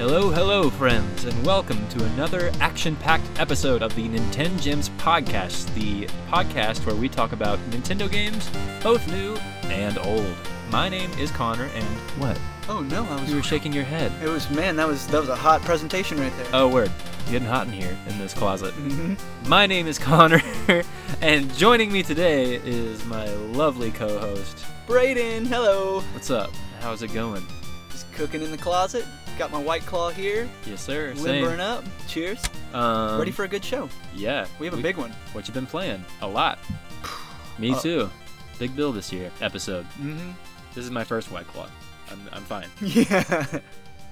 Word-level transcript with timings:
Hello, 0.00 0.30
hello, 0.30 0.70
friends, 0.70 1.26
and 1.26 1.44
welcome 1.44 1.86
to 1.88 2.02
another 2.14 2.50
action 2.58 2.96
packed 2.96 3.38
episode 3.38 3.82
of 3.82 3.94
the 3.94 4.08
Nintendo 4.08 4.58
Gems 4.58 4.88
podcast, 4.96 5.72
the 5.74 6.06
podcast 6.30 6.86
where 6.86 6.94
we 6.96 7.06
talk 7.06 7.32
about 7.32 7.58
Nintendo 7.68 8.10
games, 8.10 8.48
both 8.82 9.06
new 9.08 9.34
and 9.64 9.98
old. 9.98 10.34
My 10.70 10.88
name 10.88 11.10
is 11.18 11.30
Connor, 11.30 11.68
and 11.74 11.84
what? 12.18 12.40
Oh 12.66 12.80
no, 12.80 13.04
I 13.04 13.20
was. 13.20 13.28
You 13.28 13.36
were 13.36 13.42
shaking 13.42 13.74
your 13.74 13.84
head. 13.84 14.10
It 14.24 14.30
was 14.30 14.48
man, 14.48 14.74
that 14.76 14.88
was 14.88 15.06
that 15.08 15.20
was 15.20 15.28
a 15.28 15.36
hot 15.36 15.60
presentation 15.60 16.18
right 16.18 16.34
there. 16.38 16.46
Oh, 16.54 16.68
word. 16.68 16.90
Getting 17.30 17.46
hot 17.46 17.66
in 17.66 17.74
here 17.74 17.94
in 18.08 18.18
this 18.18 18.32
closet. 18.32 18.72
Mhm. 18.76 19.20
My 19.48 19.66
name 19.66 19.86
is 19.86 19.98
Connor, 19.98 20.40
and 21.20 21.54
joining 21.56 21.92
me 21.92 22.02
today 22.02 22.54
is 22.54 23.04
my 23.04 23.28
lovely 23.52 23.90
co 23.90 24.18
host. 24.18 24.64
Brayden, 24.86 25.46
hello. 25.46 26.00
What's 26.14 26.30
up? 26.30 26.52
How's 26.80 27.02
it 27.02 27.12
going? 27.12 27.46
Just 27.90 28.10
cooking 28.14 28.40
in 28.40 28.50
the 28.50 28.56
closet. 28.56 29.04
Got 29.40 29.52
my 29.52 29.58
white 29.62 29.86
claw 29.86 30.10
here, 30.10 30.46
Yes, 30.66 30.82
sir. 30.82 31.14
Limbering 31.16 31.60
up. 31.60 31.82
Cheers. 32.06 32.42
Um, 32.74 33.18
Ready 33.18 33.30
for 33.30 33.44
a 33.44 33.48
good 33.48 33.64
show. 33.64 33.88
Yeah. 34.14 34.46
We 34.58 34.66
have 34.66 34.78
a 34.78 34.82
big 34.82 34.98
one. 34.98 35.12
What 35.32 35.48
you 35.48 35.54
been 35.54 35.64
playing? 35.64 36.04
A 36.20 36.28
lot. 36.28 36.58
Me 37.58 37.72
Uh, 37.72 37.80
too. 37.80 38.10
Big 38.58 38.76
bill 38.76 38.92
this 38.92 39.10
year. 39.10 39.30
Episode. 39.40 39.86
Mm-hmm. 39.98 40.32
This 40.74 40.84
is 40.84 40.90
my 40.90 41.04
first 41.04 41.32
White 41.32 41.46
Claw. 41.48 41.68
I'm, 42.10 42.20
I'm 42.34 42.42
fine. 42.42 42.66
Yeah. 42.82 43.46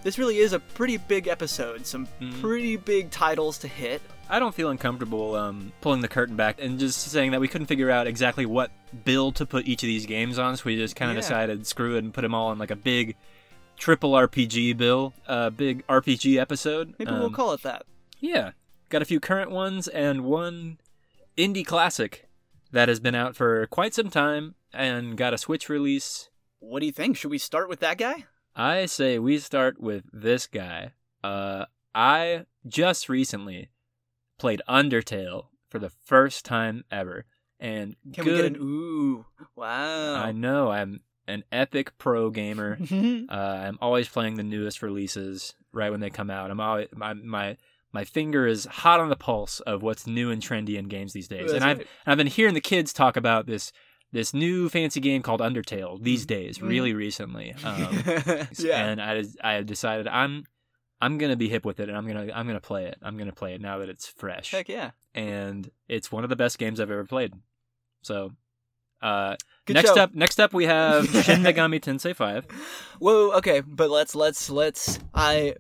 This 0.03 0.17
really 0.17 0.39
is 0.39 0.55
a 0.55 0.61
pretty 0.61 0.97
big 0.97 1.29
episode. 1.29 1.85
Some 1.85 2.09
Mhm. 2.23 2.41
pretty 2.41 2.77
big 2.79 3.11
titles 3.11 3.59
to 3.59 3.69
hit. 3.69 4.01
I 4.31 4.39
don't 4.39 4.55
feel 4.55 4.71
uncomfortable 4.71 5.35
um, 5.35 5.73
pulling 5.83 6.01
the 6.01 6.09
curtain 6.09 6.37
back 6.37 6.59
and 6.63 6.79
just 6.79 7.01
saying 7.03 7.33
that 7.33 7.41
we 7.41 7.49
couldn't 7.49 7.67
figure 7.67 7.91
out 7.91 8.07
exactly 8.07 8.47
what 8.47 8.71
bill 9.05 9.33
to 9.33 9.45
put 9.45 9.67
each 9.67 9.83
of 9.83 9.89
these 9.89 10.07
games 10.07 10.39
on, 10.39 10.57
so 10.57 10.63
we 10.67 10.77
just 10.77 10.97
kind 10.97 11.11
of 11.11 11.17
Yeah. 11.17 11.21
decided 11.21 11.67
screw 11.67 11.97
it 11.97 12.05
and 12.05 12.15
put 12.15 12.23
them 12.23 12.33
all 12.35 12.49
on 12.49 12.59
like 12.59 12.71
a 12.71 12.77
big 12.77 13.17
triple 13.79 14.13
RPG 14.13 14.77
bill, 14.77 15.15
uh, 15.27 15.51
big 15.51 15.87
RPG 15.87 16.39
episode. 16.39 16.95
Maybe 16.99 17.11
we'll 17.13 17.27
Um, 17.27 17.33
call 17.33 17.53
it 17.53 17.63
that. 17.63 17.85
Yeah, 18.21 18.53
got 18.89 19.03
a 19.03 19.07
few 19.07 19.21
current 19.21 19.51
ones 19.51 19.89
and 19.89 20.23
one 20.25 20.79
indie 21.37 21.65
classic 21.65 22.29
that 22.73 22.89
has 22.89 23.01
been 23.01 23.15
out 23.15 23.37
for 23.37 23.67
quite 23.69 23.95
some 23.95 24.11
time 24.11 24.55
and 24.73 25.17
got 25.17 25.33
a 25.33 25.39
Switch 25.39 25.69
release. 25.69 26.29
What 26.59 26.81
do 26.81 26.87
you 26.87 26.93
think? 26.93 27.17
Should 27.17 27.31
we 27.31 27.39
start 27.39 27.69
with 27.69 27.81
that 27.81 27.97
guy? 27.99 28.25
I 28.57 28.87
say 28.87 29.19
we 29.19 29.39
start 29.39 29.81
with 29.81 30.05
this 30.13 30.47
guy. 30.49 30.93
Uh, 31.23 31.67
I 31.95 32.47
just 32.67 33.09
recently 33.09 33.71
played 34.39 34.61
Undertale 34.69 35.47
for 35.69 35.79
the 35.79 35.91
first 35.91 36.45
time 36.45 36.85
ever, 36.91 37.25
and 37.61 37.95
Can 38.13 38.25
good. 38.25 38.33
we 38.33 38.37
get 38.37 38.47
an 38.47 38.57
ooh? 38.61 39.27
Wow. 39.55 40.15
I 40.17 40.33
know 40.33 40.71
I'm 40.73 41.01
an 41.29 41.45
epic 41.53 41.97
pro 41.99 42.31
gamer. 42.31 42.79
Uh, 43.31 43.35
I'm 43.67 43.79
always 43.81 44.09
playing 44.09 44.37
the 44.37 44.43
newest 44.43 44.83
releases 44.83 45.55
right 45.73 45.91
when 45.91 46.01
they 46.01 46.11
come 46.11 46.31
out. 46.31 46.51
I'm 46.51 46.61
always 46.61 46.89
my 46.95 47.13
my 47.15 47.57
my 47.93 48.05
finger 48.05 48.47
is 48.47 48.65
hot 48.67 49.01
on 49.01 49.09
the 49.11 49.17
pulse 49.17 49.61
of 49.61 49.83
what's 49.83 50.07
new 50.07 50.31
and 50.31 50.43
trendy 50.43 50.77
in 50.79 50.89
games 50.89 51.13
these 51.13 51.29
days. 51.29 51.53
That's 51.53 51.55
and 51.55 51.65
I've 51.65 51.79
right. 51.79 51.87
and 52.07 52.13
I've 52.13 52.19
been 52.19 52.27
hearing 52.27 52.55
the 52.55 52.61
kids 52.61 52.93
talk 52.93 53.17
about 53.17 53.47
this 53.47 53.73
this 54.13 54.33
new 54.33 54.69
fancy 54.71 55.01
game 55.01 55.21
called 55.23 55.41
Undertale 55.43 56.03
these 56.03 56.25
days, 56.25 56.59
Mhm. 56.59 56.69
really 56.69 56.95
recently. 56.95 57.55
Um, 57.65 58.03
yeah. 58.59 58.87
and 58.89 59.03
I 59.03 59.25
I 59.43 59.53
have 59.55 59.67
decided 59.67 60.09
I'm 60.09 60.45
I'm 61.01 61.19
gonna 61.19 61.37
be 61.37 61.49
hip 61.51 61.65
with 61.67 61.79
it, 61.81 61.89
and 61.91 61.97
I'm 61.99 62.07
gonna 62.07 62.33
I'm 62.35 62.47
gonna 62.47 62.61
play 62.61 62.87
it. 62.87 62.97
I'm 63.03 63.19
gonna 63.19 63.33
play 63.33 63.55
it 63.55 63.61
now 63.61 63.79
that 63.79 63.89
it's 63.91 64.07
fresh, 64.09 64.51
Heck 64.53 64.69
yeah. 64.69 64.93
and 65.15 65.71
it's 65.89 66.11
one 66.11 66.25
of 66.25 66.31
the 66.31 66.37
best 66.37 66.59
games 66.59 66.81
I've 66.81 66.91
ever 66.91 67.05
played. 67.05 67.35
So, 68.03 68.33
uh, 69.03 69.37
Good 69.69 69.75
next 69.75 69.95
show. 69.95 70.01
up, 70.01 70.15
next 70.15 70.41
up 70.41 70.55
we 70.55 70.65
have 70.65 71.05
Shin 71.25 71.43
Megami 71.43 71.79
Tensei 71.79 72.17
Five. 72.17 72.47
Whoa, 73.01 73.33
okay, 73.33 73.61
but 73.61 73.91
let's 73.91 74.15
let's 74.15 74.49
let's 74.49 74.99
I 75.15 75.57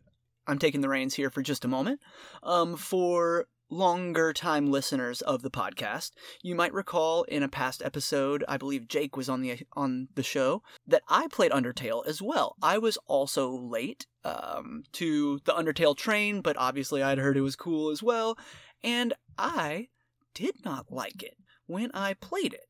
I'm 0.46 0.58
taking 0.58 0.80
the 0.80 0.88
reins 0.88 1.14
here 1.14 1.28
for 1.28 1.42
just 1.42 1.66
a 1.66 1.68
moment. 1.68 2.00
Um 2.42 2.74
for 2.78 3.48
longer 3.68 4.32
time 4.32 4.70
listeners 4.72 5.20
of 5.20 5.42
the 5.42 5.50
podcast, 5.50 6.12
you 6.42 6.54
might 6.54 6.72
recall 6.72 7.24
in 7.24 7.42
a 7.42 7.48
past 7.48 7.82
episode, 7.84 8.42
I 8.48 8.56
believe 8.56 8.88
Jake 8.88 9.14
was 9.14 9.28
on 9.28 9.42
the 9.42 9.58
on 9.74 10.08
the 10.14 10.22
show, 10.22 10.62
that 10.86 11.02
I 11.06 11.26
played 11.26 11.52
Undertale 11.52 12.06
as 12.06 12.22
well. 12.22 12.56
I 12.62 12.78
was 12.78 12.96
also 13.08 13.50
late 13.50 14.06
um 14.24 14.84
to 14.92 15.38
the 15.44 15.52
Undertale 15.52 15.94
train, 15.94 16.40
but 16.40 16.56
obviously 16.56 17.02
I'd 17.02 17.18
heard 17.18 17.36
it 17.36 17.42
was 17.42 17.56
cool 17.56 17.90
as 17.90 18.02
well, 18.02 18.38
and 18.82 19.12
I 19.36 19.88
did 20.32 20.64
not 20.64 20.86
like 20.90 21.22
it 21.22 21.36
when 21.66 21.90
I 21.92 22.14
played 22.14 22.54
it. 22.54 22.67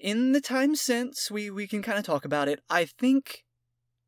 In 0.00 0.32
the 0.32 0.40
time 0.40 0.76
since, 0.76 1.30
we 1.30 1.50
we 1.50 1.66
can 1.66 1.82
kind 1.82 1.98
of 1.98 2.04
talk 2.04 2.24
about 2.24 2.48
it. 2.48 2.60
I 2.70 2.84
think 2.84 3.44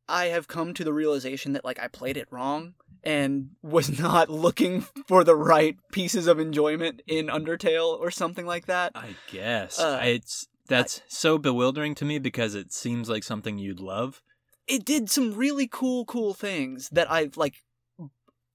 I 0.07 0.25
have 0.25 0.47
come 0.47 0.73
to 0.73 0.83
the 0.83 0.93
realization 0.93 1.53
that 1.53 1.65
like 1.65 1.79
I 1.79 1.87
played 1.87 2.17
it 2.17 2.27
wrong 2.31 2.73
and 3.03 3.51
was 3.61 3.99
not 3.99 4.29
looking 4.29 4.81
for 5.07 5.23
the 5.23 5.35
right 5.35 5.77
pieces 5.91 6.27
of 6.27 6.39
enjoyment 6.39 7.01
in 7.07 7.27
Undertale 7.27 7.99
or 7.99 8.11
something 8.11 8.45
like 8.45 8.65
that. 8.65 8.91
I 8.95 9.15
guess 9.31 9.79
Uh, 9.79 9.99
it's 10.03 10.47
that's 10.67 11.01
so 11.07 11.37
bewildering 11.37 11.95
to 11.95 12.05
me 12.05 12.19
because 12.19 12.55
it 12.55 12.71
seems 12.71 13.09
like 13.09 13.23
something 13.23 13.57
you'd 13.57 13.79
love. 13.79 14.21
It 14.67 14.85
did 14.85 15.09
some 15.09 15.33
really 15.33 15.67
cool 15.67 16.05
cool 16.05 16.33
things 16.33 16.89
that 16.89 17.09
I 17.11 17.29
like 17.35 17.63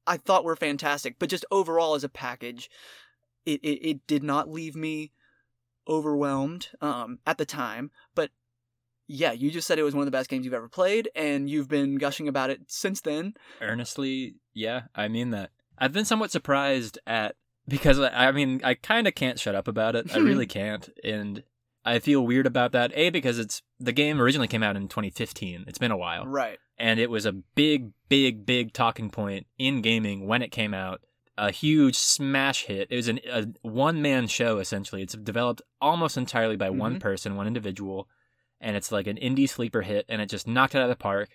I 0.06 0.16
thought 0.16 0.44
were 0.44 0.56
fantastic, 0.56 1.16
but 1.18 1.28
just 1.28 1.44
overall 1.50 1.94
as 1.94 2.04
a 2.04 2.08
package 2.08 2.70
it 3.44 3.60
it, 3.62 3.86
it 3.86 4.06
did 4.06 4.22
not 4.22 4.48
leave 4.48 4.74
me 4.74 5.12
overwhelmed 5.88 6.68
um 6.80 7.18
at 7.26 7.38
the 7.38 7.46
time, 7.46 7.90
but 8.14 8.30
yeah, 9.06 9.32
you 9.32 9.50
just 9.50 9.66
said 9.68 9.78
it 9.78 9.82
was 9.82 9.94
one 9.94 10.00
of 10.02 10.06
the 10.06 10.16
best 10.16 10.30
games 10.30 10.44
you've 10.46 10.54
ever 10.54 10.68
played, 10.68 11.10
and 11.14 11.48
you've 11.50 11.68
been 11.68 11.96
gushing 11.96 12.26
about 12.26 12.48
it 12.50 12.60
since 12.68 13.02
then. 13.02 13.34
Earnestly, 13.60 14.36
yeah, 14.54 14.82
I 14.94 15.08
mean 15.08 15.30
that. 15.30 15.50
I've 15.76 15.92
been 15.92 16.04
somewhat 16.06 16.30
surprised 16.30 16.98
at 17.06 17.36
because 17.68 17.98
I, 18.00 18.28
I 18.28 18.32
mean 18.32 18.60
I 18.64 18.74
kind 18.74 19.06
of 19.06 19.14
can't 19.14 19.38
shut 19.38 19.54
up 19.54 19.68
about 19.68 19.94
it. 19.96 20.14
I 20.14 20.18
really 20.30 20.46
can't, 20.46 20.88
and 21.04 21.42
I 21.84 21.98
feel 21.98 22.24
weird 22.26 22.46
about 22.46 22.72
that. 22.72 22.92
A 22.94 23.10
because 23.10 23.38
it's 23.38 23.60
the 23.78 23.92
game 23.92 24.20
originally 24.20 24.48
came 24.48 24.62
out 24.62 24.76
in 24.76 24.88
2015. 24.88 25.64
It's 25.68 25.78
been 25.78 25.90
a 25.90 25.96
while, 25.98 26.24
Right. 26.26 26.58
and 26.78 26.98
it 26.98 27.10
was 27.10 27.26
a 27.26 27.32
big, 27.32 27.90
big, 28.08 28.46
big 28.46 28.72
talking 28.72 29.10
point 29.10 29.46
in 29.58 29.82
gaming 29.82 30.26
when 30.26 30.40
it 30.40 30.50
came 30.50 30.72
out. 30.72 31.02
A 31.36 31.50
huge 31.50 31.96
smash 31.96 32.64
hit. 32.64 32.88
It 32.90 32.96
was 32.96 33.08
an, 33.08 33.20
a 33.30 33.46
one 33.62 34.00
man 34.00 34.28
show 34.28 34.58
essentially. 34.58 35.02
It's 35.02 35.14
developed 35.16 35.62
almost 35.80 36.16
entirely 36.16 36.56
by 36.56 36.70
one 36.70 36.96
Mhm. 36.96 37.00
person, 37.00 37.34
one 37.36 37.46
individual, 37.48 38.08
and 38.60 38.76
it's 38.76 38.92
like 38.92 39.06
an 39.08 39.16
indie 39.16 39.48
sleeper 39.48 39.82
hit, 39.82 40.06
and 40.08 40.22
it 40.22 40.28
just 40.28 40.46
knocked 40.46 40.74
it 40.74 40.78
out 40.78 40.84
of 40.84 40.90
the 40.90 40.96
park. 40.96 41.30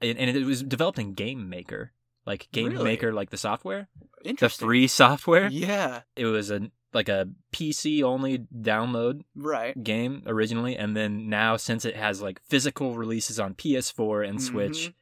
And, 0.00 0.18
and 0.18 0.28
it 0.36 0.44
was 0.44 0.62
developed 0.62 0.98
in 0.98 1.14
Game 1.14 1.48
Maker, 1.48 1.92
like 2.26 2.48
Game 2.52 2.72
Really? 2.72 2.84
Maker, 2.84 3.12
like 3.12 3.30
the 3.30 3.38
software, 3.38 3.88
the 4.22 4.48
free 4.50 4.86
software. 4.86 5.48
Yeah. 5.48 6.02
It 6.14 6.26
was 6.26 6.50
a 6.50 6.70
like 6.94 7.08
a 7.08 7.28
PC 7.52 8.02
only 8.02 8.38
download 8.54 9.22
Right. 9.34 9.82
game 9.82 10.22
originally, 10.26 10.76
and 10.76 10.96
then 10.96 11.28
now 11.28 11.56
since 11.56 11.84
it 11.84 11.96
has 11.96 12.20
like 12.22 12.40
physical 12.48 12.94
releases 12.96 13.38
on 13.40 13.54
PS4 13.54 14.22
and 14.28 14.42
Switch, 14.42 14.88
Mhm. 14.88 14.94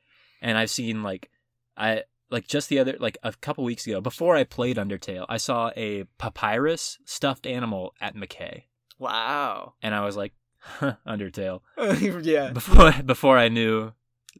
and 0.42 0.58
I've 0.58 0.70
seen 0.70 1.02
like 1.02 1.30
I 1.76 2.04
like 2.30 2.46
just 2.48 2.68
the 2.68 2.78
other 2.78 2.96
like 2.98 3.18
a 3.22 3.32
couple 3.34 3.64
weeks 3.64 3.86
ago 3.86 4.00
before 4.00 4.36
I 4.36 4.44
played 4.44 4.76
Undertale, 4.76 5.26
I 5.28 5.36
saw 5.36 5.70
a 5.76 6.04
papyrus 6.18 6.98
stuffed 7.04 7.46
animal 7.46 7.94
at 8.00 8.14
McKay, 8.16 8.64
Wow. 8.98 9.74
and 9.82 9.94
I 9.94 10.04
was 10.04 10.16
like, 10.16 10.32
huh, 10.58 10.94
Undertale. 11.06 11.60
yeah. 12.24 12.50
Before 12.50 12.92
before 13.04 13.38
I 13.38 13.48
knew 13.48 13.92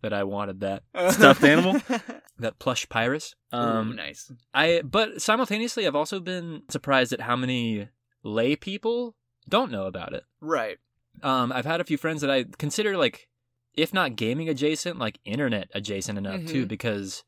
that 0.02 0.12
I 0.12 0.24
wanted 0.24 0.60
that 0.60 0.82
stuffed 1.10 1.42
animal, 1.44 1.80
that 2.38 2.58
plush 2.58 2.88
pyrus. 2.88 3.34
Ooh, 3.54 3.58
Um, 3.58 3.96
nice. 3.96 4.30
I 4.52 4.82
but 4.84 5.22
simultaneously 5.22 5.86
I've 5.86 5.94
also 5.96 6.20
been 6.20 6.62
surprised 6.68 7.12
at 7.12 7.20
how 7.22 7.36
many 7.36 7.88
lay 8.22 8.56
people 8.56 9.14
don't 9.48 9.70
know 9.70 9.86
about 9.86 10.12
it. 10.12 10.24
Right. 10.40 10.78
Um, 11.22 11.50
I've 11.52 11.64
had 11.64 11.80
a 11.80 11.84
few 11.84 11.96
friends 11.96 12.20
that 12.20 12.30
I 12.30 12.44
consider 12.58 12.96
like, 12.96 13.28
if 13.74 13.94
not 13.94 14.16
gaming 14.16 14.48
adjacent, 14.50 14.98
like 14.98 15.18
internet 15.24 15.70
adjacent 15.72 16.18
enough 16.18 16.44
too, 16.46 16.64
Mhm. 16.66 16.68
because 16.68 17.24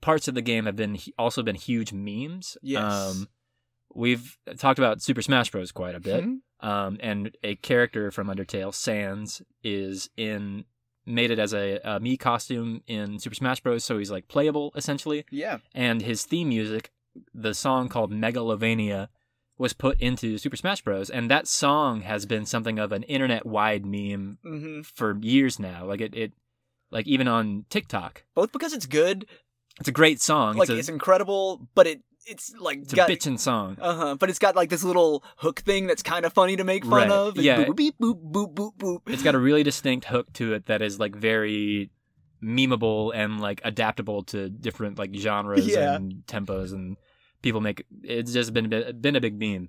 parts 0.00 0.28
of 0.28 0.34
the 0.34 0.42
game 0.42 0.66
have 0.66 0.76
been 0.76 0.98
also 1.18 1.42
been 1.42 1.56
huge 1.56 1.92
memes. 1.92 2.56
Yes. 2.62 2.82
Um, 2.82 3.28
we've 3.94 4.38
talked 4.58 4.78
about 4.78 5.02
Super 5.02 5.22
Smash 5.22 5.50
Bros. 5.50 5.72
quite 5.72 5.94
a 5.94 6.00
bit, 6.00 6.24
Mhm. 6.24 6.38
um, 6.60 6.98
and 7.00 7.36
a 7.42 7.56
character 7.56 8.10
from 8.10 8.28
Undertale, 8.28 8.72
Sans, 8.74 9.42
is 9.62 10.10
in 10.16 10.64
made 11.06 11.30
it 11.30 11.38
as 11.38 11.52
a, 11.54 11.76
a 11.82 11.98
Mii 11.98 12.18
costume 12.18 12.82
in 12.86 13.18
Super 13.18 13.34
Smash 13.34 13.60
Bros. 13.60 13.84
So 13.84 13.98
he's 13.98 14.10
like 14.10 14.28
playable 14.28 14.70
essentially, 14.76 15.24
Yeah. 15.30 15.58
and 15.74 16.02
his 16.02 16.24
theme 16.24 16.50
music, 16.50 16.92
the 17.34 17.54
song 17.54 17.88
called 17.88 18.12
Megalovania, 18.12 19.08
was 19.58 19.72
put 19.72 20.00
into 20.00 20.38
Super 20.38 20.56
Smash 20.56 20.82
Bros. 20.82 21.10
And 21.10 21.30
that 21.30 21.48
song 21.48 22.02
has 22.02 22.26
been 22.26 22.46
something 22.46 22.78
of 22.78 22.92
an 22.92 23.02
internet-wide 23.04 23.84
meme 23.84 24.38
hmm 24.42 24.82
for 24.82 25.18
years 25.20 25.58
now. 25.58 25.84
Like 25.84 26.00
it, 26.00 26.14
it 26.14 26.32
like 26.90 27.06
even 27.08 27.26
on 27.26 27.64
TikTok, 27.70 28.24
Both 28.34 28.52
because 28.52 28.72
it's 28.72 28.86
good, 28.86 29.26
it's 29.80 29.88
a 29.88 29.92
great 29.92 30.20
song. 30.20 30.56
like 30.56 30.68
it's 30.70 30.78
it's, 30.80 30.88
incredible, 30.88 31.66
but 31.74 31.86
it 31.86 32.02
it's 32.26 32.54
like 32.60 32.78
it's 32.82 32.92
a 32.92 32.96
got 32.96 33.08
bitchin' 33.10 33.38
song. 33.38 33.76
uh 33.80 33.94
huh, 33.94 34.14
but 34.16 34.28
it's 34.30 34.38
got 34.38 34.54
like 34.54 34.68
this 34.70 34.84
little 34.84 35.24
hook 35.36 35.60
thing 35.60 35.86
that's 35.86 36.02
kind 36.02 36.24
of 36.24 36.32
funny 36.32 36.54
to 36.56 36.64
make 36.64 36.84
fun 36.84 37.08
Right. 37.08 37.10
of. 37.10 37.36
Yeah. 37.38 37.64
boop, 37.64 37.76
beep, 37.76 37.98
boop 37.98 38.20
boop 38.30 38.54
boop 38.54 38.76
boop. 38.76 38.98
It's 39.06 39.22
got 39.22 39.34
a 39.34 39.38
really 39.38 39.62
distinct 39.62 40.04
hook 40.06 40.32
to 40.34 40.52
it 40.52 40.66
that 40.66 40.82
is 40.82 41.00
like 41.00 41.16
very 41.16 41.90
memeable 42.42 43.12
and 43.14 43.40
like 43.40 43.60
adaptable 43.64 44.22
to 44.24 44.48
different 44.48 44.98
like 44.98 45.14
genres 45.14 45.66
Yeah. 45.66 45.94
and 45.96 46.22
tempos 46.26 46.72
and 46.72 46.96
people 47.42 47.60
make 47.60 47.84
it's 48.02 48.32
just 48.32 48.52
been 48.54 48.68
been 49.00 49.16
a 49.16 49.20
big 49.20 49.38
meme 49.38 49.68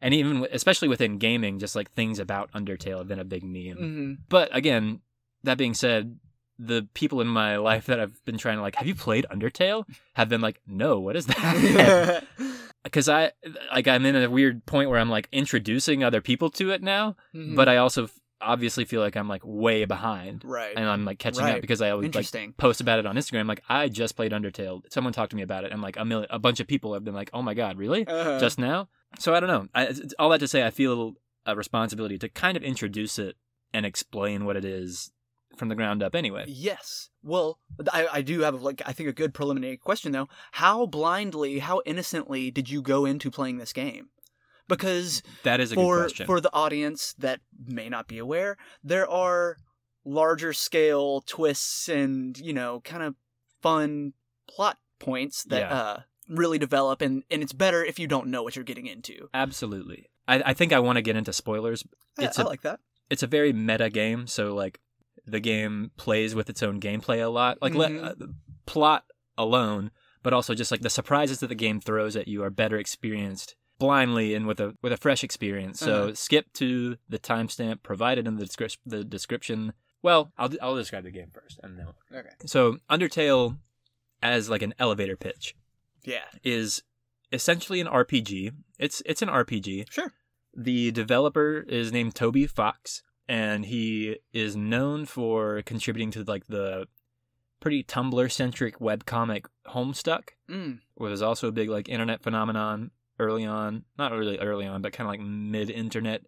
and 0.00 0.14
even 0.14 0.46
especially 0.52 0.88
within 0.88 1.18
gaming 1.18 1.58
just 1.58 1.74
like 1.74 1.90
things 1.92 2.18
about 2.18 2.50
undertale 2.52 2.98
have 2.98 3.08
been 3.08 3.18
a 3.18 3.24
big 3.24 3.42
meme 3.42 3.76
hmm 3.76 4.12
but 4.28 4.54
again 4.54 5.00
that 5.42 5.58
being 5.58 5.74
said 5.74 6.16
the 6.64 6.86
people 6.94 7.20
in 7.20 7.26
my 7.26 7.56
life 7.56 7.86
that 7.86 7.98
i've 7.98 8.24
been 8.24 8.38
trying 8.38 8.56
to 8.56 8.62
like 8.62 8.74
have 8.76 8.86
you 8.86 8.94
played 8.94 9.26
undertale 9.32 9.84
have 10.14 10.28
been 10.28 10.40
like 10.40 10.60
no 10.66 11.00
what 11.00 11.16
is 11.16 11.26
that 11.26 12.24
because 12.84 13.08
i 13.08 13.30
like 13.74 13.88
i'm 13.88 14.04
in 14.06 14.14
a 14.16 14.28
weird 14.30 14.64
point 14.66 14.88
where 14.90 14.98
i'm 14.98 15.10
like 15.10 15.28
introducing 15.32 16.04
other 16.04 16.20
people 16.20 16.50
to 16.50 16.70
it 16.70 16.82
now 16.82 17.16
Mhm. 17.34 17.56
but 17.56 17.68
i 17.68 17.76
also 17.78 18.04
f- 18.04 18.18
obviously 18.40 18.84
feel 18.84 19.00
like 19.00 19.16
i'm 19.16 19.28
like 19.28 19.42
way 19.44 19.84
behind 19.84 20.42
right. 20.44 20.74
and 20.76 20.86
i'm 20.88 21.04
like 21.04 21.18
catching 21.18 21.44
Right. 21.44 21.54
up 21.56 21.60
because 21.60 21.80
i 21.80 21.90
always 21.90 22.14
like 22.14 22.56
post 22.56 22.80
about 22.80 22.98
it 22.98 23.06
on 23.06 23.16
Instagram. 23.16 23.46
Like, 23.46 23.62
I 23.68 23.88
just 23.88 24.16
played 24.16 24.32
Undertale. 24.32 24.82
Someone 24.92 25.12
talked 25.12 25.30
to 25.30 25.36
me 25.36 25.42
about 25.42 25.64
it, 25.64 25.70
and 25.72 25.80
like 25.80 25.96
a 25.96 26.04
million, 26.04 26.26
a 26.30 26.38
bunch 26.40 26.58
of 26.60 26.66
people 26.66 26.92
have 26.94 27.04
been 27.04 27.14
like, 27.14 27.30
"Oh 27.32 27.40
my 27.42 27.54
god, 27.54 27.76
really? 27.78 28.06
Uh-huh. 28.06 28.38
Just 28.40 28.58
now?" 28.58 28.88
So 29.18 29.32
I 29.34 29.38
don't 29.40 29.48
know. 29.48 29.68
I, 29.74 29.94
all 30.18 30.28
that 30.30 30.38
to 30.40 30.48
say, 30.48 30.66
I 30.66 30.70
feel 30.70 31.14
a 31.46 31.54
responsibility 31.54 32.18
to 32.18 32.28
kind 32.28 32.56
of 32.56 32.62
introduce 32.64 33.16
it 33.18 33.36
and 33.72 33.86
explain 33.86 34.44
what 34.44 34.56
it 34.56 34.64
is 34.64 35.12
from 35.56 35.68
the 35.68 35.74
ground 35.74 36.02
up. 36.02 36.14
Anyway, 36.14 36.44
Yes. 36.48 37.10
Well, 37.22 37.58
I, 37.92 38.06
I 38.12 38.22
do 38.22 38.40
have 38.40 38.62
like 38.62 38.82
I 38.86 38.92
think 38.92 39.08
a 39.08 39.12
good 39.12 39.32
preliminary 39.34 39.76
question 39.76 40.12
though. 40.12 40.28
How 40.52 40.86
blindly, 40.86 41.60
how 41.60 41.82
innocently 41.86 42.50
did 42.50 42.68
you 42.70 42.82
go 42.82 43.04
into 43.04 43.30
playing 43.30 43.58
this 43.58 43.72
game? 43.72 44.08
Because 44.68 45.22
that 45.42 45.60
is 45.60 45.72
a 45.72 45.74
good 45.74 45.82
for 45.82 46.00
question. 46.00 46.26
for 46.26 46.40
the 46.40 46.52
audience 46.52 47.14
that 47.18 47.40
may 47.66 47.88
not 47.88 48.08
be 48.08 48.18
aware, 48.18 48.56
there 48.82 49.08
are 49.08 49.56
larger 50.04 50.52
scale 50.52 51.20
twists 51.20 51.88
and 51.88 52.38
you 52.38 52.52
know 52.52 52.80
kind 52.80 53.02
of 53.02 53.14
fun 53.60 54.12
plot 54.48 54.78
points 54.98 55.44
that 55.44 55.60
Yeah. 55.60 55.74
uh, 55.74 56.00
really 56.28 56.58
develop, 56.58 57.02
and 57.02 57.22
and 57.30 57.42
it's 57.42 57.52
better 57.52 57.84
if 57.84 57.98
you 57.98 58.06
don't 58.06 58.28
know 58.28 58.42
what 58.42 58.56
you're 58.56 58.64
getting 58.64 58.86
into. 58.86 59.28
Absolutely. 59.34 60.08
I, 60.26 60.42
I 60.46 60.54
think 60.54 60.72
I 60.72 60.78
want 60.78 60.96
to 60.96 61.02
get 61.02 61.16
into 61.16 61.32
spoilers. 61.32 61.84
I- 62.18 62.24
It's 62.24 62.38
I 62.38 62.42
a- 62.42 62.46
like 62.46 62.62
that. 62.62 62.80
It's 63.10 63.22
a 63.22 63.26
very 63.26 63.52
meta 63.52 63.90
game, 63.90 64.26
so 64.26 64.54
like 64.54 64.80
the 65.26 65.40
game 65.40 65.90
plays 65.96 66.34
with 66.34 66.50
its 66.50 66.62
own 66.62 66.80
gameplay 66.80 67.22
a 67.24 67.28
lot. 67.28 67.58
Like 67.62 67.74
let, 67.74 67.90
Mhm. 67.92 68.22
uh, 68.22 68.26
plot 68.66 69.04
alone, 69.38 69.90
but 70.22 70.32
also 70.32 70.54
just 70.54 70.70
like 70.70 70.80
the 70.82 70.90
surprises 70.90 71.40
that 71.40 71.46
the 71.48 71.54
game 71.54 71.80
throws 71.80 72.16
at 72.16 72.28
you 72.28 72.42
are 72.42 72.50
better 72.50 72.76
experienced 72.78 73.54
blindly 73.78 74.34
and 74.34 74.46
with 74.46 74.60
a 74.60 74.76
with 74.82 74.92
a 74.92 74.96
fresh 74.96 75.24
experience. 75.24 75.80
So 75.80 76.04
Uh-huh. 76.04 76.14
skip 76.14 76.52
to 76.54 76.96
the 77.08 77.18
timestamp 77.18 77.82
provided 77.82 78.26
in 78.28 78.36
the 78.36 78.44
description. 78.44 78.80
The 78.86 79.02
description. 79.04 79.72
Well, 80.02 80.32
I'll 80.38 80.50
I'll 80.60 80.76
describe 80.76 81.04
the 81.04 81.10
game 81.10 81.30
first, 81.32 81.58
and 81.62 81.78
then. 81.78 81.88
Okay. 82.12 82.28
So 82.46 82.78
Undertale, 82.90 83.58
as 84.22 84.48
like 84.50 84.62
an 84.62 84.74
elevator 84.78 85.16
pitch, 85.16 85.54
Yeah. 86.04 86.24
is 86.44 86.82
essentially 87.32 87.80
an 87.80 87.86
RPG. 87.88 88.52
It's 88.78 89.02
it's 89.06 89.22
an 89.22 89.28
RPG. 89.28 89.86
Sure. 89.90 90.12
The 90.54 90.90
developer 90.90 91.60
is 91.66 91.90
named 91.92 92.14
Toby 92.14 92.46
Fox, 92.46 93.02
and 93.28 93.64
he 93.66 94.18
is 94.32 94.56
known 94.56 95.06
for 95.06 95.62
contributing 95.62 96.10
to 96.12 96.24
like 96.24 96.46
the 96.46 96.86
pretty 97.60 97.84
Tumblr 97.84 98.30
centric 98.32 98.78
webcomic 98.78 99.46
Homestuck, 99.68 100.30
Mm. 100.50 100.80
which 100.94 101.10
was 101.10 101.22
also 101.22 101.48
a 101.48 101.52
big 101.52 101.68
like 101.68 101.88
internet 101.88 102.22
phenomenon 102.22 102.90
early 103.18 103.44
on. 103.44 103.84
Not 103.98 104.12
really 104.12 104.38
early 104.38 104.66
on, 104.66 104.82
but 104.82 104.92
kind 104.92 105.06
of 105.06 105.12
like 105.12 105.20
mid 105.20 105.70
internet 105.70 106.22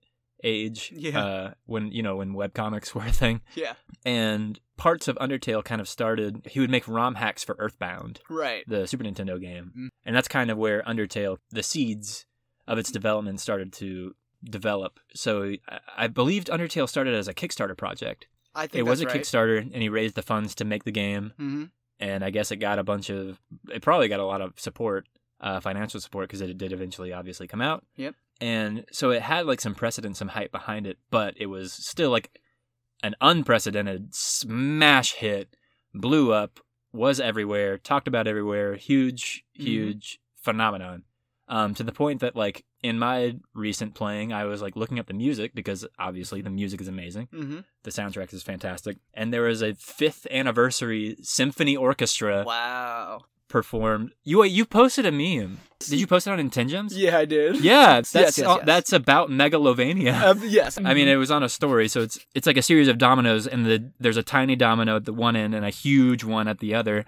age. 0.44 0.92
Yeah. 0.94 1.18
Uh, 1.24 1.54
when 1.66 1.90
you 1.90 2.02
know 2.02 2.16
when 2.16 2.34
webcomics 2.34 2.94
were 2.94 3.06
a 3.06 3.12
thing, 3.12 3.40
Yeah. 3.54 3.74
and 4.04 4.60
parts 4.76 5.08
of 5.08 5.16
Undertale 5.16 5.64
kind 5.64 5.80
of 5.80 5.88
started. 5.88 6.46
He 6.50 6.60
would 6.60 6.70
make 6.70 6.86
ROM 6.86 7.16
hacks 7.16 7.42
for 7.44 7.56
Earthbound 7.58 8.20
Right. 8.30 8.64
the 8.68 8.86
Super 8.86 9.04
Nintendo 9.04 9.40
game. 9.40 9.72
Mm. 9.76 9.88
And 10.04 10.14
that's 10.16 10.28
kind 10.28 10.50
of 10.50 10.58
where 10.58 10.82
Undertale, 10.82 11.38
the 11.50 11.62
seeds 11.62 12.26
of 12.66 12.78
its 12.78 12.90
development 12.92 13.40
started 13.40 13.72
to 13.74 14.14
develop. 14.44 15.00
So 15.14 15.54
I, 15.96 16.06
believed 16.08 16.48
Undertale 16.48 16.88
started 16.88 17.14
as 17.14 17.28
a 17.28 17.34
Kickstarter 17.34 17.76
project. 17.76 18.26
I 18.54 18.66
think 18.66 18.74
It 18.80 18.82
was 18.82 19.00
a 19.00 19.06
right. 19.06 19.20
Kickstarter, 19.20 19.58
and 19.60 19.82
he 19.82 19.88
raised 19.88 20.14
the 20.14 20.22
funds 20.22 20.54
to 20.56 20.64
make 20.64 20.84
the 20.84 20.92
game. 20.92 21.32
hmm 21.36 21.64
And 22.00 22.24
I 22.24 22.30
guess 22.30 22.50
it 22.50 22.56
got 22.56 22.78
a 22.78 22.84
bunch 22.84 23.10
of, 23.10 23.40
it 23.72 23.82
probably 23.82 24.08
got 24.08 24.20
a 24.20 24.24
lot 24.26 24.40
of 24.40 24.58
support, 24.58 25.06
uh, 25.40 25.60
financial 25.60 26.00
support, 26.00 26.28
because 26.28 26.40
it 26.40 26.56
did 26.58 26.72
eventually 26.72 27.12
obviously 27.12 27.46
come 27.48 27.60
out. 27.60 27.84
Yep. 27.96 28.14
And 28.40 28.84
so 28.92 29.10
it 29.10 29.22
had 29.22 29.46
like 29.46 29.60
some 29.60 29.74
precedent, 29.74 30.16
some 30.16 30.28
hype 30.28 30.52
behind 30.52 30.86
it, 30.86 30.98
but 31.10 31.34
it 31.36 31.46
was 31.46 31.72
still 31.72 32.10
like 32.10 32.30
an 33.02 33.14
unprecedented 33.20 34.14
smash 34.14 35.12
hit, 35.14 35.56
blew 35.92 36.32
up, 36.32 36.60
was 36.92 37.18
everywhere, 37.20 37.76
talked 37.78 38.06
about 38.08 38.26
everywhere, 38.26 38.76
huge, 38.76 39.44
Mhm. 39.58 39.62
huge 39.64 40.20
phenomenon. 40.40 41.02
Um, 41.46 41.74
to 41.74 41.82
the 41.82 41.92
point 41.92 42.20
that 42.20 42.34
like 42.34 42.64
in 42.82 42.98
my 42.98 43.36
recent 43.54 43.94
playing, 43.94 44.32
I 44.32 44.44
was 44.46 44.62
like 44.62 44.76
looking 44.76 44.98
up 44.98 45.06
the 45.06 45.12
music 45.14 45.54
because 45.54 45.86
obviously 45.98 46.40
the 46.40 46.48
music 46.50 46.80
is 46.80 46.88
amazing. 46.88 47.28
hmm 47.30 47.58
The 47.82 47.90
soundtrack 47.90 48.32
is 48.32 48.42
fantastic, 48.42 48.96
and 49.12 49.32
there 49.32 49.42
was 49.42 49.62
a 49.62 49.74
fifth 49.74 50.26
anniversary 50.30 51.16
symphony 51.22 51.76
orchestra 51.76 52.44
Wow. 52.46 53.24
performed. 53.48 54.12
You 54.24 54.42
you 54.44 54.64
posted 54.64 55.04
a 55.04 55.12
meme. 55.12 55.58
Did 55.80 56.00
you 56.00 56.06
post 56.06 56.26
it 56.26 56.30
on 56.30 56.38
Intengems? 56.38 56.92
Yeah, 56.94 57.18
I 57.18 57.26
did. 57.26 57.60
Yeah, 57.62 57.96
that's 58.10 58.14
yes, 58.14 58.38
yes. 58.38 58.60
that's 58.64 58.92
about 58.94 59.28
Megalovania. 59.28 60.14
Uh, 60.22 60.34
yes. 60.46 60.78
I 60.82 60.94
mean, 60.94 61.08
it 61.08 61.16
was 61.16 61.30
on 61.30 61.42
a 61.42 61.48
story, 61.50 61.88
so 61.88 62.00
it's 62.00 62.18
it's 62.34 62.46
like 62.46 62.56
a 62.56 62.62
series 62.62 62.88
of 62.88 62.96
dominoes, 62.96 63.46
and 63.46 63.66
the 63.66 63.90
there's 64.00 64.16
a 64.16 64.22
tiny 64.22 64.56
domino 64.56 64.96
at 64.96 65.04
the 65.04 65.12
one 65.12 65.36
end 65.36 65.54
and 65.54 65.64
a 65.64 65.70
huge 65.70 66.24
one 66.24 66.48
at 66.48 66.58
the 66.60 66.74
other. 66.74 67.04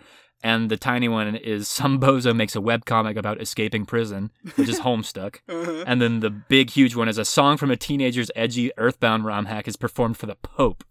And 0.47 0.71
the 0.71 0.77
tiny 0.77 1.09
one 1.09 1.35
is 1.35 1.67
some 1.67 1.99
bozo 2.01 2.35
makes 2.35 2.55
a 2.55 2.61
webcomic 2.61 3.17
about 3.17 3.41
escaping 3.41 3.85
prison, 3.85 4.31
which 4.55 4.69
is 4.69 4.79
Homestuck. 4.87 5.41
Uh-huh. 5.49 5.83
And 5.89 6.01
then 6.01 6.21
the 6.21 6.31
big, 6.31 6.71
huge 6.71 6.95
one 6.95 7.09
is 7.09 7.19
a 7.19 7.25
song 7.25 7.57
from 7.57 7.73
a 7.73 7.77
teenager's 7.77 8.31
edgy 8.37 8.71
Earthbound 8.79 9.25
ROM 9.25 9.47
hack 9.47 9.67
is 9.67 9.75
performed 9.75 10.19
for 10.19 10.27
the 10.27 10.37
Pope. 10.37 10.85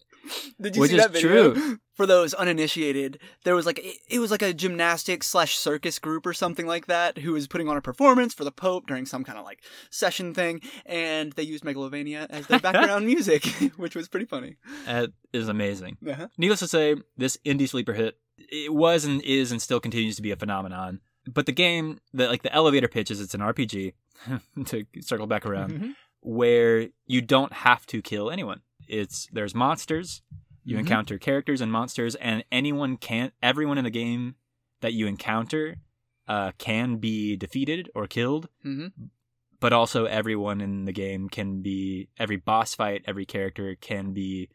Did 0.59 0.75
you 0.75 0.81
Which 0.81 0.91
see 0.91 0.97
is 0.97 1.03
that 1.03 1.11
video? 1.11 1.53
true. 1.53 1.79
For 1.95 2.05
those 2.05 2.33
uninitiated, 2.33 3.19
there 3.45 3.55
was 3.55 3.65
like 3.65 3.79
it, 3.79 3.95
it 4.09 4.19
was 4.19 4.29
like 4.29 4.41
a 4.41 4.53
gymnastics 4.53 5.27
slash 5.27 5.55
circus 5.55 5.97
group 5.97 6.25
or 6.25 6.33
something 6.33 6.67
like 6.67 6.87
that 6.87 7.19
who 7.19 7.31
was 7.31 7.47
putting 7.47 7.69
on 7.69 7.77
a 7.77 7.81
performance 7.81 8.33
for 8.33 8.43
the 8.43 8.51
Pope 8.51 8.85
during 8.87 9.05
some 9.05 9.23
kind 9.23 9.39
of 9.39 9.45
like 9.45 9.61
session 9.91 10.33
thing, 10.33 10.59
and 10.85 11.31
they 11.33 11.43
used 11.43 11.63
Megalovania 11.63 12.27
as 12.29 12.47
their 12.47 12.59
background 12.59 13.05
music, 13.05 13.45
which 13.77 13.95
was 13.95 14.09
pretty 14.09 14.25
funny. 14.25 14.57
That 14.85 15.11
is 15.31 15.47
amazing. 15.47 15.95
Uh-huh. 16.05 16.27
Needless 16.37 16.59
to 16.59 16.67
say, 16.67 16.95
this 17.15 17.37
indie 17.45 17.69
sleeper 17.69 17.93
hit 17.93 18.17
it 18.37 18.73
was 18.73 19.05
and 19.05 19.21
is 19.21 19.51
and 19.51 19.61
still 19.61 19.79
continues 19.79 20.15
to 20.17 20.21
be 20.21 20.31
a 20.31 20.35
phenomenon. 20.35 21.01
But 21.27 21.45
the 21.47 21.51
game, 21.51 21.99
the 22.13 22.27
like 22.27 22.43
the 22.43 22.53
elevator 22.53 22.87
pitches, 22.87 23.19
it's 23.19 23.33
an 23.33 23.41
RPG. 23.41 23.93
to 24.67 24.85
circle 25.01 25.27
back 25.27 25.45
around, 25.45 25.73
Mhm. 25.73 25.95
where 26.21 26.87
you 27.05 27.21
don't 27.21 27.51
have 27.51 27.85
to 27.87 28.01
kill 28.01 28.31
anyone. 28.31 28.61
It's 28.87 29.27
there's 29.33 29.53
monsters. 29.53 30.21
You 30.63 30.77
Mhm. 30.77 30.81
encounter 30.81 31.17
characters 31.19 31.59
and 31.61 31.71
monsters, 31.71 32.15
and 32.15 32.43
anyone 32.51 32.95
can 32.97 33.31
everyone 33.43 33.77
in 33.77 33.83
the 33.83 33.89
game 33.89 34.35
that 34.81 34.93
you 34.93 35.05
encounter 35.07 35.77
uh, 36.27 36.51
can 36.57 36.97
be 36.97 37.35
defeated 37.35 37.89
or 37.93 38.07
killed. 38.07 38.47
Mhm. 38.65 38.91
But 39.59 39.73
also, 39.73 40.05
everyone 40.05 40.59
in 40.61 40.85
the 40.85 40.91
game 40.91 41.29
can 41.29 41.61
be 41.61 42.09
every 42.17 42.35
boss 42.37 42.73
fight, 42.73 43.03
every 43.05 43.25
character 43.25 43.75
can 43.75 44.11
be 44.13 44.49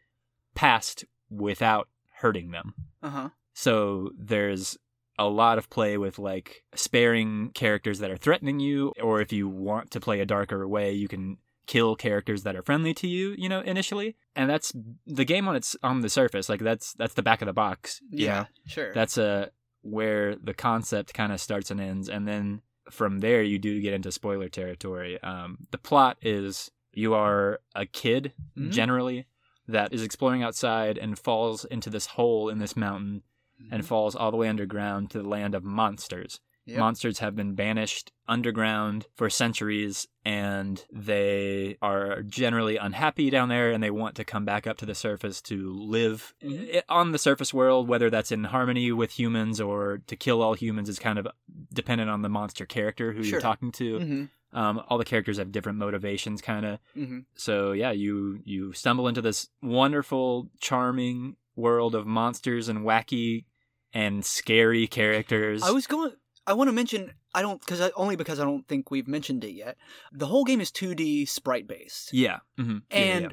passed 0.53 1.05
without 1.29 1.87
hurting 2.15 2.51
them. 2.51 2.73
Uh-huh. 3.01 3.29
So 3.53 4.11
there's 4.17 4.77
a 5.19 5.25
lot 5.27 5.57
of 5.57 5.69
play 5.69 5.97
with 5.97 6.17
like 6.17 6.63
sparing 6.73 7.51
characters 7.53 7.99
that 7.99 8.09
are 8.11 8.17
threatening 8.17 8.59
you, 8.59 8.93
or 9.01 9.21
if 9.21 9.31
you 9.31 9.47
want 9.47 9.91
to 9.91 9.99
play 9.99 10.19
a 10.19 10.25
darker 10.25 10.67
way, 10.67 10.91
you 10.93 11.07
can 11.07 11.37
kill 11.67 11.95
characters 11.95 12.43
that 12.43 12.55
are 12.55 12.63
friendly 12.63 12.93
to 12.95 13.07
you, 13.07 13.35
you 13.37 13.47
know, 13.47 13.61
initially. 13.61 14.15
And 14.35 14.49
that's 14.49 14.73
the 15.05 15.25
game 15.25 15.47
on 15.47 15.55
its 15.55 15.75
on 15.83 16.01
the 16.01 16.09
surface, 16.09 16.49
like 16.49 16.61
that's 16.61 16.93
that's 16.93 17.13
the 17.13 17.21
back 17.23 17.41
of 17.41 17.45
the 17.45 17.53
box. 17.53 18.01
Yeah. 18.09 18.39
know? 18.41 18.45
Sure. 18.67 18.93
That's 18.93 19.17
uh 19.17 19.49
where 19.83 20.35
the 20.35 20.53
concept 20.53 21.13
kind 21.13 21.31
of 21.31 21.39
starts 21.41 21.71
and 21.71 21.81
ends, 21.81 22.07
and 22.09 22.27
then 22.27 22.61
from 22.89 23.19
there 23.19 23.41
you 23.43 23.57
do 23.59 23.81
get 23.81 23.93
into 23.93 24.11
spoiler 24.11 24.49
territory. 24.49 25.21
Um, 25.23 25.57
the 25.71 25.77
plot 25.77 26.17
is 26.21 26.71
you 26.93 27.13
are 27.13 27.59
a 27.75 27.85
kid 27.85 28.33
Mhm. 28.57 28.71
generally 28.71 29.27
that 29.67 29.93
is 29.93 30.03
exploring 30.03 30.43
outside 30.43 30.97
and 30.97 31.17
falls 31.17 31.63
into 31.65 31.89
this 31.89 32.05
hole 32.07 32.49
in 32.49 32.57
this 32.57 32.75
mountain 32.75 33.23
and 33.69 33.83
Mhm. 33.83 33.85
falls 33.85 34.15
all 34.15 34.31
the 34.31 34.37
way 34.37 34.47
underground 34.47 35.11
to 35.11 35.21
the 35.21 35.27
land 35.27 35.53
of 35.55 35.63
monsters. 35.63 36.39
Yep. 36.65 36.77
Monsters 36.79 37.19
have 37.19 37.35
been 37.35 37.55
banished 37.55 38.11
underground 38.27 39.07
for 39.15 39.29
centuries 39.31 40.07
and 40.23 40.85
they 40.93 41.75
are 41.81 42.21
generally 42.21 42.77
unhappy 42.77 43.29
down 43.31 43.49
there 43.49 43.71
and 43.71 43.81
they 43.83 43.89
want 43.89 44.15
to 44.15 44.23
come 44.23 44.45
back 44.45 44.67
up 44.67 44.77
to 44.77 44.85
the 44.85 44.93
surface 44.93 45.41
to 45.41 45.73
live 45.73 46.33
Mhm. 46.43 46.81
on 46.87 47.11
the 47.13 47.17
surface 47.17 47.51
world, 47.51 47.87
whether 47.87 48.09
that's 48.11 48.31
in 48.31 48.43
harmony 48.45 48.91
with 48.91 49.17
humans 49.17 49.59
or 49.59 50.03
to 50.05 50.15
kill 50.15 50.41
all 50.43 50.53
humans 50.53 50.87
is 50.87 50.99
kind 50.99 51.17
of 51.17 51.27
dependent 51.73 52.11
on 52.11 52.21
the 52.21 52.29
monster 52.29 52.65
character 52.67 53.11
who 53.13 53.23
Sure. 53.23 53.31
you're 53.33 53.41
talking 53.41 53.71
to. 53.73 53.99
Mhm. 53.99 54.29
Um, 54.53 54.81
all 54.87 54.97
the 54.99 55.05
characters 55.05 55.37
have 55.39 55.51
different 55.51 55.79
motivations, 55.79 56.41
kind 56.41 56.65
of 56.65 56.79
Mhm. 56.95 57.25
so 57.35 57.71
yeah 57.71 57.91
you 57.91 58.39
you 58.45 58.71
stumble 58.73 59.07
into 59.07 59.21
this 59.21 59.49
wonderful 59.63 60.49
charming 60.59 61.37
world 61.55 61.95
of 61.95 62.05
monsters 62.05 62.69
and 62.69 62.79
wacky 62.85 63.45
and 63.93 64.23
scary 64.25 64.87
characters. 64.87 65.61
I 65.63 65.71
was 65.71 65.87
going. 65.87 66.11
I 66.47 66.53
want 66.53 66.67
to 66.69 66.73
mention. 66.73 67.11
I 67.33 67.41
don't 67.41 67.59
because 67.59 67.79
only 67.95 68.15
because 68.15 68.39
I 68.39 68.43
don't 68.43 68.67
think 68.67 68.91
we've 68.91 69.07
mentioned 69.07 69.43
it 69.43 69.51
yet. 69.53 69.77
The 70.11 70.25
whole 70.27 70.43
game 70.43 70.59
is 70.61 70.71
2D 70.71 71.27
sprite 71.27 71.67
based, 71.67 72.13
yeah. 72.13 72.39
hmm 72.57 72.79
and 72.89 73.31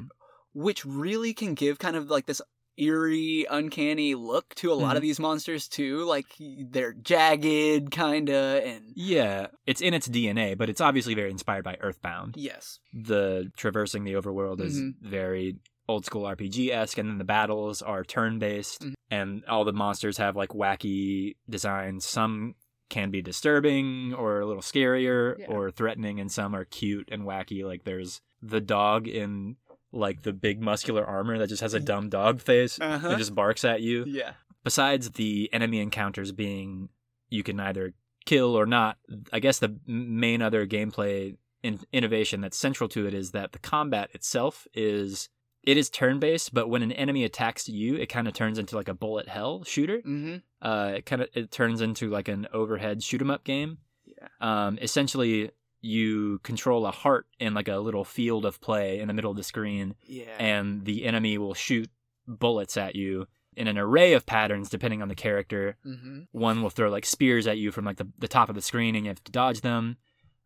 which 0.53 0.85
really 0.85 1.33
can 1.33 1.53
give 1.53 1.79
kind 1.79 1.95
of 1.95 2.09
like 2.09 2.25
this 2.25 2.41
eerie, 2.77 3.45
uncanny 3.49 4.15
look 4.15 4.55
to 4.55 4.71
a 4.71 4.73
lot 4.73 4.95
of 4.95 5.01
Mhm. 5.01 5.05
these 5.07 5.19
monsters 5.19 5.67
too. 5.67 6.05
Like 6.05 6.27
they're 6.39 6.93
jagged, 6.93 7.91
kinda, 7.91 8.61
and 8.63 8.93
yeah, 8.95 9.47
it's 9.65 9.81
in 9.81 9.93
its 9.93 10.07
DNA, 10.07 10.55
but 10.57 10.69
it's 10.69 10.79
obviously 10.79 11.13
very 11.13 11.29
inspired 11.29 11.65
by 11.65 11.75
Earthbound. 11.81 12.35
yes, 12.37 12.79
The 12.93 13.51
traversing 13.57 14.05
the 14.05 14.13
overworld 14.13 14.61
is 14.61 14.79
Mhm. 14.79 14.93
very 15.01 15.57
old 15.89 16.05
school 16.05 16.23
RPG 16.23 16.69
esque, 16.71 16.97
and 16.97 17.09
then 17.09 17.17
the 17.17 17.23
battles 17.23 17.81
are 17.81 18.03
turn 18.03 18.39
based, 18.39 18.81
Mhm. 18.83 18.93
and 19.09 19.43
all 19.45 19.65
the 19.65 19.73
monsters 19.73 20.17
have 20.17 20.35
like 20.35 20.49
wacky 20.49 21.35
designs. 21.49 22.05
Some 22.05 22.55
can 22.89 23.11
be 23.11 23.21
disturbing 23.21 24.13
or 24.13 24.39
a 24.39 24.45
little 24.45 24.61
scarier 24.61 25.37
Yeah. 25.39 25.47
or 25.47 25.71
threatening, 25.71 26.19
and 26.19 26.31
some 26.31 26.55
are 26.55 26.65
cute 26.65 27.09
and 27.11 27.23
wacky. 27.23 27.63
Like 27.63 27.83
there's 27.83 28.21
the 28.41 28.61
dog 28.61 29.07
in 29.07 29.57
like 29.91 30.21
the 30.21 30.33
big 30.33 30.61
muscular 30.61 31.03
armor 31.05 31.37
that 31.39 31.49
just 31.49 31.61
has 31.61 31.73
a 31.73 31.79
dumb 31.79 32.09
dog 32.09 32.39
face 32.41 32.79
Uh-huh. 32.79 33.09
and 33.09 33.17
just 33.17 33.33
barks 33.33 33.65
at 33.65 33.81
you. 33.81 34.05
yeah, 34.07 34.33
besides 34.63 35.11
the 35.11 35.49
enemy 35.51 35.79
encounters 35.79 36.31
being 36.31 36.89
you 37.29 37.41
can 37.43 37.59
either 37.59 37.93
kill 38.25 38.55
or 38.55 38.65
not 38.67 38.97
i 39.33 39.39
guess 39.39 39.57
the 39.59 39.79
main 39.87 40.41
other 40.41 40.67
gameplay 40.67 41.35
in- 41.63 41.79
innovation 41.91 42.41
that's 42.41 42.57
central 42.57 42.87
to 42.89 43.07
it 43.07 43.13
is 43.13 43.31
that 43.31 43.51
the 43.53 43.59
combat 43.59 44.09
itself 44.13 44.67
is 44.73 45.29
it 45.63 45.77
is 45.77 45.89
turn-based 45.89 46.53
but 46.53 46.69
when 46.69 46.81
an 46.81 46.91
enemy 46.91 47.23
attacks 47.23 47.67
you 47.67 47.95
it 47.95 48.07
kind 48.07 48.27
of 48.27 48.33
turns 48.33 48.57
into 48.57 48.75
like 48.75 48.87
a 48.87 48.93
bullet 48.93 49.27
hell 49.27 49.63
shooter 49.63 49.97
mm-hmm. 49.99 50.37
uh 50.61 50.93
it 50.95 51.05
kind 51.05 51.21
of 51.21 51.27
it 51.33 51.51
turns 51.51 51.81
into 51.81 52.09
like 52.09 52.27
an 52.27 52.47
overhead 52.53 53.03
shoot 53.03 53.21
'em 53.21 53.29
up 53.31 53.43
game 53.43 53.77
Yeah. 54.05 54.27
um 54.41 54.77
essentially 54.81 55.51
you 55.81 56.39
control 56.39 56.85
a 56.85 56.91
heart 56.91 57.27
in 57.39 57.53
like 57.53 57.67
a 57.69 57.77
little 57.77 58.03
field 58.03 58.45
of 58.45 58.59
play 58.61 58.99
in 58.99 59.07
the 59.07 59.13
middle 59.13 59.31
of 59.31 59.37
the 59.37 59.43
screen 59.43 59.95
yeah, 60.05 60.35
and 60.37 60.83
the 60.85 61.05
enemy 61.05 61.37
will 61.37 61.53
shoot 61.53 61.89
bullets 62.27 62.75
at 62.77 62.95
you 62.95 63.27
in 63.55 63.67
an 63.67 63.77
array 63.77 64.13
of 64.13 64.25
patterns 64.25 64.69
depending 64.69 65.01
on 65.01 65.07
the 65.09 65.15
character. 65.15 65.75
mm-hmm. 65.85 66.21
One 66.31 66.61
will 66.61 66.69
throw 66.69 66.89
like 66.89 67.05
spears 67.05 67.47
at 67.47 67.57
you 67.57 67.71
from 67.71 67.83
like 67.85 67.97
the, 67.97 68.07
the 68.17 68.27
top 68.27 68.47
of 68.49 68.55
the 68.55 68.61
screen 68.61 68.95
and 68.95 69.05
you 69.05 69.09
have 69.09 69.23
to 69.23 69.31
dodge 69.31 69.61
them. 69.61 69.97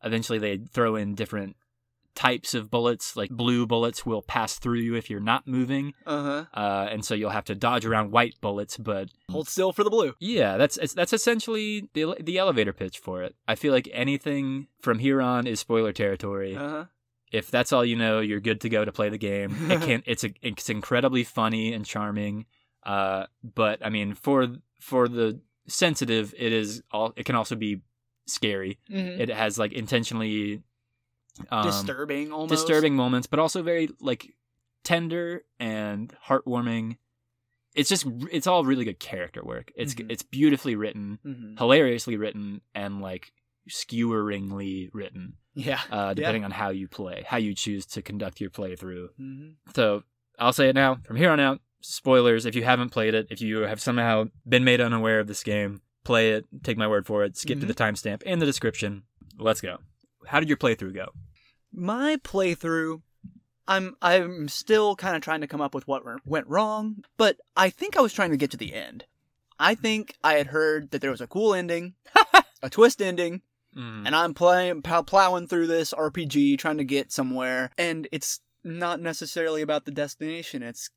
Eventually 0.03 0.39
they 0.39 0.57
throw 0.57 0.95
in 0.95 1.13
different 1.13 1.55
types 2.15 2.53
of 2.53 2.69
bullets, 2.69 3.15
like 3.15 3.29
blue 3.31 3.65
bullets 3.65 4.05
will 4.05 4.21
pass 4.21 4.59
through 4.59 4.79
you 4.79 4.95
if 4.95 5.09
you're 5.09 5.19
not 5.19 5.47
moving. 5.47 5.93
uh-huh. 6.05 6.45
Uh, 6.53 6.87
and 6.91 7.03
so 7.03 7.15
you'll 7.15 7.31
have 7.31 7.45
to 7.45 7.55
dodge 7.55 7.85
around 7.85 8.11
white 8.11 8.35
bullets, 8.41 8.77
but 8.77 9.09
Hold 9.31 9.47
still 9.47 9.71
for 9.73 9.83
the 9.83 9.89
blue. 9.89 10.13
yeah, 10.19 10.57
that's 10.57 10.77
that's 10.93 11.13
essentially 11.13 11.89
the 11.93 12.15
the 12.19 12.37
elevator 12.37 12.73
pitch 12.73 12.99
for 12.99 13.23
it. 13.23 13.35
I 13.47 13.55
feel 13.55 13.73
like 13.73 13.89
anything 13.91 14.67
from 14.81 14.99
here 14.99 15.21
on 15.21 15.47
is 15.47 15.59
spoiler 15.59 15.91
territory 15.93 16.55
Uh-huh. 16.55 16.85
if 17.31 17.49
that's 17.49 17.73
all 17.73 17.83
you 17.83 17.95
know, 17.95 18.19
you're 18.19 18.39
good 18.39 18.61
to 18.61 18.69
go 18.69 18.85
to 18.85 18.91
play 18.91 19.09
the 19.09 19.17
game. 19.17 19.55
It 19.71 19.81
can 19.81 20.03
it's 20.05 20.23
a, 20.23 20.31
it's 20.41 20.69
incredibly 20.69 21.23
funny 21.23 21.73
and 21.73 21.83
charming. 21.85 22.45
Uh, 22.83 23.25
but 23.43 23.83
I 23.83 23.89
mean, 23.89 24.13
for 24.13 24.47
for 24.79 25.07
the 25.07 25.39
sensitive, 25.67 26.33
it 26.37 26.51
is 26.53 26.83
all. 26.91 27.13
It 27.15 27.25
can 27.25 27.35
also 27.35 27.55
be 27.55 27.81
scary. 28.27 28.77
Mm-hmm. 28.91 29.21
It 29.21 29.29
has 29.29 29.57
like 29.57 29.71
intentionally 29.73 30.61
um, 31.49 31.65
disturbing, 31.65 32.31
almost 32.31 32.51
disturbing 32.67 32.95
moments, 32.95 33.27
but 33.27 33.39
also 33.39 33.63
very 33.63 33.89
like 33.99 34.33
tender 34.83 35.43
and 35.59 36.13
heartwarming. 36.27 36.97
It's 37.75 37.89
just 37.89 38.05
it's 38.31 38.45
all 38.47 38.63
really 38.65 38.85
good 38.85 38.99
character 38.99 39.43
work. 39.43 39.71
It's 39.75 39.93
Mhm. 39.95 40.11
it's 40.11 40.23
beautifully 40.23 40.75
written, 40.75 41.19
Mm-hmm. 41.25 41.57
hilariously 41.57 42.17
written, 42.17 42.61
and 42.75 43.01
like 43.01 43.31
skeweringly 43.67 44.89
written 44.93 45.33
Yeah. 45.55 45.79
uh, 45.91 46.13
depending 46.13 46.43
on 46.43 46.51
how 46.51 46.69
you 46.69 46.87
play, 46.87 47.23
how 47.27 47.37
you 47.37 47.53
choose 47.53 47.85
to 47.87 48.01
conduct 48.01 48.41
your 48.41 48.49
playthrough. 48.49 49.07
Mm-hmm. 49.19 49.49
So 49.75 50.03
I'll 50.39 50.53
say 50.53 50.69
it 50.69 50.75
now. 50.75 50.95
From 51.05 51.15
here 51.15 51.29
on 51.31 51.39
out, 51.39 51.61
spoilers. 51.81 52.45
If 52.45 52.55
you 52.55 52.63
haven't 52.63 52.89
played 52.89 53.13
it, 53.13 53.27
if 53.29 53.41
you 53.41 53.59
have 53.61 53.79
somehow 53.81 54.25
been 54.47 54.63
made 54.63 54.81
unaware 54.81 55.19
of 55.19 55.27
this 55.27 55.43
game, 55.43 55.81
play 56.03 56.31
it. 56.33 56.45
Take 56.63 56.77
my 56.77 56.87
word 56.87 57.05
for 57.05 57.23
it. 57.23 57.37
Skip 57.37 57.59
to 57.59 57.65
the 57.65 57.73
timestamp 57.73 58.23
in 58.23 58.39
the 58.39 58.45
description. 58.45 59.03
Let's 59.37 59.61
go. 59.61 59.77
How 60.27 60.39
did 60.39 60.49
your 60.49 60.57
playthrough 60.57 60.93
go? 60.95 61.09
my 61.75 62.17
playthrough 62.23 63.01
i'm 63.67 63.95
i'm 64.01 64.47
still 64.47 64.95
kind 64.95 65.15
of 65.15 65.23
trying 65.23 65.41
to 65.41 65.47
come 65.47 65.59
up 65.61 65.73
with 65.73 65.87
what 65.87 66.03
went 66.25 66.45
wrong 66.47 67.03
but 67.17 67.37
i 67.57 67.67
think 67.69 67.97
i 67.97 68.01
was 68.01 68.13
trying 68.13 68.29
to 68.29 68.37
get 68.37 68.51
to 68.51 68.57
the 68.57 68.73
end 68.75 69.05
i 69.59 69.73
think 69.73 70.15
i 70.23 70.33
had 70.33 70.47
heard 70.47 70.91
that 70.91 71.01
there 71.01 71.09
was 71.09 71.21
a 71.21 71.25
cool 71.25 71.55
ending 71.55 71.95
a 72.63 72.69
twist 72.69 73.01
ending 73.01 73.41
Mm. 73.75 74.05
and 74.05 74.15
i'm 74.15 74.35
playing 74.35 74.83
plow- 74.83 75.01
plowing 75.01 75.47
through 75.47 75.65
this 75.65 75.93
rpg 75.95 76.59
trying 76.59 76.77
to 76.77 76.83
get 76.83 77.11
somewhere 77.11 77.71
and 77.75 78.07
it's 78.11 78.39
not 78.63 78.99
necessarily 79.01 79.63
about 79.63 79.85
the 79.85 79.91
destination 79.91 80.61
it's 80.61 80.91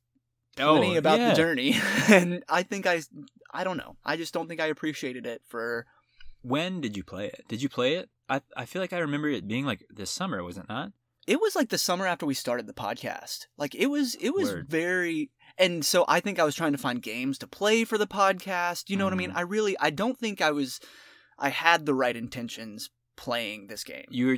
plenty 0.55 0.93
Oh, 0.93 0.99
about 0.99 1.17
yeah. 1.17 1.29
the 1.29 1.35
journey 1.35 1.75
and 2.07 2.43
i 2.47 2.61
think 2.61 2.85
i 2.85 3.01
i 3.51 3.63
don't 3.63 3.77
know 3.77 3.95
i 4.05 4.15
just 4.15 4.31
don't 4.31 4.47
think 4.47 4.61
i 4.61 4.67
appreciated 4.67 5.25
it 5.25 5.41
for 5.47 5.87
When 6.47 6.81
did 6.81 6.95
you 6.97 7.03
play 7.03 7.27
it? 7.27 7.45
Did 7.47 7.61
you 7.61 7.69
play 7.69 7.95
it? 7.95 8.09
I 8.29 8.41
I 8.55 8.65
feel 8.65 8.81
like 8.81 8.93
I 8.93 8.99
remember 8.99 9.29
it 9.29 9.47
being 9.47 9.65
like 9.65 9.85
this 9.89 10.09
summer, 10.09 10.43
was 10.43 10.57
it 10.57 10.67
not? 10.69 10.91
it 11.27 11.41
was 11.41 11.57
like 11.57 11.67
the 11.67 11.77
summer 11.77 12.07
after 12.07 12.25
we 12.25 12.33
started 12.33 12.67
the 12.67 12.73
podcast. 12.73 13.47
Like 13.57 13.75
it 13.75 13.87
was 13.87 14.15
it 14.15 14.29
was 14.33 14.49
Word. 14.49 14.69
very 14.69 15.29
and 15.57 15.83
so 15.85 16.05
I 16.07 16.21
think 16.21 16.39
I 16.39 16.45
was 16.45 16.55
trying 16.55 16.71
to 16.71 16.77
find 16.77 17.01
games 17.01 17.37
to 17.39 17.47
play 17.47 17.83
for 17.83 17.97
the 17.97 18.07
podcast. 18.07 18.89
You 18.89 18.95
know 18.95 19.03
what 19.03 19.11
I 19.13 19.17
mean? 19.17 19.31
Mhm. 19.31 19.35
I 19.37 19.41
really 19.41 19.75
I 19.77 19.89
don't 19.89 20.17
think 20.17 20.41
I 20.41 20.51
was 20.51 20.79
I 21.37 21.49
had 21.49 21.85
the 21.85 21.93
right 21.93 22.15
intentions 22.15 22.89
playing 23.17 23.67
this 23.67 23.83
game. 23.83 24.05
You 24.09 24.27
were. 24.27 24.37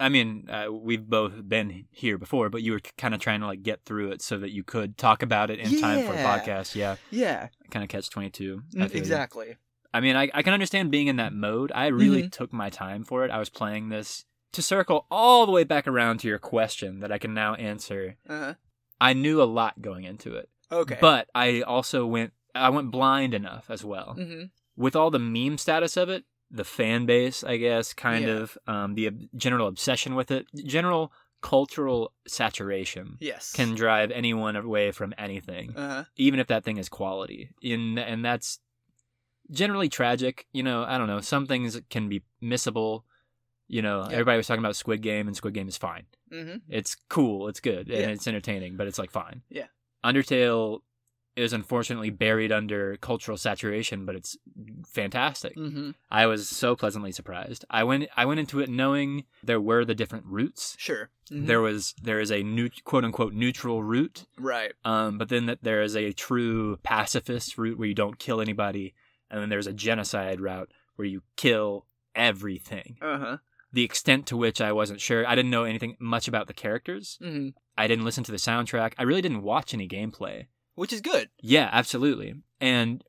I 0.00 0.10
mean, 0.10 0.48
uh, 0.48 0.66
we've 0.70 1.04
both 1.04 1.32
been 1.48 1.86
here 1.90 2.18
before, 2.18 2.50
but 2.50 2.62
you 2.62 2.70
were 2.72 2.80
kind 2.98 3.14
of 3.14 3.20
trying 3.20 3.40
to 3.40 3.46
like 3.46 3.62
get 3.64 3.84
through 3.84 4.12
it 4.12 4.22
so 4.22 4.38
that 4.38 4.50
you 4.50 4.62
could 4.62 4.96
talk 4.96 5.22
about 5.24 5.50
it 5.50 5.58
in 5.58 5.80
time 5.80 6.06
for 6.06 6.12
the 6.12 6.18
podcast. 6.18 6.74
Yeah, 6.76 6.96
Yeah, 7.10 7.48
kind 7.70 7.82
of 7.82 7.88
catch 7.88 8.08
twenty 8.10 8.30
two. 8.30 8.62
mm, 8.74 8.94
exactly. 8.94 9.56
I 9.92 10.00
mean, 10.00 10.16
I, 10.16 10.28
I 10.34 10.42
can 10.42 10.52
understand 10.52 10.90
being 10.90 11.06
in 11.06 11.16
that 11.16 11.32
mode. 11.32 11.72
I 11.74 11.86
really 11.88 12.24
Mhm. 12.24 12.32
took 12.32 12.52
my 12.52 12.68
time 12.70 13.04
for 13.04 13.24
it. 13.24 13.30
I 13.30 13.38
was 13.38 13.48
playing 13.48 13.88
this 13.88 14.24
to 14.52 14.62
circle 14.62 15.06
all 15.10 15.46
the 15.46 15.52
way 15.52 15.64
back 15.64 15.86
around 15.86 16.18
to 16.20 16.28
your 16.28 16.38
question 16.38 17.00
that 17.00 17.12
I 17.12 17.18
can 17.18 17.34
now 17.34 17.54
answer. 17.54 18.16
Uh-huh. 18.28 18.54
I 19.00 19.12
knew 19.12 19.40
a 19.42 19.44
lot 19.44 19.80
going 19.80 20.04
into 20.04 20.34
it, 20.34 20.48
Okay. 20.72 20.98
but 21.00 21.28
I 21.34 21.62
also 21.62 22.06
went 22.06 22.32
I 22.54 22.70
went 22.70 22.90
blind 22.90 23.34
enough 23.34 23.70
as 23.70 23.84
well. 23.84 24.14
hmm 24.14 24.44
With 24.76 24.96
all 24.96 25.10
the 25.10 25.18
meme 25.18 25.58
status 25.58 25.96
of 25.96 26.08
it, 26.08 26.24
the 26.50 26.64
fan 26.64 27.04
base, 27.06 27.44
I 27.44 27.56
guess, 27.56 27.92
kind 27.92 28.24
Yeah. 28.24 28.38
of 28.38 28.58
um, 28.66 28.94
the 28.94 29.06
ob- 29.08 29.28
general 29.36 29.68
obsession 29.68 30.14
with 30.14 30.30
it, 30.30 30.46
general 30.64 31.12
cultural 31.40 32.12
saturation 32.26 33.16
yes. 33.20 33.52
can 33.52 33.74
drive 33.74 34.10
anyone 34.10 34.56
away 34.56 34.90
from 34.90 35.14
anything 35.18 35.76
uh-huh. 35.76 36.04
even 36.16 36.40
if 36.40 36.46
that 36.48 36.64
thing 36.64 36.78
is 36.78 36.88
quality. 36.88 37.50
In 37.62 37.96
and 37.98 38.24
that's 38.24 38.58
generally 39.50 39.88
tragic. 39.88 40.46
You 40.52 40.62
know, 40.62 40.84
I 40.84 40.98
don't 40.98 41.06
know. 41.08 41.20
Some 41.20 41.46
things 41.46 41.80
can 41.90 42.08
be 42.08 42.22
missable. 42.42 43.02
You 43.66 43.82
know, 43.82 44.00
Yeah. 44.04 44.12
everybody 44.12 44.36
was 44.38 44.46
talking 44.46 44.64
about 44.64 44.76
Squid 44.76 45.02
Game, 45.02 45.26
and 45.26 45.36
Squid 45.36 45.54
Game 45.54 45.68
is 45.68 45.76
fine. 45.76 46.06
hmm 46.30 46.56
It's 46.68 46.94
cool, 47.08 47.48
it's 47.48 47.60
good, 47.60 47.88
and 47.90 48.00
Yeah. 48.00 48.08
it's 48.08 48.26
entertaining, 48.26 48.76
but 48.76 48.86
it's 48.86 48.98
like 48.98 49.10
fine. 49.10 49.42
Yeah. 49.50 49.66
Undertale 50.04 50.80
is 51.36 51.52
unfortunately 51.52 52.10
buried 52.10 52.50
under 52.50 52.96
cultural 52.96 53.36
saturation, 53.36 54.04
but 54.04 54.14
it's 54.16 54.36
fantastic. 54.86 55.54
hmm 55.54 55.90
I 56.10 56.26
was 56.26 56.48
so 56.48 56.74
pleasantly 56.74 57.12
surprised. 57.12 57.64
I 57.70 57.84
went 57.84 58.08
I 58.16 58.24
went 58.24 58.40
into 58.40 58.60
it 58.60 58.68
knowing 58.68 59.24
there 59.42 59.60
were 59.60 59.84
the 59.84 59.94
different 59.94 60.26
routes. 60.26 60.74
Sure. 60.78 61.10
Mhm. 61.30 61.46
There 61.46 61.60
was 61.60 61.94
there 62.02 62.20
is 62.20 62.32
a 62.32 62.42
new 62.42 62.68
quote 62.84 63.04
unquote 63.04 63.32
neutral 63.34 63.82
route 63.82 64.26
Right. 64.38 64.72
um, 64.84 65.18
but 65.18 65.28
then 65.28 65.46
that 65.46 65.62
there 65.62 65.82
is 65.82 65.94
a 65.96 66.12
true 66.12 66.78
pacifist 66.82 67.56
route 67.58 67.78
where 67.78 67.88
you 67.88 67.94
don't 67.94 68.18
kill 68.18 68.40
anybody, 68.40 68.94
and 69.30 69.40
then 69.40 69.48
there's 69.48 69.66
a 69.66 69.72
genocide 69.72 70.40
route 70.40 70.70
where 70.96 71.06
you 71.06 71.22
kill 71.36 71.86
everything. 72.14 72.96
Uh-huh. 73.00 73.38
The 73.72 73.84
extent 73.84 74.26
to 74.28 74.36
which 74.36 74.60
I 74.60 74.72
wasn't 74.72 75.00
sure, 75.00 75.26
I 75.26 75.34
didn't 75.34 75.50
know 75.50 75.64
anything 75.64 75.96
much 76.00 76.26
about 76.28 76.46
the 76.46 76.54
characters. 76.54 77.18
hmm 77.22 77.48
I 77.76 77.86
didn't 77.86 78.04
listen 78.04 78.24
to 78.24 78.32
the 78.32 78.38
soundtrack. 78.38 78.94
I 78.98 79.04
really 79.04 79.22
didn't 79.22 79.42
watch 79.42 79.72
any 79.72 79.86
gameplay. 79.86 80.46
Which 80.74 80.92
is 80.92 81.00
good. 81.00 81.28
Yeah, 81.40 81.68
absolutely. 81.72 82.34
And 82.60 83.04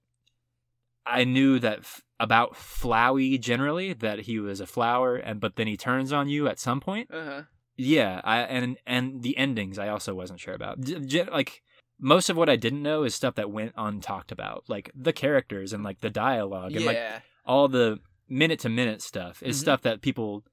I 1.06 1.24
knew 1.24 1.58
that 1.60 1.80
f- 1.80 2.02
about 2.20 2.54
Flowey 2.54 3.40
generally 3.40 3.94
that 3.94 4.20
he 4.22 4.40
was 4.40 4.60
a 4.60 4.68
flower, 4.68 5.16
and 5.16 5.40
but 5.40 5.56
then 5.56 5.66
he 5.68 5.76
turns 5.78 6.14
on 6.14 6.30
you 6.30 6.48
at 6.48 6.60
some 6.60 6.80
point. 6.80 7.10
Uh-huh. 7.12 7.44
Yeah, 7.78 8.22
I 8.24 8.42
and 8.42 8.78
and 8.86 9.24
the 9.24 9.38
endings 9.38 9.80
I 9.80 9.88
also 9.88 10.14
wasn't 10.14 10.40
sure 10.40 10.54
about. 10.54 10.82
G- 10.82 11.24
like 11.24 11.64
most 12.00 12.30
of 12.30 12.38
what 12.38 12.50
I 12.50 12.56
didn't 12.56 12.82
know 12.84 13.04
is 13.04 13.14
stuff 13.14 13.36
that 13.36 13.52
went 13.52 13.76
untalked 13.76 14.32
about, 14.32 14.64
like 14.68 14.90
the 14.96 15.14
characters 15.14 15.74
and 15.74 15.84
like 15.84 16.00
the 16.02 16.10
dialogue 16.10 16.76
and 16.76 16.86
like 16.86 16.98
all 17.46 17.68
the 17.68 18.00
minute 18.28 18.60
to 18.60 18.70
minute 18.70 19.02
stuff 19.02 19.42
is 19.44 19.58
Mhm. 19.58 19.62
stuff 19.62 19.82
that 19.82 20.02
people 20.02 20.44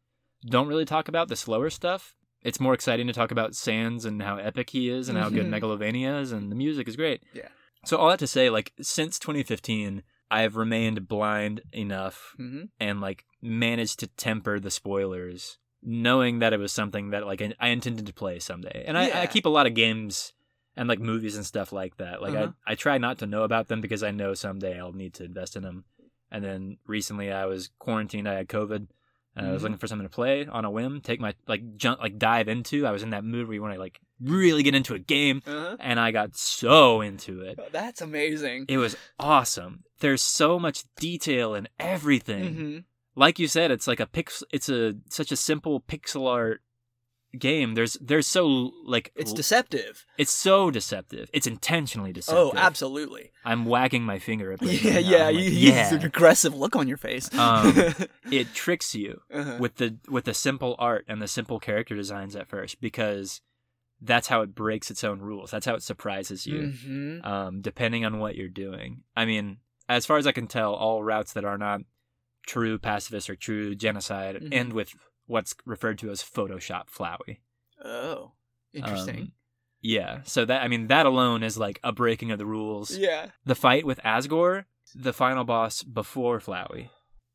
don't 0.45 0.67
really 0.69 0.85
talk 0.85 1.09
about. 1.09 1.29
The 1.29 1.37
slower 1.37 1.71
stuff. 1.71 2.15
It's 2.43 2.61
more 2.61 2.75
exciting 2.75 3.07
to 3.09 3.13
talk 3.13 3.31
about 3.31 3.55
Sans 3.55 4.05
and 4.05 4.23
how 4.23 4.37
epic 4.37 4.71
he 4.71 4.89
is 4.89 5.09
and 5.09 5.19
how 5.19 5.29
good 5.31 5.47
Mhm. 5.47 5.61
Megalovania 5.61 6.21
is, 6.21 6.33
and 6.33 6.51
the 6.51 6.55
music 6.57 6.87
is 6.89 6.97
great. 6.97 7.23
Yeah. 7.33 7.49
So 7.85 7.97
all 7.99 8.09
that 8.11 8.19
to 8.21 8.27
say, 8.27 8.51
like 8.51 8.73
since 8.81 9.19
2015, 9.19 10.03
I've 10.31 10.57
remained 10.57 11.07
blind 11.07 11.61
enough 11.73 12.35
hmm 12.37 12.65
and 12.81 13.01
like 13.01 13.25
managed 13.41 14.01
to 14.01 14.09
temper 14.09 14.59
the 14.59 14.71
spoilers, 14.73 15.59
knowing 15.83 16.41
that 16.41 16.53
it 16.53 16.59
was 16.59 16.73
something 16.73 17.11
that 17.11 17.25
like 17.27 17.41
I 17.43 17.53
I 17.61 17.69
intended 17.69 18.07
to 18.07 18.13
play 18.13 18.39
someday. 18.41 18.85
And 18.87 18.97
I, 18.99 19.09
Yeah. 19.09 19.21
I 19.21 19.27
keep 19.27 19.47
a 19.47 19.51
lot 19.51 19.67
of 19.67 19.75
games 19.75 20.33
and 20.77 20.89
like 20.89 21.01
movies 21.01 21.37
and 21.37 21.47
stuff 21.47 21.73
like 21.73 21.97
that. 21.97 22.21
Like 22.23 22.35
Uh-huh. 22.35 22.53
I 22.67 22.73
I 22.73 22.75
try 22.75 22.99
not 22.99 23.19
to 23.19 23.27
know 23.27 23.43
about 23.45 23.69
them 23.69 23.81
because 23.81 24.03
I 24.03 24.11
know 24.11 24.35
someday 24.35 24.79
I'll 24.79 24.93
need 24.93 25.15
to 25.15 25.25
invest 25.25 25.57
in 25.57 25.63
them. 25.63 25.85
And 26.31 26.45
then 26.45 26.79
recently 26.87 27.33
I 27.33 27.47
was 27.47 27.71
quarantined. 27.79 28.29
I 28.29 28.35
had 28.35 28.49
COVID. 28.49 28.89
And 29.39 29.47
I 29.47 29.53
was 29.53 29.61
Mhm. 29.61 29.65
looking 29.65 29.77
for 29.79 29.87
something 29.87 30.09
to 30.09 30.15
play 30.15 30.47
on 30.47 30.65
a 30.65 30.71
whim, 30.71 31.03
take 31.03 31.21
my 31.21 31.35
like 31.47 31.77
jump 31.77 32.01
like 32.01 32.17
dive 32.19 32.49
into. 32.49 32.87
I 32.87 32.91
was 32.91 33.03
in 33.03 33.11
that 33.11 33.23
mood 33.23 33.47
where 33.47 33.55
you 33.55 33.61
want 33.61 33.75
to 33.75 33.79
like 33.81 34.01
really 34.19 34.63
get 34.63 34.75
into 34.75 34.95
a 34.95 34.99
game, 34.99 35.43
Uh-huh. 35.47 35.77
and 35.79 36.01
I 36.01 36.11
got 36.11 36.37
so 36.37 37.03
into 37.03 37.43
it. 37.43 37.59
That's 37.71 38.01
amazing. 38.01 38.65
It 38.67 38.79
was 38.79 38.97
awesome. 39.19 39.85
There's 40.01 40.23
so 40.23 40.59
much 40.59 40.85
detail 40.97 41.55
in 41.55 41.69
everything. 41.79 42.55
hmm 42.55 42.79
Like 43.15 43.39
you 43.39 43.47
said, 43.47 43.71
it's 43.71 43.87
like 43.87 44.01
a 44.01 44.07
pix. 44.07 44.43
It's 44.51 44.71
a 44.71 44.95
such 45.11 45.31
a 45.33 45.37
simple 45.37 45.81
pixel 45.83 46.27
art 46.29 46.63
game. 47.39 47.75
There's 47.75 47.95
there's 48.01 48.27
so 48.27 48.73
like 48.85 49.13
It's 49.15 49.33
deceptive. 49.33 50.05
it's 50.19 50.31
so 50.33 50.71
deceptive. 50.71 51.31
It's 51.33 51.47
intentionally 51.47 52.13
deceptive. 52.13 52.53
Oh, 52.53 52.53
absolutely. 52.57 53.31
I'm 53.45 53.65
wagging 53.65 54.03
my 54.05 54.19
finger 54.19 54.53
at 54.53 54.63
Yeah, 54.63 54.95
right 54.95 55.05
yeah. 55.05 55.25
Like, 55.27 55.35
you- 55.37 55.51
yeah. 55.51 55.95
an 55.95 56.05
aggressive 56.05 56.55
look 56.55 56.75
on 56.77 56.89
your 56.89 56.97
face. 56.99 57.33
Um, 57.35 57.95
It 58.31 58.53
tricks 58.55 58.95
you 58.95 59.21
Uh-huh. 59.33 59.57
with 59.61 59.77
the 59.77 59.99
with 60.09 60.25
the 60.25 60.35
simple 60.35 60.75
art 60.79 61.05
and 61.09 61.23
the 61.23 61.29
simple 61.29 61.61
character 61.61 61.95
designs 61.95 62.35
at 62.37 62.49
first 62.49 62.81
because 62.81 63.41
that's 64.03 64.29
how 64.29 64.43
it 64.43 64.55
breaks 64.55 64.91
its 64.91 65.03
own 65.05 65.21
rules. 65.21 65.51
That's 65.53 65.65
how 65.67 65.75
it 65.75 65.83
surprises 65.83 66.47
you. 66.47 66.73
Mhm. 66.75 67.25
um, 67.25 67.61
depending 67.63 68.05
on 68.05 68.19
what 68.19 68.35
you're 68.37 68.49
doing. 68.49 69.05
I 69.17 69.25
mean, 69.25 69.59
as 69.89 70.05
far 70.05 70.19
as 70.19 70.27
I 70.27 70.33
can 70.33 70.47
tell, 70.49 70.75
all 70.75 71.03
routes 71.03 71.33
that 71.33 71.45
are 71.45 71.57
not 71.57 71.81
true 72.47 72.79
pacifist 72.79 73.31
or 73.31 73.37
true 73.37 73.75
genocide 73.75 74.37
Mhm. 74.37 74.53
end 74.53 74.73
with 74.73 74.93
what's 75.27 75.55
referred 75.65 75.99
to 75.99 76.11
as 76.11 76.23
Photoshop 76.23 76.85
Flowey. 76.91 77.39
Oh, 77.85 78.33
interesting. 78.73 79.19
Um, 79.21 79.33
yeah, 79.83 80.21
so 80.25 80.45
that 80.45 80.63
I 80.63 80.69
mean 80.69 80.89
that 80.89 81.07
alone 81.07 81.43
is 81.43 81.57
like 81.59 81.79
a 81.85 81.93
breaking 81.93 82.31
of 82.33 82.39
the 82.39 82.47
rules. 82.47 82.97
yeah. 82.97 83.31
The 83.45 83.55
fight 83.55 83.85
with 83.87 84.01
Asgore, 84.03 84.65
the 84.95 85.13
final 85.13 85.45
boss 85.45 85.83
before 85.83 86.41
Flowey, 86.41 86.89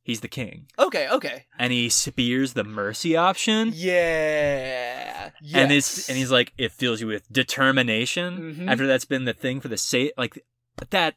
he's 0.03 0.19
the 0.21 0.27
king, 0.27 0.65
Okay. 0.79 1.07
Okay. 1.09 1.45
and 1.59 1.71
he 1.71 1.87
spears 1.89 2.53
the 2.53 2.63
mercy 2.63 3.15
option. 3.15 3.71
Yeah. 3.73 5.29
Yes. 5.41 5.55
And 5.61 5.71
it's 5.71 6.09
and 6.09 6.17
he's 6.17 6.31
like, 6.31 6.51
it 6.57 6.71
fills 6.71 6.99
you 7.01 7.07
with 7.07 7.31
determination. 7.31 8.55
Mhm. 8.55 8.69
After 8.71 8.87
that's 8.87 9.05
been 9.05 9.25
the 9.25 9.33
thing 9.33 9.61
for 9.61 9.67
the 9.69 9.77
sake, 9.77 10.11
like 10.17 10.43
that. 10.89 11.15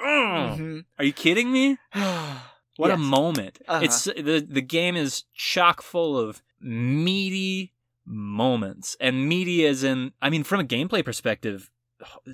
Ugh. 0.00 0.58
Mhm. 0.58 0.84
Are 0.98 1.04
you 1.04 1.12
kidding 1.12 1.52
me? 1.52 1.78
What 2.76 2.90
a 2.90 2.96
moment! 2.96 3.60
Uh-huh. 3.68 3.84
It's 3.84 4.04
the 4.04 4.44
the 4.48 4.62
game 4.62 4.96
is 4.96 5.24
chock 5.34 5.82
full 5.82 6.18
of 6.18 6.42
meaty 6.60 7.72
moments, 8.04 8.96
and 9.00 9.28
meaty 9.28 9.66
as 9.66 9.84
in 9.84 10.12
I 10.20 10.30
mean, 10.30 10.44
from 10.44 10.60
a 10.60 10.64
gameplay 10.64 11.04
perspective, 11.04 11.70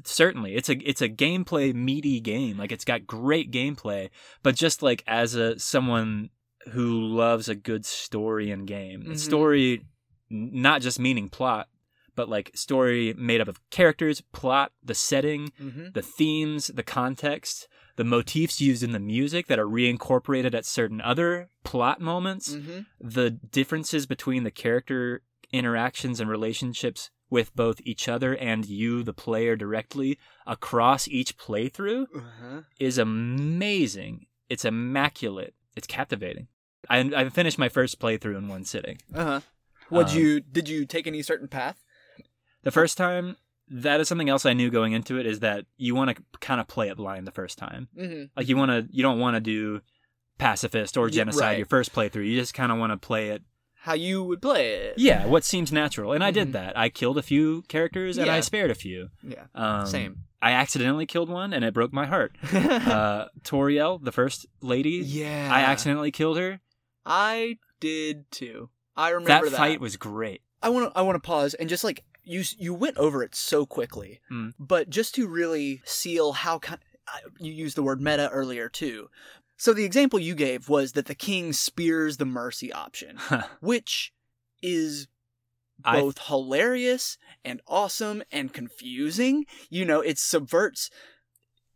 certainly 0.04 0.54
it's 0.54 0.68
a 0.68 0.76
it's 0.88 1.02
a 1.02 1.08
gameplay 1.08 1.74
meaty 1.74 2.20
game. 2.20 2.56
Like 2.58 2.72
it's 2.72 2.84
got 2.84 3.06
great 3.06 3.50
gameplay, 3.50 4.10
but 4.42 4.54
just 4.54 4.82
like 4.82 5.04
as 5.06 5.34
a 5.34 5.58
someone 5.58 6.30
who 6.72 7.00
loves 7.00 7.48
a 7.48 7.54
good 7.54 7.84
story 7.86 8.50
and 8.50 8.66
game, 8.66 9.02
Mhm. 9.04 9.18
story 9.18 9.82
not 10.28 10.80
just 10.82 10.98
meaning 11.00 11.28
plot, 11.28 11.68
but 12.14 12.28
like 12.28 12.50
story 12.54 13.14
made 13.16 13.40
up 13.40 13.48
of 13.48 13.60
characters, 13.70 14.20
plot, 14.32 14.72
the 14.82 14.94
setting, 14.94 15.52
Mhm. 15.60 15.92
the 15.94 16.02
themes, 16.02 16.68
the 16.68 16.82
context, 16.82 17.66
the 18.00 18.04
motifs 18.04 18.62
used 18.62 18.82
in 18.82 18.92
the 18.92 18.98
music 18.98 19.46
that 19.48 19.58
are 19.58 19.66
reincorporated 19.66 20.54
at 20.54 20.64
certain 20.64 21.02
other 21.02 21.50
plot 21.64 22.00
moments, 22.00 22.54
Mhm. 22.54 22.86
the 22.98 23.28
differences 23.30 24.06
between 24.06 24.42
the 24.42 24.50
character 24.50 25.20
interactions 25.52 26.18
and 26.18 26.30
relationships 26.30 27.10
with 27.28 27.54
both 27.54 27.78
each 27.84 28.08
other 28.08 28.34
and 28.36 28.64
you, 28.64 29.02
the 29.02 29.12
player, 29.12 29.54
directly 29.54 30.18
across 30.46 31.08
each 31.08 31.36
playthrough 31.36 32.06
Uh-huh. 32.16 32.62
is 32.78 32.96
amazing. 32.96 34.24
It's 34.48 34.64
immaculate. 34.64 35.54
It's 35.76 35.86
captivating. 35.86 36.48
I, 36.88 37.00
I 37.14 37.28
finished 37.28 37.58
my 37.58 37.68
first 37.68 38.00
playthrough 38.00 38.38
in 38.38 38.48
one 38.48 38.64
sitting. 38.64 38.96
Uh-huh. 39.14 39.40
Would 39.90 40.06
Um, 40.08 40.16
you 40.18 40.40
did 40.40 40.70
you 40.70 40.86
take 40.86 41.06
any 41.06 41.20
certain 41.22 41.48
path? 41.48 41.84
The 42.62 42.70
first 42.70 42.96
time, 42.96 43.36
that 43.70 44.00
is 44.00 44.08
something 44.08 44.28
else 44.28 44.44
I 44.44 44.52
knew 44.52 44.70
going 44.70 44.92
into 44.92 45.18
it 45.18 45.26
is 45.26 45.40
that 45.40 45.64
you 45.76 45.94
want 45.94 46.16
to 46.16 46.22
kind 46.40 46.60
of 46.60 46.66
play 46.68 46.88
it 46.88 46.96
blind 46.96 47.26
the 47.26 47.30
first 47.32 47.56
time. 47.58 47.88
Mm-hmm. 47.96 48.24
Like 48.36 48.48
you 48.48 48.56
want 48.56 48.70
to, 48.70 48.88
you 48.94 49.02
don't 49.02 49.18
want 49.20 49.36
to 49.36 49.40
do 49.40 49.80
pacifist 50.38 50.96
or 50.96 51.08
genocide 51.10 51.40
right. 51.42 51.56
your 51.58 51.66
first 51.66 51.92
playthrough. 51.94 52.26
You 52.28 52.38
just 52.38 52.54
kind 52.54 52.72
of 52.72 52.78
want 52.78 52.92
to 52.92 52.96
play 52.96 53.28
it. 53.30 53.42
How 53.82 53.94
you 53.94 54.22
would 54.24 54.42
play 54.42 54.72
it? 54.74 54.94
Yeah, 54.98 55.24
what 55.26 55.42
seems 55.42 55.72
natural, 55.72 56.12
and 56.12 56.22
I 56.22 56.30
did 56.30 56.48
Mhm. 56.48 56.52
that. 56.52 56.76
I 56.78 56.90
killed 56.90 57.16
a 57.16 57.22
few 57.22 57.62
characters 57.62 58.18
and 58.18 58.30
I 58.30 58.40
spared 58.40 58.70
a 58.70 58.74
few. 58.74 59.08
Yeah. 59.22 59.44
Um, 59.54 59.86
Same. 59.86 60.24
I 60.42 60.52
accidentally 60.52 61.06
killed 61.06 61.30
one, 61.30 61.52
and 61.54 61.64
it 61.64 61.72
broke 61.72 61.92
my 61.92 62.04
heart. 62.06 62.36
uh, 62.52 63.26
Toriel, 63.42 64.02
the 64.04 64.12
first 64.12 64.44
lady, 64.60 64.90
yeah. 65.04 65.48
I 65.50 65.62
accidentally 65.62 66.10
killed 66.10 66.36
her. 66.38 66.60
I 67.06 67.58
did 67.80 68.30
too. 68.30 68.68
I 68.96 69.10
remember 69.10 69.44
That 69.46 69.50
that, 69.52 69.56
fight 69.56 69.80
was 69.80 69.96
great. 69.96 70.42
I 70.62 70.68
want 70.68 70.92
to 70.92 70.98
I 70.98 71.02
want 71.02 71.16
to 71.16 71.26
pause 71.26 71.54
and 71.54 71.68
just 71.70 71.84
like 71.84 72.04
you 72.24 72.42
you 72.58 72.74
went 72.74 72.96
over 72.96 73.22
it 73.22 73.34
so 73.34 73.66
quickly, 73.66 74.20
Mm. 74.30 74.54
but 74.58 74.90
just 74.90 75.14
to 75.16 75.26
really 75.26 75.80
seal 75.84 76.32
how 76.32 76.58
kind 76.58 76.80
you 77.40 77.52
used 77.52 77.76
the 77.76 77.82
word 77.82 78.00
meta 78.00 78.28
earlier 78.30 78.68
too. 78.68 79.08
So 79.56 79.72
the 79.74 79.84
example 79.84 80.18
you 80.18 80.34
gave 80.34 80.68
was 80.68 80.92
that 80.92 81.06
the 81.06 81.14
king 81.14 81.52
spears 81.52 82.16
the 82.18 82.24
mercy 82.24 82.72
option, 82.72 83.18
which 83.60 84.12
is 84.62 85.08
I- 85.84 86.00
both 86.00 86.18
hilarious 86.26 87.18
and 87.44 87.60
awesome 87.66 88.22
and 88.30 88.52
confusing. 88.52 89.46
You 89.70 89.84
know, 89.84 90.00
it 90.00 90.18
subverts 90.18 90.90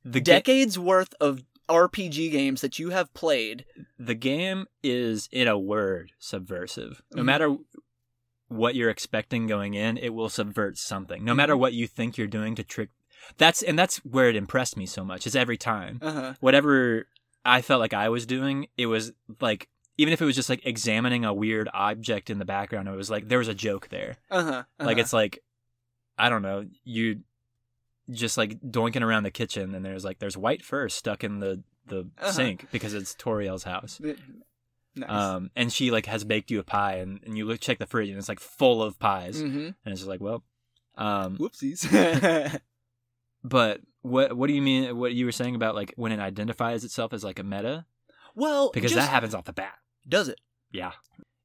the 0.05 0.21
ga- 0.21 0.25
decades 0.35 0.79
worth 0.79 1.15
of 1.21 1.43
RPG 1.69 2.31
games 2.31 2.61
that 2.61 2.79
you 2.79 2.91
have 2.91 3.13
played. 3.15 3.65
the 3.99 4.15
game 4.15 4.67
is 4.83 5.29
in 5.33 5.49
a 5.49 5.59
word 5.59 6.13
subversive 6.19 7.01
no 7.13 7.23
Mhm. 7.23 7.25
matter 7.25 7.57
what 8.49 8.75
you're 8.75 8.91
expecting 8.91 9.47
going 9.47 9.75
in 9.75 9.97
it 9.99 10.11
will 10.15 10.29
subvert 10.29 10.77
something 10.79 11.25
no 11.25 11.35
matter 11.35 11.55
Mhm. 11.55 11.59
what 11.61 11.73
you 11.73 11.87
think 11.87 12.17
you're 12.19 12.27
doing 12.27 12.55
to 12.55 12.63
trick 12.65 12.91
that's 13.39 13.63
and 13.63 13.79
that's 13.79 13.99
where 14.05 14.29
it 14.29 14.37
impressed 14.37 14.77
me 14.77 14.87
so 14.87 15.05
much 15.05 15.27
is 15.27 15.35
every 15.35 15.57
time 15.57 15.99
Uh-huh. 16.03 16.35
whatever 16.41 17.07
i 17.45 17.63
felt 17.63 17.81
like 17.81 17.95
i 17.95 18.09
was 18.09 18.27
doing 18.27 18.67
it 18.77 18.87
was 18.87 19.13
like 19.41 19.69
even 19.97 20.13
if 20.13 20.21
it 20.21 20.25
was 20.25 20.35
just 20.35 20.51
like 20.51 20.65
examining 20.67 21.25
a 21.25 21.33
weird 21.33 21.69
object 21.73 22.29
in 22.29 22.39
the 22.39 22.45
background 22.45 22.87
it 22.89 22.97
was 22.97 23.11
like 23.11 23.29
there 23.29 23.39
was 23.39 23.49
a 23.49 23.55
joke 23.55 23.89
there 23.89 24.17
Uh-huh. 24.31 24.65
like 24.79 24.97
uh-huh. 24.97 25.01
it's 25.01 25.13
like 25.13 25.39
i 26.19 26.29
don't 26.29 26.43
know 26.43 26.67
you 26.85 27.21
just 28.11 28.37
like 28.37 28.61
doinking 28.61 29.01
around 29.03 29.23
the 29.23 29.31
kitchen 29.31 29.75
and 29.75 29.83
there's 29.85 30.05
like 30.05 30.19
there's 30.19 30.37
white 30.37 30.63
fur 30.63 30.89
stuck 30.91 31.25
in 31.25 31.39
the 31.41 31.63
the 31.87 32.01
Uh-huh. 32.19 32.31
sink 32.33 32.67
because 32.73 32.93
it's 32.93 33.15
toriel's 33.15 33.65
house 33.65 34.01
nice. 34.97 35.11
um, 35.11 35.51
and 35.57 35.73
she 35.73 35.91
like 35.91 36.07
has 36.07 36.25
baked 36.25 36.51
you 36.51 36.61
a 36.61 36.65
pie, 36.65 36.97
and, 36.97 37.21
and 37.25 37.37
you 37.37 37.45
look 37.45 37.61
check 37.61 37.79
the 37.79 37.87
fridge, 37.87 38.09
and 38.09 38.19
it's 38.19 38.29
like 38.29 38.41
full 38.41 38.83
of 38.83 38.99
pies, 38.99 39.43
mm-hmm. 39.43 39.59
and 39.59 39.75
it's 39.87 40.01
just 40.01 40.09
like, 40.09 40.21
well, 40.21 40.43
um, 40.97 41.37
Whoopsies. 41.39 42.61
but 43.45 43.81
what 44.03 44.37
what 44.37 44.47
do 44.49 44.53
you 44.55 44.63
mean? 44.63 44.97
What 44.97 45.15
you 45.15 45.25
were 45.25 45.33
saying 45.33 45.55
about 45.55 45.75
like 45.75 45.93
when 45.97 46.13
it 46.13 46.21
identifies 46.21 46.85
itself 46.85 47.13
as 47.13 47.25
like 47.25 47.39
a 47.39 47.45
meta? 47.45 47.87
well, 48.35 48.71
Because 48.73 48.93
just- 48.93 49.07
that 49.07 49.13
happens 49.13 49.35
off 49.35 49.45
the 49.45 49.53
bat. 49.53 49.75
does 50.09 50.29
it? 50.29 50.41
Yeah, 50.71 50.93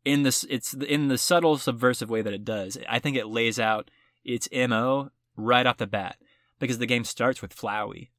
in 0.06 0.24
this, 0.24 0.44
it's 0.50 0.74
in 0.74 1.08
the 1.08 1.18
subtle 1.18 1.58
subversive 1.58 2.10
way 2.10 2.24
that 2.24 2.34
it 2.34 2.44
does. 2.44 2.78
I 2.88 2.98
think 3.00 3.16
it 3.16 3.28
lays 3.28 3.60
out 3.60 3.92
its 4.26 4.50
mo 4.52 5.12
right 5.36 5.66
off 5.66 5.78
the 5.78 5.88
bat 5.88 6.18
because 6.60 6.80
the 6.80 6.86
game 6.88 7.04
starts 7.04 7.42
with 7.42 7.56
Flowey. 7.56 8.10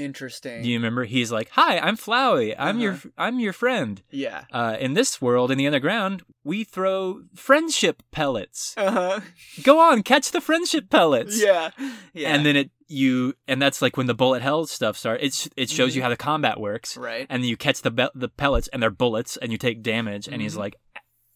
Interesting. 0.00 0.62
Do 0.62 0.68
you 0.68 0.76
remember? 0.78 1.04
He's 1.04 1.30
like, 1.30 1.50
"Hi, 1.50 1.78
I'm 1.78 1.96
Flowey. 1.96 2.54
I'm 2.58 2.80
your 2.80 2.92
Uh-huh. 2.94 3.08
I'm 3.18 3.38
your 3.38 3.52
friend." 3.52 4.02
yeah. 4.10 4.44
Uh, 4.52 4.76
in 4.80 4.94
this 4.94 5.20
world, 5.20 5.50
in 5.50 5.58
the 5.58 5.66
underground, 5.66 6.22
we 6.44 6.64
throw 6.64 7.22
friendship 7.34 8.02
pellets. 8.10 8.74
Uh 8.76 8.90
huh. 8.90 9.20
Go 9.62 9.78
on, 9.78 10.02
catch 10.02 10.30
the 10.30 10.40
friendship 10.40 10.88
pellets. 10.90 11.40
Yeah. 11.42 11.70
Yeah. 12.14 12.34
And 12.34 12.44
then 12.46 12.56
it 12.56 12.70
you 12.88 13.34
and 13.46 13.60
that's 13.62 13.80
like 13.82 13.96
when 13.96 14.06
the 14.06 14.14
bullet 14.14 14.42
hell 14.42 14.66
stuff 14.66 14.96
starts. 14.96 15.22
It's 15.22 15.48
it 15.56 15.70
shows 15.70 15.94
you 15.94 16.00
Mhm. 16.00 16.04
how 16.04 16.08
the 16.10 16.16
combat 16.16 16.58
works, 16.58 16.96
right. 16.96 17.26
and 17.30 17.44
you 17.44 17.56
catch 17.56 17.82
the 17.82 17.90
be- 17.90 18.08
the 18.14 18.28
pellets 18.28 18.68
and 18.68 18.82
they're 18.82 18.90
bullets, 18.90 19.36
and 19.36 19.52
you 19.52 19.58
take 19.58 19.82
damage. 19.82 20.26
And 20.28 20.40
he's 20.42 20.54
Mhm. 20.54 20.58
like, 20.64 20.74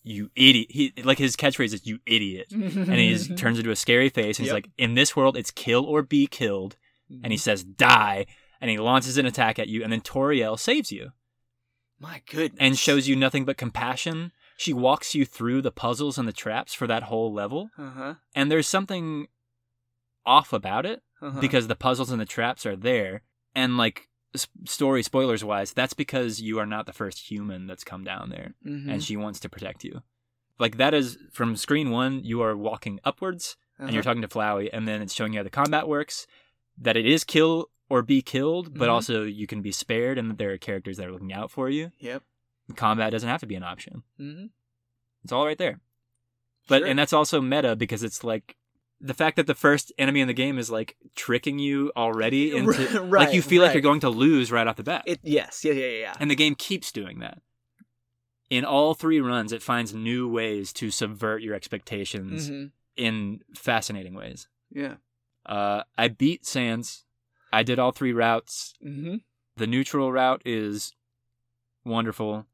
"You 0.03 0.31
idiot!" 0.35 0.69
He 0.71 0.93
like 1.05 1.19
his 1.19 1.37
catchphrase 1.37 1.73
is 1.75 1.87
"You 1.87 1.99
idiot," 2.07 2.49
and 2.51 2.95
he 2.99 3.13
just 3.13 3.37
turns 3.43 3.59
into 3.59 3.71
a 3.71 3.77
scary 3.77 4.09
face. 4.09 4.39
And 4.39 4.47
he's 4.47 4.53
like, 4.53 4.69
"In 4.79 4.95
this 4.95 5.15
world, 5.15 5.37
it's 5.37 5.51
kill 5.53 5.85
or 5.85 6.03
be 6.03 6.27
killed." 6.27 6.77
And 7.23 7.33
he 7.33 7.37
says, 7.39 7.63
"Die." 7.63 8.27
And 8.65 8.71
he 8.71 8.79
launches 8.79 9.19
an 9.19 9.27
attack 9.27 9.59
at 9.59 9.69
you, 9.69 9.83
and 9.85 9.93
then 9.93 10.01
Toriel 10.01 10.59
saves 10.59 10.91
you 10.91 11.11
My 12.01 12.23
goodness. 12.31 12.57
and 12.59 12.79
shows 12.79 13.07
you 13.07 13.15
nothing 13.15 13.45
but 13.45 13.59
compassion. 13.59 14.33
She 14.57 14.73
walks 14.73 15.15
you 15.15 15.27
through 15.27 15.61
the 15.61 15.71
puzzles 15.71 16.17
and 16.17 16.27
the 16.27 16.33
traps 16.33 16.73
for 16.73 16.87
that 16.87 17.03
whole 17.03 17.31
level. 17.31 17.69
Uh 17.77 17.91
huh. 17.91 18.15
and 18.35 18.51
there's 18.51 18.67
something 18.67 19.27
off 20.25 20.55
about 20.55 20.87
it 20.87 21.03
Uh-huh. 21.21 21.41
because 21.43 21.67
the 21.67 21.77
puzzles 21.77 22.11
and 22.11 22.19
the 22.19 22.25
traps 22.25 22.65
are 22.65 22.75
there. 22.77 23.21
And 23.55 23.77
like 23.77 24.09
story 24.65 25.03
spoilers 25.03 25.45
wise, 25.45 25.75
that's 25.75 25.93
because 25.93 26.41
you 26.41 26.59
are 26.59 26.65
not 26.67 26.87
the 26.87 26.95
first 26.95 27.31
human 27.31 27.67
that's 27.67 27.85
come 27.85 28.03
down 28.03 28.31
there, 28.31 28.55
Mhm. 28.67 28.91
and 28.91 29.05
she 29.05 29.15
wants 29.19 29.41
to 29.41 29.51
protect 29.51 29.85
you. 29.85 30.03
Like 30.59 30.79
that 30.79 30.95
is 30.95 31.19
from 31.33 31.55
screen 31.57 31.91
one, 31.91 32.25
you 32.25 32.41
are 32.41 32.57
walking 32.57 32.99
upwards, 33.05 33.57
and 33.79 33.91
you're 33.91 34.01
Uh-huh. 34.01 34.11
talking 34.13 34.23
to 34.23 34.29
Flowey, 34.29 34.71
and 34.73 34.89
then 34.89 35.03
it's 35.03 35.13
showing 35.13 35.35
you 35.35 35.41
how 35.41 35.45
the 35.45 35.51
combat 35.51 35.87
works. 35.87 36.27
That 36.79 36.97
it 36.97 37.05
is 37.07 37.23
kill 37.25 37.69
or 37.89 38.03
be 38.03 38.23
killed, 38.23 38.79
but 38.79 38.89
Mhm. 38.89 38.93
also 38.93 39.23
you 39.25 39.47
can 39.47 39.63
be 39.63 39.73
spared, 39.73 40.19
and 40.19 40.31
that 40.31 40.39
there 40.39 40.53
are 40.53 40.59
characters 40.59 40.97
that 40.97 41.07
are 41.07 41.13
looking 41.13 41.33
out 41.33 41.51
for 41.51 41.69
you. 41.69 41.93
Yep. 41.99 42.23
Combat 42.77 43.13
doesn't 43.13 43.29
have 43.29 43.41
to 43.41 43.47
be 43.47 43.55
an 43.57 43.63
option. 43.63 44.03
Mm-hmm. 44.19 44.47
It's 45.23 45.33
all 45.33 45.45
right 45.47 45.59
there. 45.59 45.81
But 46.67 46.81
Sure. 46.81 46.87
and 46.89 46.99
that's 46.99 47.13
also 47.13 47.41
meta 47.43 47.77
because 47.77 48.03
it's 48.03 48.25
like 48.25 48.57
the 49.01 49.13
fact 49.13 49.37
that 49.37 49.47
the 49.47 49.55
first 49.55 49.93
enemy 49.99 50.21
in 50.21 50.29
the 50.29 50.33
game 50.35 50.59
is 50.59 50.71
like 50.71 50.97
tricking 51.15 51.59
you 51.59 51.93
already 51.95 52.57
into 52.57 53.01
right, 53.03 53.27
like 53.27 53.35
you 53.35 53.43
feel 53.43 53.61
like 53.63 53.75
you're 53.75 53.83
going 53.83 54.01
to 54.01 54.09
lose 54.09 54.51
right 54.51 54.67
off 54.67 54.77
the 54.77 54.83
bat. 54.83 55.03
It 55.07 55.21
yes, 55.23 55.63
yeah, 55.65 55.73
yeah, 55.75 55.89
yeah. 55.99 56.15
and 56.21 56.31
the 56.31 56.35
game 56.37 56.55
keeps 56.55 56.91
doing 56.91 57.19
that. 57.19 57.43
In 58.51 58.65
all 58.65 58.95
three 58.95 59.21
runs, 59.21 59.53
it 59.53 59.63
finds 59.63 59.93
new 59.95 60.29
ways 60.29 60.73
to 60.75 60.91
subvert 60.91 61.43
your 61.43 61.55
expectations 61.55 62.49
hmm 62.49 62.67
in 62.97 63.41
fascinating 63.57 64.15
ways. 64.15 64.47
Yeah. 64.71 64.95
Uh, 65.45 65.83
I 65.99 66.07
beat 66.07 66.47
Sans. 66.47 67.05
I 67.55 67.63
did 67.63 67.79
all 67.79 67.93
three 67.93 68.13
routes. 68.13 68.75
Mm-hmm. 68.85 69.17
The 69.57 69.67
neutral 69.67 70.11
route 70.13 70.43
is 70.45 70.93
wonderful. 71.85 72.47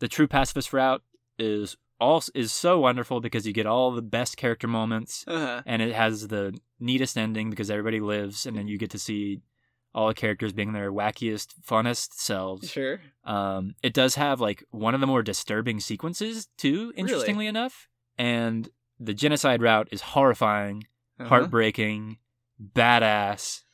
The 0.00 0.08
true 0.08 0.26
pacifist 0.28 0.72
route 0.72 1.02
is 1.38 1.76
also 2.00 2.30
is 2.34 2.52
so 2.52 2.78
wonderful 2.78 3.20
because 3.20 3.46
you 3.46 3.52
get 3.52 3.66
all 3.66 3.90
the 3.90 4.02
best 4.02 4.36
character 4.36 4.68
moments 4.68 5.24
Uh-huh. 5.26 5.62
and 5.66 5.82
it 5.82 5.92
has 5.92 6.28
the 6.28 6.56
neatest 6.78 7.18
ending 7.18 7.50
because 7.50 7.70
everybody 7.70 7.98
lives 8.00 8.46
and 8.46 8.56
then 8.56 8.68
you 8.68 8.78
get 8.78 8.90
to 8.90 8.98
see 9.00 9.40
all 9.94 10.06
the 10.06 10.14
characters 10.14 10.52
being 10.52 10.72
their 10.72 10.92
wackiest 10.92 11.54
funnest 11.68 12.12
selves 12.14 12.70
Sure. 12.70 13.00
um, 13.24 13.74
it 13.82 13.92
does 13.94 14.14
have 14.14 14.40
like 14.40 14.62
one 14.70 14.94
of 14.94 15.00
the 15.00 15.08
more 15.08 15.22
disturbing 15.24 15.80
sequences 15.80 16.48
too 16.56 16.92
interestingly 16.96 17.48
enough 17.48 17.88
and 18.16 18.68
the 19.00 19.14
genocide 19.14 19.60
route 19.60 19.88
is 19.90 20.02
horrifying 20.14 20.84
Uh-huh. 21.18 21.28
heartbreaking 21.30 22.18
badass 22.62 23.64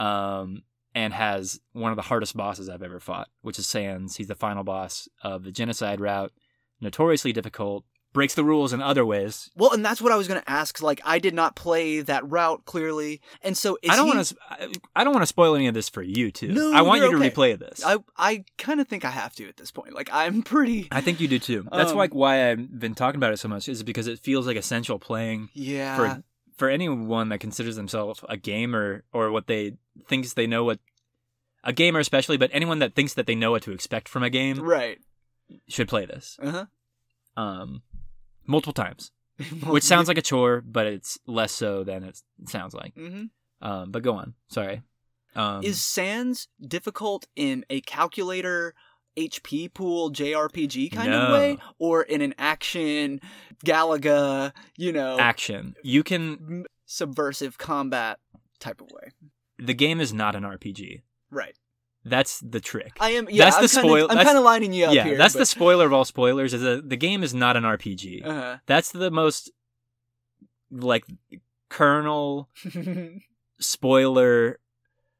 um, 0.00 0.62
and 0.94 1.12
has 1.12 1.60
one 1.72 1.92
of 1.92 1.96
the 1.96 2.02
hardest 2.02 2.36
bosses 2.36 2.68
i've 2.68 2.82
ever 2.82 3.00
fought 3.00 3.28
which 3.42 3.58
is 3.58 3.66
sans 3.66 4.16
he's 4.16 4.28
the 4.28 4.34
final 4.34 4.64
boss 4.64 5.08
of 5.22 5.44
the 5.44 5.52
genocide 5.52 6.00
route 6.00 6.32
notoriously 6.80 7.32
difficult 7.32 7.84
breaks 8.12 8.34
the 8.34 8.44
rules 8.44 8.72
in 8.72 8.80
other 8.80 9.04
ways 9.04 9.50
Well, 9.56 9.72
and 9.72 9.84
that's 9.84 10.00
what 10.00 10.10
I 10.10 10.16
was 10.16 10.26
going 10.26 10.40
to 10.40 10.50
ask. 10.50 10.80
Like, 10.80 11.02
I 11.04 11.18
did 11.18 11.34
not 11.34 11.54
play 11.54 12.00
that 12.00 12.26
route 12.26 12.64
clearly, 12.64 13.20
and 13.42 13.54
so 13.58 13.76
is 13.82 13.90
I 13.90 13.96
don't 13.96 14.06
he- 14.06 14.14
want 14.14 14.26
to. 14.28 14.80
I 14.96 15.04
don't 15.04 15.12
want 15.12 15.20
to 15.22 15.26
spoil 15.26 15.54
any 15.54 15.66
of 15.66 15.74
this 15.74 15.90
for 15.90 16.00
you 16.00 16.30
too. 16.30 16.48
No, 16.48 16.72
I 16.72 16.80
want 16.80 17.02
you 17.02 17.10
to 17.10 17.16
okay. 17.18 17.30
replay 17.30 17.58
this. 17.58 17.84
I, 17.84 17.94
I 17.94 17.98
I 18.16 18.44
kind 18.56 18.80
of 18.80 18.88
think 18.88 19.04
I 19.04 19.10
have 19.10 19.34
to 19.34 19.46
at 19.48 19.58
this 19.58 19.70
point. 19.70 19.92
Like, 19.94 20.08
I'm 20.10 20.40
pretty. 20.42 20.88
I 20.90 21.02
think 21.02 21.20
you 21.20 21.28
do 21.28 21.38
too. 21.38 21.68
That's 21.70 21.90
Um, 21.90 21.98
like 21.98 22.14
why 22.14 22.50
I've 22.50 22.78
been 22.80 22.94
talking 22.94 23.18
about 23.18 23.34
it 23.34 23.36
so 23.38 23.48
much. 23.48 23.68
Is 23.68 23.82
because 23.82 24.06
it 24.06 24.18
feels 24.18 24.46
like 24.46 24.56
essential 24.56 24.98
playing 24.98 25.50
Yeah. 25.52 25.96
for 25.96 26.22
for 26.56 26.68
anyone 26.68 27.28
that 27.28 27.40
considers 27.40 27.76
themselves 27.76 28.20
a 28.28 28.36
gamer 28.36 29.04
or 29.12 29.30
what 29.30 29.46
they 29.46 29.74
thinks 30.08 30.32
they 30.32 30.46
know 30.46 30.64
what 30.64 30.78
a 31.64 31.72
gamer 31.72 31.98
especially, 31.98 32.36
but 32.36 32.50
anyone 32.52 32.78
that 32.78 32.94
thinks 32.94 33.14
that 33.14 33.26
they 33.26 33.34
know 33.34 33.50
what 33.50 33.62
to 33.62 33.72
expect 33.72 34.08
from 34.08 34.22
a 34.22 34.30
game 34.30 34.60
right. 34.60 34.98
should 35.68 35.88
play 35.88 36.06
this. 36.06 36.38
Uh 36.40 36.50
huh. 36.50 36.66
Um, 37.42 37.82
multiple 38.46 38.72
times, 38.72 39.10
which 39.66 39.84
sounds 39.84 40.08
like 40.08 40.18
a 40.18 40.22
chore, 40.22 40.62
but 40.64 40.86
it's 40.86 41.18
less 41.26 41.52
so 41.52 41.84
than 41.84 42.04
it 42.04 42.22
sounds 42.46 42.72
like. 42.74 42.94
hmm 42.94 43.24
Um, 43.60 43.90
but 43.90 44.02
go 44.02 44.14
on. 44.14 44.34
Sorry. 44.48 44.82
Um, 45.34 45.62
Is 45.62 45.82
Sans 45.82 46.48
difficult 46.66 47.26
in 47.36 47.64
a 47.68 47.82
calculator? 47.82 48.74
HP 49.16 49.72
pool 49.72 50.10
JRPG 50.10 50.92
kind 50.92 51.10
No. 51.10 51.22
of 51.26 51.32
way, 51.32 51.58
or 51.78 52.02
in 52.02 52.20
an 52.20 52.34
action 52.38 53.20
Galaga, 53.64 54.52
you 54.76 54.92
know, 54.92 55.18
action? 55.18 55.74
You 55.82 56.02
can 56.02 56.64
subversive 56.84 57.56
combat 57.58 58.18
type 58.60 58.80
of 58.80 58.88
way. 58.90 59.10
the 59.58 59.74
game 59.74 60.00
is 60.00 60.12
not 60.12 60.34
an 60.36 60.42
RPG. 60.44 61.00
Right. 61.30 61.56
That's 62.04 62.38
the 62.40 62.60
trick. 62.60 62.92
I 63.00 63.10
am. 63.10 63.26
Yeah, 63.30 63.46
That's 63.50 63.56
I'm 63.76 63.82
the 63.86 63.88
kinda, 63.96 64.06
I'm 64.18 64.24
kind 64.24 64.38
of 64.38 64.44
lining 64.44 64.72
you 64.72 64.84
up 64.84 64.94
yeah, 64.94 65.02
here. 65.04 65.16
that's 65.16 65.34
the 65.34 65.46
spoiler 65.46 65.86
of 65.86 65.92
all 65.92 66.04
spoilers. 66.04 66.54
Is 66.54 66.62
that 66.62 66.88
the 66.88 66.96
game 66.96 67.22
is 67.24 67.34
not 67.34 67.56
an 67.56 67.64
RPG. 67.64 68.24
Uh 68.24 68.58
That's 68.66 68.92
the 68.92 69.10
most 69.10 69.50
like 70.70 71.04
kernel 71.68 72.48
spoiler 73.58 74.58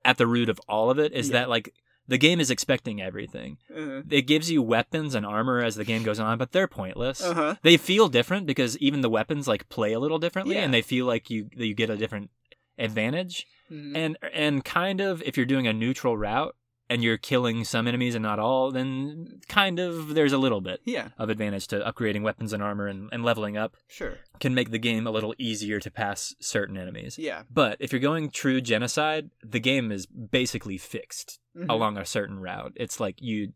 at 0.04 0.18
the 0.18 0.26
root 0.26 0.48
of 0.48 0.60
all 0.68 0.90
of 0.90 0.98
it. 0.98 1.12
Is 1.12 1.28
Yeah. 1.28 1.40
that 1.40 1.48
like 1.48 1.74
the 2.08 2.18
game 2.18 2.40
is 2.40 2.50
expecting 2.50 3.00
everything. 3.02 3.58
huh. 3.74 4.02
It 4.10 4.22
gives 4.22 4.50
you 4.50 4.62
weapons 4.62 5.14
and 5.14 5.24
armor 5.26 5.62
as 5.62 5.74
the 5.74 5.84
game 5.84 6.02
goes 6.02 6.18
on, 6.20 6.38
but 6.38 6.52
they're 6.52 6.68
pointless. 6.68 7.22
Uh 7.22 7.34
huh. 7.34 7.54
They 7.62 7.76
feel 7.76 8.08
different 8.08 8.46
because 8.46 8.76
even 8.78 9.00
the 9.00 9.10
weapons 9.10 9.46
like 9.48 9.68
play 9.68 9.92
a 9.92 9.98
little 10.00 10.18
differently, 10.18 10.54
Yeah. 10.56 10.62
and 10.64 10.72
they 10.74 10.82
feel 10.82 11.06
like 11.06 11.30
you 11.30 11.48
you 11.56 11.74
get 11.74 11.90
a 11.90 11.96
different 11.96 12.30
advantage. 12.78 13.46
Mhm. 13.72 13.96
and 13.96 14.16
and 14.32 14.64
kind 14.64 15.00
of 15.00 15.20
if 15.24 15.36
you're 15.36 15.44
doing 15.46 15.66
a 15.66 15.72
neutral 15.72 16.16
route 16.16 16.54
and 16.88 17.02
you're 17.02 17.16
killing 17.18 17.64
some 17.64 17.88
enemies 17.88 18.14
and 18.14 18.22
not 18.22 18.38
all 18.38 18.70
then 18.70 19.40
kind 19.48 19.78
of 19.80 20.14
there's 20.14 20.32
a 20.32 20.38
little 20.38 20.60
bit 20.60 20.80
Yeah. 20.84 21.08
of 21.18 21.30
advantage 21.30 21.66
to 21.68 21.80
upgrading 21.80 22.22
weapons 22.22 22.52
and 22.52 22.62
armor 22.62 22.86
and, 22.86 23.08
and 23.12 23.24
leveling 23.24 23.56
up 23.56 23.76
Sure. 23.88 24.18
can 24.40 24.54
make 24.54 24.70
the 24.70 24.78
game 24.78 25.06
a 25.06 25.10
little 25.10 25.34
easier 25.38 25.80
to 25.80 25.90
pass 25.90 26.34
certain 26.40 26.76
enemies 26.76 27.18
Yeah. 27.18 27.42
but 27.50 27.76
if 27.80 27.92
you're 27.92 28.00
going 28.00 28.30
true 28.30 28.60
genocide 28.60 29.30
the 29.42 29.60
game 29.60 29.90
is 29.90 30.06
basically 30.06 30.78
fixed 30.78 31.40
Mhm. 31.56 31.66
along 31.70 31.96
a 31.98 32.04
certain 32.04 32.38
route 32.38 32.72
it's 32.76 33.00
like 33.00 33.20
you 33.20 33.52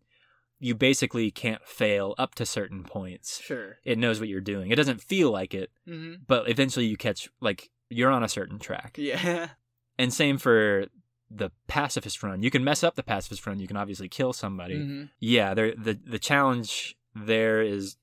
you 0.63 0.75
basically 0.75 1.31
can't 1.31 1.65
fail 1.67 2.15
up 2.19 2.35
to 2.35 2.45
certain 2.45 2.83
points 2.85 3.41
Sure. 3.41 3.79
it 3.85 3.97
knows 3.99 4.19
what 4.21 4.29
you're 4.29 4.41
doing 4.41 4.71
it 4.71 4.77
doesn't 4.77 5.01
feel 5.01 5.31
like 5.31 5.55
it 5.55 5.71
hmm 5.87 6.15
but 6.27 6.49
eventually 6.51 6.87
you 6.87 6.97
catch 6.97 7.29
like 7.41 7.71
you're 7.91 8.11
on 8.11 8.23
a 8.25 8.29
certain 8.29 8.59
track 8.59 8.97
Yeah. 8.99 9.49
and 9.99 10.13
same 10.13 10.39
for 10.39 10.87
the 11.31 11.51
pacifist 11.69 12.23
run. 12.23 12.43
You 12.43 12.51
can 12.51 12.65
mess 12.65 12.83
up 12.83 12.97
the 12.97 13.03
pacifist 13.03 13.47
run. 13.47 13.61
You 13.61 13.69
can 13.69 13.77
obviously 13.77 14.09
kill 14.09 14.33
somebody. 14.33 14.81
hmm 14.83 15.05
Yeah, 15.21 15.55
the 15.55 15.99
the 16.05 16.19
challenge 16.19 16.97
there 17.15 17.63
is 17.63 17.97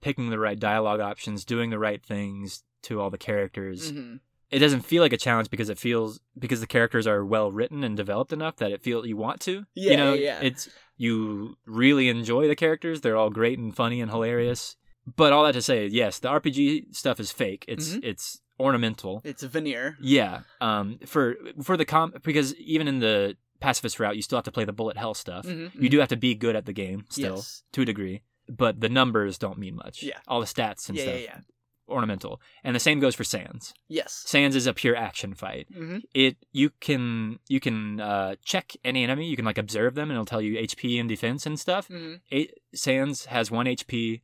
picking 0.00 0.30
the 0.30 0.38
right 0.38 0.58
dialogue 0.58 1.00
options, 1.00 1.44
doing 1.44 1.70
the 1.70 1.78
right 1.78 2.04
things 2.04 2.64
to 2.82 3.00
all 3.00 3.10
the 3.10 3.18
characters. 3.18 3.90
hmm 3.90 4.16
It 4.50 4.58
doesn't 4.58 4.82
feel 4.82 5.02
like 5.02 5.12
a 5.12 5.16
challenge 5.18 5.48
because 5.50 5.68
it 5.70 5.78
feels 5.78 6.20
because 6.38 6.60
the 6.60 6.66
characters 6.66 7.06
are 7.06 7.24
well 7.24 7.50
written 7.52 7.82
and 7.84 7.96
developed 7.96 8.32
enough 8.32 8.56
that 8.56 8.70
it 8.72 8.82
feels 8.82 9.06
you 9.06 9.16
want 9.16 9.40
to. 9.42 9.64
Yeah, 9.74 9.90
you 9.92 9.96
know, 9.96 10.14
yeah, 10.14 10.40
it's 10.42 10.68
you 10.96 11.56
really 11.66 12.08
enjoy 12.08 12.48
the 12.48 12.56
characters. 12.56 13.00
They're 13.00 13.16
all 13.16 13.30
great 13.30 13.58
and 13.58 13.74
funny 13.74 14.00
and 14.00 14.10
hilarious. 14.10 14.76
But 15.16 15.32
all 15.32 15.42
that 15.44 15.52
to 15.54 15.62
say, 15.62 15.86
yes, 15.86 16.20
the 16.20 16.28
RPG 16.28 16.94
stuff 16.94 17.18
is 17.18 17.32
fake. 17.32 17.64
It's 17.66 17.94
Mhm. 17.94 18.04
it's 18.04 18.40
ornamental. 18.62 19.20
It's 19.24 19.42
a 19.42 19.48
veneer. 19.48 19.96
Yeah, 20.00 20.40
um, 20.60 20.98
for 21.06 21.36
for 21.62 21.76
the 21.76 21.84
com 21.84 22.14
because 22.22 22.54
even 22.56 22.86
in 22.88 23.00
the 23.00 23.36
pacifist 23.60 24.00
route, 24.00 24.16
you 24.16 24.22
still 24.22 24.38
have 24.38 24.44
to 24.44 24.52
play 24.52 24.64
the 24.64 24.72
bullet 24.72 24.96
hell 24.96 25.14
stuff. 25.14 25.44
Mhm, 25.46 25.70
You 25.82 25.88
do 25.88 25.98
have 25.98 26.08
to 26.08 26.16
be 26.16 26.34
good 26.34 26.56
at 26.56 26.66
the 26.66 26.72
game 26.72 27.04
still 27.10 27.36
Yes. 27.36 27.62
to 27.72 27.82
a 27.82 27.84
degree, 27.84 28.22
but 28.48 28.80
the 28.80 28.88
numbers 28.88 29.38
don't 29.38 29.58
mean 29.58 29.76
much. 29.76 30.02
Yeah. 30.02 30.18
all 30.28 30.40
the 30.40 30.46
stats 30.46 30.88
and 30.88 30.96
Yeah, 30.98 31.04
stuff 31.04 31.14
yeah, 31.20 31.20
yeah. 31.30 31.40
ornamental, 31.88 32.40
and 32.64 32.74
the 32.74 32.80
same 32.80 32.98
goes 33.00 33.14
for 33.14 33.24
Sans. 33.24 33.74
Yes. 33.88 34.24
Sans 34.26 34.56
is 34.56 34.66
a 34.66 34.72
pure 34.74 34.96
action 34.96 35.34
fight. 35.34 35.66
hmm 35.72 35.98
It 36.14 36.36
you 36.52 36.70
can 36.80 37.38
you 37.48 37.60
can 37.60 38.00
uh, 38.00 38.34
check 38.44 38.72
any 38.84 39.04
enemy. 39.04 39.26
You 39.28 39.36
can 39.36 39.44
like 39.44 39.58
observe 39.58 39.94
them, 39.94 40.08
and 40.10 40.16
it'll 40.16 40.24
tell 40.32 40.40
you 40.42 40.56
HP 40.58 40.98
and 41.00 41.08
defense 41.08 41.46
and 41.46 41.58
stuff. 41.60 41.86
hmm 41.88 42.14
A- 42.32 42.50
Sans 42.74 43.26
has 43.26 43.50
one 43.50 43.66
HP 43.66 44.22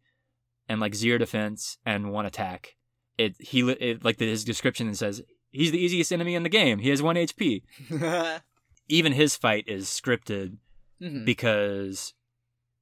and 0.68 0.80
like 0.80 0.94
zero 0.94 1.18
defense 1.18 1.78
and 1.84 2.10
one 2.12 2.26
attack. 2.26 2.74
It 3.18 3.34
he 3.40 3.68
it, 3.68 4.04
like 4.04 4.18
his 4.18 4.44
description 4.44 4.94
says 4.94 5.22
he's 5.50 5.72
the 5.72 5.78
easiest 5.78 6.12
enemy 6.12 6.34
in 6.34 6.44
the 6.44 6.48
game. 6.48 6.78
He 6.78 6.90
has 6.90 7.02
one 7.02 7.16
HP. 7.16 7.62
Even 8.88 9.12
his 9.12 9.36
fight 9.36 9.64
is 9.66 9.86
scripted 9.88 10.56
hmm 11.00 11.24
because 11.24 12.14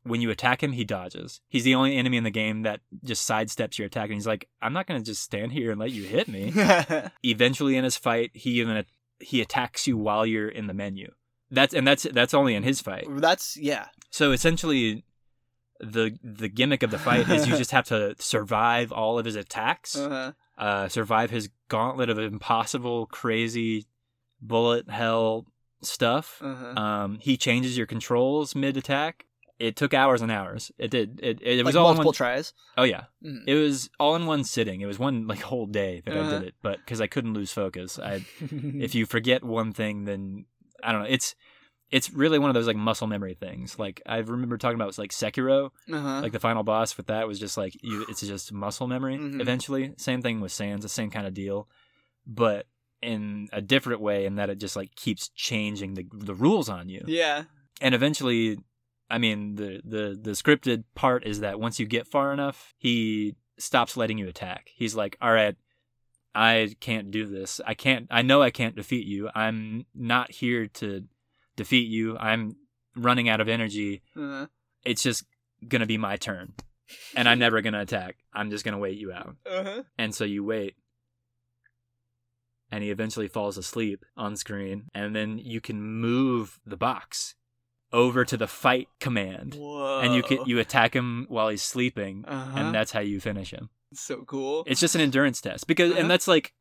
when 0.05 0.20
you 0.20 0.31
attack 0.31 0.62
him, 0.62 0.72
he 0.72 0.85
dodges. 0.85 1.40
He's 1.49 1.64
the 1.64 1.75
only 1.75 1.96
enemy 1.96 2.16
in 2.16 2.25
the 2.25 2.31
game 2.31 2.62
that 2.62 2.81
just 3.03 3.29
sidesteps 3.29 3.77
your 3.77 3.87
attack, 3.87 4.05
and 4.05 4.14
he's 4.14 4.27
like, 4.27 4.49
"I'm 4.62 4.72
not 4.72 4.87
gonna 4.87 5.01
just 5.01 5.22
stand 5.22 5.53
here 5.53 5.70
and 5.72 5.81
let 5.81 5.90
you 5.90 6.05
hit 6.05 6.29
me." 6.29 6.53
Eventually, 7.25 7.77
in 7.77 7.85
his 7.85 7.96
fight, 7.96 8.31
he 8.33 8.61
even 8.61 8.85
he 9.18 9.40
attacks 9.40 9.87
you 9.87 9.96
while 9.96 10.25
you're 10.25 10.49
in 10.49 10.66
the 10.66 10.75
menu. 10.75 11.11
That's 11.51 11.75
and 11.75 11.87
that's 11.87 12.05
that's 12.05 12.35
only 12.35 12.55
in 12.55 12.62
his 12.62 12.81
fight. 12.81 13.07
That's 13.09 13.57
yeah. 13.57 13.87
So 14.11 14.33
essentially, 14.33 15.05
the 15.80 16.18
the 16.22 16.48
gimmick 16.48 16.82
of 16.82 16.90
the 16.90 16.98
fight 16.98 17.28
is 17.28 17.46
you 17.46 17.56
just 17.62 17.70
have 17.72 17.86
to 17.86 18.14
survive 18.18 18.92
all 18.92 19.18
of 19.18 19.24
his 19.24 19.36
attacks, 19.36 19.96
Uh-huh. 19.96 20.32
uh, 20.58 20.88
survive 20.88 21.30
his 21.30 21.50
gauntlet 21.68 22.08
of 22.10 22.18
impossible, 22.18 23.06
crazy, 23.06 23.86
bullet 24.40 24.88
hell 24.90 25.46
stuff. 25.82 26.40
Uh-huh. 26.42 26.80
Um, 26.80 27.18
he 27.20 27.36
changes 27.36 27.76
your 27.76 27.86
controls 27.86 28.54
mid 28.54 28.76
attack. 28.76 29.24
it 29.58 29.74
took 29.74 29.94
hours 29.94 30.20
and 30.20 30.30
hours. 30.30 30.70
It 30.78 30.90
did. 30.90 31.18
It 31.22 31.40
it, 31.42 31.64
was 31.64 31.74
like 31.74 31.80
all 31.80 31.88
multiple 31.88 32.08
one. 32.10 32.14
tries. 32.14 32.52
Oh 32.76 32.82
yeah, 32.84 33.04
Mhm. 33.24 33.44
it 33.46 33.54
was 33.54 33.88
all 33.98 34.14
in 34.14 34.26
one 34.26 34.44
sitting. 34.44 34.82
It 34.82 34.86
was 34.86 34.98
one 34.98 35.26
like 35.26 35.40
whole 35.40 35.64
day 35.66 36.02
that 36.04 36.14
I 36.14 36.20
Uh-huh. 36.20 36.30
did 36.38 36.42
it, 36.48 36.54
but 36.62 36.78
because 36.78 37.00
I 37.00 37.06
couldn't 37.06 37.32
lose 37.34 37.52
focus, 37.52 37.98
I 37.98 38.20
if 38.40 38.94
you 38.94 39.06
forget 39.06 39.42
one 39.42 39.72
thing, 39.72 40.04
then 40.04 40.44
I 40.84 40.92
don't 40.92 41.02
know. 41.02 41.08
It's 41.08 41.34
it's 41.90 42.12
really 42.12 42.38
one 42.38 42.51
of 42.51 42.55
those 42.55 42.66
like 42.66 42.77
muscle 42.77 43.07
memory 43.07 43.35
things. 43.35 43.79
Like 43.79 44.03
I 44.07 44.18
remember 44.18 44.59
talking 44.59 44.75
about 44.75 44.87
was 44.87 44.99
like 44.99 45.12
Sekiro, 45.12 45.70
uh-huh. 45.92 46.20
like 46.20 46.33
the 46.33 46.40
final 46.40 46.62
boss 46.62 46.96
with 46.96 47.07
that 47.07 47.29
was 47.29 47.38
just 47.38 47.57
like 47.57 47.75
you. 47.83 48.05
It's 48.09 48.20
just 48.20 48.53
muscle 48.53 48.87
memory. 48.88 49.16
Mhm. 49.18 49.40
Eventually, 49.40 49.94
same 49.96 50.22
thing 50.22 50.40
with 50.40 50.53
Sans, 50.53 50.83
the 50.83 50.88
same 50.88 51.11
kind 51.11 51.27
of 51.27 51.35
deal, 51.35 51.68
but 52.27 52.66
in 53.03 53.49
a 53.53 53.61
different 53.61 54.01
way, 54.01 54.25
in 54.25 54.37
that 54.37 54.51
it 54.51 54.59
just 54.59 54.77
like 54.77 54.94
keeps 54.96 55.29
changing 55.29 55.94
the 55.94 56.07
the 56.12 56.35
rules 56.35 56.68
on 56.68 56.88
you 56.88 57.03
yeah. 57.07 57.44
and 57.81 57.94
eventually 57.94 58.59
i 59.11 59.18
mean 59.18 59.55
the 59.55 59.81
the 59.85 60.18
the 60.20 60.31
scripted 60.33 60.85
part 60.94 61.25
is 61.27 61.40
that 61.40 61.61
once 61.61 61.79
you 61.79 61.87
get 61.87 62.07
far 62.07 62.33
enough 62.33 62.75
he 62.79 63.35
stops 63.59 63.96
letting 63.96 64.18
you 64.18 64.29
attack 64.29 64.70
he's 64.75 64.94
like 64.94 65.16
all 65.20 65.33
right 65.33 65.57
i 66.35 66.75
can't 66.81 67.11
do 67.11 67.27
this 67.27 67.61
i 67.66 67.75
can't 67.75 68.07
i 68.11 68.22
know 68.22 68.42
i 68.42 68.51
can't 68.51 68.77
defeat 68.77 69.07
you 69.07 69.29
i'm 69.35 69.85
not 69.94 70.31
here 70.31 70.66
to 70.66 71.05
defeat 71.57 71.88
you 71.88 72.16
i'm 72.19 72.57
running 72.97 73.29
out 73.29 73.40
of 73.40 73.49
energy 73.49 74.03
Uh-huh. 74.16 74.47
it's 74.85 75.03
just 75.03 75.25
gonna 75.69 75.87
be 75.87 75.99
my 75.99 76.16
turn 76.16 76.53
and 77.16 77.29
i'm 77.29 77.38
never 77.38 77.61
gonna 77.62 77.81
attack 77.81 78.16
i'm 78.33 78.51
just 78.51 78.64
gonna 78.64 78.79
wait 78.79 78.99
you 78.99 79.12
out 79.12 79.37
Uh-huh. 79.51 79.83
and 79.99 80.14
so 80.14 80.25
you 80.25 80.45
wait 80.45 80.75
and 82.71 82.83
he 82.83 82.90
eventually 82.90 83.29
falls 83.29 83.57
asleep 83.57 84.05
on 84.16 84.37
screen 84.37 84.85
and 84.95 85.14
then 85.14 85.38
you 85.38 85.61
can 85.61 85.81
move 85.83 86.59
the 86.66 86.77
box 86.77 87.35
over 87.92 88.25
to 88.25 88.37
the 88.37 88.49
fight 88.49 88.88
command 89.01 89.55
Whoa. 89.55 90.01
and 90.01 90.14
you 90.14 90.23
can 90.23 90.45
you 90.47 90.59
attack 90.59 90.95
him 90.95 91.27
while 91.29 91.49
he's 91.49 91.62
sleeping 91.62 92.25
Uh-huh. 92.27 92.59
and 92.59 92.75
that's 92.75 92.92
how 92.92 93.01
you 93.01 93.21
finish 93.21 93.53
him 93.53 93.71
so 93.95 94.25
cool. 94.27 94.64
it's 94.66 94.81
just 94.81 94.95
an 94.97 95.01
endurance 95.01 95.40
test 95.40 95.66
because 95.66 95.92
Uh-huh. 95.92 96.01
and 96.01 96.11
that's 96.11 96.27
like 96.29 96.53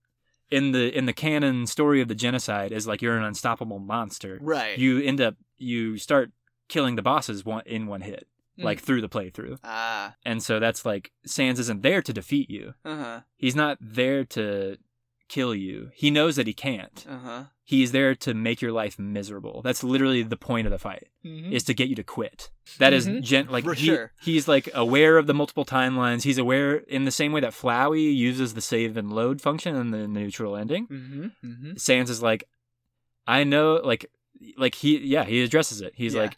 in 0.52 0.72
the 0.72 0.96
in 0.96 1.06
the 1.06 1.14
canon 1.14 1.66
story 1.68 2.02
of 2.02 2.08
the 2.08 2.16
genocide 2.16 2.72
is 2.72 2.86
like 2.88 3.02
you're 3.02 3.18
an 3.18 3.24
unstoppable 3.24 3.80
monster 3.80 4.38
right. 4.42 4.78
you 4.78 5.02
end 5.02 5.20
up 5.20 5.36
you 5.58 5.98
start 5.98 6.32
killing 6.68 6.96
the 6.96 7.02
bosses 7.02 7.44
one 7.46 7.64
in 7.66 7.88
one 7.88 8.02
hit 8.02 8.28
Mm. 8.58 8.64
like 8.64 8.80
through 8.80 9.02
the 9.02 9.10
playthrough 9.10 9.58
ah. 9.66 10.16
and 10.24 10.42
so 10.42 10.62
that's 10.62 10.86
like 10.86 11.12
sans 11.26 11.60
isn't 11.60 11.82
there 11.82 12.02
to 12.02 12.14
defeat 12.14 12.50
you 12.50 12.74
Uh-huh. 12.86 13.20
He's 13.36 13.54
not 13.54 13.78
there 13.82 14.24
to 14.24 14.78
kill 15.28 15.54
you. 15.54 15.90
He 15.94 16.10
knows 16.10 16.38
that 16.38 16.48
he 16.48 16.54
can't. 16.54 17.06
Uh-huh. 17.10 17.44
He's 17.68 17.92
there 17.92 18.14
to 18.14 18.36
make 18.36 18.62
your 18.62 18.72
life 18.72 19.00
miserable. 19.00 19.64
That's 19.64 19.84
literally 19.84 20.22
the 20.22 20.38
point 20.38 20.68
of 20.68 20.72
the 20.72 20.78
fight 20.78 21.08
Mhm. 21.26 21.52
is 21.52 21.64
to 21.64 21.74
get 21.74 21.90
you 21.90 21.96
to 21.96 22.04
quit. 22.04 22.52
That 22.78 22.94
is 22.94 23.08
Mhm. 23.08 23.24
gen- 23.24 23.48
like 23.48 23.64
For 23.64 23.74
he- 23.74 23.88
sure. 23.88 24.14
he's 24.22 24.48
like 24.48 24.70
aware 24.76 25.18
of 25.18 25.26
the 25.26 25.34
multiple 25.34 25.66
timelines. 25.66 26.24
He's 26.24 26.38
aware 26.38 26.76
in 26.76 27.06
the 27.06 27.12
same 27.12 27.32
way 27.32 27.42
that 27.42 27.54
Flowey 27.54 28.16
uses 28.16 28.54
the 28.54 28.62
save 28.62 28.96
and 28.98 29.12
load 29.12 29.42
function 29.42 29.76
in 29.76 29.90
the, 29.90 30.08
neutral 30.08 30.56
ending. 30.56 30.86
Mhm. 30.88 31.32
Mhm. 31.44 31.80
Sans 31.80 32.10
is 32.12 32.22
like 32.22 32.44
I 33.28 33.44
know 33.44 33.82
like 33.84 34.06
like 34.58 34.76
he 34.76 35.00
yeah, 35.00 35.24
he 35.24 35.42
addresses 35.42 35.82
it. 35.82 35.94
He's 35.96 36.14
Yeah. 36.14 36.22
like 36.22 36.38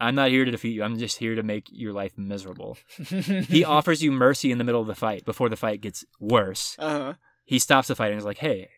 I'm 0.00 0.14
not 0.14 0.30
here 0.30 0.44
to 0.44 0.50
defeat 0.52 0.74
you. 0.76 0.84
I'm 0.84 0.96
just 0.96 1.18
here 1.18 1.34
to 1.34 1.42
make 1.42 1.66
your 1.72 1.92
life 1.92 2.16
miserable. 2.16 2.78
he 3.48 3.64
offers 3.64 4.00
you 4.00 4.12
mercy 4.12 4.52
in 4.52 4.58
the 4.58 4.64
middle 4.64 4.80
of 4.80 4.86
the 4.86 4.94
fight 4.94 5.24
before 5.24 5.48
the 5.48 5.56
fight 5.56 5.80
gets 5.80 6.04
worse 6.20 6.76
uh-huh. 6.78 7.14
he 7.44 7.58
stops 7.58 7.88
the 7.88 7.96
fight 7.96 8.12
and 8.12 8.18
is 8.18 8.24
like, 8.24 8.38
"Hey, 8.38 8.68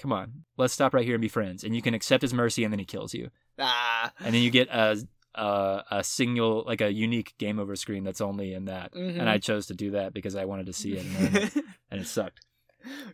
come 0.00 0.12
on, 0.12 0.44
let's 0.56 0.72
stop 0.74 0.94
right 0.94 1.04
here 1.04 1.14
and 1.14 1.22
be 1.22 1.28
friends." 1.28 1.62
And 1.62 1.76
you 1.76 1.82
can 1.82 1.94
accept 1.94 2.22
his 2.22 2.32
mercy, 2.34 2.64
and 2.64 2.72
then 2.72 2.78
he 2.80 2.84
kills 2.84 3.12
you, 3.14 3.30
Ah. 3.58 4.12
and 4.20 4.34
then 4.34 4.42
you 4.42 4.50
get 4.50 4.68
a 4.68 4.96
a, 5.36 5.84
a 5.92 6.02
single 6.04 6.64
like 6.66 6.80
a 6.80 6.92
unique 6.92 7.34
game 7.38 7.60
over 7.60 7.76
screen 7.76 8.02
that's 8.02 8.20
only 8.20 8.52
in 8.52 8.64
that. 8.64 8.92
Mhm. 8.94 9.20
And 9.20 9.28
I 9.30 9.38
chose 9.38 9.66
to 9.68 9.74
do 9.74 9.92
that 9.92 10.12
because 10.12 10.34
I 10.34 10.44
wanted 10.44 10.66
to 10.66 10.72
see 10.72 10.94
it, 10.96 11.04
and, 11.06 11.14
then- 11.34 11.50
and 11.92 12.00
it 12.00 12.06
sucked. 12.08 12.40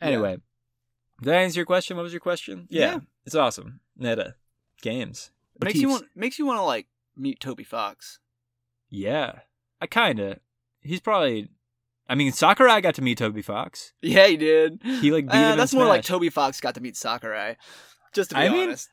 Anyway, 0.01 0.39
did 1.21 1.35
I 1.35 1.43
answer 1.43 1.59
your 1.59 1.67
question? 1.67 1.97
What 1.97 2.05
was 2.05 2.13
your 2.15 2.21
question? 2.21 2.69
Yeah. 2.71 3.01
it's 3.27 3.35
awesome. 3.35 3.81
Neta 3.99 4.35
games 4.83 5.31
makes 5.61 5.77
you 5.77 5.89
want 5.91 6.07
makes 6.15 6.39
you 6.39 6.47
want 6.47 6.59
to 6.59 6.63
like 6.65 6.87
meet 7.17 7.41
Toby 7.41 7.65
Fox. 7.65 8.19
Yeah, 8.89 9.41
I 9.81 9.87
kind 9.87 10.19
of. 10.21 10.39
He's 10.81 11.01
probably. 11.01 11.49
I 12.09 12.15
mean, 12.15 12.33
Sakurai 12.33 12.81
got 12.81 12.95
to 12.97 13.03
meet 13.03 13.19
Toby 13.19 13.43
Fox. 13.43 13.93
Yeah, 14.03 14.27
he 14.29 14.37
did. 14.37 14.81
He 14.83 15.11
like 15.11 15.27
beat 15.27 15.33
Uh, 15.35 15.39
him. 15.47 15.53
in 15.53 15.59
that's 15.59 15.75
more 15.75 15.87
like 15.87 16.05
Toby 16.05 16.31
Fox 16.31 16.61
got 16.61 16.75
to 16.77 16.81
meet 16.81 16.97
Sakurai. 16.97 17.57
Just 18.13 18.31
to 18.31 18.37
be 18.37 18.43
I 18.43 18.49
mean, 18.49 18.69
honest. 18.69 18.89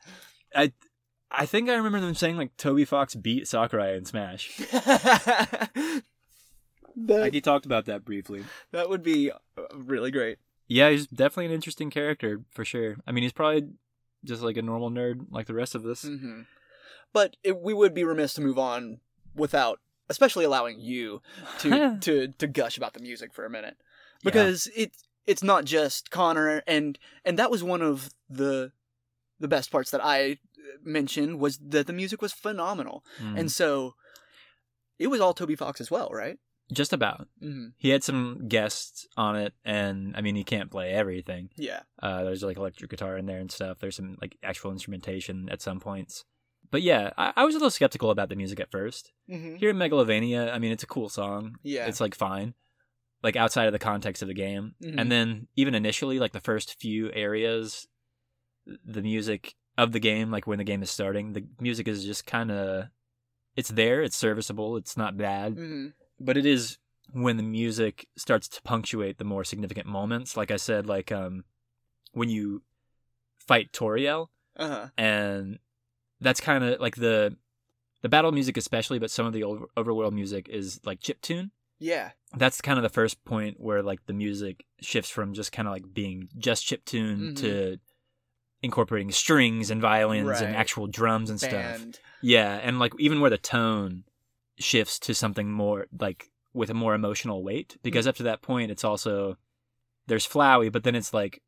I 1.36 1.46
think 1.46 1.68
I 1.68 1.74
remember 1.74 1.98
them 2.00 2.14
saying 2.14 2.36
like 2.36 2.56
Toby 2.56 2.84
Fox 2.84 3.14
beat 3.16 3.48
Sakurai 3.48 3.96
in 3.96 4.04
Smash. 4.04 4.56
that, 6.96 7.20
Like 7.20 7.32
he 7.34 7.40
talked 7.40 7.66
about 7.66 7.86
that 7.86 8.04
briefly. 8.04 8.44
that 8.72 8.88
would 8.88 9.02
be 9.02 9.30
uh, 9.30 9.36
really 9.74 10.10
great. 10.10 10.38
Yeah, 10.68 10.90
he's 10.90 11.06
definitely 11.06 11.46
an 11.46 11.52
interesting 11.52 11.90
character 11.90 12.42
for 12.50 12.64
sure. 12.64 12.96
I 13.06 13.12
mean, 13.12 13.22
he's 13.22 13.32
probably 13.32 13.68
just 14.24 14.42
like 14.42 14.56
a 14.56 14.62
normal 14.62 14.90
nerd 14.90 15.26
like 15.30 15.46
the 15.46 15.54
rest 15.54 15.74
of 15.74 15.84
us. 15.86 16.02
hmm 16.02 16.42
But 17.12 17.36
it, 17.42 17.60
we 17.60 17.74
would 17.74 17.94
be 17.94 18.04
remiss 18.04 18.34
to 18.34 18.40
move 18.40 18.58
on 18.58 19.00
without, 19.34 19.80
especially 20.08 20.44
allowing 20.44 20.80
you 20.80 21.20
to 21.60 21.98
to 22.00 22.28
to 22.28 22.46
gush 22.46 22.76
about 22.76 22.94
the 22.94 23.00
music 23.00 23.32
for 23.34 23.44
a 23.44 23.50
minute, 23.50 23.76
because 24.22 24.68
it 24.76 24.92
it's 25.26 25.42
not 25.42 25.64
just 25.64 26.10
Connor, 26.10 26.62
and 26.66 26.98
and 27.24 27.38
that 27.38 27.50
was 27.50 27.62
one 27.62 27.82
of 27.82 28.10
the 28.28 28.72
the 29.40 29.48
best 29.48 29.70
parts 29.70 29.90
that 29.90 30.00
I 30.04 30.38
mentioned 30.82 31.38
was 31.40 31.58
that 31.58 31.86
the 31.86 31.92
music 31.92 32.22
was 32.22 32.32
phenomenal, 32.32 33.04
Mm. 33.20 33.38
and 33.40 33.52
so 33.52 33.94
it 34.98 35.08
was 35.08 35.20
all 35.20 35.34
Toby 35.34 35.56
Fox 35.56 35.80
as 35.80 35.90
well, 35.90 36.08
right? 36.12 36.38
just 36.72 36.94
about. 36.94 37.28
Mm-hmm. 37.42 37.68
He 37.76 37.90
had 37.90 38.02
some 38.02 38.48
guests 38.48 39.06
on 39.18 39.36
it, 39.36 39.52
and 39.66 40.16
I 40.16 40.22
mean, 40.22 40.34
he 40.34 40.44
can't 40.44 40.70
play 40.70 40.92
everything. 40.92 41.50
Yeah. 41.56 41.80
Uh, 42.02 42.24
there's 42.24 42.42
like 42.42 42.56
electric 42.56 42.90
guitar 42.90 43.18
in 43.18 43.26
there 43.26 43.38
and 43.38 43.52
stuff. 43.52 43.80
There's 43.80 43.96
some 43.96 44.16
like 44.20 44.38
actual 44.42 44.72
instrumentation 44.72 45.50
at 45.50 45.60
some 45.60 45.78
points. 45.78 46.24
But 46.74 46.82
yeah, 46.82 47.12
I, 47.16 47.32
I 47.36 47.44
was 47.44 47.54
a 47.54 47.58
little 47.58 47.70
skeptical 47.70 48.10
about 48.10 48.30
the 48.30 48.34
music 48.34 48.58
at 48.58 48.72
first. 48.72 49.12
Mm-hmm. 49.30 49.54
Here 49.56 49.70
in 49.70 49.76
Megalovania, 49.76 50.52
I 50.52 50.58
mean, 50.58 50.72
it's 50.72 50.82
a 50.82 50.88
cool 50.88 51.08
song. 51.08 51.54
Yeah. 51.62 51.86
It's 51.86 52.00
like 52.00 52.16
fine, 52.16 52.54
like 53.22 53.36
outside 53.36 53.66
of 53.66 53.72
the 53.72 53.78
context 53.78 54.22
of 54.22 54.28
the 54.28 54.34
game. 54.34 54.74
Mhm. 54.82 55.00
And 55.00 55.12
then 55.12 55.46
even 55.54 55.76
initially, 55.76 56.18
like 56.18 56.32
the 56.32 56.40
first 56.40 56.80
few 56.80 57.12
areas, 57.12 57.86
the 58.84 59.02
music 59.02 59.54
of 59.78 59.92
the 59.92 60.00
game, 60.00 60.32
like 60.32 60.48
when 60.48 60.58
the 60.58 60.64
game 60.64 60.82
is 60.82 60.90
starting, 60.90 61.32
the 61.32 61.44
music 61.60 61.86
is 61.86 62.04
just 62.04 62.26
kind 62.26 62.50
of, 62.50 62.86
it's 63.54 63.68
there, 63.70 64.02
it's 64.02 64.16
serviceable, 64.16 64.76
it's 64.76 64.96
not 64.96 65.16
bad, 65.16 65.54
Mm-hmm. 65.54 65.86
but 66.18 66.36
it 66.36 66.44
is 66.44 66.78
when 67.12 67.36
the 67.36 67.42
music 67.44 68.08
starts 68.16 68.48
to 68.48 68.62
punctuate 68.62 69.18
the 69.18 69.24
more 69.24 69.44
significant 69.44 69.86
moments. 69.86 70.36
Like 70.36 70.50
I 70.50 70.56
said, 70.56 70.86
like 70.86 71.12
um, 71.12 71.44
when 72.14 72.30
you 72.30 72.62
fight 73.38 73.70
Toriel, 73.72 74.28
Uh 74.56 74.68
huh. 74.68 74.86
and 74.98 75.58
that's 76.24 76.40
kind 76.40 76.64
of 76.64 76.80
like 76.80 76.96
the 76.96 77.36
the 78.02 78.08
battle 78.08 78.32
music 78.32 78.56
especially 78.56 78.98
but 78.98 79.10
some 79.10 79.26
of 79.26 79.32
the 79.32 79.44
over- 79.44 79.66
overworld 79.76 80.12
music 80.12 80.48
is 80.48 80.80
like 80.84 81.00
chip 81.00 81.20
tune 81.20 81.50
Yeah. 81.78 82.10
that's 82.36 82.60
kind 82.60 82.78
of 82.78 82.82
the 82.82 82.88
first 83.00 83.24
point 83.24 83.60
where 83.60 83.82
like 83.82 84.04
the 84.06 84.12
music 84.12 84.64
shifts 84.80 85.10
from 85.10 85.32
just 85.34 85.52
kind 85.52 85.68
of 85.68 85.72
like 85.72 85.86
being 85.94 86.28
just 86.36 86.66
chip 86.66 86.84
tune 86.84 87.18
Mhm. 87.32 87.36
to 87.40 87.76
incorporating 88.62 89.10
strings 89.12 89.70
and 89.70 89.80
violins 89.80 90.40
and 90.40 90.56
actual 90.56 90.86
drums 90.86 91.28
and 91.30 91.38
stuff 91.38 91.84
yeah 92.22 92.58
and 92.62 92.78
like 92.78 92.92
even 92.98 93.20
where 93.20 93.30
the 93.30 93.38
tone 93.38 94.04
shifts 94.58 94.98
to 94.98 95.14
something 95.14 95.50
more 95.52 95.86
like 95.98 96.30
with 96.54 96.70
a 96.70 96.74
more 96.74 96.94
emotional 96.94 97.42
weight 97.42 97.76
because 97.82 98.06
up 98.06 98.16
to 98.16 98.22
that 98.22 98.40
point 98.40 98.70
it's 98.70 98.84
also 98.84 99.36
there's 100.06 100.26
Flowey 100.26 100.70
but 100.72 100.82
then 100.84 100.94
it's 100.94 101.12
like 101.12 101.42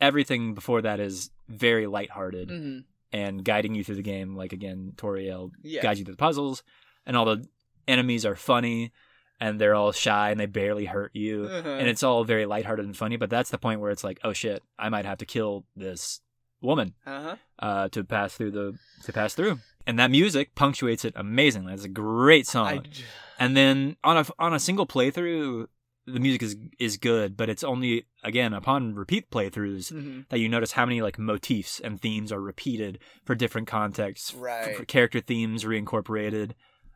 everything 0.00 0.52
before 0.54 0.82
that 0.82 1.00
is 1.00 1.30
very 1.48 1.86
lighthearted 1.86 2.48
Mm-hmm. 2.48 2.80
And 3.12 3.44
guiding 3.44 3.74
you 3.74 3.84
through 3.84 3.96
the 3.96 4.02
game. 4.02 4.34
Like 4.36 4.52
again, 4.52 4.92
Toriel 4.96 5.50
Yeah. 5.62 5.82
guides 5.82 5.98
you 5.98 6.04
through 6.04 6.14
the 6.14 6.18
puzzles, 6.18 6.62
and 7.06 7.16
all 7.16 7.24
the 7.24 7.46
enemies 7.88 8.24
are 8.24 8.34
funny, 8.36 8.92
and 9.40 9.60
they're 9.60 9.74
all 9.74 9.92
shy 9.92 10.30
and 10.30 10.38
they 10.40 10.46
barely 10.46 10.84
hurt 10.86 11.10
you, 11.14 11.44
Uh-huh. 11.44 11.68
and 11.68 11.88
it's 11.88 12.02
all 12.02 12.24
very 12.24 12.46
lighthearted 12.46 12.84
and 12.84 12.96
funny. 12.96 13.16
But 13.16 13.28
that's 13.30 13.50
the 13.50 13.58
point 13.58 13.80
where 13.80 13.90
it's 13.90 14.04
like, 14.04 14.20
oh 14.24 14.32
shit, 14.32 14.62
I 14.78 14.88
might 14.88 15.04
have 15.04 15.18
to 15.18 15.26
kill 15.26 15.64
this 15.76 16.20
woman 16.60 16.94
Uh-huh. 17.06 17.36
uh, 17.58 17.88
to 17.88 18.04
pass 18.04 18.34
through 18.34 18.52
the 18.52 18.78
to 19.04 19.12
pass 19.12 19.34
through, 19.34 19.58
and 19.86 19.98
that 19.98 20.10
music 20.12 20.54
punctuates 20.54 21.04
it 21.04 21.12
amazingly. 21.16 21.74
It's 21.74 21.84
a 21.84 21.88
great 21.88 22.46
song. 22.46 22.66
I, 22.68 22.82
And 23.38 23.56
then 23.56 23.96
on 24.04 24.16
a 24.18 24.24
on 24.38 24.54
a 24.54 24.60
single 24.60 24.86
playthrough, 24.86 25.66
the 26.06 26.18
music 26.20 26.42
is 26.42 26.56
is 26.78 26.96
good, 26.96 27.36
but 27.36 27.48
it's 27.48 27.62
only 27.64 28.06
again 28.24 28.52
upon 28.52 28.94
repeat 28.94 29.30
playthroughs 29.30 29.92
Mhm. 29.92 30.28
that 30.30 30.40
you 30.40 30.48
notice 30.48 30.72
how 30.72 30.84
many 30.84 31.00
like 31.00 31.18
motifs 31.18 31.78
and 31.80 32.00
themes 32.00 32.32
are 32.32 32.40
repeated 32.40 32.98
for 33.24 33.34
different 33.34 33.68
contexts. 33.68 34.32
f- 34.34 34.40
Right. 34.40 34.76
For 34.76 34.84
character 34.84 35.20
themes 35.20 35.64
reincorporated. 35.64 36.52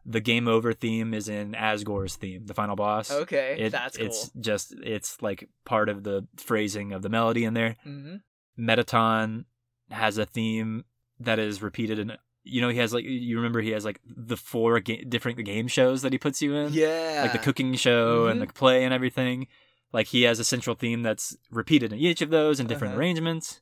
The 0.09 0.21
game 0.21 0.47
over 0.47 0.73
theme 0.73 1.13
is 1.15 1.29
in 1.29 1.55
Asgore's 1.57 2.15
theme, 2.17 2.47
the 2.47 2.55
final 2.55 2.77
boss. 2.77 3.11
Okay, 3.11 3.57
It- 3.59 3.71
that's 3.71 3.97
cool. 3.97 4.07
It's 4.07 4.31
just 4.41 4.73
it's 4.83 5.21
like 5.23 5.49
part 5.65 5.89
of 5.89 6.03
the 6.05 6.27
phrasing 6.37 6.93
of 6.93 7.03
the 7.03 7.09
melody 7.09 7.45
in 7.45 7.55
there. 7.55 7.77
Mm-hmm. 7.85 8.17
Mettaton 8.57 9.45
has 9.91 10.19
a 10.19 10.27
theme 10.27 10.85
that 11.21 11.39
is 11.39 11.63
repeated 11.63 11.99
in 11.99 12.13
you 12.47 12.61
know 12.61 12.69
he 12.69 12.79
has 12.79 12.95
like 12.95 13.05
you 13.05 13.37
remember 13.37 13.61
he 13.61 13.71
has 13.71 13.85
like 13.85 14.01
the 14.07 14.37
four 14.37 14.81
ga- 14.81 15.05
different 15.05 15.43
game 15.45 15.69
shows 15.69 16.03
that 16.03 16.13
he 16.13 16.19
puts 16.19 16.41
you 16.41 16.55
in 16.55 16.73
Yeah. 16.73 17.21
like 17.23 17.33
the 17.33 17.39
cooking 17.39 17.75
show 17.75 18.27
and 18.27 18.41
Mhm. 18.41 18.47
the 18.47 18.53
play 18.53 18.85
and 18.85 18.95
everything 18.95 19.49
like 19.93 20.07
he 20.09 20.23
has 20.23 20.39
a 20.39 20.45
central 20.45 20.77
theme 20.77 21.03
that's 21.03 21.37
repeated 21.51 21.93
in 21.93 21.99
each 21.99 22.23
of 22.23 22.31
those 22.31 22.61
in 22.61 22.67
different 22.67 22.93
Uh-huh. 22.93 23.01
arrangements 23.01 23.61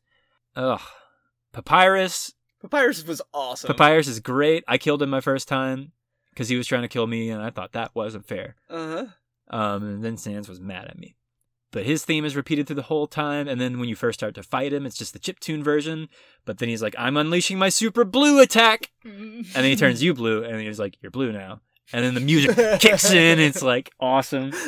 ugh 0.56 0.80
papyrus 1.52 2.32
Papyrus 2.60 3.04
was 3.06 3.20
awesome. 3.32 3.68
papyrus 3.68 4.08
is 4.08 4.20
great 4.20 4.64
i 4.68 4.78
killed 4.78 5.02
him 5.02 5.10
my 5.10 5.20
first 5.20 5.48
time 5.48 5.92
because 6.30 6.48
he 6.48 6.56
was 6.56 6.66
trying 6.66 6.82
to 6.82 6.88
kill 6.88 7.06
me 7.06 7.30
and 7.30 7.42
i 7.42 7.50
thought 7.50 7.72
that 7.72 7.94
wasn't 7.94 8.26
fair 8.26 8.56
uh-huh. 8.70 9.06
um, 9.50 9.82
and 9.84 10.04
then 10.04 10.16
Sans 10.16 10.48
was 10.48 10.60
mad 10.60 10.86
at 10.88 10.98
me. 10.98 11.14
But 11.74 11.84
his 11.84 12.04
theme 12.04 12.24
is 12.24 12.36
repeated 12.36 12.66
through 12.66 12.76
the 12.76 12.82
whole 12.82 13.06
time, 13.08 13.48
and 13.48 13.60
then 13.60 13.78
when 13.80 13.88
you 13.88 13.96
first 13.96 14.18
start 14.20 14.34
to 14.36 14.42
fight 14.42 14.72
him, 14.72 14.86
it's 14.86 14.96
just 14.96 15.12
the 15.12 15.18
chip 15.18 15.40
tune 15.40 15.62
version. 15.62 16.08
But 16.46 16.58
then 16.58 16.68
he's 16.70 16.80
like, 16.82 16.94
"I'm 16.96 17.16
unleashing 17.16 17.58
my 17.58 17.68
super 17.68 18.04
blue 18.04 18.40
attack," 18.40 18.92
and 19.04 19.44
then 19.52 19.64
he 19.64 19.74
turns 19.76 20.00
you 20.02 20.14
blue, 20.14 20.44
and 20.44 20.60
he's 20.60 20.78
like, 20.78 20.96
"You're 21.02 21.10
blue 21.10 21.32
now." 21.32 21.60
And 21.92 22.04
then 22.04 22.14
the 22.14 22.20
music 22.20 22.56
kicks 22.80 23.10
in. 23.12 23.38
It's 23.40 23.60
like 23.60 23.90
awesome. 24.00 24.52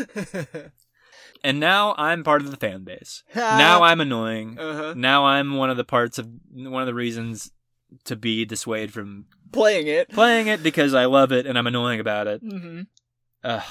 And 1.45 1.61
now 1.61 1.95
I'm 1.97 2.25
part 2.25 2.42
of 2.42 2.51
the 2.51 2.57
fan 2.57 2.83
base. 2.83 3.23
Now 3.35 3.83
I'm 3.83 4.01
annoying. 4.01 4.59
uh-huh. 4.59 4.95
Now 4.97 5.27
I'm 5.27 5.55
one 5.57 5.71
of 5.71 5.77
the 5.77 5.85
parts 5.85 6.19
of 6.19 6.27
one 6.53 6.83
of 6.83 6.87
the 6.87 6.95
reasons 6.95 7.53
to 8.05 8.16
be 8.16 8.45
dissuaded 8.45 8.92
from 8.92 9.27
playing 9.53 9.87
it. 9.87 10.09
playing 10.09 10.49
it 10.49 10.62
because 10.62 10.92
I 10.95 11.05
love 11.05 11.31
it 11.33 11.47
and 11.47 11.57
I'm 11.57 11.66
annoying 11.69 12.01
about 12.01 12.27
it. 12.27 12.40
hmm 12.40 12.83
Ugh. 13.45 13.62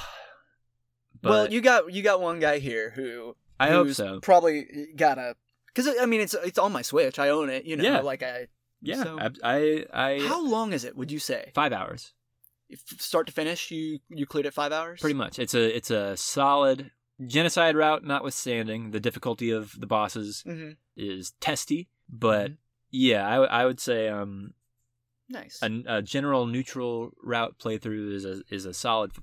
But 1.26 1.30
well, 1.32 1.52
you 1.52 1.60
got 1.62 1.92
you 1.92 2.02
got 2.04 2.22
one 2.22 2.40
guy 2.40 2.60
here 2.60 2.92
who 2.92 3.36
I 3.60 3.70
hope 3.70 3.90
so. 3.92 4.20
Probably 4.22 4.88
got 4.96 5.18
a 5.18 5.36
because 5.68 5.88
I 6.00 6.06
mean 6.06 6.22
it's 6.22 6.34
it's 6.36 6.60
on 6.60 6.72
my 6.72 6.82
Switch. 6.84 7.18
I 7.20 7.30
own 7.30 7.50
it. 7.50 7.66
You 7.66 7.76
know, 7.78 7.84
Yeah. 7.84 8.00
like 8.02 8.24
I. 8.24 8.48
Yeah, 8.82 9.04
So- 9.04 9.18
I, 9.20 9.30
I, 9.44 9.86
I 9.94 10.20
How 10.28 10.46
long 10.46 10.72
is 10.72 10.84
it? 10.84 10.96
Would 10.96 11.12
you 11.12 11.18
say? 11.18 11.52
five 11.56 11.74
hours, 11.74 12.14
If 12.70 12.82
start 13.00 13.26
to 13.28 13.34
finish, 13.34 13.72
you 13.72 14.00
you 14.10 14.26
cleared 14.28 14.46
it 14.46 14.54
five 14.54 14.72
hours. 14.72 15.02
pretty 15.02 15.16
much. 15.16 15.40
It's 15.40 15.56
a, 15.56 15.76
it's 15.76 15.90
a 15.90 16.16
solid 16.16 16.92
genocide 17.26 17.76
route, 17.76 18.04
notwithstanding 18.04 18.92
the 18.92 19.00
difficulty 19.00 19.50
of 19.50 19.80
the 19.80 19.88
bosses 19.88 20.44
hmm 20.46 20.72
is 20.96 21.32
testy, 21.40 21.90
but 22.08 22.52
Mhm. 22.52 22.58
yeah, 22.92 23.28
I, 23.28 23.62
I 23.62 23.66
would 23.66 23.80
say 23.80 24.08
um 24.10 24.54
Nice. 25.30 25.58
a, 25.64 25.84
a 25.88 26.02
general 26.04 26.46
neutral 26.46 27.12
route 27.24 27.56
playthrough 27.58 28.14
is 28.14 28.26
a 28.26 28.44
is 28.52 28.66
a 28.66 28.74
solid 28.74 29.14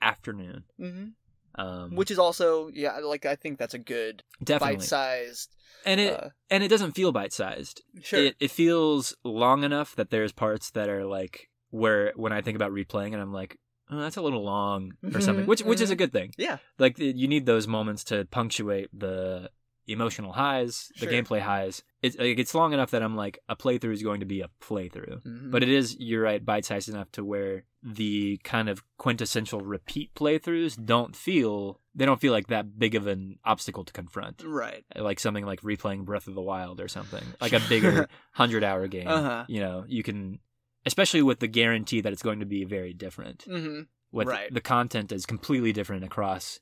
afternoon. 0.00 0.64
hmm 0.78 1.04
Um, 1.54 1.94
Which 1.94 2.10
is 2.10 2.18
also 2.18 2.68
yeah, 2.72 2.98
like 2.98 3.26
I 3.26 3.36
think 3.36 3.58
that's 3.58 3.74
a 3.74 3.78
good 3.78 4.22
definitely, 4.42 4.76
bite-sized. 4.76 5.54
and 5.84 6.00
it 6.00 6.12
uh, 6.18 6.28
and 6.50 6.62
it 6.62 6.68
doesn't 6.68 6.92
feel 6.92 7.12
bite 7.12 7.32
sized. 7.32 7.82
sure. 8.02 8.20
It 8.20 8.36
it 8.40 8.50
feels 8.50 9.14
long 9.24 9.62
enough 9.64 9.94
that 9.96 10.10
there's 10.10 10.32
parts 10.32 10.70
that 10.70 10.88
are 10.88 11.04
like 11.04 11.48
where 11.70 12.12
when 12.16 12.32
I 12.32 12.40
think 12.40 12.56
about 12.56 12.72
replaying 12.72 13.12
it, 13.12 13.18
I'm 13.20 13.32
like, 13.32 13.58
oh, 13.90 13.98
that's 14.00 14.16
a 14.16 14.22
little 14.22 14.42
long 14.44 14.92
or 15.14 15.20
something, 15.20 15.44
Mhm, 15.44 15.48
which 15.48 15.62
which 15.62 15.80
is 15.80 15.90
a 15.90 15.96
good 15.96 16.12
thing. 16.12 16.32
yeah. 16.38 16.58
Like 16.78 16.98
you 16.98 17.28
need 17.28 17.44
those 17.46 17.66
moments 17.66 18.04
to 18.04 18.24
punctuate 18.30 18.88
the 18.98 19.50
emotional 19.86 20.32
highs, 20.32 20.90
the 21.00 21.06
gameplay 21.06 21.40
highs. 21.40 21.82
It's 22.02 22.16
like 22.16 22.38
it's 22.38 22.54
long 22.54 22.72
enough 22.72 22.90
that 22.92 23.02
I'm 23.02 23.16
like 23.16 23.38
a 23.48 23.56
playthrough 23.56 23.92
is 23.92 24.02
going 24.02 24.20
to 24.20 24.26
be 24.26 24.40
a 24.40 24.50
playthrough. 24.60 25.22
Mhm. 25.24 25.50
But 25.50 25.62
it 25.62 25.68
is, 25.68 25.96
you're 25.98 26.22
right, 26.22 26.44
bite 26.44 26.64
sized 26.64 26.88
enough 26.88 27.10
to 27.12 27.24
where 27.24 27.64
the 27.82 28.38
kind 28.44 28.68
of 28.68 28.82
quintessential 28.98 29.60
repeat 29.60 30.14
playthroughs 30.14 30.82
don't 30.84 31.16
feel 31.16 31.80
they 31.94 32.06
don't 32.06 32.20
feel 32.20 32.32
like 32.32 32.46
that 32.46 32.78
big 32.78 32.94
of 32.94 33.06
an 33.06 33.38
obstacle 33.44 33.84
to 33.84 33.92
confront. 33.92 34.42
right. 34.46 34.84
Like 34.96 35.20
something 35.20 35.44
like 35.44 35.60
replaying 35.62 36.04
Breath 36.04 36.26
of 36.26 36.34
the 36.34 36.40
Wild 36.40 36.80
or 36.80 36.88
something. 36.88 37.22
Like 37.40 37.52
a 37.52 37.60
bigger 37.68 38.08
hundred 38.32 38.64
hour 38.64 38.86
game. 38.88 39.08
Uh-huh. 39.08 39.44
You 39.48 39.60
know, 39.60 39.84
you 39.88 40.02
can 40.02 40.38
especially 40.86 41.22
with 41.22 41.38
the 41.40 41.46
guarantee 41.48 42.00
that 42.00 42.12
it's 42.12 42.22
going 42.22 42.40
to 42.40 42.46
be 42.46 42.64
very 42.64 42.92
different. 42.94 43.42
hmm 43.42 43.82
With 44.10 44.26
Right. 44.28 44.52
the 44.52 44.60
content 44.60 45.12
is 45.12 45.26
completely 45.26 45.72
different 45.72 46.04
across 46.04 46.60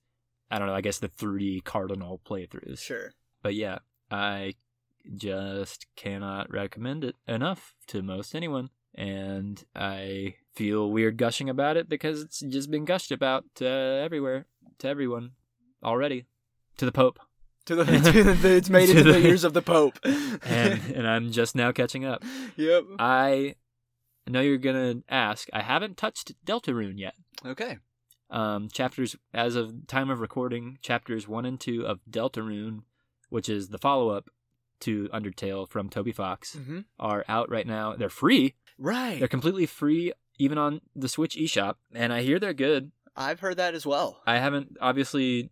I 0.51 0.59
don't 0.59 0.69
know, 0.69 0.75
I 0.75 0.81
guess 0.81 0.99
the 0.99 1.09
three 1.09 1.61
cardinal 1.61 2.21
playthroughs. 2.27 2.79
Sure. 2.81 3.13
But 3.43 3.55
yeah, 3.55 3.79
I 4.11 4.55
just 5.17 5.87
cannot 5.97 6.51
recommend 6.51 7.05
it 7.05 7.17
enough 7.29 7.75
to 7.89 8.03
most 8.03 8.35
anyone. 8.35 8.71
And 8.95 9.63
I 9.77 10.35
feel 10.55 10.91
weird 10.91 11.17
gushing 11.17 11.49
about 11.49 11.77
it 11.77 11.89
because 11.89 12.21
it's 12.21 12.41
just 12.41 12.71
been 12.71 12.85
gushed 12.85 13.13
about 13.13 13.45
uh, 13.63 13.65
everywhere, 13.67 14.47
to 14.79 14.89
everyone 14.89 15.31
already, 15.83 16.27
to 16.79 16.85
the 16.85 16.93
Pope. 16.93 17.21
To 17.67 17.77
the, 17.77 17.85
to 18.13 18.35
the 18.35 18.57
it's 18.57 18.69
made 18.69 18.87
To 18.91 18.99
into 18.99 19.05
the, 19.13 19.19
the- 19.21 19.27
ears 19.29 19.45
of 19.45 19.53
the 19.55 19.63
Pope. 19.63 19.99
And, 20.43 20.81
and 20.95 21.07
I'm 21.07 21.31
just 21.31 21.55
now 21.55 21.71
catching 21.71 22.05
up. 22.05 22.25
yep. 22.57 22.85
I 22.99 23.55
know 24.27 24.41
you're 24.41 24.59
going 24.59 25.03
to 25.03 25.05
ask. 25.13 25.49
I 25.53 25.63
haven't 25.63 25.97
touched 25.97 26.33
Deltarune 26.45 26.99
yet. 26.99 27.15
Okay. 27.47 27.79
Um, 28.31 28.69
chapters, 28.69 29.17
as 29.35 29.57
of 29.57 29.87
time 29.87 30.09
of 30.11 30.21
recording, 30.21 30.79
chapters 30.83 31.27
1 31.27 31.45
and 31.45 31.59
2 31.59 31.85
of 31.87 32.01
Deltarune, 32.09 32.83
which 33.29 33.49
is 33.49 33.69
the 33.69 33.79
follow 33.79 34.11
up 34.11 34.31
to 34.81 35.09
Undertale 35.13 35.69
from 35.69 35.89
Toby 35.91 36.13
Fox, 36.13 36.55
hmm 36.55 36.81
are 36.99 37.25
out 37.29 37.51
right 37.51 37.67
now. 37.67 37.95
They're 37.97 38.09
free. 38.09 38.55
Right. 38.79 39.19
They're 39.19 39.29
completely 39.29 39.67
free, 39.67 40.13
even 40.39 40.59
on 40.59 40.81
the 40.95 41.09
Switch 41.09 41.37
eShop, 41.37 41.75
and 41.93 42.13
I 42.13 42.23
hear 42.23 42.39
they're 42.39 42.55
good. 42.55 42.93
I've 43.17 43.41
heard 43.41 43.57
that 43.59 43.75
as 43.75 43.85
well. 43.85 44.23
I 44.27 44.39
haven't 44.39 44.77
obviously 44.81 45.51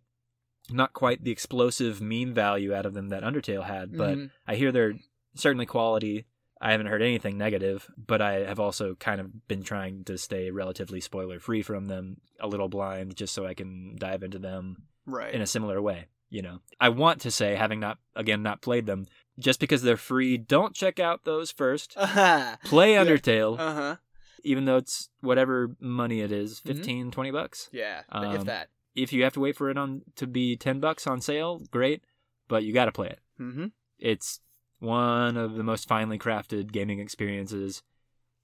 not 0.71 0.93
quite 0.93 1.23
the 1.23 1.31
explosive 1.31 1.99
meme 2.01 2.33
value 2.33 2.73
out 2.73 2.85
of 2.85 2.93
them 2.93 3.09
that 3.09 3.23
Undertale 3.23 3.65
had, 3.65 3.97
but 3.97 4.17
Mhm. 4.17 4.31
I 4.47 4.55
hear 4.55 4.71
they're 4.71 4.95
certainly 5.35 5.65
quality. 5.65 6.25
I 6.61 6.71
haven't 6.71 6.87
heard 6.87 7.01
anything 7.01 7.37
negative, 7.37 7.89
but 7.97 8.21
I 8.21 8.33
have 8.45 8.59
also 8.59 8.95
kind 8.95 9.21
of 9.21 9.47
been 9.47 9.63
trying 9.63 10.03
to 10.05 10.17
stay 10.17 10.51
relatively 10.51 10.99
spoiler 10.99 11.39
free 11.39 11.61
from 11.61 11.87
them, 11.87 12.17
a 12.39 12.47
little 12.47 12.67
blind, 12.67 13.15
just 13.15 13.33
so 13.33 13.45
I 13.45 13.53
can 13.53 13.95
dive 13.97 14.23
into 14.23 14.39
them 14.39 14.83
right. 15.05 15.33
in 15.33 15.41
a 15.41 15.47
similar 15.47 15.81
way. 15.81 16.07
You 16.29 16.41
know, 16.43 16.59
I 16.79 16.89
want 16.89 17.21
to 17.21 17.31
say, 17.31 17.55
having 17.55 17.79
not 17.79 17.97
again 18.15 18.43
not 18.43 18.61
played 18.61 18.85
them, 18.85 19.07
just 19.39 19.59
because 19.59 19.81
they're 19.81 19.97
free, 19.97 20.37
don't 20.37 20.75
check 20.75 20.99
out 20.99 21.23
those 21.23 21.49
first. 21.51 21.93
uh 21.97 22.57
Play 22.65 22.93
Yeah. 22.93 23.05
Undertale, 23.05 23.57
huh. 23.57 23.95
even 24.43 24.65
though 24.65 24.77
it's 24.77 25.09
whatever 25.21 25.75
money 25.79 26.19
it 26.21 26.31
is, 26.31 26.59
Mhm. 26.59 26.75
15, 26.75 27.11
20 27.11 27.31
bucks. 27.31 27.69
Yeah. 27.71 28.01
if 28.01 28.05
Um, 28.41 28.45
that. 28.45 28.69
If 28.95 29.13
you 29.13 29.23
have 29.23 29.33
to 29.33 29.39
wait 29.39 29.55
for 29.55 29.69
it 29.69 29.77
on 29.77 30.01
to 30.17 30.27
be 30.27 30.55
10 30.57 30.79
bucks 30.79 31.07
on 31.07 31.21
sale, 31.21 31.61
great, 31.71 32.03
but 32.47 32.63
you 32.63 32.73
got 32.73 32.85
to 32.85 32.91
play 32.91 33.07
it. 33.07 33.19
Mm-hmm. 33.39 33.67
It's 33.97 34.41
one 34.79 35.37
of 35.37 35.55
the 35.55 35.63
most 35.63 35.87
finely 35.87 36.17
crafted 36.17 36.71
gaming 36.71 36.99
experiences 36.99 37.83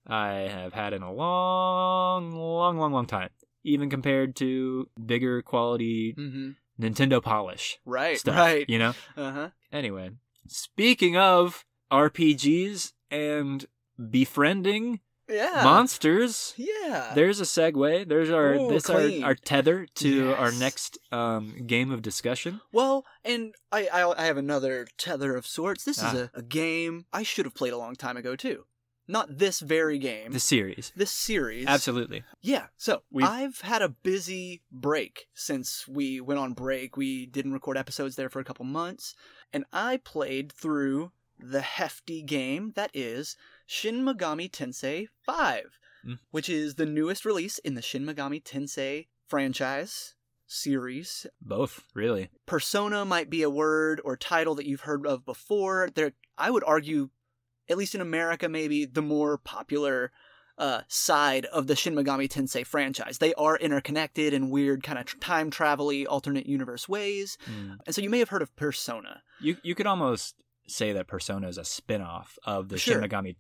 I 0.08 0.30
have 0.50 0.74
had 0.74 0.93
in 0.93 1.02
a 1.02 1.12
long, 1.12 2.32
long, 2.32 2.78
long, 2.78 2.91
long 2.93 3.06
time. 3.08 3.30
Even 3.63 3.89
compared 3.89 4.36
to 4.38 4.89
bigger 5.04 5.41
quality 5.41 6.13
Mm-hmm. 6.17 6.52
Nintendo 6.80 7.21
polish 7.24 7.80
Right. 7.86 8.17
stuff, 8.17 8.36
Right. 8.36 8.65
you 8.69 8.78
know? 8.78 8.93
Uh 9.17 9.32
huh. 9.32 9.50
Anyway, 9.71 10.12
speaking 10.48 11.17
of 11.17 11.65
RPGs 11.91 12.93
and 13.10 13.65
befriending 14.10 15.00
Yeah. 15.27 15.61
monsters, 15.63 16.53
yeah. 16.57 17.11
there's 17.15 17.39
a 17.39 17.45
segue. 17.45 18.07
There's 18.07 18.29
our 18.29 18.53
Ooh, 18.55 18.69
this 18.69 18.89
our, 18.89 19.09
our 19.23 19.35
tether 19.35 19.88
to 19.95 20.33
our 20.33 20.51
next 20.51 20.97
um, 21.11 21.65
game 21.65 21.91
of 21.91 22.01
discussion. 22.01 22.61
Well, 22.71 23.05
and 23.23 23.53
I, 23.71 23.88
I 23.91 24.23
I 24.23 24.25
have 24.25 24.38
another 24.38 24.88
tether 24.97 25.35
of 25.35 25.47
sorts. 25.47 25.83
This 25.83 26.01
Ah. 26.03 26.07
is 26.13 26.13
a, 26.19 26.31
a 26.35 26.41
game 26.43 27.05
I 27.11 27.23
should 27.23 27.45
have 27.45 27.55
played 27.55 27.73
a 27.73 27.77
long 27.77 27.95
time 27.95 28.17
ago 28.17 28.35
too. 28.35 28.65
Not 29.07 29.38
this 29.38 29.59
very 29.59 29.99
game. 29.99 30.31
The 30.31 30.39
series, 30.39 30.91
this 30.95 31.11
series. 31.11 31.67
absolutely. 31.67 32.23
Yeah. 32.41 32.67
So 32.77 33.03
We've- 33.11 33.27
I've 33.27 33.61
had 33.61 33.83
a 33.83 33.89
busy 33.89 34.63
break 34.71 35.27
since 35.35 35.88
we 35.88 36.19
went 36.21 36.39
on 36.39 36.53
break. 36.53 36.97
We 36.97 37.27
didn't 37.27 37.53
record 37.53 37.77
episodes 37.77 38.15
there 38.15 38.29
for 38.29 38.39
a 38.39 38.43
couple 38.43 38.65
months, 38.65 39.13
and 39.53 39.63
I 39.71 39.97
played 39.97 40.51
through 40.51 41.11
the 41.38 41.61
hefty 41.61 42.23
game 42.23 42.71
that 42.75 42.89
is 42.93 43.35
Shin 43.65 44.04
Megami 44.04 44.49
Tensei 44.51 45.08
5, 45.25 45.80
Mm. 46.06 46.19
which 46.30 46.49
is 46.49 46.75
the 46.75 46.86
newest 46.86 47.25
release 47.25 47.58
in 47.60 47.73
the 47.73 47.82
Shin 47.82 48.06
Megami 48.06 48.43
Tensei 48.43 49.08
franchise 49.28 50.13
series. 50.45 51.25
Both, 51.41 51.84
really. 51.95 52.30
Persona 52.45 53.06
might 53.06 53.30
be 53.30 53.41
a 53.41 53.49
word 53.49 53.99
or 54.05 54.16
title 54.16 54.53
that 54.55 54.68
you've 54.68 54.82
heard 54.82 55.05
of 55.07 55.26
before. 55.26 55.89
There, 55.93 56.13
I 56.38 56.51
would 56.51 56.63
argue, 56.63 57.09
at 57.68 57.78
least 57.78 57.95
in 57.95 58.01
America, 58.01 58.47
maybe 58.47 58.86
the 58.86 59.01
more 59.01 59.38
popular 59.39 60.11
uh, 60.57 60.82
side 60.88 61.43
of 61.47 61.68
the 61.68 61.76
Shin 61.76 61.95
Megami 61.95 62.30
Tensei 62.30 62.66
franchise. 62.66 63.18
They 63.18 63.34
are 63.34 63.57
interconnected 63.57 64.34
in 64.34 64.49
weird 64.49 64.84
kind 64.84 64.97
of 64.97 65.20
time 65.20 65.49
travel-y 65.51 66.05
alternate 66.07 66.45
universe 66.45 66.88
ways, 66.88 67.38
Mm. 67.49 67.78
and 67.86 67.93
so 67.95 68.01
you 68.01 68.09
may 68.09 68.20
have 68.20 68.30
heard 68.30 68.41
of 68.41 68.55
Persona. 68.55 69.22
You 69.41 69.57
you 69.63 69.76
could 69.76 69.86
almost 69.88 70.36
say 70.68 70.93
that 70.93 71.07
Persona 71.07 71.47
is 71.49 71.57
a 71.57 71.66
spin-off 71.66 72.38
of 72.45 72.70
the 72.70 72.78
Sure. 72.78 73.01
Shin 73.01 73.09
Megami. 73.09 73.36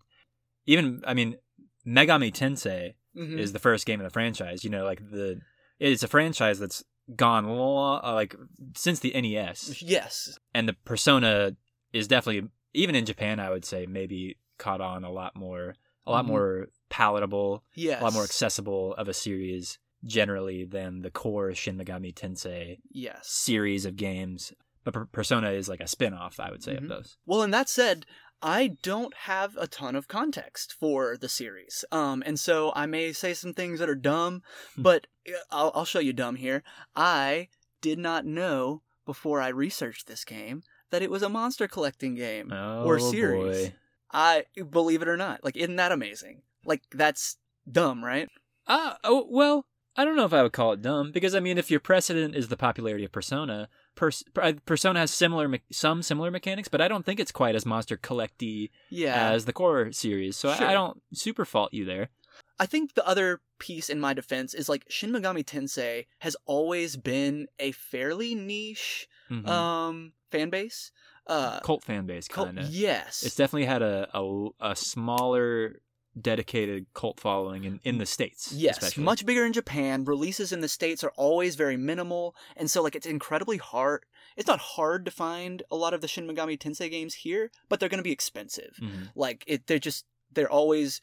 Even 0.65 1.01
I 1.05 1.13
mean, 1.13 1.37
Megami 1.85 2.31
Tensei 2.33 2.95
Mhm. 3.15 3.39
is 3.39 3.53
the 3.53 3.59
first 3.59 3.85
game 3.85 3.99
in 3.99 4.03
the 4.03 4.09
franchise. 4.09 4.63
You 4.63 4.69
know, 4.69 4.83
like 4.83 5.09
the 5.11 5.39
it's 5.79 6.03
a 6.03 6.07
franchise 6.07 6.59
that's 6.59 6.83
gone 7.15 7.45
lo- 7.47 7.99
uh, 8.03 8.13
like 8.13 8.35
since 8.75 8.99
the 8.99 9.13
NES, 9.13 9.81
yes, 9.81 10.39
and 10.53 10.67
the 10.67 10.73
Persona 10.85 11.55
is 11.93 12.07
definitely 12.07 12.49
even 12.73 12.95
in 12.95 13.05
Japan. 13.05 13.39
I 13.39 13.49
would 13.51 13.65
say 13.65 13.85
maybe 13.85 14.37
caught 14.57 14.81
on 14.81 15.03
a 15.03 15.11
lot 15.11 15.35
more, 15.35 15.75
a 16.05 16.11
lot 16.11 16.25
Mhm. 16.25 16.29
more 16.29 16.67
palatable, 16.89 17.63
Yes. 17.75 18.01
a 18.01 18.03
lot 18.05 18.13
more 18.13 18.23
accessible 18.23 18.93
of 18.95 19.07
a 19.07 19.13
series 19.13 19.77
generally 20.03 20.63
than 20.65 21.01
the 21.01 21.11
core 21.11 21.53
Shin 21.53 21.77
Megami 21.77 22.13
Tensei 22.13 22.79
Yes. 22.89 23.27
series 23.27 23.85
of 23.85 23.95
games. 23.95 24.53
But 24.83 25.11
Persona 25.11 25.51
is 25.51 25.67
like 25.67 25.79
a 25.81 25.87
spin-off, 25.87 26.39
I 26.39 26.51
would 26.51 26.63
say, 26.63 26.73
Mhm. 26.75 26.83
of 26.83 26.87
those. 26.89 27.17
Well, 27.25 27.41
and 27.41 27.53
that 27.53 27.69
said, 27.69 28.05
I 28.41 28.77
don't 28.83 29.13
have 29.13 29.55
a 29.57 29.67
ton 29.67 29.95
of 29.95 30.07
context 30.07 30.75
for 30.79 31.17
the 31.17 31.29
series. 31.29 31.83
Um, 31.91 32.21
and 32.25 32.39
so 32.39 32.71
I 32.75 32.85
may 32.85 33.11
say 33.13 33.33
some 33.33 33.53
things 33.53 33.79
that 33.79 33.89
are 33.89 33.95
dumb, 33.95 34.43
Hmm. 34.75 34.81
but 34.83 35.07
uh, 35.27 35.37
I'll, 35.51 35.71
I'll 35.73 35.85
show 35.85 35.99
you 35.99 36.13
dumb 36.13 36.35
here. 36.35 36.63
I 36.95 37.49
did 37.81 37.97
not 37.99 38.25
know 38.25 38.81
before 39.05 39.41
I 39.41 39.49
researched 39.49 40.07
this 40.07 40.23
game 40.25 40.63
that 40.91 41.01
it 41.01 41.09
was 41.11 41.23
a 41.23 41.29
monster 41.29 41.67
collecting 41.67 42.15
game 42.15 42.51
Oh, 42.51 42.83
or 42.83 42.99
series. 42.99 43.69
boy. 43.69 43.73
I 44.11 44.45
believe 44.69 45.01
it 45.01 45.07
or 45.07 45.17
not. 45.17 45.43
Like, 45.43 45.57
isn't 45.57 45.75
that 45.77 45.91
amazing? 45.91 46.41
Like, 46.65 46.83
that's 46.91 47.37
dumb, 47.69 48.03
right? 48.03 48.29
Uh, 48.67 48.93
oh, 49.03 49.27
well, 49.29 49.65
I 49.97 50.05
don't 50.05 50.15
know 50.15 50.25
if 50.25 50.33
I 50.33 50.41
would 50.43 50.53
call 50.53 50.71
it 50.73 50.81
dumb 50.81 51.11
because 51.11 51.35
I 51.35 51.39
mean, 51.39 51.57
if 51.57 51.69
your 51.71 51.79
precedent 51.79 52.35
is 52.35 52.47
the 52.47 52.57
popularity 52.57 53.05
of 53.05 53.11
Persona, 53.11 53.69
Pers- 53.95 54.23
uh, 54.41 54.53
Persona 54.65 54.99
has 54.99 55.11
similar 55.11 55.47
me- 55.47 55.61
some 55.71 56.03
similar 56.03 56.29
mechanics, 56.31 56.67
but 56.67 56.81
I 56.81 56.87
don't 56.87 57.05
think 57.05 57.19
it's 57.19 57.31
quite 57.31 57.55
as 57.55 57.65
monster 57.65 57.97
collecty 57.97 58.69
Yeah. 58.89 59.31
as 59.31 59.45
the 59.45 59.53
core 59.53 59.91
series. 59.91 60.35
So 60.37 60.53
Sure. 60.53 60.67
I, 60.67 60.71
I 60.71 60.73
don't 60.73 61.01
super 61.13 61.45
fault 61.45 61.73
you 61.73 61.85
there. 61.85 62.09
I 62.59 62.65
think 62.65 62.93
the 62.93 63.05
other 63.07 63.41
piece 63.59 63.89
in 63.89 63.99
my 63.99 64.13
defense 64.13 64.53
is 64.53 64.67
like 64.69 64.85
Shin 64.89 65.11
Megami 65.11 65.43
Tensei 65.45 66.05
has 66.19 66.35
always 66.45 66.97
been 66.97 67.47
a 67.59 67.71
fairly 67.71 68.35
niche 68.35 69.07
Mhm. 69.31 69.47
um 69.47 70.13
fan 70.31 70.49
base. 70.49 70.91
Uh 71.27 71.59
Cult 71.61 71.83
fan 71.83 72.05
base, 72.05 72.27
kind 72.27 72.59
of. 72.59 72.69
yes. 72.69 73.23
It's 73.23 73.35
definitely 73.35 73.65
had 73.65 73.81
a, 73.81 74.07
a 74.13 74.47
a 74.61 74.75
smaller 74.75 75.81
dedicated 76.19 76.85
cult 76.93 77.19
following 77.19 77.63
in, 77.63 77.79
in 77.83 77.97
the 77.97 78.05
states. 78.05 78.51
Yes, 78.53 78.77
especially. 78.77 79.03
much 79.03 79.25
bigger 79.25 79.45
in 79.45 79.53
Japan. 79.53 80.05
Releases 80.05 80.51
in 80.51 80.61
the 80.61 80.67
states 80.67 81.03
are 81.03 81.11
always 81.17 81.55
very 81.55 81.77
minimal, 81.77 82.35
and 82.55 82.69
so 82.69 82.81
like 82.81 82.95
it's 82.95 83.05
incredibly 83.05 83.57
hard. 83.57 84.05
It's 84.37 84.47
not 84.47 84.59
hard 84.59 85.05
to 85.05 85.11
find 85.11 85.63
a 85.71 85.75
lot 85.75 85.93
of 85.93 86.01
the 86.01 86.07
Shin 86.07 86.27
Megami 86.27 86.57
Tensei 86.57 86.89
games 86.89 87.15
here, 87.15 87.51
but 87.69 87.79
they're 87.79 87.89
going 87.89 87.99
to 87.99 88.03
be 88.03 88.11
expensive. 88.11 88.75
Mhm. 88.81 89.09
Like 89.15 89.43
it, 89.47 89.67
they're 89.67 89.79
just 89.79 90.05
they're 90.31 90.51
always 90.51 91.01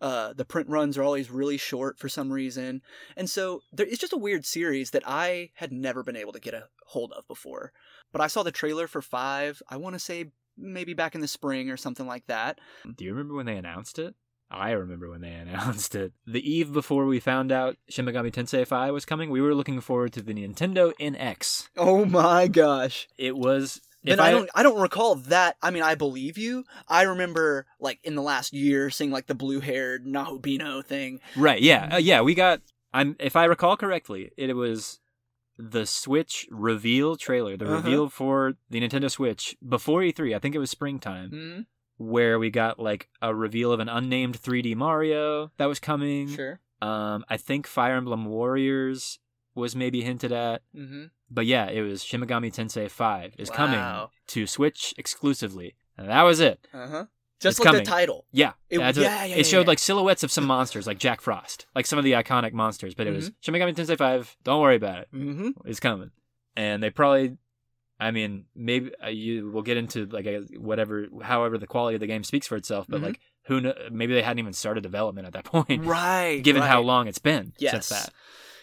uh, 0.00 0.32
the 0.32 0.46
print 0.46 0.66
runs 0.68 0.96
are 0.96 1.02
always 1.02 1.30
really 1.30 1.58
short 1.58 1.98
for 1.98 2.08
some 2.08 2.32
reason, 2.32 2.80
and 3.16 3.28
so 3.28 3.60
there, 3.72 3.86
it's 3.86 3.98
just 3.98 4.14
a 4.14 4.18
weird 4.18 4.46
series 4.46 4.92
that 4.92 5.02
I 5.06 5.50
had 5.54 5.72
never 5.72 6.02
been 6.02 6.16
able 6.16 6.32
to 6.32 6.40
get 6.40 6.54
a 6.54 6.68
hold 6.86 7.12
of 7.12 7.28
before. 7.28 7.72
But 8.12 8.22
I 8.22 8.26
saw 8.26 8.42
the 8.42 8.50
trailer 8.50 8.86
for 8.86 9.02
five. 9.02 9.62
I 9.68 9.76
want 9.76 9.94
to 9.94 9.98
say 10.00 10.32
maybe 10.56 10.94
back 10.94 11.14
in 11.14 11.20
the 11.20 11.28
spring 11.28 11.70
or 11.70 11.76
something 11.76 12.06
like 12.06 12.26
that. 12.26 12.58
Do 12.96 13.04
you 13.04 13.10
remember 13.12 13.34
when 13.34 13.46
they 13.46 13.56
announced 13.56 13.98
it? 13.98 14.14
I 14.50 14.72
remember 14.72 15.08
when 15.08 15.20
they 15.20 15.32
announced 15.34 15.94
it. 15.94 16.12
The 16.26 16.48
eve 16.50 16.72
before 16.72 17.06
we 17.06 17.20
found 17.20 17.52
out 17.52 17.76
Shin 17.88 18.04
Megami 18.06 18.32
Tensei 18.32 18.66
5 18.66 18.92
was 18.92 19.04
coming, 19.04 19.30
we 19.30 19.40
were 19.40 19.54
looking 19.54 19.80
forward 19.80 20.12
to 20.14 20.22
the 20.22 20.34
Nintendo 20.34 20.92
NX. 21.00 21.68
Oh 21.76 22.04
my 22.04 22.48
gosh! 22.48 23.08
It 23.16 23.36
was. 23.36 23.80
Then 24.02 24.14
if 24.14 24.20
I, 24.20 24.30
don't 24.30 24.48
I 24.54 24.62
don't 24.62 24.80
recall 24.80 25.16
that. 25.16 25.56
I 25.62 25.70
mean, 25.70 25.82
I 25.82 25.94
believe 25.94 26.38
you. 26.38 26.64
I 26.88 27.02
remember 27.02 27.66
like 27.78 27.98
in 28.02 28.14
the 28.14 28.22
last 28.22 28.54
year 28.54 28.88
seeing 28.88 29.10
like 29.10 29.26
the 29.26 29.34
blue 29.34 29.60
haired 29.60 30.06
Nahobino 30.06 30.82
thing. 30.84 31.20
Right. 31.36 31.60
Yeah. 31.60 31.90
Uh, 31.92 31.98
yeah. 31.98 32.22
We 32.22 32.34
got. 32.34 32.62
I'm. 32.94 33.14
If 33.20 33.36
I 33.36 33.44
recall 33.44 33.76
correctly, 33.76 34.30
it 34.38 34.54
was 34.56 35.00
the 35.58 35.84
Switch 35.84 36.46
reveal 36.50 37.16
trailer, 37.16 37.58
the 37.58 37.66
Uh-huh. 37.66 37.74
reveal 37.76 38.08
for 38.08 38.54
the 38.70 38.80
Nintendo 38.80 39.10
Switch 39.10 39.54
before 39.68 40.00
E3. 40.00 40.34
I 40.34 40.38
think 40.38 40.54
it 40.54 40.58
was 40.58 40.70
springtime, 40.70 41.30
Mm, 41.30 41.66
where 42.00 42.38
we 42.38 42.48
got 42.50 42.78
like 42.78 43.08
a 43.20 43.34
reveal 43.34 43.72
of 43.72 43.78
an 43.80 43.88
unnamed 43.90 44.40
3D 44.40 44.74
Mario 44.74 45.50
that 45.58 45.66
was 45.66 45.78
coming. 45.78 46.28
sure. 46.34 46.58
Um, 46.80 47.26
I 47.28 47.36
think 47.36 47.66
Fire 47.66 47.94
Emblem 47.96 48.24
Warriors 48.24 49.18
was 49.54 49.76
maybe 49.76 50.00
hinted 50.00 50.32
at. 50.32 50.62
Mm-hmm. 50.74 51.04
But 51.30 51.44
yeah, 51.44 51.66
it 51.68 51.82
was 51.82 52.02
Shin 52.02 52.22
Megami 52.22 52.50
Tensei 52.52 52.90
5 52.90 53.34
is 53.38 53.50
coming 53.50 54.08
to 54.28 54.46
Switch 54.46 54.94
exclusively. 54.96 55.74
And 55.98 56.08
that 56.08 56.22
was 56.22 56.40
it. 56.40 56.66
Uh 56.72 56.86
huh. 56.88 57.04
Just 57.38 57.58
It's 57.58 57.60
like 57.60 57.66
coming. 57.66 57.84
the 57.84 57.90
title. 57.90 58.24
Yeah. 58.32 58.52
It- 58.70 58.78
that's 58.78 58.96
yeah, 58.98 59.24
yeah, 59.26 59.36
it 59.36 59.44
showed 59.46 59.62
yeah. 59.62 59.66
like 59.66 59.78
silhouettes 59.78 60.22
of 60.22 60.30
some 60.30 60.44
monsters, 60.46 60.86
like 60.86 60.98
Jack 60.98 61.20
Frost, 61.20 61.66
like 61.74 61.84
some 61.86 61.98
of 61.98 62.04
the 62.06 62.12
iconic 62.12 62.52
monsters. 62.54 62.94
But 62.94 63.06
it 63.06 63.10
was 63.14 63.26
Mm-hmm. 63.30 63.34
Shin 63.40 63.54
Megami 63.54 63.74
Tensei 63.74 63.98
5. 63.98 64.36
Don't 64.44 64.62
worry 64.62 64.76
about 64.76 65.00
it. 65.00 65.08
Mm-hmm. 65.14 65.50
It's 65.66 65.80
coming. 65.80 66.10
And 66.56 66.82
they 66.82 66.88
probably, 66.90 67.36
I 68.00 68.10
mean, 68.10 68.46
maybe 68.54 68.92
uh, 69.04 69.08
you 69.08 69.50
will 69.50 69.62
get 69.62 69.76
into 69.76 70.06
like 70.06 70.26
a, 70.26 70.38
whatever, 70.58 71.06
however 71.22 71.58
the 71.58 71.66
quality 71.66 71.94
of 71.96 72.00
the 72.00 72.06
game 72.06 72.24
speaks 72.24 72.46
for 72.46 72.56
itself. 72.56 72.86
But 72.88 73.00
Mhm. 73.00 73.04
like, 73.04 73.20
who 73.44 73.60
know? 73.60 73.74
Maybe 73.90 74.14
they 74.14 74.22
hadn't 74.22 74.38
even 74.38 74.52
started 74.52 74.82
development 74.82 75.26
at 75.26 75.32
that 75.34 75.44
point, 75.54 75.84
Right. 75.84 76.42
given 76.42 76.62
how 76.62 76.80
long 76.80 77.06
it's 77.08 77.18
been 77.18 77.52
Yes. 77.58 77.72
since 77.72 77.88
that. 77.90 78.12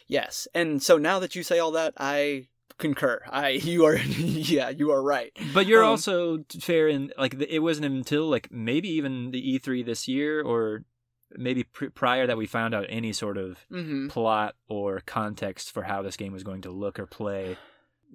Yes. 0.07 0.47
And 0.53 0.81
so 0.81 0.97
now 0.97 1.19
that 1.19 1.35
you 1.35 1.43
say 1.43 1.59
all 1.59 1.71
that, 1.71 1.93
I 1.97 2.47
concur. 2.77 3.21
I 3.29 3.49
you 3.71 3.85
are 3.85 3.95
yeah 3.97 4.69
you 4.69 4.91
are 4.91 5.01
right. 5.01 5.31
But 5.53 5.65
you're 5.67 5.83
Um, 5.83 5.89
also 5.91 6.43
fair 6.59 6.87
in 6.87 7.11
like 7.17 7.33
it 7.41 7.59
wasn't 7.59 7.85
until 7.87 8.29
like 8.29 8.51
maybe 8.51 8.89
even 8.89 9.31
the 9.31 9.41
E3 9.59 9.83
this 9.85 10.07
year 10.07 10.41
or 10.41 10.83
maybe 11.35 11.63
pr- 11.63 11.89
prior 11.89 12.25
that 12.27 12.37
we 12.37 12.45
found 12.45 12.73
out 12.73 12.85
any 12.87 13.11
sort 13.13 13.37
of 13.37 13.65
Mm-hmm. 13.71 14.07
plot 14.07 14.55
or 14.69 15.01
context 15.05 15.71
for 15.71 15.83
how 15.83 16.01
this 16.01 16.15
game 16.17 16.31
was 16.33 16.43
going 16.43 16.61
to 16.61 16.71
look 16.71 16.99
or 16.99 17.05
play, 17.05 17.57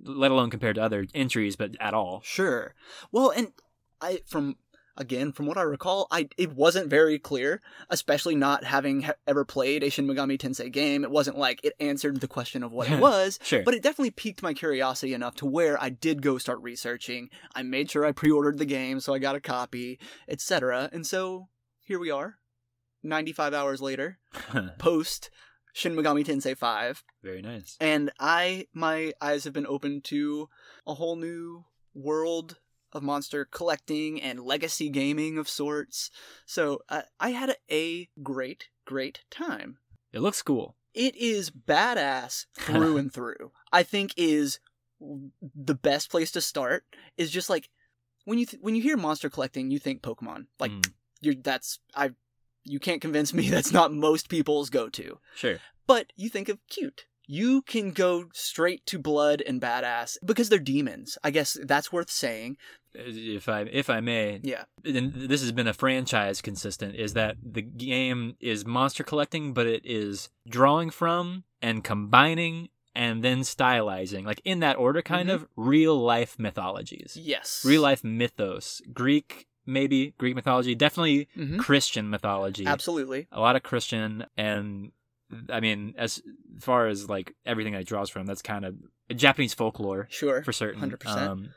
let 0.05 0.30
alone 0.30 0.51
compared 0.51 0.76
to 0.76 0.82
other 0.82 1.07
entries, 1.14 1.57
but 1.57 1.76
at 1.80 1.95
all. 1.95 2.20
Sure. 2.24 2.74
Well, 3.11 3.30
and 3.30 3.53
I 4.01 4.20
from 4.26 4.57
again 4.97 5.32
from 5.32 5.47
what 5.47 5.57
I 5.57 5.62
recall, 5.62 6.07
I 6.11 6.28
it 6.36 6.53
wasn't 6.53 6.88
very 6.90 7.18
clear, 7.18 7.62
especially 7.88 8.34
not 8.34 8.64
having 8.64 9.03
ha- 9.03 9.14
ever 9.26 9.45
played 9.45 9.82
a 9.82 9.90
Shin 9.90 10.07
Megami 10.07 10.38
Tensei 10.38 10.70
game. 10.70 11.05
It 11.05 11.11
wasn't 11.11 11.38
like 11.38 11.61
it 11.64 11.74
answered 11.80 12.20
the 12.20 12.28
question 12.28 12.62
of 12.62 12.72
what 12.72 12.90
it 12.90 13.01
was. 13.01 13.38
Sure. 13.43 13.62
But 13.62 13.74
it 13.74 13.82
definitely 13.82 14.11
piqued 14.11 14.43
my 14.43 14.55
curiosity 14.55 15.14
enough 15.14 15.34
to 15.36 15.47
where 15.47 15.80
I 15.82 15.88
did 15.88 16.22
go 16.22 16.38
start 16.38 16.61
researching. 16.62 17.30
I 17.55 17.62
made 17.62 17.90
sure 17.90 18.05
I 18.05 18.12
pre-ordered 18.12 18.59
the 18.59 18.64
game, 18.66 19.01
so 19.01 19.14
I 19.14 19.18
got 19.18 19.36
a 19.36 19.40
copy, 19.40 19.99
etc. 20.28 20.90
And 20.93 21.07
so 21.07 21.49
here 21.80 21.99
we 21.99 22.11
are, 22.11 22.38
95 23.03 23.55
hours 23.55 23.80
later, 23.80 24.18
post 24.78 25.30
Shin 25.73 25.95
Megami 25.97 26.25
Tensei 26.25 26.57
5, 26.57 27.03
Very 27.23 27.41
nice. 27.43 27.77
and 27.81 28.11
I 28.20 28.66
my 28.75 29.12
eyes 29.20 29.45
have 29.45 29.53
been 29.53 29.66
opened 29.66 30.05
to 30.05 30.49
a 30.87 30.95
whole 30.95 31.16
new 31.16 31.64
world 31.95 32.59
of 32.93 33.03
monster 33.03 33.47
collecting 33.47 34.20
and 34.20 34.41
legacy 34.41 34.91
gaming 34.91 35.39
of 35.39 35.49
sorts. 35.49 36.11
So 36.45 36.81
uh, 36.91 37.03
I 37.18 37.31
had 37.31 37.51
a, 37.51 37.57
a 37.70 38.09
great 38.23 38.68
great 38.85 39.23
time. 39.31 39.79
It 40.12 40.20
looks 40.20 40.43
cool. 40.43 40.77
It 40.93 41.16
is 41.16 41.51
badass 41.51 42.45
through 42.59 42.97
and 42.99 43.12
through. 43.12 43.53
I 43.73 43.83
think 43.83 44.12
is 44.18 44.61
the 45.01 45.75
best 45.75 46.11
place 46.11 46.31
to 46.33 46.41
start 46.43 46.85
is 47.16 47.31
just 47.31 47.49
like 47.49 47.70
when 48.25 48.39
you 48.39 48.45
th- 48.47 48.61
when 48.62 48.75
you 48.75 48.83
hear 48.83 48.97
monster 48.99 49.31
collecting, 49.31 49.70
you 49.70 49.79
think 49.79 50.03
Pokemon. 50.03 50.47
Like 50.61 50.73
Mm, 50.73 50.93
you're 51.23 51.35
that's 51.35 51.79
I 51.95 52.11
you 52.64 52.78
can't 52.80 53.00
convince 53.00 53.32
me 53.34 53.48
that's 53.54 53.72
not 53.72 53.92
most 53.92 54.28
people's 54.28 54.70
go-to 54.70 55.18
sure. 55.34 55.58
but 55.86 56.12
you 56.16 56.28
think 56.28 56.48
of 56.48 56.58
cute. 56.68 57.06
You 57.28 57.62
can 57.62 57.92
go 57.92 58.24
straight 58.34 58.84
to 58.86 58.98
blood 58.98 59.42
and 59.46 59.60
badass 59.62 60.16
because 60.24 60.48
they're 60.48 60.58
demons. 60.58 61.16
I 61.22 61.30
guess 61.30 61.56
that's 61.64 61.92
worth 61.92 62.10
saying. 62.10 62.56
If 62.94 63.48
I 63.48 63.60
if 63.62 63.88
I 63.88 64.00
may, 64.00 64.40
Yeah. 64.42 64.64
and 64.84 65.14
this 65.14 65.40
has 65.40 65.52
been 65.52 65.68
a 65.68 65.72
franchise 65.72 66.42
consistent 66.42 66.96
is 66.96 67.14
that 67.14 67.36
the 67.42 67.62
game 67.62 68.36
is 68.40 68.66
monster 68.66 69.04
collecting 69.04 69.54
but 69.54 69.66
it 69.68 69.82
is 69.86 70.28
drawing 70.48 70.90
from 70.90 71.44
and 71.62 71.84
combining 71.84 72.68
and 72.94 73.22
then 73.24 73.38
stylizing 73.40 74.24
like 74.26 74.42
in 74.44 74.58
that 74.60 74.76
order 74.76 75.00
kind 75.00 75.28
Mhm. 75.30 75.34
of 75.34 75.46
real 75.56 75.96
life 75.96 76.38
mythologies 76.38 77.16
Yes. 77.18 77.64
real 77.64 77.80
life 77.82 78.02
mythos 78.04 78.82
greek 78.92 79.46
maybe 79.66 80.14
greek 80.18 80.34
mythology 80.34 80.74
definitely 80.74 81.28
hmm 81.34 81.58
christian 81.58 82.10
mythology 82.10 82.66
Absolutely. 82.66 83.28
a 83.32 83.40
lot 83.40 83.56
of 83.56 83.62
christian 83.62 84.24
and 84.36 84.92
i 85.50 85.60
mean 85.60 85.94
as 85.96 86.20
far 86.60 86.88
as 86.88 87.08
like 87.08 87.34
everything 87.46 87.72
that 87.72 87.82
it 87.82 87.86
draws 87.86 88.10
from 88.10 88.26
that's 88.26 88.42
kind 88.42 88.64
of 88.64 88.74
japanese 89.14 89.54
folklore 89.54 90.08
Sure. 90.10 90.42
for 90.42 90.52
certain 90.52 90.80
100%. 90.90 91.06
um 91.16 91.48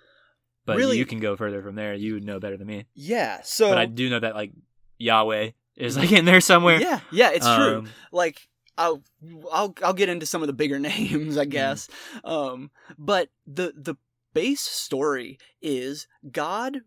but 0.66 0.78
Really- 0.78 0.98
you 0.98 1.06
can 1.06 1.20
go 1.20 1.36
further 1.36 1.62
from 1.62 1.76
there 1.76 1.94
you 1.94 2.14
would 2.14 2.24
know 2.24 2.40
better 2.40 2.58
than 2.58 2.68
me 2.68 2.86
Yeah. 2.96 3.42
So. 3.44 3.70
but 3.70 3.78
I 3.78 3.86
do 3.86 4.10
know 4.10 4.20
that 4.20 4.34
like 4.36 4.52
Yahweh 4.98 5.52
is 5.76 5.98
like 5.98 6.12
in 6.14 6.24
there 6.26 6.40
somewhere. 6.42 6.80
Yeah. 6.82 7.02
Yeah. 7.12 7.32
It's 7.32 7.46
true. 7.46 7.80
Um, 7.80 7.90
Like 8.12 8.48
I'll 8.78 9.04
I'll 9.52 9.76
I'll 9.84 9.94
get 9.94 10.08
into 10.10 10.26
some 10.26 10.42
of 10.42 10.48
the 10.48 10.54
bigger 10.54 10.80
names, 10.92 11.38
I 11.38 11.46
guess. 11.46 11.88
Um. 12.24 12.72
But 12.98 13.30
the 13.46 13.74
the 13.76 13.96
base 14.34 14.62
story 14.62 15.38
is 15.62 16.08
God 16.32 16.80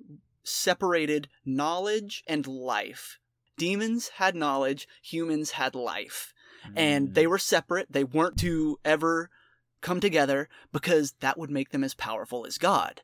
separated 0.48 1.28
knowledge 1.44 2.24
and 2.26 2.46
life. 2.46 3.18
Demons 3.56 4.08
had 4.16 4.34
knowledge. 4.34 4.88
Humans 5.02 5.52
had 5.52 5.74
life. 5.74 6.32
and 6.74 7.14
they 7.14 7.26
were 7.26 7.38
separate. 7.38 7.86
They 7.90 8.04
weren't 8.04 8.38
to 8.38 8.78
ever 8.84 9.30
come 9.80 10.00
together 10.00 10.48
because 10.72 11.14
that 11.20 11.38
would 11.38 11.50
make 11.50 11.70
them 11.70 11.84
as 11.84 11.94
powerful 11.94 12.46
as 12.46 12.58
God. 12.58 13.02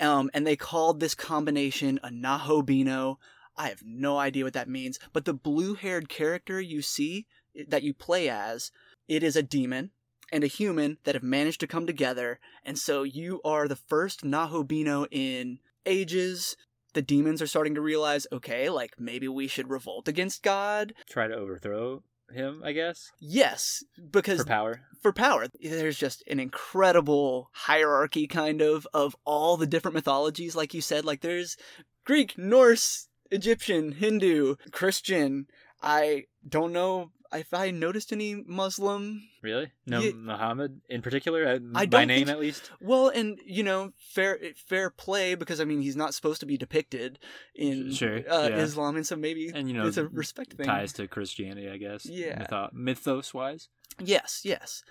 Um, 0.00 0.30
and 0.34 0.46
they 0.46 0.56
called 0.56 1.00
this 1.00 1.14
combination 1.14 1.98
a 2.02 2.08
Nahobino. 2.08 3.16
I 3.56 3.68
have 3.68 3.82
no 3.84 4.18
idea 4.18 4.44
what 4.44 4.52
that 4.52 4.68
means. 4.68 4.98
But 5.12 5.24
the 5.24 5.34
blue 5.34 5.74
haired 5.74 6.08
character 6.08 6.60
you 6.60 6.82
see 6.82 7.26
that 7.66 7.82
you 7.82 7.94
play 7.94 8.28
as, 8.28 8.70
it 9.08 9.22
is 9.22 9.36
a 9.36 9.42
demon 9.42 9.90
and 10.30 10.44
a 10.44 10.48
human 10.48 10.98
that 11.04 11.14
have 11.14 11.24
managed 11.24 11.60
to 11.60 11.66
come 11.66 11.86
together. 11.86 12.38
And 12.64 12.78
so 12.78 13.02
you 13.02 13.40
are 13.44 13.66
the 13.66 13.76
first 13.76 14.22
Nahobino 14.24 15.06
in 15.10 15.58
ages. 15.86 16.56
The 16.98 17.02
demons 17.02 17.40
are 17.40 17.46
starting 17.46 17.76
to 17.76 17.80
realize, 17.80 18.26
okay, 18.32 18.68
like 18.70 18.94
maybe 18.98 19.28
we 19.28 19.46
should 19.46 19.70
revolt 19.70 20.08
against 20.08 20.42
God. 20.42 20.94
Try 21.08 21.28
to 21.28 21.34
overthrow 21.36 22.02
him, 22.28 22.60
I 22.64 22.72
guess, 22.72 23.12
Yes, 23.20 23.84
because 24.10 24.40
for 24.40 24.46
power. 24.46 24.80
for 25.00 25.12
power. 25.12 25.46
There's 25.62 25.96
just 25.96 26.24
an 26.26 26.40
incredible 26.40 27.50
hierarchy, 27.52 28.26
kind 28.26 28.60
of, 28.60 28.84
of 28.92 29.14
all 29.24 29.56
the 29.56 29.64
different 29.64 29.94
mythologies. 29.94 30.56
Like 30.56 30.74
you 30.74 30.80
said, 30.80 31.04
like 31.04 31.20
there's 31.20 31.56
Greek, 32.04 32.36
Norse, 32.36 33.06
Egyptian, 33.30 33.92
Hindu, 33.92 34.56
Christian. 34.72 35.46
I 35.80 36.24
don't 36.48 36.72
know 36.72 37.12
if 37.32 37.52
I 37.52 37.70
noticed 37.70 38.12
any 38.12 38.42
Muslim. 38.46 39.22
Really? 39.42 39.70
No, 39.86 40.00
Muhammad 40.12 40.80
in 40.88 41.02
particular, 41.02 41.46
uh, 41.46 41.58
I 41.74 41.84
by 41.84 41.86
don't 41.86 42.08
name 42.08 42.18
think- 42.26 42.28
at 42.30 42.40
least. 42.40 42.70
Well, 42.80 43.08
and 43.08 43.38
you 43.44 43.62
know, 43.62 43.92
fair 43.98 44.38
fair 44.66 44.90
play 44.90 45.34
because 45.34 45.60
I 45.60 45.64
mean 45.64 45.80
he's 45.82 45.96
not 45.96 46.14
supposed 46.14 46.40
to 46.40 46.46
be 46.46 46.56
depicted 46.56 47.18
in 47.54 47.92
Sure, 47.92 48.16
uh, 48.30 48.48
yeah. 48.48 48.56
Islam, 48.58 48.96
and 48.96 49.06
so 49.06 49.16
maybe 49.16 49.50
And 49.54 49.68
you 49.68 49.74
know, 49.74 49.86
it's 49.86 49.96
a 49.96 50.08
respect 50.08 50.54
thing. 50.54 50.66
ties 50.66 50.92
to 50.94 51.06
Christianity, 51.08 51.68
I 51.68 51.76
guess. 51.76 52.06
Yeah. 52.06 52.42
Mytho- 52.44 52.72
mythos 52.72 53.32
wise. 53.34 53.68
Yes, 54.00 54.42
yes. 54.44 54.82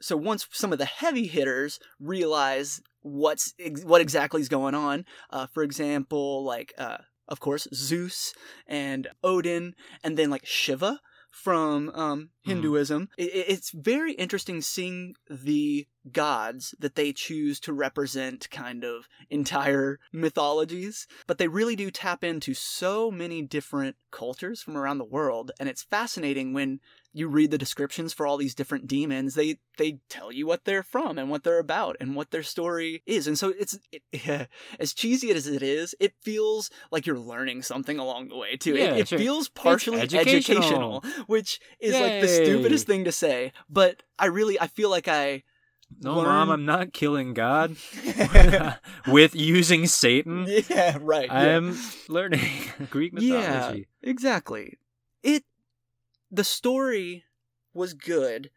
So 0.00 0.16
once 0.16 0.46
some 0.52 0.72
of 0.72 0.78
the 0.78 0.84
heavy 0.84 1.26
hitters 1.26 1.80
realize 1.98 2.80
what's 3.00 3.52
ex- 3.58 3.84
what 3.84 4.00
exactly 4.00 4.40
is 4.40 4.48
going 4.48 4.74
on, 4.74 5.04
uh, 5.30 5.46
for 5.46 5.62
example, 5.62 6.44
like 6.44 6.72
uh, 6.78 6.98
of 7.26 7.40
course 7.40 7.66
Zeus 7.74 8.32
and 8.66 9.08
Odin, 9.24 9.74
and 10.04 10.16
then 10.16 10.30
like 10.30 10.46
Shiva 10.46 11.00
from 11.30 11.90
um, 11.90 12.30
Hinduism. 12.42 13.08
I- 13.18 13.22
I- 13.22 13.44
it's 13.48 13.70
very 13.70 14.12
interesting 14.12 14.60
seeing 14.62 15.14
the 15.30 15.86
gods 16.10 16.74
that 16.78 16.94
they 16.94 17.12
choose 17.12 17.60
to 17.60 17.72
represent 17.72 18.48
kind 18.50 18.82
of 18.84 19.08
entire 19.28 20.00
mythologies, 20.12 21.06
but 21.26 21.38
they 21.38 21.48
really 21.48 21.76
do 21.76 21.90
tap 21.90 22.24
into 22.24 22.54
so 22.54 23.10
many 23.10 23.42
different 23.42 23.96
cultures 24.10 24.62
from 24.62 24.76
around 24.76 24.98
the 24.98 25.04
world, 25.04 25.50
and 25.60 25.68
it's 25.68 25.82
fascinating 25.82 26.52
when 26.54 26.80
you 27.14 27.26
read 27.28 27.50
the 27.50 27.58
descriptions 27.58 28.12
for 28.12 28.26
all 28.26 28.36
these 28.36 28.54
different 28.54 28.86
demons 28.86 29.34
they 29.34 29.58
they 29.78 29.98
tell 30.10 30.30
you 30.30 30.46
what 30.46 30.64
they're 30.64 30.82
from 30.82 31.18
and 31.18 31.30
what 31.30 31.42
they're 31.42 31.58
about 31.58 31.96
and 32.00 32.14
what 32.14 32.30
their 32.30 32.42
story 32.42 33.02
is 33.06 33.26
and 33.26 33.38
so 33.38 33.52
it's 33.58 33.78
it, 33.92 34.48
as 34.78 34.92
cheesy 34.92 35.30
as 35.30 35.46
it 35.46 35.62
is 35.62 35.94
it 36.00 36.12
feels 36.20 36.70
like 36.90 37.06
you're 37.06 37.18
learning 37.18 37.62
something 37.62 37.98
along 37.98 38.28
the 38.28 38.36
way 38.36 38.56
too 38.56 38.74
Yeah, 38.76 38.92
it, 38.94 38.98
it 39.00 39.08
sure. 39.08 39.18
feels 39.18 39.48
partially 39.48 40.00
educational. 40.00 40.58
educational. 40.98 41.04
which 41.26 41.60
is 41.80 41.94
like 41.94 42.20
the 42.20 42.28
stupidest 42.28 42.86
thing 42.86 43.04
to 43.04 43.12
say 43.12 43.52
but 43.70 44.02
i 44.18 44.26
really 44.26 44.60
i 44.60 44.66
feel 44.66 44.90
like 44.90 45.08
i 45.08 45.42
No, 46.02 46.16
Learn- 46.16 46.26
mom, 46.26 46.50
I'm 46.50 46.66
not 46.66 46.92
killing 46.92 47.32
God 47.32 47.76
with 49.06 49.34
using 49.34 49.86
Satan. 49.86 50.46
yeah 50.68 50.98
right 51.00 51.30
I 51.32 51.44
yeah. 51.46 51.56
am 51.56 51.78
learning 52.08 52.46
Greek 52.90 53.14
mythology. 53.14 53.86
Yeah, 54.02 54.10
exactly. 54.10 54.76
It 55.22 55.44
the 56.30 56.44
story 56.44 57.24
was 57.74 57.94
good. 57.94 58.50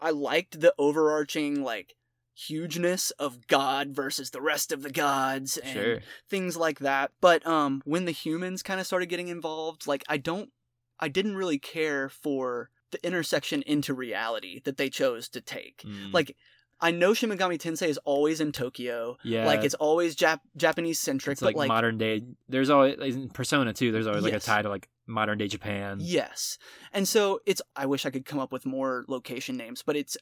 I 0.00 0.10
liked 0.10 0.60
the 0.60 0.74
overarching 0.78 1.62
like 1.62 1.94
hugeness 2.34 3.10
of 3.12 3.46
God 3.48 3.90
versus 3.94 4.30
the 4.30 4.40
rest 4.40 4.72
of 4.72 4.82
the 4.82 4.90
gods 4.90 5.58
and 5.58 5.72
Sure. 5.72 5.98
things 6.28 6.56
like 6.56 6.78
that. 6.80 7.12
But 7.20 7.46
um 7.46 7.82
when 7.84 8.04
the 8.06 8.12
humans 8.12 8.62
kind 8.62 8.80
of 8.80 8.86
started 8.86 9.06
getting 9.06 9.28
involved, 9.28 9.86
like 9.86 10.04
I 10.08 10.16
don't 10.16 10.50
I 10.98 11.08
didn't 11.08 11.36
really 11.36 11.58
care 11.58 12.08
for 12.08 12.70
the 12.92 13.04
intersection 13.06 13.62
into 13.62 13.94
reality 13.94 14.60
that 14.64 14.76
they 14.76 14.88
chose 14.90 15.28
to 15.30 15.40
take. 15.40 15.82
Mm. 15.86 16.12
Like 16.12 16.36
I 16.82 16.90
know 16.92 17.12
Shin 17.12 17.28
Megami 17.28 17.58
Tensei 17.58 17.88
is 17.88 17.98
always 17.98 18.40
in 18.40 18.52
Tokyo. 18.52 19.18
yeah, 19.22 19.44
Like 19.44 19.64
it's 19.64 19.74
always 19.74 20.16
Jap- 20.16 20.40
Japanese 20.56 20.98
centric, 20.98 21.42
like, 21.42 21.54
like 21.54 21.68
modern 21.68 21.98
day. 21.98 22.22
There's 22.48 22.70
always 22.70 22.96
in 23.16 23.28
Persona 23.28 23.74
too. 23.74 23.92
There's 23.92 24.06
always 24.06 24.24
like 24.24 24.32
a 24.32 24.40
tie 24.40 24.62
to 24.62 24.70
like 24.70 24.88
modern 25.10 25.38
day 25.38 25.48
Japan. 25.48 25.98
Yes. 26.00 26.58
And 26.92 27.06
so 27.08 27.40
it's 27.46 27.62
I 27.76 27.86
wish 27.86 28.06
I 28.06 28.10
could 28.10 28.24
come 28.24 28.38
up 28.38 28.52
with 28.52 28.64
more 28.66 29.04
location 29.08 29.56
names, 29.56 29.82
but 29.84 29.96
it's 29.96 30.16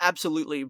absolutely 0.00 0.66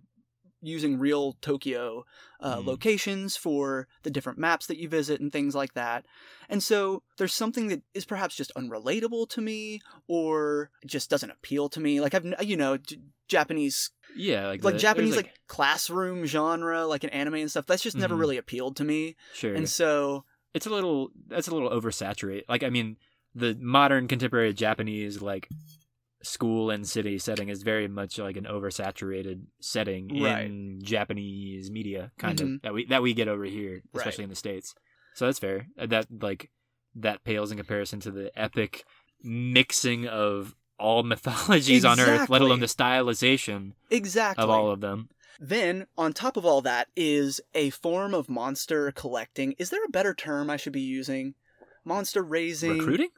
using 0.65 0.97
real 0.97 1.33
Tokyo 1.41 2.05
uh, 2.39 2.59
Mhm. 2.59 2.67
locations 2.67 3.37
for 3.37 3.89
the 4.05 4.11
different 4.11 4.39
maps 4.39 4.67
that 4.67 4.77
you 4.79 4.89
visit 4.89 5.21
and 5.21 5.33
things 5.33 5.57
like 5.57 5.75
that. 5.75 6.07
And 6.49 6.63
so 6.63 7.03
there's 7.19 7.33
something 7.33 7.67
that 7.69 7.83
is 7.95 8.05
perhaps 8.05 8.37
just 8.37 8.53
unrelatable 8.57 9.29
to 9.31 9.41
me 9.41 9.81
or 10.07 10.71
just 10.87 11.11
doesn't 11.11 11.31
appeal 11.31 11.69
to 11.71 11.81
me. 11.81 12.01
Like 12.01 12.15
I've 12.15 12.25
you 12.45 12.57
know 12.57 12.77
J- 12.77 12.99
Japanese 13.27 13.91
Yeah, 14.15 14.47
like 14.49 14.63
like 14.63 14.75
the- 14.75 14.79
Japanese 14.81 15.15
there's, 15.15 15.25
like, 15.25 15.41
classroom 15.49 16.27
genre 16.27 16.87
like 16.87 17.03
an 17.03 17.11
anime 17.11 17.35
and 17.35 17.51
stuff. 17.51 17.67
That's 17.67 17.83
just 17.83 17.97
never 17.97 18.15
Mhm. 18.15 18.21
really 18.21 18.37
appealed 18.37 18.77
to 18.77 18.85
me. 18.85 19.17
sure. 19.35 19.55
And 19.55 19.69
so 19.69 20.25
it's 20.55 20.67
a 20.67 20.71
little 20.71 21.11
that's 21.27 21.49
a 21.49 21.53
little 21.55 21.71
oversaturated. 21.71 22.45
Like 22.49 22.63
I 22.63 22.71
mean, 22.71 22.99
the 23.35 23.57
modern 23.61 24.09
contemporary 24.09 24.53
Japanese 24.53 25.23
like 25.23 25.49
school 26.23 26.71
and 26.71 26.87
city 26.87 27.19
setting 27.19 27.49
is 27.49 27.63
very 27.63 27.89
much 27.89 28.19
like 28.19 28.37
an 28.37 28.45
oversaturated 28.45 29.43
setting 29.61 30.23
Right. 30.23 30.45
in 30.45 30.81
Japanese 30.83 31.71
media, 31.71 32.13
kind 32.19 32.39
Mhm. 32.39 32.55
of 32.57 32.63
that 32.63 32.75
we 32.75 32.85
that 32.87 33.03
we 33.03 33.13
get 33.15 33.29
over 33.29 33.45
here, 33.45 33.83
Right. 33.93 34.01
especially 34.01 34.25
in 34.25 34.31
the 34.31 34.37
states. 34.37 34.75
So 35.15 35.27
that's 35.27 35.39
fair. 35.41 35.67
Uh, 35.79 35.87
That 35.87 36.07
like 36.23 36.51
that 36.95 37.25
pales 37.25 37.51
in 37.51 37.57
comparison 37.59 38.01
to 38.01 38.11
the 38.11 38.31
epic 38.39 38.85
mixing 39.23 40.07
of 40.07 40.55
all 40.79 41.03
mythologies 41.13 41.85
on 41.85 41.99
Earth, 41.99 42.29
let 42.31 42.41
alone 42.43 42.61
the 42.61 42.67
stylization 42.67 43.73
exactly 43.91 44.43
of 44.45 44.51
all 44.51 44.71
of 44.71 44.81
them. 44.81 45.09
Then, 45.41 45.87
on 45.99 46.13
top 46.13 46.37
of 46.37 46.45
all 46.45 46.61
that, 46.63 46.89
is 46.95 47.41
a 47.55 47.71
form 47.71 48.15
of 48.15 48.29
monster 48.29 48.93
collecting. 48.93 49.53
Is 49.59 49.71
there 49.71 49.85
a 49.85 49.89
better 49.89 50.15
term 50.15 50.51
I 50.51 50.57
should 50.57 50.73
be 50.73 50.81
using? 50.83 51.35
Monster 51.85 52.23
raising. 52.23 52.79
Recruiting? 52.79 53.09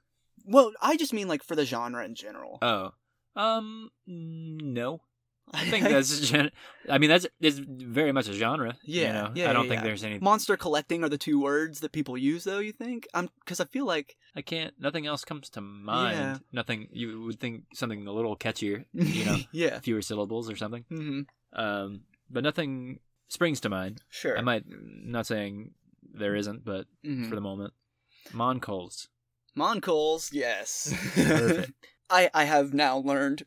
Well, 0.45 0.73
I 0.81 0.97
just 0.97 1.13
mean 1.13 1.29
like 1.29 1.43
for 1.43 1.57
the 1.57 1.65
genre 1.65 2.05
in 2.05 2.15
general. 2.15 2.59
Oh, 2.63 2.91
um, 3.37 3.91
no. 4.07 5.01
I 5.53 5.65
think 5.71 5.85
that's 5.85 6.21
gen- 6.21 6.51
I 6.89 6.97
mean 6.97 7.11
that's 7.11 7.27
is 7.41 7.59
very 7.59 8.13
much 8.13 8.29
a 8.29 8.33
genre. 8.33 8.77
you 8.83 9.03
Yeah, 9.03 9.13
know? 9.13 9.31
yeah, 9.35 9.51
I 9.51 9.53
don't 9.53 9.65
yeah, 9.65 9.69
think 9.69 9.81
yeah. 9.81 9.85
there's 9.85 10.03
any. 10.05 10.19
monster 10.19 10.57
collecting 10.57 11.05
are 11.05 11.09
the 11.11 11.19
two 11.19 11.39
words 11.41 11.81
that 11.81 11.93
people 11.93 12.17
use, 12.17 12.45
though. 12.45 12.61
You 12.61 12.73
think? 12.73 13.07
I'm 13.13 13.29
because 13.45 13.61
I 13.61 13.67
feel 13.67 13.85
like 13.85 14.17
I 14.35 14.41
can't. 14.43 14.73
Nothing 14.81 15.07
else 15.07 15.23
comes 15.25 15.51
to 15.51 15.61
mind. 15.61 16.17
Yeah. 16.17 16.39
Nothing. 16.53 16.89
You 16.93 17.23
would 17.25 17.41
think 17.41 17.65
something 17.75 18.07
a 18.07 18.13
little 18.13 18.37
catchier. 18.37 18.87
You 18.95 19.25
know, 19.27 19.37
yeah. 19.53 19.81
fewer 19.81 20.01
syllables 20.03 20.51
or 20.51 20.57
something. 20.57 20.85
hmm 20.89 21.21
Um, 21.53 22.01
but 22.31 22.43
nothing 22.43 23.01
springs 23.29 23.61
to 23.61 23.69
mind. 23.69 24.01
Sure. 24.09 24.39
I 24.39 24.41
might. 24.41 24.65
Not 24.67 25.27
saying 25.27 25.73
there 26.15 26.35
isn't, 26.37 26.65
but 26.65 26.87
Mhm. 27.05 27.29
for 27.29 27.35
the 27.35 27.41
moment, 27.43 27.75
Moncols. 28.33 29.09
Moncols, 29.55 30.31
yes. 30.33 30.93
I 32.11 32.31
I 32.35 32.45
have 32.45 32.75
now 32.75 32.99
learned 32.99 33.45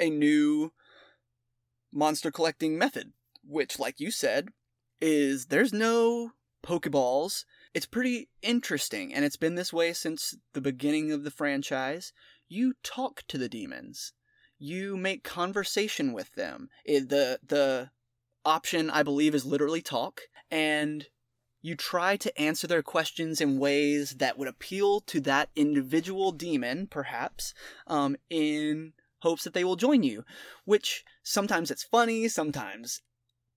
a 0.00 0.10
new 0.10 0.72
monster 1.92 2.30
collecting 2.30 2.76
method, 2.76 3.12
which, 3.46 3.78
like 3.78 4.00
you 4.00 4.10
said, 4.10 4.48
is 5.00 5.46
there's 5.46 5.72
no 5.72 6.32
Pokeballs. 6.64 7.44
It's 7.72 7.86
pretty 7.86 8.28
interesting, 8.42 9.14
and 9.14 9.24
it's 9.24 9.36
been 9.36 9.54
this 9.54 9.72
way 9.72 9.92
since 9.92 10.34
the 10.52 10.60
beginning 10.60 11.12
of 11.12 11.24
the 11.24 11.30
franchise. 11.30 12.12
You 12.48 12.74
talk 12.82 13.22
to 13.28 13.38
the 13.38 13.48
demons. 13.48 14.12
You 14.58 14.96
make 14.96 15.24
conversation 15.24 16.12
with 16.12 16.34
them. 16.34 16.68
It, 16.84 17.08
the 17.08 17.38
the 17.46 17.90
option 18.44 18.90
I 18.90 19.02
believe 19.02 19.34
is 19.34 19.44
literally 19.44 19.82
talk, 19.82 20.22
and 20.50 21.06
you 21.64 21.74
try 21.74 22.14
to 22.14 22.38
answer 22.38 22.66
their 22.66 22.82
questions 22.82 23.40
in 23.40 23.58
ways 23.58 24.16
that 24.18 24.36
would 24.36 24.48
appeal 24.48 25.00
to 25.00 25.18
that 25.18 25.48
individual 25.56 26.30
demon, 26.30 26.86
perhaps, 26.86 27.54
um, 27.86 28.16
in 28.28 28.92
hopes 29.20 29.44
that 29.44 29.54
they 29.54 29.64
will 29.64 29.74
join 29.74 30.02
you. 30.02 30.26
Which 30.66 31.06
sometimes 31.22 31.70
it's 31.70 31.82
funny, 31.82 32.28
sometimes 32.28 33.00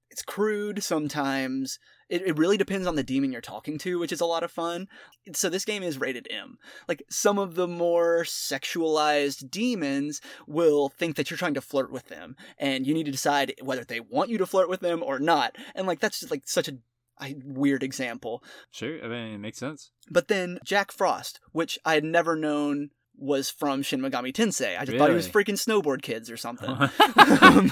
it's 0.10 0.22
crude, 0.22 0.82
sometimes 0.84 1.80
it, 2.08 2.22
it 2.26 2.38
really 2.38 2.56
depends 2.56 2.88
on 2.88 2.96
the 2.96 3.04
demon 3.04 3.34
you're 3.34 3.42
talking 3.42 3.78
to, 3.80 4.00
which 4.00 4.14
is 4.14 4.22
a 4.22 4.26
lot 4.26 4.42
of 4.42 4.52
fun. 4.52 4.88
So 5.34 5.50
this 5.50 5.66
game 5.66 5.84
is 5.84 6.00
rated 6.00 6.30
M. 6.32 6.60
Like 6.88 7.04
some 7.10 7.38
of 7.38 7.56
the 7.56 7.68
more 7.68 8.24
sexualized 8.24 9.52
demons 9.52 10.22
will 10.48 10.88
think 10.88 11.18
that 11.18 11.30
you're 11.30 11.38
trying 11.38 11.56
to 11.56 11.62
flirt 11.62 11.92
with 11.92 12.08
them, 12.08 12.38
and 12.58 12.88
you 12.88 12.94
need 12.94 13.08
to 13.08 13.12
decide 13.12 13.54
whether 13.62 13.84
they 13.84 14.00
want 14.00 14.30
you 14.30 14.38
to 14.38 14.46
flirt 14.46 14.70
with 14.70 14.80
them 14.80 15.04
or 15.04 15.20
not. 15.20 15.58
And 15.76 15.86
like 15.86 16.00
that's 16.00 16.22
just 16.22 16.32
like 16.32 16.44
such 16.46 16.70
a 16.70 16.78
I, 17.20 17.36
weird 17.44 17.84
example. 17.84 18.44
Sure. 18.72 19.04
I 19.04 19.08
mean, 19.08 19.34
it 19.34 19.40
makes 19.40 19.58
sense. 19.58 19.92
But 20.10 20.28
then 20.28 20.60
Jack 20.64 20.92
Frost, 20.92 21.40
which 21.52 21.80
I 21.86 21.96
had 21.96 22.04
never 22.04 22.36
known 22.36 22.92
was 23.18 23.50
from 23.50 23.82
Shin 23.82 24.00
Megami 24.00 24.32
Tensei. 24.32 24.78
I 24.80 24.86
just 24.86 24.98
thought 24.98 25.10
he 25.10 25.16
was 25.16 25.28
freaking 25.28 25.56
snowboard 25.56 26.02
kids 26.02 26.30
or 26.30 26.38
something. 26.38 26.70
um, 26.70 27.72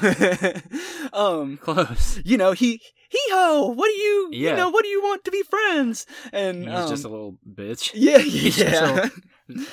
um, 1.13 1.57
Close. 1.57 2.19
you 2.25 2.37
know, 2.37 2.53
he 2.53 2.81
hee 3.09 3.31
ho. 3.31 3.67
What 3.75 3.87
do 3.87 3.93
you, 3.93 4.29
yeah. 4.33 4.49
you 4.51 4.55
know, 4.55 4.69
what 4.69 4.83
do 4.83 4.89
you 4.89 5.01
want 5.01 5.23
to 5.25 5.31
be 5.31 5.43
friends? 5.43 6.05
And 6.33 6.65
He's 6.65 6.73
um, 6.73 6.89
just 6.89 7.05
a 7.05 7.09
little 7.09 7.37
bitch. 7.47 7.91
yeah, 7.93 8.17
he's 8.17 8.57
just 8.57 9.11
yeah, 9.47 9.63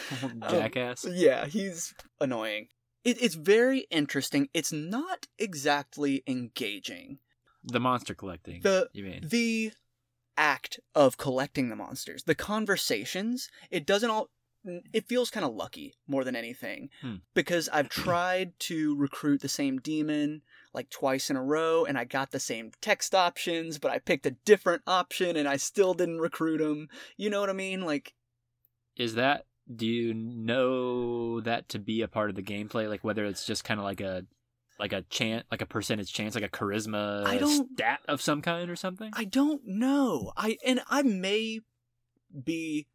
Jackass. 0.50 1.06
yeah. 1.10 1.46
He's 1.46 1.94
annoying. 2.20 2.68
It, 3.04 3.20
it's 3.20 3.34
very 3.34 3.86
interesting. 3.90 4.48
It's 4.54 4.72
not 4.72 5.26
exactly 5.38 6.22
engaging. 6.26 7.18
The 7.64 7.80
monster 7.80 8.14
collecting. 8.14 8.60
The 8.62 8.88
you 8.92 9.04
mean? 9.04 9.20
the 9.26 9.72
act 10.36 10.80
of 10.94 11.18
collecting 11.18 11.68
the 11.68 11.76
monsters, 11.76 12.24
the 12.24 12.34
conversations, 12.34 13.48
it 13.70 13.86
doesn't 13.86 14.10
all 14.10 14.30
it 14.64 15.08
feels 15.08 15.28
kind 15.28 15.44
of 15.44 15.52
lucky 15.54 15.94
more 16.06 16.22
than 16.22 16.36
anything 16.36 16.88
Hmm. 17.00 17.16
because 17.34 17.68
I've 17.70 17.88
tried 17.88 18.52
to 18.60 18.94
recruit 18.96 19.40
the 19.40 19.48
same 19.48 19.78
demon 19.78 20.42
like 20.72 20.88
twice 20.88 21.30
in 21.30 21.36
a 21.36 21.42
row 21.42 21.84
and 21.84 21.98
I 21.98 22.04
got 22.04 22.30
the 22.30 22.38
same 22.38 22.70
text 22.80 23.12
options, 23.12 23.78
but 23.78 23.90
I 23.90 23.98
picked 23.98 24.24
a 24.24 24.30
different 24.44 24.82
option 24.86 25.36
and 25.36 25.48
I 25.48 25.56
still 25.56 25.94
didn't 25.94 26.20
recruit 26.20 26.60
him. 26.60 26.88
You 27.16 27.28
know 27.28 27.40
what 27.40 27.50
I 27.50 27.54
mean? 27.54 27.82
Like 27.82 28.14
Is 28.96 29.14
that? 29.16 29.46
Do 29.74 29.84
you 29.86 30.14
know 30.14 31.40
that 31.40 31.68
to 31.70 31.78
be 31.80 32.02
a 32.02 32.08
part 32.08 32.30
of 32.30 32.36
the 32.36 32.42
gameplay? 32.42 32.88
Like 32.88 33.02
whether 33.02 33.24
it's 33.24 33.44
just 33.44 33.64
kind 33.64 33.80
of 33.80 33.84
like 33.84 34.00
a 34.00 34.24
like 34.78 34.92
a 34.92 35.02
chance, 35.02 35.44
like 35.50 35.62
a 35.62 35.66
percentage 35.66 36.12
chance, 36.12 36.34
like 36.34 36.44
a 36.44 36.48
charisma 36.48 37.26
I 37.26 37.38
don't- 37.38 37.70
stat 37.74 38.00
of 38.08 38.20
some 38.20 38.42
kind 38.42 38.70
or 38.70 38.76
something? 38.76 39.10
I 39.14 39.24
don't 39.24 39.62
know. 39.64 40.32
I 40.36 40.56
and 40.64 40.80
I 40.88 41.02
may 41.02 41.60
be 42.44 42.86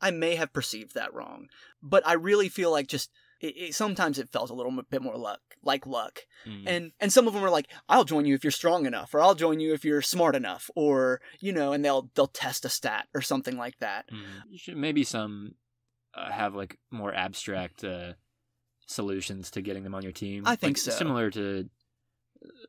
I 0.00 0.10
may 0.10 0.36
have 0.36 0.52
perceived 0.52 0.94
that 0.94 1.14
wrong, 1.14 1.48
but 1.82 2.06
I 2.06 2.14
really 2.14 2.48
feel 2.48 2.70
like 2.70 2.86
just 2.86 3.10
it, 3.40 3.54
it, 3.56 3.74
sometimes 3.74 4.18
it 4.18 4.30
felt 4.30 4.50
a 4.50 4.54
little 4.54 4.72
bit 4.90 5.02
more 5.02 5.16
luck, 5.16 5.40
like 5.62 5.86
luck. 5.86 6.20
Mm. 6.46 6.62
And 6.66 6.92
and 7.00 7.12
some 7.12 7.26
of 7.26 7.34
them 7.34 7.44
are 7.44 7.50
like, 7.50 7.70
"I'll 7.88 8.04
join 8.04 8.24
you 8.24 8.34
if 8.34 8.44
you're 8.44 8.50
strong 8.50 8.86
enough," 8.86 9.14
or 9.14 9.20
"I'll 9.20 9.34
join 9.34 9.60
you 9.60 9.72
if 9.74 9.84
you're 9.84 10.02
smart 10.02 10.34
enough," 10.34 10.70
or 10.74 11.20
you 11.40 11.52
know, 11.52 11.72
and 11.72 11.84
they'll 11.84 12.10
they'll 12.14 12.26
test 12.28 12.64
a 12.64 12.68
stat 12.70 13.08
or 13.14 13.20
something 13.20 13.56
like 13.56 13.78
that. 13.78 14.06
Mm. 14.10 14.76
Maybe 14.76 15.04
some 15.04 15.54
uh, 16.14 16.30
have 16.30 16.54
like 16.54 16.78
more 16.90 17.14
abstract 17.14 17.84
uh, 17.84 18.14
solutions 18.86 19.50
to 19.52 19.60
getting 19.62 19.82
them 19.84 19.94
on 19.94 20.02
your 20.02 20.12
team. 20.12 20.44
I 20.46 20.56
think 20.56 20.76
Like, 20.76 20.78
so. 20.78 20.90
Similar 20.92 21.30
to 21.32 21.68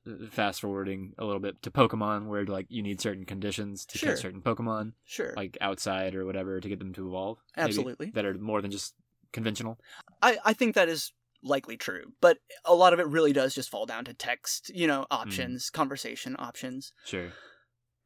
uh, 0.08 0.12
fast 0.32 0.62
forwarding 0.62 1.14
a 1.18 1.26
little 1.26 1.40
bit 1.40 1.62
to 1.64 1.72
Pokemon, 1.72 2.28
where 2.28 2.46
like 2.46 2.66
you 2.70 2.82
need 2.82 3.00
certain 3.02 3.26
conditions 3.26 3.86
to 3.88 3.98
Sure. 3.98 4.10
catch 4.14 4.22
certain 4.22 4.42
Pokemon, 4.42 4.94
Sure, 5.06 5.34
like 5.36 5.58
outside 5.62 6.16
or 6.16 6.26
whatever, 6.26 6.60
to 6.60 6.70
get 6.70 6.80
them 6.80 6.94
to 6.94 7.08
evolve. 7.08 7.38
maybe, 7.56 7.68
Absolutely. 7.70 8.12
that 8.12 8.26
are 8.26 8.34
more 8.36 8.62
than 8.62 8.72
just 8.72 8.94
conventional. 9.34 9.78
I 10.22 10.38
I 10.46 10.54
think 10.54 10.76
that 10.76 10.90
is 10.90 11.14
likely 11.44 11.78
true, 11.78 12.14
but 12.22 12.40
a 12.66 12.74
lot 12.74 12.94
of 12.94 13.00
it 13.00 13.08
really 13.08 13.34
does 13.34 13.54
just 13.54 13.70
fall 13.70 13.86
down 13.86 14.06
to 14.06 14.14
text, 14.14 14.70
you 14.74 14.88
know, 14.88 15.06
options, 15.12 15.70
conversation 15.70 16.36
options. 16.40 16.92
Sure. 17.06 17.32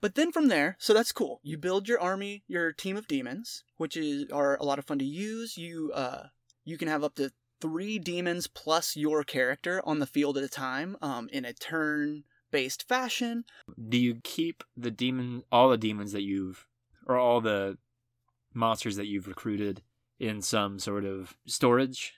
But 0.01 0.15
then 0.15 0.31
from 0.31 0.47
there, 0.47 0.75
so 0.79 0.93
that's 0.95 1.11
cool. 1.11 1.39
You 1.43 1.57
build 1.59 1.87
your 1.87 2.01
army, 2.01 2.43
your 2.47 2.73
team 2.73 2.97
of 2.97 3.07
demons, 3.07 3.63
which 3.77 3.95
is 3.95 4.25
are 4.31 4.57
a 4.57 4.63
lot 4.63 4.79
of 4.79 4.85
fun 4.85 4.97
to 4.99 5.05
use. 5.05 5.57
You 5.57 5.91
uh 5.93 6.27
you 6.65 6.77
can 6.77 6.87
have 6.87 7.03
up 7.03 7.15
to 7.15 7.31
three 7.61 7.99
demons 7.99 8.47
plus 8.47 8.97
your 8.97 9.23
character 9.23 9.81
on 9.85 9.99
the 9.99 10.05
field 10.05 10.37
at 10.37 10.43
a 10.43 10.49
time, 10.49 10.97
um, 11.01 11.29
in 11.31 11.45
a 11.45 11.53
turn 11.53 12.23
based 12.51 12.87
fashion. 12.87 13.45
Do 13.89 13.97
you 13.97 14.15
keep 14.23 14.63
the 14.75 14.91
demon, 14.91 15.43
all 15.51 15.69
the 15.69 15.77
demons 15.77 16.11
that 16.11 16.23
you've, 16.23 16.67
or 17.07 17.17
all 17.17 17.39
the 17.39 17.77
monsters 18.53 18.97
that 18.97 19.07
you've 19.07 19.27
recruited 19.27 19.81
in 20.19 20.41
some 20.41 20.79
sort 20.79 21.05
of 21.05 21.37
storage? 21.45 22.13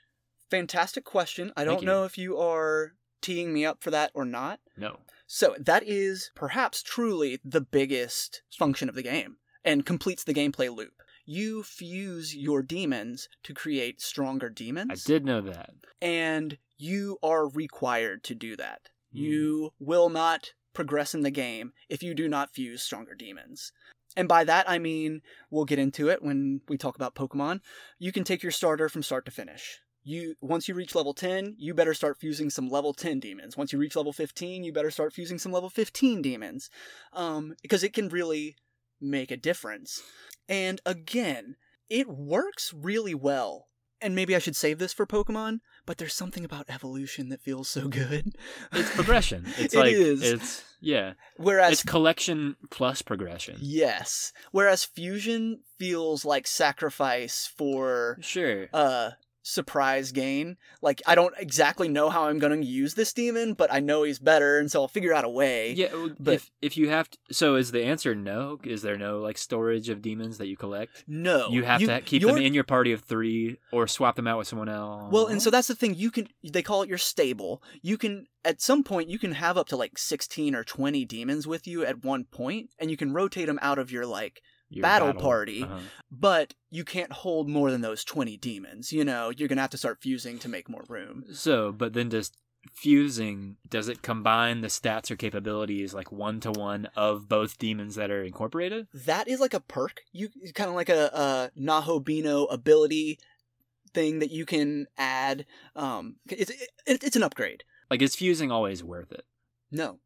Fantastic 0.49 1.03
question. 1.03 1.51
I 1.55 1.63
don't 1.63 1.81
you. 1.81 1.87
know 1.87 2.03
if 2.05 2.17
you 2.17 2.37
are 2.37 2.93
teeing 3.21 3.53
me 3.53 3.65
up 3.65 3.83
for 3.83 3.91
that 3.91 4.11
or 4.13 4.25
not. 4.25 4.59
No. 4.77 4.99
So 5.25 5.55
that 5.59 5.83
is 5.87 6.31
perhaps 6.35 6.83
truly 6.83 7.39
the 7.43 7.61
biggest 7.61 8.43
function 8.51 8.89
of 8.89 8.95
the 8.95 9.03
game 9.03 9.37
and 9.63 9.85
completes 9.85 10.23
the 10.23 10.33
gameplay 10.33 10.75
loop. 10.75 11.02
You 11.25 11.63
fuse 11.63 12.35
your 12.35 12.61
demons 12.61 13.29
to 13.43 13.53
create 13.53 14.01
stronger 14.01 14.49
demons. 14.49 15.05
I 15.05 15.07
did 15.07 15.25
know 15.25 15.41
that. 15.41 15.71
and 16.01 16.57
you 16.77 17.17
are 17.23 17.47
required 17.47 18.23
to 18.25 18.35
do 18.35 18.55
that. 18.57 18.89
Hmm. 19.13 19.19
You 19.19 19.73
will 19.79 20.09
not 20.09 20.51
progress 20.73 21.13
in 21.13 21.21
the 21.21 21.31
game 21.31 21.71
if 21.87 22.03
you 22.03 22.13
do 22.13 22.27
not 22.27 22.53
fuse 22.53 22.81
stronger 22.81 23.15
demons. 23.15 23.71
And 24.17 24.27
by 24.27 24.43
that 24.43 24.69
I 24.69 24.79
mean, 24.79 25.21
we'll 25.49 25.65
get 25.65 25.79
into 25.79 26.09
it 26.09 26.21
when 26.21 26.61
we 26.67 26.77
talk 26.77 26.95
about 26.95 27.15
Pokemon. 27.15 27.61
You 27.99 28.11
can 28.11 28.23
take 28.23 28.43
your 28.43 28.51
starter 28.51 28.89
from 28.89 29.01
start 29.03 29.25
to 29.25 29.31
finish. 29.31 29.79
You 30.03 30.35
once 30.41 30.67
you 30.67 30.73
reach 30.75 30.93
level 30.95 31.13
10, 31.13 31.55
you 31.57 31.73
better 31.73 31.93
start 31.93 32.19
fusing 32.19 32.49
some 32.49 32.67
level 32.67 32.93
10 32.93 33.21
demons. 33.21 33.55
Once 33.55 33.71
you 33.71 33.79
reach 33.79 33.95
level 33.95 34.11
15, 34.11 34.63
you 34.65 34.73
better 34.73 34.91
start 34.91 35.13
fusing 35.13 35.37
some 35.39 35.53
level 35.53 35.69
15 35.69 36.21
demons. 36.21 36.69
Um 37.13 37.55
because 37.61 37.83
it 37.83 37.93
can 37.93 38.09
really 38.09 38.57
make 39.03 39.31
a 39.31 39.37
difference. 39.37 40.01
And 40.49 40.81
again, 40.85 41.55
it 41.89 42.07
works 42.09 42.73
really 42.75 43.15
well. 43.15 43.67
And 44.01 44.15
maybe 44.15 44.35
I 44.35 44.39
should 44.39 44.57
save 44.57 44.79
this 44.79 44.91
for 44.91 45.05
Pokemon, 45.05 45.59
but 45.85 45.97
there's 45.97 46.13
something 46.13 46.43
about 46.43 46.65
evolution 46.69 47.29
that 47.29 47.41
feels 47.41 47.69
so 47.69 47.87
good. 47.87 48.35
It's 48.73 48.91
progression. 48.95 49.45
It's 49.57 49.73
It 49.73 49.79
like 49.79 49.93
is. 49.93 50.21
it's 50.21 50.63
yeah. 50.81 51.13
Whereas 51.37 51.71
it's 51.71 51.83
collection 51.83 52.57
plus 52.69 53.01
progression. 53.01 53.55
yes, 53.61 54.33
whereas 54.51 54.83
fusion 54.83 55.61
feels 55.79 56.25
like 56.25 56.47
sacrifice 56.47 57.49
for 57.55 58.17
Sure. 58.19 58.67
uh 58.73 59.11
surprise 59.43 60.11
gain. 60.11 60.57
Like 60.81 61.01
I 61.05 61.13
don't 61.15 61.35
exactly 61.37 61.87
know 61.87 62.09
how 62.09 62.23
I'm 62.23 62.39
going 62.39 62.59
to 62.59 62.65
use 62.65 62.95
this 62.95 63.13
demon, 63.13 63.53
but 63.53 63.71
I 63.71 63.79
know 63.79 64.03
he's 64.03 64.17
better 64.19 64.57
and 64.57 64.71
so 64.71 64.81
I'll 64.81 64.87
figure 64.87 65.13
out 65.13 65.25
a 65.25 65.29
way. 65.29 65.73
Yeah, 65.73 65.89
but- 66.19 66.35
if 66.35 66.51
if 66.61 66.77
you 66.77 66.89
have 66.89 67.09
to, 67.09 67.17
so 67.31 67.55
is 67.55 67.71
the 67.71 67.83
answer 67.83 68.15
no? 68.15 68.59
Is 68.63 68.81
there 68.81 68.97
no 68.97 69.19
like 69.19 69.37
storage 69.37 69.89
of 69.89 70.01
demons 70.01 70.37
that 70.39 70.47
you 70.47 70.57
collect? 70.57 71.03
No. 71.07 71.49
you 71.49 71.63
have 71.63 71.81
to 71.81 72.01
keep 72.01 72.23
them 72.23 72.37
in 72.37 72.53
your 72.53 72.63
party 72.63 72.91
of 72.93 73.01
three, 73.01 73.57
or 73.71 73.87
swap 73.87 74.15
them 74.15 74.27
out 74.27 74.37
with 74.37 74.47
someone 74.47 74.69
else. 74.69 75.11
Well, 75.11 75.27
and 75.27 75.41
so 75.41 75.49
that's 75.49 75.67
the 75.67 75.75
thing. 75.75 75.95
You 75.95 76.09
can 76.09 76.27
they 76.43 76.63
call 76.63 76.81
it 76.81 76.89
your 76.89 76.97
stable. 76.97 77.61
You 77.81 77.97
can 77.97 78.27
at 78.45 78.61
some 78.61 78.83
point 78.83 79.09
you 79.09 79.19
can 79.19 79.33
have 79.33 79.57
up 79.57 79.67
to 79.67 79.77
like 79.77 79.97
16 79.97 80.55
or 80.55 80.63
20 80.63 81.05
demons 81.05 81.47
with 81.47 81.67
you 81.67 81.85
at 81.85 82.03
one 82.03 82.25
point 82.25 82.69
and 82.79 82.91
you 82.91 82.97
can 82.97 83.13
rotate 83.13 83.47
them 83.47 83.59
out 83.61 83.79
of 83.79 83.91
your 83.91 84.05
like 84.05 84.41
Your 84.73 84.81
battle 84.81 85.13
party. 85.13 85.63
Uh-huh. 85.63 85.79
but 86.11 86.53
you 86.69 86.83
can't 86.83 87.11
hold 87.11 87.47
more 87.47 87.69
than 87.71 87.81
those 87.81 88.03
20 88.03 88.37
demons. 88.37 88.91
You 88.91 89.03
know, 89.05 89.31
you're 89.35 89.47
going 89.47 89.57
to 89.57 89.61
have 89.61 89.69
to 89.71 89.77
start 89.77 90.01
fusing 90.01 90.39
to 90.39 90.49
make 90.49 90.69
more 90.69 90.83
room. 90.87 91.25
So, 91.31 91.71
but 91.71 91.93
then 91.93 92.09
does 92.09 92.31
fusing 92.71 93.57
does 93.67 93.89
it 93.89 94.01
combine 94.01 94.61
the 94.61 94.69
stats 94.69 95.11
or 95.11 95.17
capabilities 95.17 95.93
like 95.93 96.13
one 96.13 96.39
to 96.39 96.49
one 96.49 96.87
of 96.95 97.27
both 97.27 97.57
demons 97.57 97.95
that 97.95 98.09
are 98.09 98.23
incorporated? 98.23 98.87
That 98.93 99.27
is 99.27 99.39
like 99.39 99.53
a 99.53 99.59
perk. 99.59 100.01
You 100.11 100.29
kind 100.53 100.69
of 100.69 100.75
like 100.75 100.89
a, 100.89 101.11
a 101.13 101.59
Nahobino 101.59 102.51
ability 102.51 103.19
thing 103.93 104.19
that 104.19 104.31
you 104.31 104.45
can 104.45 104.87
add. 104.97 105.45
Um, 105.75 106.15
it's 106.29 106.51
it, 106.51 107.03
it's 107.03 107.15
an 107.15 107.23
upgrade. 107.23 107.63
Like, 107.89 108.01
is 108.01 108.15
fusing 108.15 108.51
always 108.51 108.83
worth 108.83 109.11
it? 109.11 109.25
No. 109.71 109.99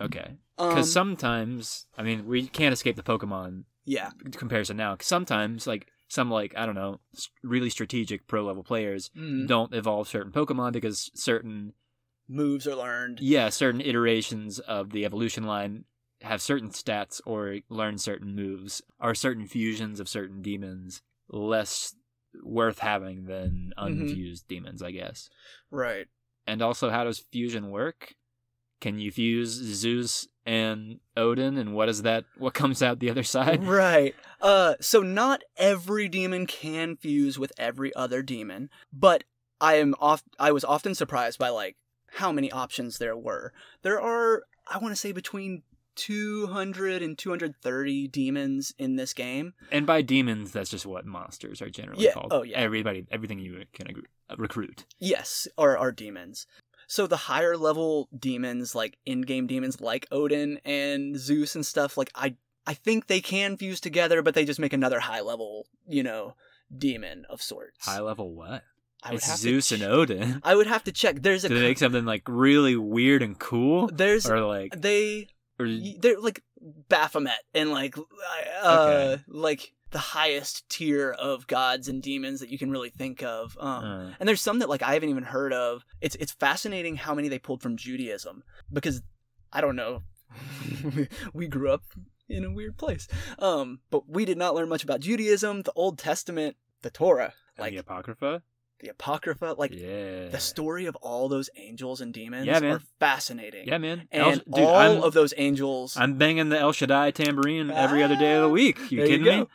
Okay, 0.00 0.36
Um, 0.58 0.68
because 0.68 0.92
sometimes, 0.92 1.86
I 1.98 2.02
mean, 2.02 2.26
we 2.26 2.46
can't 2.46 2.72
escape 2.72 2.96
the 2.96 3.02
Pokemon 3.02 3.64
yeah. 3.84 4.10
comparison 4.32 4.76
now. 4.76 4.96
'cause 4.96 5.06
sometimes, 5.06 5.66
like 5.66 5.90
some 6.08 6.30
like 6.30 6.56
I 6.56 6.64
don't 6.66 6.74
know, 6.74 7.00
really 7.42 7.70
strategic 7.70 8.26
pro 8.26 8.44
level 8.44 8.62
players 8.62 9.10
Mm. 9.16 9.46
don't 9.48 9.74
evolve 9.74 10.08
certain 10.08 10.32
Pokemon 10.32 10.72
because 10.72 11.10
certain 11.14 11.74
Moves 12.28 12.66
are 12.66 12.74
learned. 12.76 13.20
yeah 13.20 13.48
certain 13.50 13.80
iterations 13.82 14.58
of 14.60 14.90
the 14.90 15.04
evolution 15.04 15.44
line 15.44 15.84
have 16.22 16.40
certain 16.40 16.70
stats 16.70 17.20
or 17.26 17.58
learn 17.68 17.98
certain 17.98 18.34
moves. 18.34 18.80
Are 19.00 19.14
certain 19.14 19.46
fusions 19.46 20.00
of 20.00 20.08
certain 20.08 20.40
demons 20.40 21.02
less 21.28 21.94
worth 22.42 22.78
having 22.78 23.24
than 23.26 23.72
Mhm. 23.78 24.00
unfused 24.02 24.48
demons? 24.48 24.82
I 24.82 24.90
guess. 24.92 25.28
Right. 25.70 26.06
And 26.46 26.62
also, 26.62 26.90
how 26.90 27.04
does 27.04 27.18
fusion 27.18 27.70
work? 27.70 28.14
Can 28.84 28.98
you 28.98 29.10
fuse 29.10 29.48
Zeus 29.48 30.28
and 30.44 31.00
Odin, 31.16 31.56
and 31.56 31.74
what 31.74 31.88
is 31.88 32.02
that? 32.02 32.26
What 32.36 32.52
comes 32.52 32.82
out 32.82 32.98
the 32.98 33.08
other 33.08 33.22
side? 33.22 33.64
Right. 33.66 34.14
Uh 34.42 34.74
so 34.78 35.00
not 35.00 35.40
every 35.56 36.06
demon 36.06 36.46
can 36.46 36.96
fuse 36.96 37.38
with 37.38 37.50
every 37.56 37.94
other 37.94 38.20
demon, 38.22 38.68
but 38.92 39.24
I 39.58 39.76
am 39.76 39.94
off 40.00 40.22
I 40.38 40.52
was 40.52 40.66
often 40.66 40.94
surprised 40.94 41.38
by 41.38 41.48
like 41.48 41.76
how 42.20 42.30
many 42.30 42.52
options 42.52 42.98
there 42.98 43.16
were. 43.16 43.54
There 43.80 43.98
are 43.98 44.42
I 44.70 44.76
want 44.76 44.92
to 44.92 45.00
say 45.00 45.12
between 45.12 45.62
200 45.96 47.00
and 47.02 47.16
230 47.16 48.08
demons 48.08 48.74
in 48.78 48.96
this 48.96 49.14
game. 49.14 49.54
And 49.70 49.86
by 49.86 50.02
demons, 50.02 50.52
that's 50.52 50.68
just 50.68 50.84
what 50.84 51.06
monsters 51.06 51.62
are 51.62 51.70
generally 51.70 52.04
Yeah, 52.04 52.12
called. 52.12 52.32
oh, 52.32 52.42
yeah. 52.42 52.58
Everybody, 52.58 53.06
everything 53.10 53.38
you 53.38 53.64
can 53.72 53.86
uh, 54.28 54.34
recruit. 54.36 54.84
Yes, 54.98 55.48
are 55.56 55.78
are 55.78 55.92
demons. 55.92 56.46
So 56.94 57.08
the 57.08 57.16
higher 57.16 57.56
level 57.56 58.08
demons 58.16 58.72
like 58.76 58.98
in-game 59.04 59.48
demons 59.48 59.80
like 59.80 60.06
Odin 60.12 60.60
and 60.64 61.18
Zeus 61.18 61.56
and 61.56 61.66
stuff 61.66 61.96
like 61.96 62.08
I 62.14 62.36
I 62.68 62.74
think 62.74 63.08
they 63.08 63.20
can 63.20 63.56
fuse 63.56 63.80
together 63.80 64.22
but 64.22 64.34
they 64.34 64.44
just 64.44 64.60
make 64.60 64.72
another 64.72 65.00
high 65.00 65.20
level, 65.20 65.66
you 65.88 66.04
know, 66.04 66.36
demon 66.78 67.24
of 67.28 67.42
sorts. 67.42 67.84
High 67.84 67.98
level 67.98 68.32
what? 68.32 68.62
I 69.02 69.10
would 69.10 69.16
it's 69.16 69.26
have 69.26 69.38
Zeus 69.38 69.70
to 69.70 69.74
and 69.74 69.82
Odin. 69.82 70.40
I 70.44 70.54
would 70.54 70.68
have 70.68 70.84
to 70.84 70.92
check. 70.92 71.20
There's 71.20 71.44
a 71.44 71.48
Do 71.48 71.56
they 71.56 71.62
make 71.62 71.78
something 71.78 72.04
like 72.04 72.22
really 72.28 72.76
weird 72.76 73.22
and 73.22 73.36
cool, 73.36 73.88
there's 73.88 74.30
or 74.30 74.42
like, 74.42 74.80
they 74.80 75.26
or 75.58 75.66
they're 75.98 76.20
like 76.20 76.44
Baphomet 76.88 77.42
and 77.54 77.72
like 77.72 77.96
uh 78.62 79.16
Okay. 79.16 79.22
like 79.26 79.72
the 79.94 80.00
highest 80.00 80.68
tier 80.68 81.12
of 81.12 81.46
gods 81.46 81.86
and 81.86 82.02
demons 82.02 82.40
that 82.40 82.48
you 82.48 82.58
can 82.58 82.68
really 82.68 82.90
think 82.90 83.22
of. 83.22 83.56
Um, 83.60 83.84
uh, 83.84 84.10
and 84.18 84.28
there's 84.28 84.40
some 84.40 84.58
that 84.58 84.68
like 84.68 84.82
I 84.82 84.94
haven't 84.94 85.08
even 85.08 85.22
heard 85.22 85.52
of. 85.52 85.84
It's 86.00 86.16
it's 86.16 86.32
fascinating 86.32 86.96
how 86.96 87.14
many 87.14 87.28
they 87.28 87.38
pulled 87.38 87.62
from 87.62 87.76
Judaism 87.76 88.42
because 88.72 89.02
I 89.52 89.60
don't 89.60 89.76
know. 89.76 90.02
we 91.32 91.46
grew 91.46 91.70
up 91.70 91.84
in 92.28 92.44
a 92.44 92.52
weird 92.52 92.76
place, 92.76 93.06
um, 93.38 93.78
but 93.92 94.08
we 94.08 94.24
did 94.24 94.36
not 94.36 94.56
learn 94.56 94.68
much 94.68 94.82
about 94.82 94.98
Judaism, 94.98 95.62
the 95.62 95.72
Old 95.76 95.96
Testament, 95.96 96.56
the 96.82 96.90
Torah, 96.90 97.32
like 97.56 97.66
like 97.66 97.72
the 97.74 97.78
apocrypha. 97.78 98.42
The 98.80 98.88
Apocrypha, 98.88 99.54
like 99.56 99.72
yeah, 99.72 100.28
the 100.28 100.38
story 100.40 100.86
of 100.86 100.96
all 100.96 101.28
those 101.28 101.48
angels 101.56 102.00
and 102.00 102.12
demons 102.12 102.46
Yeah, 102.46 102.60
man. 102.60 102.72
are 102.76 102.80
fascinating. 103.00 103.66
yeah, 103.68 103.78
man. 103.78 104.08
And 104.12 104.22
El- 104.22 104.32
dude, 104.32 104.64
all 104.64 104.74
I'm, 104.76 105.02
of 105.02 105.14
those 105.14 105.32
angels 105.36 105.96
I'm 105.96 106.18
banging 106.18 106.48
the 106.50 106.58
El 106.58 106.72
Shaddai 106.72 107.12
tambourine 107.12 107.70
every 107.70 108.02
other 108.02 108.16
day 108.16 108.34
of 108.34 108.42
the 108.42 108.48
Ah, 108.48 108.52
week. 108.52 108.78
You 108.90 109.02
kidding 109.06 109.24
go. 109.24 109.40
me? 109.42 109.46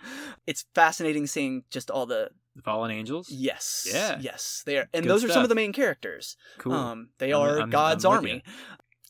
It's 0.48 0.66
fascinating 0.74 1.28
seeing 1.28 1.64
just 1.70 1.92
all 1.92 2.06
the 2.06 2.30
The 2.56 2.62
fallen 2.64 2.92
angels. 2.92 3.30
yes, 3.30 3.88
Yeah. 3.92 4.18
yes, 4.20 4.64
they 4.66 4.78
are, 4.78 4.88
and 4.94 5.04
Good 5.04 5.10
those 5.12 5.24
are 5.26 5.30
some 5.30 5.44
of 5.44 5.50
the 5.50 5.56
main 5.56 5.74
characters. 5.74 6.36
Cool. 6.58 6.74
Um, 6.74 7.10
they 7.20 7.32
I'm- 7.34 7.42
are 7.42 7.60
I'm- 7.60 7.70
God's 7.70 8.06
army. 8.06 8.42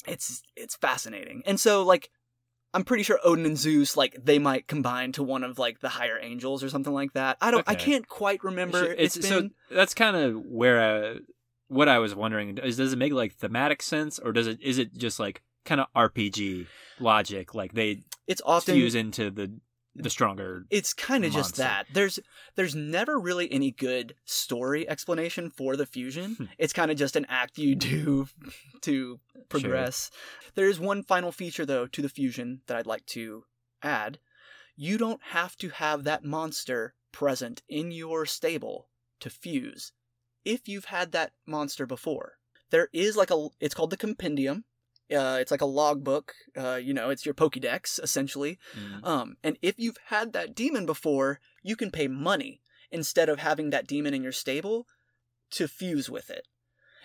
It's 0.07 0.41
it's 0.55 0.76
fascinating, 0.76 1.43
and 1.45 1.60
so 1.60 1.84
like 1.84 2.10
I'm 2.74 2.84
pretty 2.84 3.03
sure 3.03 3.20
Odin 3.24 3.45
and 3.45 3.57
Zeus 3.57 3.97
like 3.97 4.17
they 4.24 4.39
might 4.39 4.67
combine 4.67 5.11
to 5.13 5.24
one 5.24 5.43
of 5.43 5.57
like 5.57 5.80
the 5.80 5.89
higher 5.89 6.20
angels 6.22 6.63
or 6.63 6.70
something 6.70 6.93
like 6.93 7.13
that. 7.13 7.38
I 7.41 7.51
don't. 7.51 7.67
I 7.67 7.76
can't 7.76 8.07
quite 8.07 8.43
remember. 8.43 8.84
It's, 8.84 9.15
it's 9.15 9.28
so 9.28 9.41
been 9.41 9.51
that's 9.72 9.93
kind 9.93 10.15
of 10.15 10.36
where 10.45 10.80
uh, 10.82 11.20
what 11.67 11.88
I 11.88 11.99
was 11.99 12.13
wondering 12.13 12.57
is 12.57 12.78
does 12.78 12.93
it 12.93 12.97
make 12.97 13.13
like 13.13 13.34
thematic 13.34 13.82
sense 13.82 14.20
or 14.20 14.34
does 14.34 14.47
it 14.47 14.61
is 14.61 14.78
it 14.78 14.95
just 14.97 15.20
like 15.20 15.41
kind 15.65 15.82
of 15.82 15.88
RPG 15.95 16.67
logic 16.99 17.53
like 17.53 17.74
they 17.74 18.01
it's 18.28 18.41
often 18.45 18.76
fuse 18.76 18.95
into 18.95 19.30
the 19.32 19.51
the 19.96 20.10
stronger 20.10 20.66
it's 20.70 20.94
kind 20.94 21.26
of 21.26 21.32
just 21.32 21.56
that. 21.58 21.88
There's 21.92 22.20
there's 22.56 22.76
never 22.76 23.20
really 23.20 23.52
any 23.52 23.72
good 23.72 24.16
story 24.26 24.88
explanation 24.88 25.50
for 25.50 25.76
the 25.76 25.86
fusion. 25.86 26.36
Hmm. 26.36 26.46
it's 26.58 26.74
kind 26.74 26.92
of 26.92 26.98
just 26.98 27.16
an 27.16 27.26
act 27.28 27.58
you 27.58 27.76
do 27.76 28.28
to 28.82 29.20
progress. 29.50 30.12
There's 30.56 30.80
one 30.80 31.04
final 31.04 31.32
feature 31.32 31.66
though 31.66 31.88
to 31.88 32.02
the 32.02 32.10
fusion 32.10 32.62
that 32.68 32.78
i'd 32.78 32.86
like 32.86 33.06
to 33.08 33.46
add. 33.82 34.20
You 34.76 34.98
don't 34.98 35.22
have 35.32 35.58
to 35.58 35.70
have 35.70 36.04
that 36.06 36.24
monster 36.24 36.94
present 37.12 37.62
in 37.68 37.92
your 37.92 38.26
stable 38.26 38.88
to 39.20 39.30
fuse. 39.30 39.92
If 40.46 40.70
you've 40.70 40.86
had 40.86 41.12
that 41.12 41.34
monster 41.46 41.86
before 41.86 42.40
there 42.70 42.90
is 42.94 43.18
like 43.18 43.32
a 43.32 43.48
it's 43.60 43.74
called 43.74 43.90
the 43.90 43.98
compendium 43.98 44.64
uh, 45.12 45.38
it's 45.39 45.51
like 45.51 45.62
a 45.62 45.66
logbook 45.66 46.34
uh, 46.57 46.76
you 46.76 46.93
know 46.93 47.10
it's 47.10 47.26
your 47.26 47.34
pokédex 47.34 47.99
essentially 48.01 48.57
Mm. 48.78 49.05
um, 49.05 49.38
and 49.43 49.57
if 49.62 49.76
you've 49.78 49.97
had 50.07 50.34
that 50.34 50.55
demon 50.55 50.86
before, 50.86 51.39
you 51.64 51.76
can 51.76 51.91
pay 51.91 52.07
money 52.07 52.62
instead 52.91 53.30
of 53.30 53.39
having 53.39 53.70
that 53.72 53.88
demon 53.88 54.14
in 54.14 54.24
your 54.24 54.32
stable 54.32 54.86
to 55.51 55.68
fuse 55.68 56.10
with 56.10 56.30
it. 56.30 56.47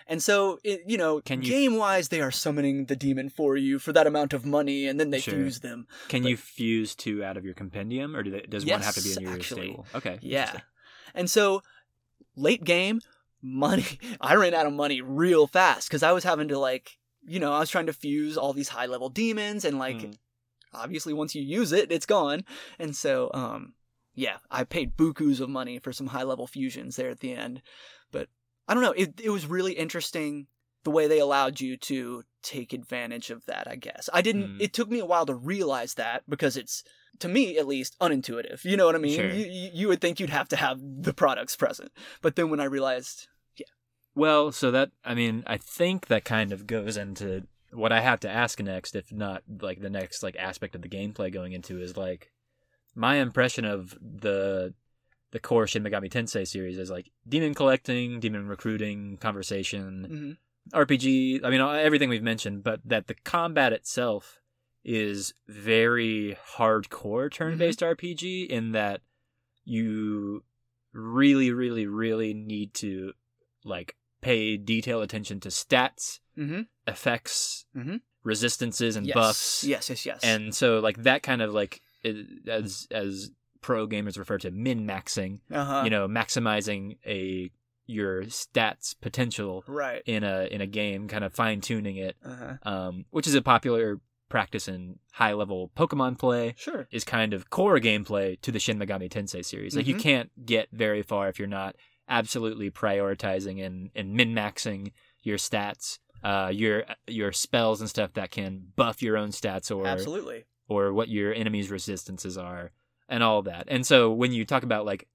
And 0.07 0.21
so, 0.21 0.59
it, 0.63 0.81
you 0.85 0.97
know, 0.99 1.19
you- 1.27 1.37
game 1.37 1.77
wise, 1.77 2.09
they 2.09 2.21
are 2.21 2.29
summoning 2.31 2.85
the 2.85 2.95
demon 2.95 3.29
for 3.29 3.57
you 3.57 3.79
for 3.79 3.91
that 3.93 4.05
amount 4.05 4.33
of 4.33 4.45
money, 4.45 4.85
and 4.87 4.99
then 4.99 5.09
they 5.09 5.19
Sure. 5.19 5.33
fuse 5.33 5.61
them. 5.61 5.87
Can 6.09 6.21
but- 6.21 6.29
you 6.29 6.37
fuse 6.37 6.93
two 6.95 7.23
out 7.23 7.37
of 7.37 7.43
your 7.45 7.55
compendium 7.55 8.15
or 8.15 8.21
do 8.21 8.29
they, 8.29 8.41
does 8.41 8.65
one 8.65 8.81
have 8.81 8.93
to 8.95 9.01
be 9.01 9.13
in 9.13 9.21
your 9.23 9.33
actually. 9.33 9.67
stable? 9.69 9.87
Okay. 9.95 10.19
Yeah. 10.21 10.59
And 11.15 11.27
so, 11.29 11.63
late 12.35 12.63
game, 12.63 13.01
money. 13.41 13.99
I 14.21 14.35
ran 14.35 14.53
out 14.53 14.67
of 14.67 14.73
money 14.73 15.01
real 15.01 15.47
fast 15.47 15.87
because 15.89 16.03
I 16.03 16.11
was 16.11 16.23
having 16.23 16.47
to 16.49 16.59
like, 16.59 16.97
you 17.25 17.39
know, 17.39 17.51
I 17.53 17.59
was 17.59 17.69
trying 17.69 17.87
to 17.87 17.93
fuse 17.93 18.37
all 18.37 18.53
these 18.53 18.69
high 18.69 18.85
level 18.85 19.09
demons, 19.09 19.65
and 19.65 19.77
like, 19.79 19.97
Mm. 19.97 20.17
obviously 20.73 21.13
once 21.13 21.33
you 21.35 21.41
use 21.41 21.71
it, 21.71 21.91
it's 21.91 22.05
gone. 22.05 22.43
And 22.79 22.95
so, 22.95 23.31
um, 23.33 23.73
yeah, 24.13 24.37
I 24.51 24.63
paid 24.63 24.95
bukus 24.97 25.39
of 25.39 25.49
money 25.49 25.79
for 25.79 25.91
some 25.93 26.07
high 26.07 26.23
level 26.23 26.47
fusions 26.47 26.95
there 26.95 27.09
at 27.09 27.19
the 27.19 27.33
end. 27.33 27.61
But 28.11 28.29
I 28.67 28.73
don't 28.73 28.83
know, 28.83 28.91
it 28.91 29.19
it 29.21 29.29
was 29.29 29.45
really 29.47 29.73
interesting 29.73 30.47
the 30.83 30.91
way 30.91 31.07
they 31.07 31.19
allowed 31.19 31.59
you 31.59 31.75
to 31.77 32.23
take 32.43 32.71
advantage 32.71 33.31
of 33.31 33.43
that, 33.47 33.67
I 33.67 33.75
guess. 33.75 34.07
I 34.13 34.21
didn't 34.21 34.47
Mm. 34.57 34.61
it 34.61 34.71
took 34.73 34.89
me 34.89 34.99
a 34.99 35.05
while 35.05 35.25
to 35.25 35.33
realize 35.33 35.95
that 35.95 36.23
because 36.29 36.55
it's 36.55 36.83
to 37.19 37.27
me 37.27 37.57
at 37.57 37.65
least 37.65 37.95
unintuitive. 37.99 38.63
You 38.63 38.77
know 38.77 38.85
what 38.85 38.93
I 38.95 38.99
mean? 38.99 39.15
Sure. 39.15 39.29
You, 39.29 39.45
you 39.45 39.69
you 39.73 39.87
would 39.87 39.99
think 40.01 40.19
you'd 40.19 40.29
have 40.29 40.49
to 40.49 40.55
have 40.55 40.79
the 40.81 41.13
products 41.13 41.55
present. 41.55 41.91
But 42.21 42.35
then 42.35 42.49
when 42.49 42.59
I 42.59 42.65
realized 42.65 43.27
Well, 44.15 44.51
so 44.51 44.71
that 44.71 44.91
I 45.03 45.13
mean, 45.13 45.43
I 45.45 45.57
think 45.57 46.07
that 46.07 46.25
kind 46.25 46.51
of 46.51 46.65
goes 46.65 46.97
into 46.97 47.43
what 47.71 47.91
I 47.91 47.99
have 47.99 48.21
to 48.21 48.29
ask 48.29 48.59
next, 48.61 48.95
if 48.95 49.11
not 49.11 49.43
like 49.61 49.81
the 49.81 49.89
next 49.89 50.23
like 50.23 50.35
aspect 50.37 50.75
of 50.75 50.81
the 50.81 50.89
gameplay 50.89 51.31
going 51.31 51.51
into 51.51 51.81
is 51.81 51.97
like 51.97 52.31
my 52.95 53.15
impression 53.15 53.65
of 53.65 53.97
the 54.01 54.73
the 55.31 55.39
core 55.39 55.67
Shin 55.67 55.83
Megami 55.83 56.09
Tensei 56.09 56.47
series 56.47 56.77
is 56.77 56.89
like 56.89 57.11
demon 57.27 57.53
collecting, 57.53 58.21
demon 58.21 58.47
recruiting, 58.47 59.17
conversation, 59.17 60.37
mhm, 60.71 60.79
RPG. 60.79 61.43
I 61.43 61.49
mean, 61.49 61.59
everything 61.59 62.09
we've 62.09 62.23
mentioned, 62.23 62.63
but 62.63 62.79
that 62.85 63.07
the 63.07 63.15
combat 63.15 63.73
itself 63.73 64.39
is 64.85 65.33
very 65.47 66.37
hardcore 66.55 67.29
turn-based 67.31 67.79
RPG 67.81 68.47
in 68.47 68.71
that 68.71 69.01
you 69.65 70.43
really, 70.93 71.51
really, 71.51 71.87
really 71.87 72.33
need 72.33 72.73
to 72.75 73.13
like 73.65 73.95
pay 74.25 74.57
detailed 74.57 75.03
attention 75.03 75.39
to 75.39 75.49
stats, 75.49 76.19
mhm, 76.37 76.65
effects, 76.87 77.65
Mhm. 77.75 78.01
resistances, 78.23 78.95
and 78.95 79.05
yes, 79.07 79.13
buffs. 79.13 79.63
Yes, 79.63 79.89
yes, 79.89 80.05
yes. 80.05 80.19
And 80.23 80.53
so, 80.53 80.79
like 80.79 80.97
that 81.03 81.21
kind 81.23 81.41
of 81.41 81.53
like 81.53 81.81
as 82.47 82.87
as 82.91 83.31
pro 83.61 83.87
gamers 83.87 84.17
refer 84.17 84.37
to 84.39 84.51
min 84.51 84.85
maxing, 84.85 85.39
uh-huh. 85.51 85.81
you 85.83 85.89
know, 85.89 86.07
maximizing 86.07 86.97
a 87.05 87.49
your 87.87 88.23
stats 88.23 88.95
potential 88.99 89.63
right. 89.67 90.01
in 90.05 90.23
a 90.23 90.47
in 90.51 90.59
a 90.61 90.67
game, 90.67 91.07
kind 91.07 91.23
of 91.23 91.33
fine 91.33 91.61
tuning 91.61 91.97
it, 91.97 92.15
Uh-huh. 92.25 92.53
um, 92.63 93.05
which 93.11 93.27
is 93.27 93.35
a 93.35 93.41
popular 93.43 93.99
practice 94.27 94.67
in 94.67 94.97
high 95.13 95.33
level 95.33 95.71
Pokemon 95.77 96.17
play. 96.17 96.55
Sure. 96.57 96.87
Is 96.91 97.03
kind 97.03 97.31
of 97.33 97.49
core 97.51 97.77
gameplay 97.79 98.41
to 98.41 98.51
the 98.51 98.59
Shin 98.59 98.79
Megami 98.79 99.07
Tensei 99.09 99.45
series. 99.45 99.75
Like 99.75 99.85
you 99.85 99.95
Mhm. 99.95 99.99
can't 100.07 100.45
get 100.45 100.67
very 100.71 101.03
far 101.03 101.29
if 101.29 101.37
you're 101.37 101.47
not 101.47 101.75
absolutely 102.07 102.71
prioritizing 102.71 103.65
and 103.65 103.89
and 103.95 104.13
min 104.13 104.33
maxing 104.33 104.91
your 105.23 105.37
stats, 105.37 105.99
uh, 106.23 106.51
your 106.53 106.83
your 107.07 107.31
spells 107.31 107.81
and 107.81 107.89
stuff 107.89 108.13
that 108.13 108.31
can 108.31 108.67
buff 108.75 109.01
your 109.01 109.17
own 109.17 109.29
stats 109.29 109.75
or 109.75 109.87
Absolutely. 109.87 110.45
or 110.67 110.93
what 110.93 111.09
your 111.09 111.33
enemy's 111.33 111.69
resistances 111.69 112.37
are 112.37 112.71
and 113.09 113.23
all 113.23 113.41
that. 113.43 113.65
And 113.67 113.85
so 113.85 114.11
when 114.11 114.31
you 114.31 114.45
talk 114.45 114.63
about 114.63 114.85
like 114.85 115.07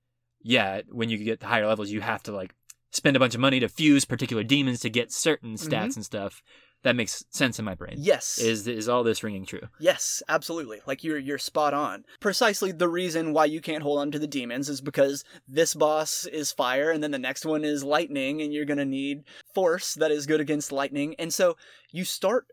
yeah, 0.42 0.80
when 0.88 1.10
you 1.10 1.18
get 1.18 1.40
to 1.40 1.46
higher 1.46 1.66
levels 1.66 1.90
you 1.90 2.00
have 2.00 2.22
to 2.24 2.32
like 2.32 2.54
spend 2.92 3.16
a 3.16 3.20
bunch 3.20 3.34
of 3.34 3.40
money 3.40 3.60
to 3.60 3.68
fuse 3.68 4.04
particular 4.04 4.42
demons 4.42 4.80
to 4.80 4.90
get 4.90 5.12
certain 5.12 5.54
stats 5.54 5.96
and 5.96 6.04
stuff. 6.04 6.42
That 6.82 6.96
makes 6.96 7.24
sense 7.30 7.58
in 7.58 7.64
my 7.64 7.74
brain. 7.74 7.96
Yes. 7.98 8.38
Is 8.38 8.66
is 8.66 8.88
all 8.88 9.02
this 9.02 9.22
ringing 9.22 9.44
true? 9.44 9.68
Yes, 9.78 10.22
absolutely. 10.28 10.80
Like 10.86 11.04
you're 11.04 11.18
you're 11.18 11.38
spot 11.38 11.74
on. 11.74 12.04
Precisely 12.20 12.72
the 12.72 12.88
reason 12.88 13.32
why 13.34 13.44
you 13.44 13.60
can't 13.60 13.82
hold 13.82 13.98
on 13.98 14.10
to 14.12 14.18
the 14.18 14.26
demons 14.26 14.68
is 14.68 14.80
because 14.80 15.24
this 15.46 15.74
boss 15.74 16.24
is 16.26 16.52
fire 16.52 16.90
and 16.90 17.02
then 17.02 17.10
the 17.10 17.18
next 17.18 17.44
one 17.44 17.64
is 17.64 17.84
lightning 17.84 18.40
and 18.40 18.52
you're 18.52 18.64
going 18.64 18.78
to 18.78 18.84
need 18.84 19.24
force 19.54 19.94
that 19.94 20.10
is 20.10 20.26
good 20.26 20.40
against 20.40 20.72
lightning. 20.72 21.14
And 21.18 21.34
so 21.34 21.56
you 21.90 22.04
start 22.04 22.46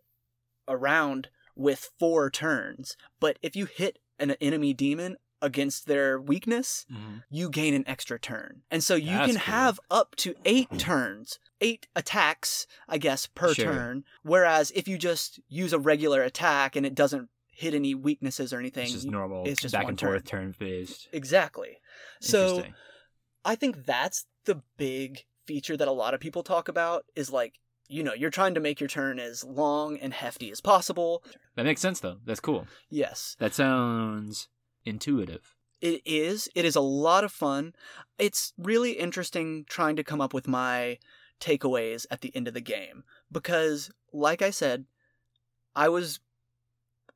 around 0.68 1.30
with 1.56 1.92
four 1.98 2.30
turns, 2.30 2.98
but 3.20 3.40
if 3.42 3.56
you 3.56 3.66
hit 3.66 4.00
an 4.20 4.32
enemy 4.42 4.74
demon 4.74 5.16
against 5.42 5.88
their 5.88 6.20
weakness, 6.20 6.86
mm-hmm. 6.92 7.18
you 7.30 7.50
gain 7.50 7.74
an 7.74 7.84
extra 7.88 8.20
turn. 8.20 8.62
And 8.72 8.84
so 8.84 8.96
you 8.96 9.12
That's 9.12 9.34
can 9.34 9.42
cool. 9.42 9.54
have 9.54 9.80
up 9.92 10.16
to 10.18 10.36
8 10.46 10.80
turns. 10.80 11.40
8 11.60 11.88
attacks, 11.96 12.68
I 12.88 12.98
guess, 12.98 13.28
per 13.28 13.54
Sure. 13.54 13.66
turn. 13.66 14.04
Whereas 14.24 14.72
if 14.76 14.88
you 14.88 14.98
just 14.98 15.40
use 15.48 15.74
a 15.74 15.80
regular 15.80 16.22
attack 16.22 16.76
and 16.76 16.86
it 16.86 16.94
doesn't 16.94 17.30
hit 17.48 17.74
any 17.74 17.96
weaknesses 17.96 18.54
or 18.54 18.60
anything, 18.60 18.84
It's 18.84 18.94
just 18.94 19.08
normal 19.08 19.44
it's 19.48 19.62
just 19.62 19.74
back 19.74 19.88
and 19.88 20.00
forth 20.00 20.26
turn 20.26 20.54
based. 20.58 21.08
Exactly. 21.12 21.78
So 22.22 22.64
I 23.44 23.56
think 23.56 23.86
that's 23.86 24.26
the 24.46 24.62
big 24.78 25.26
feature 25.46 25.76
that 25.78 25.88
a 25.88 25.92
lot 25.92 26.14
of 26.14 26.20
people 26.20 26.44
talk 26.44 26.68
about 26.68 27.06
is 27.16 27.32
like, 27.32 27.54
you 27.88 28.04
know, 28.04 28.14
you're 28.14 28.30
trying 28.30 28.54
to 28.54 28.60
make 28.60 28.80
your 28.80 28.90
turn 28.90 29.18
as 29.18 29.44
long 29.44 29.98
and 29.98 30.14
hefty 30.14 30.52
as 30.52 30.62
possible. 30.62 31.24
That 31.56 31.64
makes 31.64 31.82
sense 31.82 32.00
though. 32.00 32.18
That's 32.26 32.40
cool. 32.40 32.68
Yes. 32.90 33.36
That 33.40 33.56
sounds 33.56 34.50
intuitive. 34.88 35.54
It 35.82 36.02
is. 36.06 36.50
It 36.56 36.66
is 36.66 36.76
a 36.76 36.82
lot 36.82 37.24
of 37.24 37.32
fun. 37.32 37.74
It's 38.18 38.54
really 38.58 38.94
interesting 38.94 39.66
trying 39.70 39.96
to 39.98 40.04
come 40.04 40.22
up 40.22 40.34
with 40.34 40.48
my 40.48 40.98
takeaways 41.40 42.06
at 42.10 42.22
the 42.22 42.36
end 42.36 42.48
of 42.48 42.56
the 42.56 42.62
game 42.62 43.04
because, 43.32 43.92
like 44.12 44.42
I 44.42 44.50
said, 44.50 44.86
I 45.76 45.90
was 45.90 46.20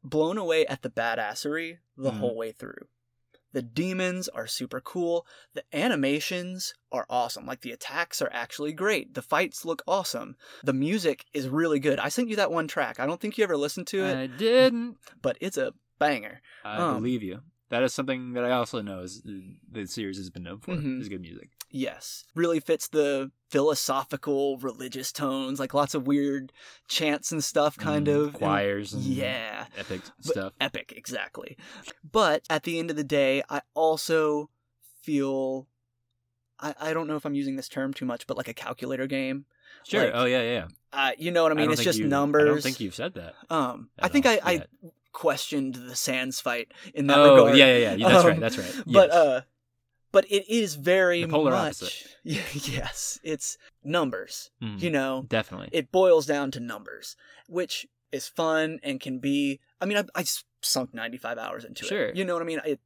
blown 0.03 0.37
away 0.37 0.65
at 0.67 0.81
the 0.83 0.89
badassery 0.89 1.79
the 1.97 2.11
Mhm. 2.11 2.19
whole 2.19 2.35
way 2.35 2.51
through. 2.51 2.87
The 3.53 3.61
demons 3.61 4.29
are 4.29 4.47
super 4.47 4.79
cool. 4.79 5.25
The 5.53 5.63
animations 5.75 6.73
are 6.91 7.05
awesome. 7.09 7.45
Like 7.45 7.61
the 7.61 7.71
attacks 7.73 8.21
are 8.21 8.29
actually 8.31 8.71
great. 8.73 9.13
The 9.13 9.21
fights 9.21 9.65
look 9.65 9.81
awesome. 9.87 10.37
The 10.63 10.71
music 10.73 11.25
is 11.33 11.49
really 11.49 11.79
good. 11.79 11.99
I 11.99 12.09
sent 12.09 12.29
you 12.29 12.35
that 12.37 12.51
one 12.51 12.67
track. 12.67 12.99
I 12.99 13.05
don't 13.05 13.19
think 13.19 13.37
you 13.37 13.43
ever 13.43 13.57
listened 13.57 13.87
to 13.87 14.05
it, 14.05 14.15
I 14.17 14.27
didn't. 14.27 14.97
but 15.21 15.37
it's 15.41 15.57
a 15.57 15.73
banger. 15.99 16.41
I 16.63 16.77
Um, 16.77 16.97
believe 16.97 17.23
you. 17.23 17.41
That 17.71 17.83
is 17.83 17.93
something 17.93 18.33
that 18.33 18.43
I 18.43 18.51
also 18.51 18.81
know 18.81 18.99
is 18.99 19.23
the 19.71 19.85
series 19.87 20.17
has 20.17 20.29
been 20.29 20.43
known 20.43 20.59
for. 20.59 20.75
Mhm. 20.75 21.01
Is 21.01 21.09
good 21.09 21.21
music. 21.21 21.49
Yes. 21.71 22.25
Really 22.35 22.59
fits 22.59 22.89
the 22.89 23.31
philosophical, 23.49 24.57
religious 24.57 25.11
tones, 25.13 25.57
like 25.59 25.73
lots 25.73 25.93
of 25.95 26.05
weird 26.05 26.51
chants 26.89 27.31
and 27.31 27.41
stuff, 27.43 27.77
kind 27.77 28.07
Mm, 28.07 28.27
of. 28.27 28.33
choirs 28.33 28.93
and 28.93 29.03
Yeah. 29.03 29.67
epic 29.77 30.01
But- 30.17 30.25
stuff. 30.25 30.53
Epic, 30.59 30.93
exactly. 30.95 31.57
But 32.03 32.43
at 32.49 32.63
the 32.63 32.77
end 32.77 32.89
of 32.89 32.97
the 32.97 33.03
day, 33.05 33.41
I 33.49 33.61
also 33.73 34.49
feel. 35.01 35.67
I, 36.59 36.75
I 36.79 36.93
don't 36.93 37.07
know 37.07 37.15
if 37.15 37.25
I'm 37.25 37.33
using 37.33 37.55
this 37.55 37.67
term 37.69 37.91
too 37.93 38.05
much, 38.05 38.27
but 38.27 38.37
like 38.37 38.47
a 38.47 38.53
calculator 38.53 39.07
game. 39.07 39.45
Sure. 39.83 40.03
like- 40.05 40.11
oh 40.13 40.25
yeah, 40.25 40.41
yeah. 40.43 40.67
Uh, 40.93 41.11
you 41.17 41.31
know 41.31 41.41
what 41.43 41.51
I 41.53 41.55
mean? 41.55 41.65
don't 41.67 41.73
it's 41.73 41.83
just 41.83 41.97
you- 41.99 42.07
numbers. 42.07 42.41
I 42.43 42.45
don't 42.45 42.61
think 42.61 42.79
you've 42.81 42.93
said 42.93 43.13
that. 43.15 43.33
Um, 43.49 43.89
I 43.97 44.09
think 44.09 44.25
I, 44.25 44.39
I. 44.43 44.63
questioned 45.11 45.75
the 45.75 45.95
Sans 45.95 46.39
fight 46.39 46.71
in 46.93 47.07
that 47.07 47.17
oh 47.17 47.35
regard. 47.35 47.57
yeah, 47.57 47.77
yeah, 47.77 47.93
yeah. 47.95 48.09
That's 48.09 48.23
Um, 48.23 48.29
right. 48.31 48.39
That's 48.39 48.57
right. 48.57 48.83
But 48.87 49.11
uh, 49.11 49.41
but 50.11 50.25
it 50.31 50.49
is 50.49 50.75
very 50.75 51.21
The 51.23 51.27
polar 51.29 51.51
much. 51.51 51.81
opposite. 51.81 52.07
yes, 52.23 53.19
it's 53.23 53.57
numbers. 53.83 54.51
Mhm. 54.61 54.81
You 54.81 54.89
know, 54.91 55.25
definitely. 55.27 55.69
it 55.71 55.91
boils 55.91 56.25
down 56.25 56.51
to 56.51 56.59
numbers, 56.59 57.15
which 57.47 57.87
is 58.11 58.27
fun 58.27 58.79
and 58.83 58.99
can 58.99 59.19
be. 59.19 59.59
I 59.79 59.85
mean, 59.85 59.97
I, 59.97 60.03
I 60.15 60.25
sunk 60.61 60.93
ninety 60.93 61.17
five 61.17 61.37
hours 61.37 61.63
into 61.65 61.85
Sure. 61.85 62.05
it. 62.07 62.15
You 62.15 62.25
know 62.25 62.33
what 62.33 62.43
I 62.43 62.45
mean? 62.45 62.61
I 62.63 62.77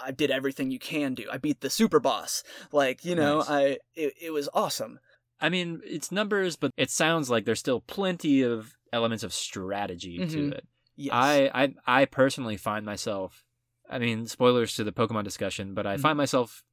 I 0.00 0.10
did 0.12 0.30
everything 0.30 0.70
you 0.70 0.78
can 0.78 1.14
do. 1.14 1.26
I 1.30 1.38
beat 1.38 1.60
the 1.60 1.70
super 1.70 2.00
boss. 2.00 2.42
Like 2.72 3.04
you 3.04 3.14
know, 3.14 3.38
Nice. 3.38 3.50
I 3.50 3.62
it, 3.94 4.14
it 4.20 4.30
was 4.30 4.48
awesome. 4.54 4.98
I 5.40 5.48
mean, 5.48 5.80
it's 5.84 6.12
numbers, 6.12 6.54
but 6.56 6.70
it 6.76 6.88
sounds 6.90 7.28
like 7.28 7.44
there's 7.44 7.58
still 7.58 7.80
plenty 7.80 8.42
of 8.42 8.74
elements 8.92 9.24
of 9.24 9.32
strategy 9.34 10.18
to 10.18 10.24
Mhm. 10.24 10.52
it. 10.52 10.64
Yes. 10.96 11.12
I, 11.14 11.50
I 11.54 11.74
I 12.02 12.04
personally 12.04 12.56
find 12.56 12.84
myself 12.86 13.44
I 13.90 13.98
mean, 13.98 14.26
spoilers 14.26 14.74
to 14.76 14.84
the 14.84 14.92
Pokemon 14.92 15.24
discussion, 15.24 15.74
but 15.74 15.86
I 15.86 15.96
Mhm. 15.96 16.00
find 16.00 16.16
myself 16.16 16.64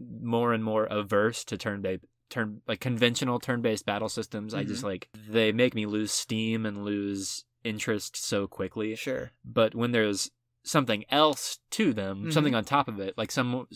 more 0.00 0.52
and 0.52 0.64
more 0.64 0.84
averse 0.86 1.44
to 1.44 1.58
turn 1.58 1.82
based 1.82 2.04
turn 2.30 2.62
like 2.66 2.80
conventional 2.80 3.38
turn 3.38 3.60
based 3.60 3.84
battle 3.86 4.08
systems. 4.08 4.54
I 4.54 4.64
just 4.64 4.78
Mm-hmm. 4.78 4.86
like 4.86 5.08
they 5.28 5.52
make 5.52 5.74
me 5.74 5.84
lose 5.86 6.10
steam 6.10 6.64
and 6.66 6.84
lose 6.84 7.44
interest 7.64 8.16
so 8.16 8.46
quickly. 8.46 8.94
sure. 8.96 9.32
But 9.44 9.74
when 9.74 9.92
there's 9.92 10.30
something 10.64 11.04
else 11.10 11.58
to 11.72 11.92
them, 11.92 12.24
Mhm. 12.26 12.32
something 12.32 12.54
on 12.54 12.64
top 12.64 12.88
of 12.88 12.98
it, 12.98 13.16
like 13.18 13.30
some 13.30 13.66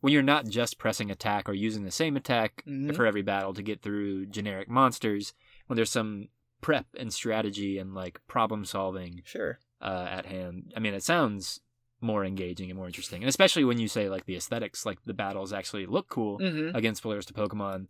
when 0.00 0.12
you're 0.12 0.22
not 0.22 0.46
just 0.48 0.78
pressing 0.78 1.10
attack 1.10 1.48
or 1.48 1.52
using 1.52 1.84
the 1.84 1.90
same 1.90 2.16
attack 2.16 2.62
Mhm. 2.66 2.94
for 2.96 3.04
every 3.06 3.22
battle 3.22 3.52
to 3.54 3.62
get 3.62 3.82
through 3.82 4.26
generic 4.26 4.68
monsters, 4.68 5.34
when 5.66 5.74
there's 5.76 5.90
some 5.90 6.28
prep 6.60 6.86
and 6.98 7.12
strategy 7.12 7.78
and 7.78 7.94
like 7.94 8.20
problem 8.26 8.64
solving 8.64 9.22
Sure. 9.24 9.58
uh, 9.80 10.06
at 10.10 10.26
hand. 10.26 10.72
I 10.76 10.80
mean, 10.80 10.94
it 10.94 11.02
sounds 11.02 11.60
more 12.00 12.24
engaging 12.24 12.70
and 12.70 12.76
more 12.78 12.86
interesting, 12.86 13.22
and 13.22 13.28
especially 13.28 13.64
when 13.64 13.78
you 13.78 13.86
say 13.88 14.08
like 14.08 14.24
the 14.26 14.36
aesthetics, 14.36 14.86
like 14.86 14.98
the 15.04 15.14
battles 15.14 15.52
actually 15.52 15.86
look 15.86 16.08
cool 16.08 16.38
Mm-hmm. 16.38 16.74
against 16.76 17.02
players 17.02 17.26
to 17.26 17.34
Pokemon, 17.34 17.88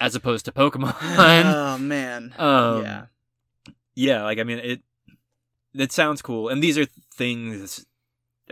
as 0.00 0.14
opposed 0.14 0.44
to 0.44 0.52
Pokemon. 0.60 0.94
oh 1.00 1.78
man. 1.78 2.34
um, 2.38 2.82
yeah. 2.84 3.06
yeah, 3.94 4.22
like 4.22 4.38
I 4.38 4.44
mean, 4.44 4.58
it 4.58 4.82
it 5.74 5.92
sounds 5.92 6.22
cool, 6.22 6.48
and 6.48 6.62
these 6.62 6.78
are 6.78 6.86
things 7.14 7.84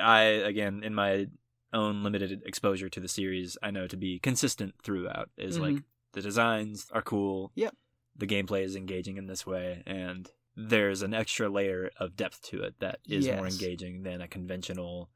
I 0.01 0.20
again 0.22 0.83
in 0.85 0.95
my 0.95 1.29
own 1.72 2.03
limited 2.03 2.43
exposure 2.47 2.89
to 2.89 3.01
the 3.01 3.09
series, 3.09 3.57
I 3.62 3.70
know 3.70 3.87
to 3.87 3.97
be 3.97 4.18
consistent 4.18 4.74
throughout. 4.83 5.31
Is 5.37 5.59
like 5.59 5.74
Mhm. 5.77 5.85
the 6.12 6.22
designs 6.22 6.89
are 6.93 7.03
cool. 7.03 7.53
Yep. 7.55 7.74
The 8.19 8.27
gameplay 8.27 8.62
is 8.62 8.77
engaging 8.77 9.17
in 9.17 9.27
this 9.27 9.47
way, 9.47 9.83
and 9.87 10.29
there's 10.57 11.03
an 11.03 11.12
extra 11.14 11.49
layer 11.49 11.91
of 12.01 12.17
depth 12.17 12.43
to 12.51 12.62
it 12.62 12.75
that 12.81 13.01
is 13.07 13.27
more 13.27 13.47
engaging 13.47 14.03
than 14.05 14.21
a 14.23 14.29
conventional, 14.29 15.11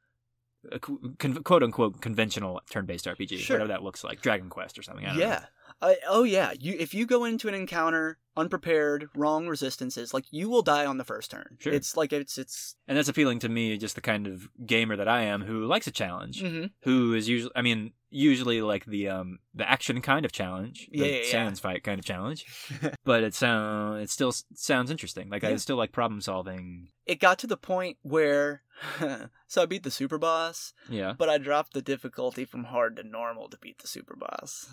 a 0.71 0.79
con- 0.79 1.43
quote 1.45 1.63
unquote 1.63 2.01
conventional 2.03 2.61
turn-based 2.71 3.07
RPG, 3.07 3.39
Sure. 3.39 3.55
whatever 3.57 3.69
that 3.69 3.83
looks 3.83 4.05
like, 4.05 4.21
Dragon 4.21 4.51
Quest 4.51 4.79
or 4.79 4.83
something. 4.83 5.07
I 5.07 5.09
don't 5.11 5.19
know. 5.19 5.25
Yeah. 5.27 5.45
I, 5.81 5.97
oh 6.09 6.25
yeah. 6.25 6.53
You 6.61 6.77
if 6.79 6.93
you 6.93 7.07
go 7.07 7.25
into 7.25 7.49
an 7.49 7.55
encounter 7.55 8.19
unprepared, 8.37 9.09
wrong 9.15 9.47
resistances, 9.49 10.13
like 10.13 10.25
you 10.31 10.51
will 10.51 10.61
die 10.63 10.85
on 10.85 10.99
the 10.99 11.05
first 11.05 11.31
turn. 11.31 11.57
Sure. 11.59 11.73
It's 11.73 11.97
like 11.97 12.13
it's 12.13 12.37
it's. 12.37 12.77
and 12.87 12.99
that's 12.99 13.09
appealing 13.09 13.39
to 13.39 13.49
me, 13.49 13.79
just 13.79 13.95
the 13.95 14.01
kind 14.03 14.27
of 14.27 14.49
gamer 14.67 14.97
that 14.97 15.09
I 15.09 15.23
am, 15.23 15.43
who 15.43 15.65
likes 15.65 15.87
a 15.87 15.91
challenge. 15.93 16.43
hmm 16.43 16.67
who 16.83 17.15
is 17.15 17.29
usually 17.29 17.53
I 17.57 17.63
mean 17.63 17.93
usually 18.11 18.61
like 18.61 18.85
the 18.85 19.09
um 19.09 19.39
the 19.55 19.69
action 19.69 20.01
kind 20.03 20.25
of 20.25 20.33
challenge, 20.33 20.89
the 20.93 20.99
Yeah, 20.99 21.05
yeah, 21.07 21.45
yeah. 21.45 21.55
fight 21.55 21.85
kind 21.85 21.99
of 21.99 22.05
challenge, 22.05 22.45
but 23.05 23.23
it 23.23 23.35
sound 23.35 24.03
it 24.03 24.11
still 24.11 24.33
sounds 24.55 24.91
interesting. 24.91 25.29
Like 25.31 25.45
I 25.45 25.57
still 25.57 25.77
like 25.77 25.93
problem 25.93 26.21
solving. 26.21 26.89
It 27.07 27.21
got 27.21 27.39
to 27.41 27.47
the 27.47 27.57
point 27.57 27.97
where, 28.03 28.63
so 29.49 29.63
I 29.63 29.67
beat 29.67 29.83
the 29.83 29.91
super 29.91 30.19
boss, 30.19 30.75
Yeah. 30.89 31.15
but 31.17 31.29
I 31.29 31.39
dropped 31.39 31.73
the 31.73 31.83
difficulty 31.83 32.45
from 32.45 32.65
hard 32.65 32.97
to 32.97 33.03
normal 33.03 33.49
to 33.49 33.59
beat 33.59 33.79
the 33.81 33.89
super 33.89 34.15
boss. 34.17 34.69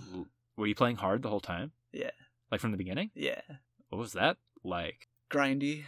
Were 0.56 0.68
you 0.68 0.76
playing 0.76 0.98
hard 0.98 1.22
the 1.24 1.30
whole 1.30 1.40
time? 1.40 1.72
Yeah. 1.92 2.12
Like 2.52 2.60
from 2.62 2.72
the 2.72 2.78
beginning? 2.78 3.12
Yeah. 3.16 3.42
What 3.90 4.00
was 4.00 4.14
that 4.14 4.38
like? 4.64 5.08
Grindy. 5.32 5.84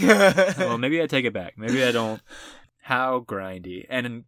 well, 0.00 0.78
maybe 0.78 1.02
I 1.02 1.06
take 1.06 1.24
it 1.24 1.32
back. 1.32 1.54
Maybe 1.56 1.82
I 1.84 1.92
don't. 1.92 2.20
How 2.82 3.20
grindy? 3.20 3.86
And 3.88 4.24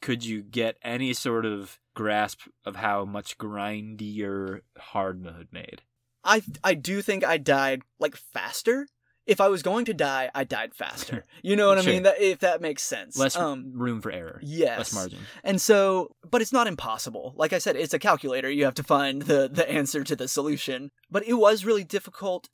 could 0.00 0.24
you 0.24 0.42
get 0.42 0.76
any 0.82 1.12
sort 1.12 1.44
of 1.46 1.78
grasp 1.94 2.42
of 2.64 2.76
how 2.76 3.04
much 3.04 3.38
grindier 3.38 4.60
hard 4.78 5.22
mode 5.22 5.48
made? 5.52 5.82
I 6.24 6.42
I 6.62 6.74
do 6.74 7.02
think 7.02 7.24
I 7.24 7.38
died 7.38 7.82
like 7.98 8.16
faster. 8.16 8.86
If 9.26 9.42
I 9.42 9.48
was 9.48 9.62
going 9.62 9.84
to 9.84 9.92
die, 9.92 10.30
I 10.34 10.44
died 10.44 10.74
faster. 10.74 11.24
You 11.42 11.54
know 11.54 11.68
what 11.68 11.82
Sure. 11.82 11.90
I 11.92 11.94
mean? 11.94 12.02
That 12.04 12.20
if 12.20 12.38
that 12.40 12.60
makes 12.62 12.82
sense. 12.82 13.16
Less 13.18 13.36
um 13.36 13.72
room 13.74 14.00
for 14.00 14.10
error. 14.10 14.40
yes. 14.42 14.78
Less 14.78 14.94
margin. 14.94 15.18
And 15.44 15.60
so, 15.60 16.14
but 16.30 16.40
it's 16.42 16.52
not 16.52 16.66
impossible. 16.66 17.34
Like 17.36 17.52
I 17.52 17.58
said, 17.58 17.76
it's 17.76 17.94
a 17.94 17.98
calculator. 17.98 18.50
You 18.50 18.64
have 18.64 18.74
to 18.74 18.82
find 18.82 19.22
the 19.22 19.48
the 19.52 19.68
answer 19.70 20.02
to 20.04 20.16
the 20.16 20.28
solution. 20.28 20.90
But 21.10 21.26
it 21.28 21.34
was 21.34 21.64
really 21.64 21.84
difficult. 21.84 22.48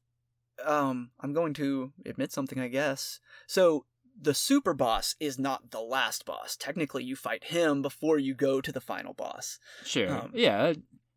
Um, 0.65 1.11
I'm 1.21 1.33
going 1.33 1.55
to 1.55 1.93
admit 2.07 2.33
something, 2.33 2.61
I 2.61 2.69
guess. 2.69 3.19
So 3.49 3.87
the 4.21 4.35
super 4.35 4.75
boss 4.75 5.17
is 5.21 5.39
not 5.39 5.71
the 5.71 5.81
last 5.81 6.25
boss. 6.25 6.57
Technically, 6.57 7.05
you 7.05 7.17
fight 7.17 7.45
him 7.45 7.83
before 7.83 8.19
you 8.19 8.35
go 8.35 8.61
to 8.61 8.73
the 8.73 8.81
final 8.81 9.13
boss. 9.15 9.59
Sure. 9.85 10.11
Um, 10.13 10.31
yeah. 10.35 10.73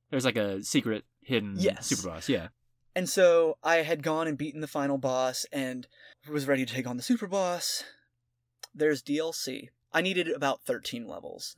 There's 0.09 0.25
like 0.25 0.37
a 0.37 0.63
secret 0.63 1.03
hidden 1.21 1.55
Yes. 1.57 1.87
super 1.87 2.09
boss. 2.09 2.27
Yeah. 2.29 2.47
And 2.95 3.07
so 3.07 3.57
I 3.63 3.77
had 3.77 4.01
gone 4.01 4.27
and 4.27 4.37
beaten 4.37 4.61
the 4.61 4.67
final 4.67 4.97
boss 4.97 5.45
and 5.51 5.87
was 6.27 6.47
ready 6.47 6.65
to 6.65 6.73
take 6.73 6.87
on 6.87 6.97
the 6.97 7.03
super 7.03 7.27
boss. 7.27 7.83
There's 8.73 9.03
DLC. 9.03 9.69
I 9.93 10.01
needed 10.01 10.27
about 10.29 10.63
13 10.65 11.07
levels. 11.07 11.55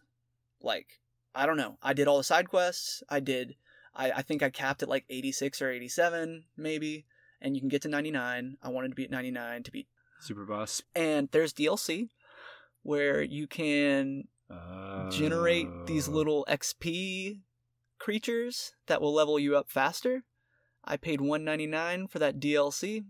Like, 0.62 1.00
I 1.34 1.46
don't 1.46 1.58
know. 1.58 1.78
I 1.82 1.94
did 1.94 2.08
all 2.08 2.18
the 2.18 2.24
side 2.24 2.50
quests. 2.50 3.02
I 3.10 3.20
did, 3.22 3.56
I, 3.96 4.12
I 4.12 4.22
think 4.22 4.44
I 4.44 4.50
capped 4.50 4.84
at 4.84 4.90
like 4.90 5.06
86 5.10 5.62
or 5.62 5.72
87, 5.72 6.44
maybe. 6.58 7.06
And 7.42 7.56
you 7.56 7.62
can 7.62 7.70
get 7.70 7.82
to 7.84 7.88
99. 7.88 8.58
I 8.62 8.70
wanted 8.70 8.90
to 8.90 8.96
be 8.96 9.06
at 9.06 9.12
99 9.12 9.64
to 9.64 9.72
beat. 9.72 9.88
Super 10.20 10.46
boss. 10.46 10.82
And 10.96 11.30
there's 11.32 11.54
DLC 11.54 12.10
where 12.84 13.22
you 13.22 13.48
can 13.48 14.28
generate 15.12 15.68
these 15.86 16.08
Uh, 16.08 16.12
little 16.12 16.46
XP 16.50 17.42
creatures 18.00 18.74
that 18.88 19.02
will 19.02 19.14
level 19.14 19.38
you 19.40 19.56
up 19.56 19.70
faster. 19.70 20.24
I 20.84 20.98
paid 20.98 21.22
199 21.22 22.08
for 22.08 22.20
that 22.20 22.40
DLC. 22.40 23.06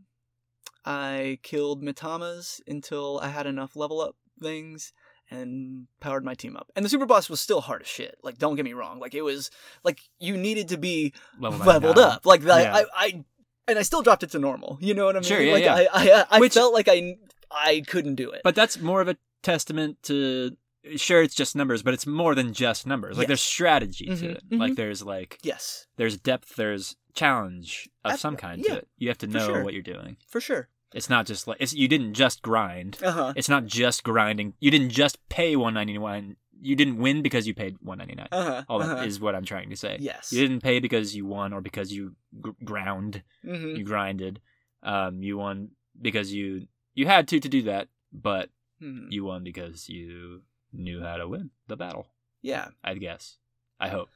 I 0.85 1.39
killed 1.43 1.83
Mitamas 1.83 2.59
until 2.67 3.19
I 3.21 3.29
had 3.29 3.45
enough 3.45 3.75
level 3.75 4.01
up 4.01 4.15
things 4.41 4.91
and 5.29 5.87
powered 5.99 6.25
my 6.25 6.33
team 6.33 6.57
up. 6.57 6.71
And 6.75 6.83
the 6.83 6.89
super 6.89 7.05
boss 7.05 7.29
was 7.29 7.39
still 7.39 7.61
hard 7.61 7.83
as 7.83 7.87
shit. 7.87 8.17
Like 8.23 8.37
don't 8.37 8.55
get 8.55 8.65
me 8.65 8.73
wrong. 8.73 8.99
Like 8.99 9.13
it 9.13 9.21
was 9.21 9.51
like 9.83 10.01
you 10.19 10.35
needed 10.35 10.67
to 10.69 10.77
be 10.77 11.13
level 11.39 11.59
leveled 11.59 11.99
up. 11.99 12.25
Like 12.25 12.41
Yeah. 12.63 12.75
I, 12.75 12.85
I 12.95 13.25
and 13.69 13.79
I 13.79 13.83
still 13.83 14.01
dropped 14.01 14.23
it 14.23 14.31
to 14.31 14.39
normal. 14.39 14.77
You 14.81 14.93
know 14.93 15.05
what 15.05 15.15
I 15.15 15.19
mean? 15.19 15.23
Sure, 15.27 15.41
yeah, 15.41 15.53
like 15.53 15.63
yeah. 15.63 15.75
I 15.93 16.11
I, 16.11 16.25
I 16.31 16.39
Which- 16.39 16.53
felt 16.53 16.73
like 16.73 16.87
I 16.89 17.17
I 17.51 17.83
couldn't 17.87 18.15
do 18.15 18.29
it. 18.31 18.41
But 18.43 18.55
that's 18.55 18.79
more 18.79 19.01
of 19.01 19.07
a 19.07 19.17
testament 19.43 20.01
to. 20.03 20.55
Sure, 20.95 21.21
it's 21.21 21.35
just 21.35 21.55
numbers, 21.57 21.83
but 21.83 21.93
it's 21.93 22.07
more 22.07 22.33
than 22.35 22.53
just 22.53 22.87
numbers. 22.87 23.17
Like 23.17 23.27
there's 23.27 23.41
strategy 23.41 24.05
to 24.05 24.11
Mhm, 24.13 24.23
it. 24.35 24.49
mhm. 24.49 24.59
Like 24.59 24.75
there's 24.75 25.03
like 25.03 25.37
yes, 25.43 25.87
there's 25.97 26.17
depth, 26.17 26.55
there's 26.55 26.95
challenge 27.13 27.89
of 28.05 28.17
some 28.19 28.37
kind 28.37 28.63
yeah, 28.63 28.73
to 28.75 28.77
it. 28.79 28.87
You 28.97 29.09
have 29.09 29.17
to 29.19 29.27
know 29.27 29.45
sure. 29.45 29.63
what 29.63 29.73
you're 29.73 29.81
doing. 29.83 30.17
for 30.27 30.39
sure. 30.39 30.69
It's 30.93 31.09
not 31.09 31.25
just 31.27 31.47
like 31.47 31.57
it's 31.59 31.73
you 31.73 31.87
didn't 31.87 32.13
just 32.13 32.41
grind. 32.41 32.97
Uh-huh. 33.03 33.33
It's 33.35 33.49
not 33.49 33.65
just 33.65 34.03
grinding. 34.03 34.53
You 34.59 34.71
didn't 34.71 34.89
just 34.89 35.17
pay 35.29 35.55
199. 35.55 36.37
You 36.61 36.75
didn't 36.75 36.97
win 36.97 37.21
because 37.21 37.47
you 37.47 37.53
paid 37.53 37.77
199. 37.81 38.27
Uh-huh. 38.31 38.63
All 38.67 38.79
that 38.79 38.89
uh-huh. 38.89 39.03
is 39.05 39.19
what 39.19 39.33
I'm 39.35 39.45
trying 39.45 39.69
to 39.69 39.75
say. 39.77 39.97
Yes. 39.99 40.31
You 40.33 40.41
didn't 40.45 40.61
pay 40.61 40.79
because 40.79 41.15
you 41.15 41.25
won 41.25 41.53
or 41.53 41.61
because 41.61 41.91
you 41.91 42.15
gr- 42.41 42.51
ground. 42.63 43.23
Mhm. 43.45 43.77
You 43.77 43.83
grinded. 43.83 44.41
Um, 44.83 45.21
you 45.23 45.37
won 45.37 45.71
because 46.01 46.33
you 46.33 46.67
you 46.93 47.05
had 47.05 47.27
to 47.29 47.39
to 47.39 47.49
do 47.49 47.61
that, 47.63 47.87
but 48.11 48.49
Mhm. 48.81 49.07
you 49.09 49.23
won 49.23 49.43
because 49.43 49.87
you 49.89 50.41
knew 50.73 51.01
how 51.01 51.17
to 51.17 51.27
win 51.27 51.51
the 51.67 51.77
battle. 51.77 52.07
Yeah. 52.41 52.69
I 52.83 52.93
guess. 52.95 53.37
I 53.79 53.87
hope 53.89 54.09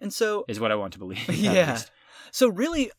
And 0.00 0.12
so 0.12 0.44
is 0.48 0.58
what 0.58 0.72
I 0.72 0.74
want 0.74 0.92
to 0.94 0.98
believe. 0.98 1.28
Yeah. 1.32 1.78
So 2.32 2.48
really, 2.48 2.90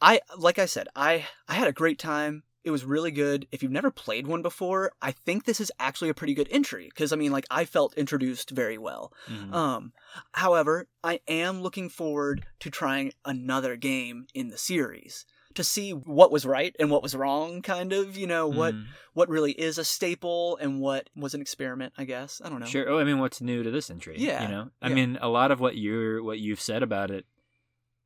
I 0.00 0.20
like 0.36 0.58
I 0.58 0.66
said, 0.66 0.88
I 0.94 1.26
I 1.48 1.54
had 1.54 1.68
a 1.68 1.72
great 1.72 1.98
time. 1.98 2.42
It 2.62 2.70
was 2.70 2.84
really 2.84 3.10
good. 3.10 3.46
If 3.50 3.62
you've 3.62 3.72
never 3.72 3.90
played 3.90 4.26
one 4.26 4.42
before, 4.42 4.92
I 5.00 5.12
think 5.12 5.44
this 5.44 5.60
is 5.60 5.72
actually 5.80 6.10
a 6.10 6.14
pretty 6.14 6.34
good 6.34 6.48
entry 6.50 6.86
because 6.88 7.12
I 7.12 7.16
mean, 7.16 7.32
like 7.32 7.46
I 7.50 7.64
felt 7.64 7.94
introduced 7.94 8.50
very 8.50 8.76
well. 8.76 9.12
Mhm. 9.28 9.52
Um, 9.54 9.92
however, 10.32 10.86
I 11.02 11.20
am 11.26 11.62
looking 11.62 11.88
forward 11.88 12.44
to 12.60 12.70
trying 12.70 13.12
another 13.24 13.76
game 13.76 14.26
in 14.34 14.48
the 14.48 14.58
series 14.58 15.24
to 15.54 15.64
see 15.64 15.90
what 15.92 16.30
was 16.30 16.44
right 16.46 16.76
and 16.78 16.90
what 16.90 17.02
was 17.02 17.14
wrong. 17.16 17.60
Kind 17.62 17.92
of, 17.92 18.16
you 18.16 18.26
know, 18.26 18.46
what 18.46 18.74
Mhm. 18.74 18.86
what 19.14 19.28
really 19.30 19.52
is 19.52 19.78
a 19.78 19.84
staple 19.84 20.56
and 20.58 20.80
what 20.80 21.08
was 21.16 21.34
an 21.34 21.40
experiment. 21.40 21.92
I 21.98 22.04
guess 22.04 22.40
I 22.44 22.48
don't 22.50 22.60
know. 22.60 22.66
Sure. 22.66 22.88
Oh, 22.88 22.98
I 23.00 23.04
mean, 23.04 23.18
what's 23.18 23.40
new 23.40 23.62
to 23.62 23.70
this 23.70 23.90
entry? 23.90 24.16
Yeah, 24.18 24.42
You 24.42 24.48
know, 24.48 24.70
I 24.82 24.88
yeah. 24.90 24.94
mean, 24.94 25.18
a 25.20 25.28
lot 25.28 25.50
of 25.50 25.60
what 25.60 25.76
you're 25.76 26.22
what 26.22 26.38
you've 26.38 26.60
said 26.60 26.82
about 26.82 27.10
it 27.10 27.24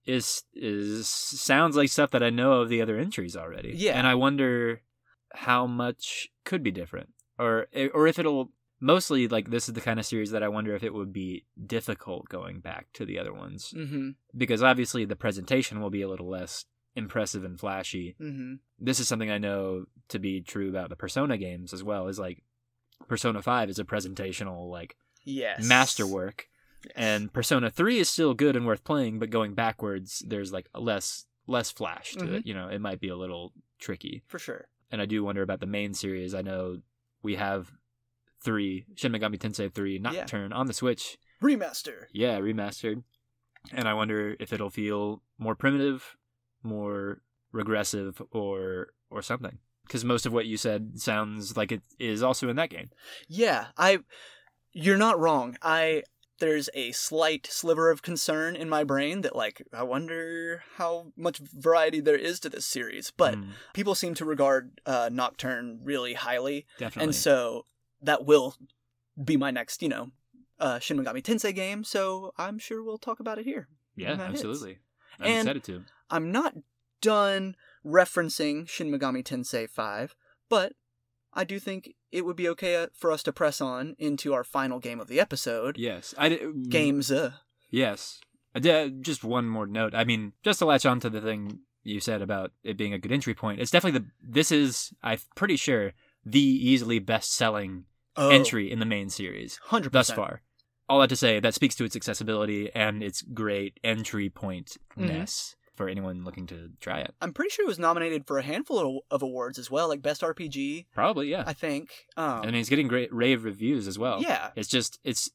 is 0.07 0.43
is 0.55 1.09
sounds 1.09 1.77
like 1.77 1.89
stuff 1.89 2.11
that 2.11 2.23
I 2.23 2.31
know 2.31 2.61
of 2.61 2.69
the 2.69 2.83
other 2.83 2.99
entries 2.99 3.37
already. 3.37 3.73
Yeah. 3.77 3.97
And 3.99 4.07
I 4.07 4.15
wonder 4.15 4.83
how 5.33 5.67
much 5.67 6.29
could 6.45 6.63
be 6.63 6.71
different, 6.71 7.11
or 7.39 7.67
or 7.93 8.07
if 8.07 8.19
it'll 8.19 8.51
mostly 8.81 9.29
like 9.29 9.51
this 9.51 9.67
is 9.69 9.75
the 9.75 9.81
kind 9.81 9.99
of 9.99 10.05
series 10.07 10.31
that 10.33 10.43
I 10.43 10.49
wonder 10.49 10.75
if 10.75 10.83
it 10.83 10.93
would 10.93 11.13
be 11.13 11.47
difficult 11.67 12.29
going 12.29 12.61
back 12.61 12.89
to 12.95 13.07
the 13.07 13.19
other 13.19 13.33
ones 13.33 13.73
Mm-hmm. 13.75 14.11
because 14.37 14.63
obviously 14.63 15.05
the 15.07 15.17
presentation 15.17 15.81
will 15.81 15.91
be 15.91 16.03
a 16.03 16.09
little 16.09 16.29
less 16.29 16.67
impressive 16.95 17.45
and 17.45 17.59
flashy 17.59 18.15
Mm-hmm. 18.21 18.55
this 18.79 19.01
is 19.01 19.09
something 19.09 19.31
I 19.31 19.39
know 19.39 19.87
to 20.09 20.19
be 20.19 20.43
true 20.43 20.69
about 20.69 20.91
the 20.91 20.97
Persona 20.97 21.39
games 21.39 21.73
as 21.73 21.83
well. 21.83 22.09
Is 22.09 22.19
like 22.19 22.43
Persona 23.09 23.41
Five 23.43 23.71
is 23.71 23.79
a 23.79 23.85
presentational 23.85 24.71
like 24.71 24.97
Yes. 25.25 25.67
masterwork. 25.67 26.49
And 26.97 27.33
Persona 27.33 27.71
Three 27.71 27.99
is 27.99 28.09
still 28.09 28.35
good 28.35 28.57
and 28.57 28.67
worth 28.67 28.85
playing. 28.85 29.19
But 29.19 29.31
going 29.31 29.55
backwards, 29.55 30.23
there's 30.27 30.53
like 30.53 30.69
less 30.75 31.27
less 31.47 31.71
flash 31.71 32.13
to 32.15 32.21
Mm-hmm. 32.21 32.35
it. 32.37 32.47
You 32.47 32.55
know, 32.55 32.69
it 32.69 32.81
might 32.81 33.01
be 33.01 33.09
a 33.09 33.17
little 33.17 33.53
tricky. 33.79 34.23
for 34.27 34.39
sure. 34.39 34.69
And 34.91 35.01
I 35.03 35.07
do 35.07 35.25
wonder 35.25 35.43
about 35.43 35.61
the 35.61 35.67
main 35.67 35.93
series. 35.95 36.35
I 36.35 36.43
know 36.43 36.79
we 37.23 37.35
have 37.37 37.73
three 38.43 38.85
Shin 38.95 39.13
Megami 39.13 39.39
Tensei 39.39 39.73
Three 39.73 39.95
Yeah. 39.95 40.11
Nocturne 40.11 40.53
on 40.53 40.67
the 40.67 40.73
Switch. 40.75 41.19
Remaster. 41.43 42.07
Yeah, 42.13 42.39
remastered. 42.39 43.03
And 43.73 43.89
I 43.89 43.95
wonder 43.95 44.37
if 44.39 44.53
it'll 44.53 44.71
feel 44.71 45.23
more 45.39 45.55
primitive, 45.55 46.17
more 46.63 47.21
regressive, 47.53 48.21
or 48.31 48.89
or 49.11 49.23
something. 49.23 49.59
Because 49.87 50.05
most 50.05 50.25
of 50.27 50.33
what 50.33 50.47
you 50.47 50.57
said 50.57 50.99
sounds 51.01 51.57
like 51.59 51.71
it 51.73 51.83
is 51.99 52.23
also 52.23 52.49
in 52.49 52.57
that 52.57 52.71
game. 52.71 52.89
Yeah, 53.29 53.67
I 53.77 53.99
you're 54.73 54.97
not 54.99 55.19
wrong. 55.19 55.57
I 55.63 56.03
there's 56.41 56.69
a 56.75 56.91
slight 56.93 57.47
sliver 57.47 57.91
of 57.91 58.03
concern 58.03 58.57
in 58.57 58.69
my 58.69 58.83
brain 58.85 59.21
that 59.23 59.37
like 59.37 59.63
I 59.73 59.83
wonder 59.85 60.63
how 60.77 61.13
much 61.17 61.39
variety 61.39 62.01
there 62.01 62.17
is 62.17 62.41
to 62.41 62.49
this 62.49 62.67
series. 62.67 63.13
But 63.17 63.35
Mm, 63.37 63.49
people 63.73 63.95
seem 63.95 64.15
to 64.15 64.25
regard 64.25 64.81
uh, 64.87 65.11
Nocturne 65.13 65.81
really 65.83 66.15
highly, 66.15 66.67
definitely. 66.79 67.05
and 67.09 67.15
so 67.15 67.65
that 68.03 68.25
will 68.27 68.57
be 69.23 69.37
my 69.37 69.51
next, 69.51 69.81
you 69.83 69.89
know, 69.89 70.11
uh, 70.59 70.79
Shin 70.81 70.99
Megami 70.99 71.23
Tensei 71.23 71.55
game. 71.55 71.85
So 71.85 72.33
I'm 72.37 72.59
sure 72.59 72.83
we'll 72.83 72.99
talk 72.99 73.21
about 73.21 73.39
it 73.39 73.45
here. 73.45 73.69
yeah, 73.97 74.11
hits. 74.17 74.21
absolutely. 74.23 74.79
I'm 75.21 75.27
And- 75.27 75.49
excited 75.49 75.65
to. 75.65 75.85
I'm 76.11 76.33
not 76.33 76.55
done 77.01 77.55
referencing 77.87 78.69
Shin 78.69 78.91
Megami 78.91 79.23
Tensei 79.23 79.69
5, 79.69 80.15
but 80.49 80.73
I 81.35 81.45
do 81.45 81.59
think 81.59 81.95
it 82.13 82.25
would 82.25 82.37
be 82.37 82.49
okay 82.51 82.77
uh, 82.77 82.87
for 82.95 83.11
us 83.11 83.23
to 83.25 83.33
press 83.33 83.61
on 83.61 83.97
into 83.99 84.33
our 84.33 84.45
final 84.45 84.79
game 84.79 85.01
of 85.01 85.09
the 85.09 85.21
episode. 85.21 85.77
Yes, 85.77 86.15
I 86.17 86.29
did. 86.31 86.71
Games. 86.71 87.11
Uh, 87.11 87.33
Yes. 87.71 88.21
I 88.55 88.61
did, 88.61 89.03
just 89.03 89.25
one 89.25 89.49
more 89.49 89.67
note. 89.67 89.97
I 89.97 90.05
mean, 90.05 90.33
just 90.45 90.61
to 90.61 90.65
latch 90.65 90.87
on 90.87 91.01
to 91.01 91.11
the 91.11 91.21
thing 91.21 91.59
you 91.83 91.99
said 91.99 92.23
about 92.23 92.53
it 92.63 92.77
being 92.77 92.93
a 92.93 93.01
good 93.01 93.11
entry 93.11 93.35
point. 93.35 93.61
It's 93.61 93.73
definitely 93.73 93.99
the. 93.99 94.07
This 94.23 94.53
is, 94.53 94.93
I'm 95.03 95.19
pretty 95.35 95.57
sure, 95.57 95.93
the 96.25 96.41
easily 96.41 97.01
best-selling 97.01 97.87
oh, 98.17 98.31
entry 98.31 98.71
in 98.71 98.79
the 98.79 98.87
main 98.87 99.11
series. 99.11 99.59
100%. 99.71 99.91
thus 99.91 100.11
far. 100.11 100.43
All 100.89 101.01
that 101.01 101.09
to 101.09 101.17
say, 101.17 101.41
that 101.41 101.55
speaks 101.55 101.75
to 101.77 101.85
its 101.85 101.97
accessibility 101.97 102.71
and 102.75 103.03
its 103.03 103.23
great 103.23 103.81
entry 103.83 104.31
point 104.31 104.77
ness 104.97 105.57
for 105.75 105.89
anyone 105.89 106.25
looking 106.25 106.47
to 106.49 106.71
try 106.81 107.01
it. 107.01 107.15
I'm 107.21 107.33
pretty 107.33 107.51
sure 107.51 107.65
it 107.65 107.69
was 107.69 107.79
nominated 107.79 108.27
for 108.27 108.39
a 108.39 108.43
handful 108.43 108.79
of, 108.79 109.03
of 109.11 109.23
awards 109.23 109.59
as 109.59 109.71
well, 109.71 109.89
like 109.89 110.03
Best 110.03 110.23
RPG, 110.23 110.87
Probably, 110.95 111.29
yeah. 111.29 111.45
I 111.47 111.53
think. 111.53 112.07
Um, 112.17 112.43
mean, 112.43 112.55
it's 112.57 112.69
getting 112.69 112.89
great 112.89 113.13
rave 113.13 113.45
reviews 113.45 113.89
as 113.89 113.99
well. 113.99 114.23
yeah. 114.23 114.51
It's 114.57 114.69
just, 114.69 114.99
it's, 115.05 115.31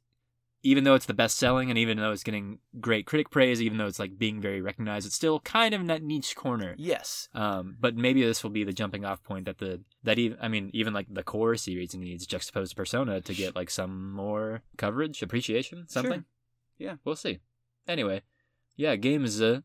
even 0.62 0.84
though 0.84 0.96
it's 0.96 1.06
the 1.06 1.14
best 1.14 1.38
selling 1.38 1.70
and 1.70 1.78
even 1.78 1.98
though 1.98 2.12
it's 2.12 2.24
getting 2.24 2.60
great 2.80 3.06
critic 3.06 3.30
praise, 3.30 3.62
even 3.62 3.78
though 3.78 3.88
it's 3.88 4.00
like 4.00 4.18
being 4.18 4.42
very 4.42 4.62
recognized, 4.62 5.06
it's 5.06 5.16
still 5.16 5.40
kind 5.40 5.74
of 5.74 5.82
in 5.82 5.88
that 5.88 6.04
niche 6.04 6.36
corner. 6.36 6.76
Yes. 6.78 7.30
Um, 7.34 7.78
but 7.80 7.96
maybe 7.96 8.24
this 8.24 8.44
will 8.44 8.50
be 8.50 8.64
the 8.66 8.74
jumping 8.74 9.06
off 9.06 9.24
point 9.24 9.46
that 9.46 9.60
the 9.60 9.82
that 10.04 10.20
even 10.20 10.38
I 10.42 10.50
mean 10.50 10.70
even 10.74 10.94
like 10.94 11.08
the 11.10 11.24
core 11.24 11.56
series 11.56 11.96
needs 11.96 12.26
juxtaposed 12.26 12.76
persona 12.76 13.22
to 13.22 13.34
get 13.34 13.56
like 13.56 13.70
some 13.70 14.12
more 14.12 14.62
coverage, 14.78 15.22
appreciation, 15.22 15.88
something. 15.88 16.26
Yeah. 16.78 16.96
we'll 17.06 17.16
see. 17.16 17.40
Anyway, 17.88 18.22
yeah, 18.76 18.96
games 18.96 19.42
uh, 19.42 19.62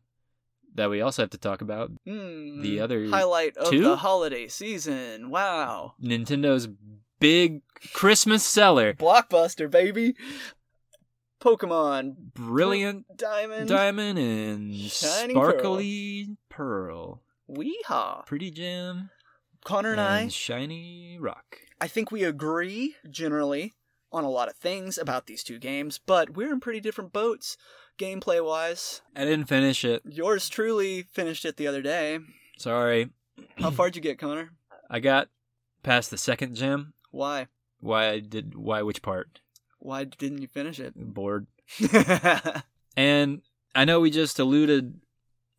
that 0.75 0.89
we 0.89 1.01
also 1.01 1.23
have 1.23 1.31
to 1.31 1.37
talk 1.37 1.61
about. 1.61 1.91
Hmm. 2.05 2.61
The 2.61 2.79
other 2.79 3.07
highlight 3.07 3.57
of 3.57 3.69
two? 3.69 3.83
the 3.83 3.95
holiday 3.97 4.47
season. 4.47 5.29
Wow. 5.29 5.93
Nintendo's 6.01 6.67
big 7.19 7.61
Christmas 7.93 8.45
seller, 8.45 8.93
Blockbuster, 8.93 9.69
baby. 9.69 10.15
Pokemon 11.41 12.15
brilliant 12.33 13.05
Diamond. 13.17 13.69
diamond 13.69 14.17
and 14.17 14.73
Shining 14.73 15.35
sparkly 15.35 16.37
pearl. 16.49 17.21
Weehaw. 17.47 18.25
pretty 18.25 18.49
gem 18.49 19.11
Connor 19.63 19.91
and 19.91 19.99
and 19.99 20.09
I, 20.09 20.27
shiny 20.29 21.17
rock. 21.19 21.57
I 21.79 21.87
think 21.87 22.11
we 22.11 22.23
agree 22.23 22.95
generally 23.09 23.73
on 24.11 24.23
a 24.23 24.29
lot 24.29 24.47
of 24.47 24.55
things 24.55 24.97
about 24.97 25.27
these 25.27 25.43
two 25.43 25.59
games, 25.59 25.99
but 26.03 26.35
we're 26.35 26.53
in 26.53 26.59
pretty 26.59 26.79
different 26.79 27.13
boats 27.13 27.57
gameplay 27.97 28.43
wise. 28.43 29.01
I 29.15 29.25
didn't 29.25 29.45
finish 29.45 29.83
it. 29.85 30.01
Yours 30.05 30.49
truly 30.49 31.03
finished 31.03 31.45
it 31.45 31.57
the 31.57 31.67
other 31.67 31.81
day. 31.81 32.19
Sorry. 32.57 33.09
How 33.57 33.71
far'd 33.71 33.95
you 33.95 34.01
get, 34.01 34.19
Connor? 34.19 34.51
I 34.89 34.99
got 34.99 35.29
past 35.83 36.11
the 36.11 36.17
second 36.17 36.55
gem. 36.55 36.93
Why? 37.11 37.47
Why 37.79 38.09
I 38.09 38.19
did 38.19 38.55
why 38.55 38.81
which 38.81 39.01
part? 39.01 39.39
Why 39.79 40.03
didn't 40.05 40.41
you 40.41 40.47
finish 40.47 40.79
it? 40.79 40.93
Bored. 40.95 41.47
And 42.97 43.41
I 43.73 43.83
know 43.83 43.99
we 43.99 44.09
just 44.09 44.39
alluded 44.39 45.01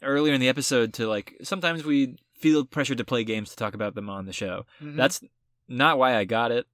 earlier 0.03 0.32
in 0.32 0.41
the 0.41 0.49
episode 0.49 0.95
to 0.95 1.07
like 1.07 1.37
sometimes 1.43 1.84
we 1.84 2.16
feel 2.39 2.64
pressured 2.64 2.99
to 2.99 3.05
play 3.05 3.24
games 3.24 3.51
to 3.51 3.57
talk 3.57 3.74
about 3.74 3.95
them 3.95 4.09
on 4.09 4.24
the 4.26 4.32
show. 4.32 4.64
Mhm. 4.82 4.97
That's 4.97 5.20
not 5.68 5.99
why 5.99 6.16
I 6.16 6.24
got 6.24 6.51
it 6.51 6.66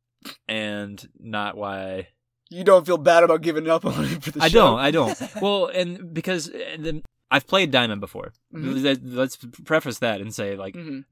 and 0.46 1.04
not 1.18 1.56
why 1.56 2.08
you 2.52 2.64
don't 2.64 2.86
feel 2.86 2.98
bad 2.98 3.24
about 3.24 3.42
giving 3.42 3.68
up 3.68 3.84
on 3.84 4.04
it 4.04 4.22
for 4.22 4.30
the 4.32 4.42
I 4.42 4.48
show. 4.48 4.60
don't. 4.60 4.78
I 4.78 4.90
don't. 4.90 5.18
well, 5.42 5.66
and 5.66 6.12
because 6.14 6.48
uh, 6.50 6.76
the, 6.78 7.02
I've 7.30 7.46
played 7.46 7.70
Diamond 7.70 8.00
before. 8.00 8.32
Mhm. 8.54 8.82
Let- 8.84 9.04
Let's 9.04 9.36
preface 9.64 9.98
that 10.00 10.20
and 10.20 10.34
say 10.34 10.56
like 10.56 10.74
Mhm. 10.74 11.04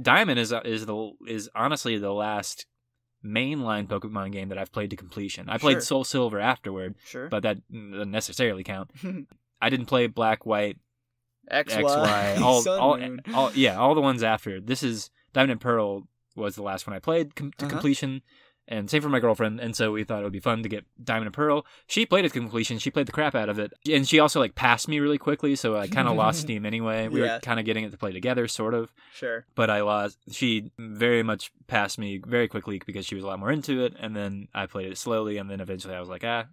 Diamond 0.00 0.38
is 0.40 0.52
is 0.64 0.86
the 0.86 1.12
is 1.26 1.48
honestly 1.54 1.96
the 1.98 2.12
last 2.12 2.66
mainline 3.24 3.86
Pokemon 3.86 4.32
game 4.32 4.48
that 4.48 4.58
I've 4.58 4.72
played 4.72 4.90
to 4.90 4.96
completion. 4.96 5.48
I 5.48 5.58
played 5.58 5.74
Sure. 5.74 5.80
Soul 5.82 6.04
Silver 6.04 6.40
afterward, 6.40 6.94
Sure. 7.04 7.28
but 7.28 7.42
that 7.42 7.58
doesn't 7.70 8.10
necessarily 8.10 8.64
count. 8.64 8.90
I 9.60 9.68
didn't 9.68 9.86
play 9.86 10.06
Black, 10.06 10.46
White, 10.46 10.78
X 11.50 11.74
Y, 11.76 12.36
all, 12.42 12.66
all, 12.68 12.98
all, 13.34 13.52
yeah, 13.52 13.76
all 13.78 13.94
the 13.94 14.00
ones 14.00 14.22
after. 14.22 14.58
This 14.60 14.82
is 14.82 15.10
Diamond 15.34 15.52
and 15.52 15.60
Pearl 15.60 16.08
was 16.34 16.54
the 16.56 16.62
last 16.62 16.86
one 16.86 16.96
I 16.96 16.98
played 16.98 17.34
com- 17.36 17.52
to 17.58 17.66
Uh-huh. 17.66 17.70
completion, 17.74 18.22
and 18.70 18.88
same 18.88 19.02
for 19.02 19.08
my 19.10 19.20
girlfriend. 19.20 19.60
And 19.60 19.74
so 19.76 19.92
we 19.92 20.04
thought 20.04 20.20
it 20.20 20.24
would 20.24 20.32
be 20.32 20.40
fun 20.40 20.62
to 20.62 20.68
get 20.68 20.86
Diamond 21.04 21.26
and 21.26 21.34
Pearl. 21.34 21.66
She 21.86 22.06
played 22.06 22.24
it 22.24 22.32
to 22.32 22.40
completion. 22.40 22.78
She 22.78 22.90
played 22.90 23.06
the 23.06 23.12
crap 23.12 23.34
out 23.34 23.48
of 23.50 23.58
it, 23.58 23.72
and 23.90 24.08
she 24.08 24.18
also 24.20 24.40
like 24.40 24.54
passed 24.54 24.88
me 24.88 25.00
really 25.00 25.18
quickly. 25.18 25.56
So 25.56 25.76
I 25.76 25.88
kind 25.88 26.08
of 26.08 26.16
lost 26.16 26.40
steam 26.46 26.64
anyway. 26.64 27.08
We 27.08 27.20
Yeah. 27.22 27.34
were 27.34 27.40
kind 27.40 27.58
of 27.60 27.66
getting 27.66 27.84
it 27.84 27.90
to 27.90 27.98
play 27.98 28.12
together, 28.12 28.48
sort 28.48 28.72
of 28.74 28.92
Sure. 29.12 29.44
but 29.54 29.68
I 29.68 29.82
lost. 29.82 30.18
She 30.30 30.70
very 30.78 31.22
much 31.22 31.50
passed 31.66 31.98
me 31.98 32.22
very 32.26 32.48
quickly 32.48 32.80
because 32.86 33.04
she 33.04 33.14
was 33.16 33.24
a 33.24 33.26
lot 33.26 33.38
more 33.40 33.50
into 33.52 33.84
it, 33.84 33.94
and 33.98 34.14
then 34.16 34.48
I 34.54 34.66
played 34.66 34.90
it 34.92 34.96
slowly, 34.98 35.36
and 35.36 35.50
then 35.50 35.60
eventually 35.60 35.94
I 35.94 36.00
was 36.00 36.08
like, 36.08 36.24
ah, 36.24 36.46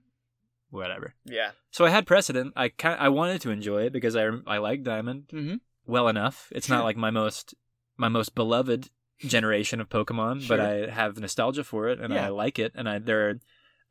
whatever. 0.70 1.14
Yeah. 1.26 1.52
So 1.72 1.86
I 1.86 1.90
had 1.90 2.06
precedent. 2.06 2.54
I 2.56 2.70
kind 2.70 3.00
I 3.00 3.10
wanted 3.10 3.42
to 3.42 3.52
enjoy 3.52 3.84
it 3.84 3.94
because 3.94 4.16
I 4.16 4.28
I 4.46 4.58
like 4.58 4.84
Diamond 4.84 5.28
Mm-hmm. 5.32 5.56
well 5.86 6.08
enough. 6.08 6.52
It's 6.56 6.68
Sure. 6.68 6.78
not 6.78 6.84
like 6.86 6.98
my 6.98 7.12
most 7.12 7.54
my 7.96 8.10
most 8.10 8.36
beloved 8.36 8.90
generation 9.20 9.80
of 9.82 9.90
Pokemon, 9.90 10.48
but 10.48 10.60
I 10.60 10.90
have 10.90 11.18
nostalgia 11.20 11.64
for 11.64 11.88
it 11.90 12.00
and 12.00 12.14
Yeah. 12.14 12.26
I 12.28 12.30
like 12.30 12.60
it, 12.60 12.72
and 12.76 12.88
I 12.90 13.00
there 13.00 13.30
are 13.30 13.40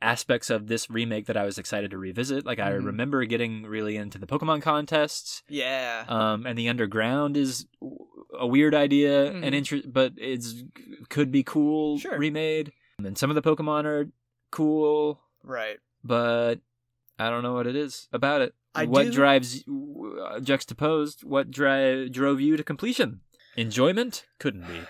aspects 0.02 0.50
of 0.50 0.66
this 0.66 0.90
remake 0.90 1.24
that 1.26 1.36
I 1.38 1.44
was 1.44 1.56
excited 1.58 1.90
to 1.90 1.98
revisit. 1.98 2.44
Like 2.44 2.58
I 2.60 2.70
Mhm. 2.72 2.84
remember 2.84 3.24
getting 3.24 3.62
really 3.64 3.96
into 3.96 4.18
the 4.18 4.26
Pokemon 4.26 4.60
contests. 4.62 5.42
Yeah. 5.48 6.04
Um, 6.06 6.46
and 6.46 6.58
the 6.58 6.68
underground 6.68 7.36
is 7.36 7.66
a 8.38 8.46
weird 8.46 8.74
idea 8.74 9.32
Mhm. 9.32 9.42
and 9.44 9.54
interest, 9.54 9.90
but 9.92 10.12
it's 10.18 10.62
could 11.08 11.32
be 11.32 11.42
cool 11.42 11.98
Sure. 11.98 12.18
remade. 12.18 12.72
And 12.98 13.16
some 13.16 13.30
of 13.30 13.34
the 13.36 13.42
Pokemon 13.42 13.84
are 13.86 14.10
cool, 14.50 15.22
Right. 15.42 15.78
but 16.04 16.56
I 17.18 17.30
don't 17.30 17.42
know 17.42 17.54
what 17.54 17.66
it 17.66 17.74
is 17.76 18.08
about 18.12 18.42
it. 18.42 18.54
I 18.74 18.84
what 18.84 19.04
do- 19.04 19.12
drives 19.12 19.64
uh, 19.66 20.40
juxtaposed? 20.40 21.24
What 21.24 21.50
dri- 21.50 22.10
drove 22.10 22.40
you 22.42 22.58
to 22.58 22.62
completion? 22.62 23.20
Enjoyment 23.56 24.26
couldn't 24.38 24.66
be. 24.68 24.80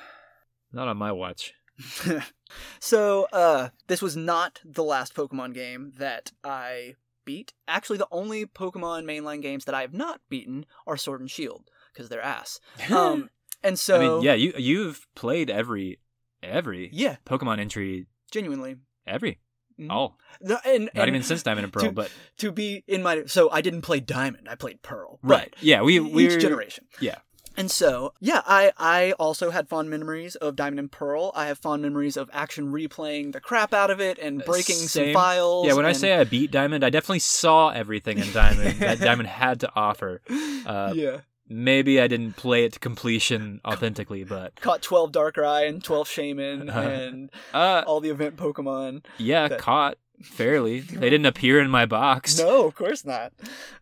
Not 0.76 0.88
on 0.88 0.96
my 0.98 1.10
watch. 1.10 1.54
so, 2.80 3.26
uh, 3.32 3.68
this 3.86 4.02
was 4.02 4.16
not 4.16 4.60
the 4.64 4.84
last 4.84 5.14
Pokemon 5.14 5.54
game 5.54 5.92
that 5.98 6.32
I 6.44 6.94
beat. 7.24 7.52
Actually, 7.66 7.98
the 7.98 8.08
only 8.10 8.46
Pokemon 8.46 9.04
mainline 9.04 9.42
games 9.42 9.64
that 9.64 9.74
I 9.74 9.80
have 9.82 9.94
not 9.94 10.20
beaten 10.28 10.66
are 10.86 10.96
Sword 10.96 11.20
and 11.20 11.30
Shield 11.30 11.70
because 11.92 12.08
they're 12.08 12.20
ass. 12.22 12.60
Um, 12.90 13.30
and 13.62 13.78
so, 13.78 13.96
I 13.96 13.98
mean, 14.00 14.22
yeah, 14.22 14.34
you 14.34 14.52
you've 14.58 15.06
played 15.14 15.50
every 15.50 15.98
every 16.42 16.90
yeah, 16.92 17.16
Pokemon 17.24 17.58
entry, 17.58 18.06
genuinely. 18.30 18.76
every 19.06 19.40
Mhm. 19.80 19.90
all. 19.90 20.18
No, 20.40 20.58
and, 20.64 20.84
Not 20.94 21.02
and 21.02 21.08
even 21.08 21.22
since 21.22 21.42
Diamond 21.42 21.64
and 21.64 21.72
Pearl, 21.72 21.84
to- 21.86 21.92
but 21.92 22.10
to 22.38 22.52
be 22.52 22.84
in 22.86 23.02
my 23.02 23.24
so 23.26 23.50
I 23.50 23.60
didn't 23.62 23.82
play 23.82 23.98
Diamond, 24.00 24.46
I 24.48 24.54
played 24.54 24.82
Pearl. 24.82 25.18
right. 25.22 25.52
Yeah, 25.60 25.82
we 25.82 25.98
we 26.00 26.26
each 26.26 26.40
generation. 26.40 26.84
yeah. 27.00 27.16
And 27.56 27.70
so, 27.70 28.12
yeah, 28.20 28.42
I 28.46 28.72
I 28.76 29.12
also 29.12 29.50
had 29.50 29.68
fond 29.68 29.88
memories 29.90 30.34
of 30.36 30.56
Diamond 30.56 30.78
and 30.80 30.92
Pearl. 30.92 31.32
I 31.34 31.46
have 31.46 31.58
fond 31.58 31.82
memories 31.82 32.16
of 32.16 32.28
action 32.32 32.72
replaying 32.72 33.32
the 33.32 33.40
crap 33.40 33.72
out 33.72 33.90
of 33.90 34.00
it 34.00 34.18
and 34.18 34.44
breaking 34.44 34.76
some 34.76 35.12
files. 35.12 35.66
Yeah, 35.66 35.74
when 35.74 35.86
I 35.86 35.90
and- 35.90 35.96
say 35.98 36.14
I 36.14 36.24
beat 36.24 36.50
Diamond, 36.50 36.84
I 36.84 36.90
definitely 36.90 37.20
saw 37.20 37.70
everything 37.70 38.18
in 38.18 38.30
Diamond 38.32 38.78
that 38.80 39.00
Diamond 39.00 39.28
had 39.28 39.60
to 39.60 39.72
offer. 39.74 40.20
Uh, 40.66 40.92
yeah, 40.94 41.18
Maybe 41.48 42.00
I 42.00 42.08
didn't 42.08 42.32
play 42.36 42.64
it 42.64 42.72
to 42.72 42.78
completion 42.80 43.60
authentically, 43.64 44.24
but 44.24 44.56
caught 44.60 44.82
twelve 44.82 45.12
Darkrai 45.12 45.68
and 45.68 45.82
twelve 45.82 46.08
Shaymin 46.08 46.68
Uh-huh. 46.68 46.80
and 46.88 47.30
uh, 47.54 47.84
all 47.86 48.00
the 48.00 48.10
event 48.10 48.36
Pokemon. 48.36 49.04
yeah, 49.16 49.46
that- 49.48 49.60
caught 49.60 49.96
fairly. 50.22 50.80
They 50.80 51.08
didn't 51.10 51.26
appear 51.26 51.60
in 51.60 51.70
my 51.70 51.86
box. 51.86 52.38
No, 52.38 52.66
of 52.66 52.74
course 52.74 53.04
not. 53.04 53.32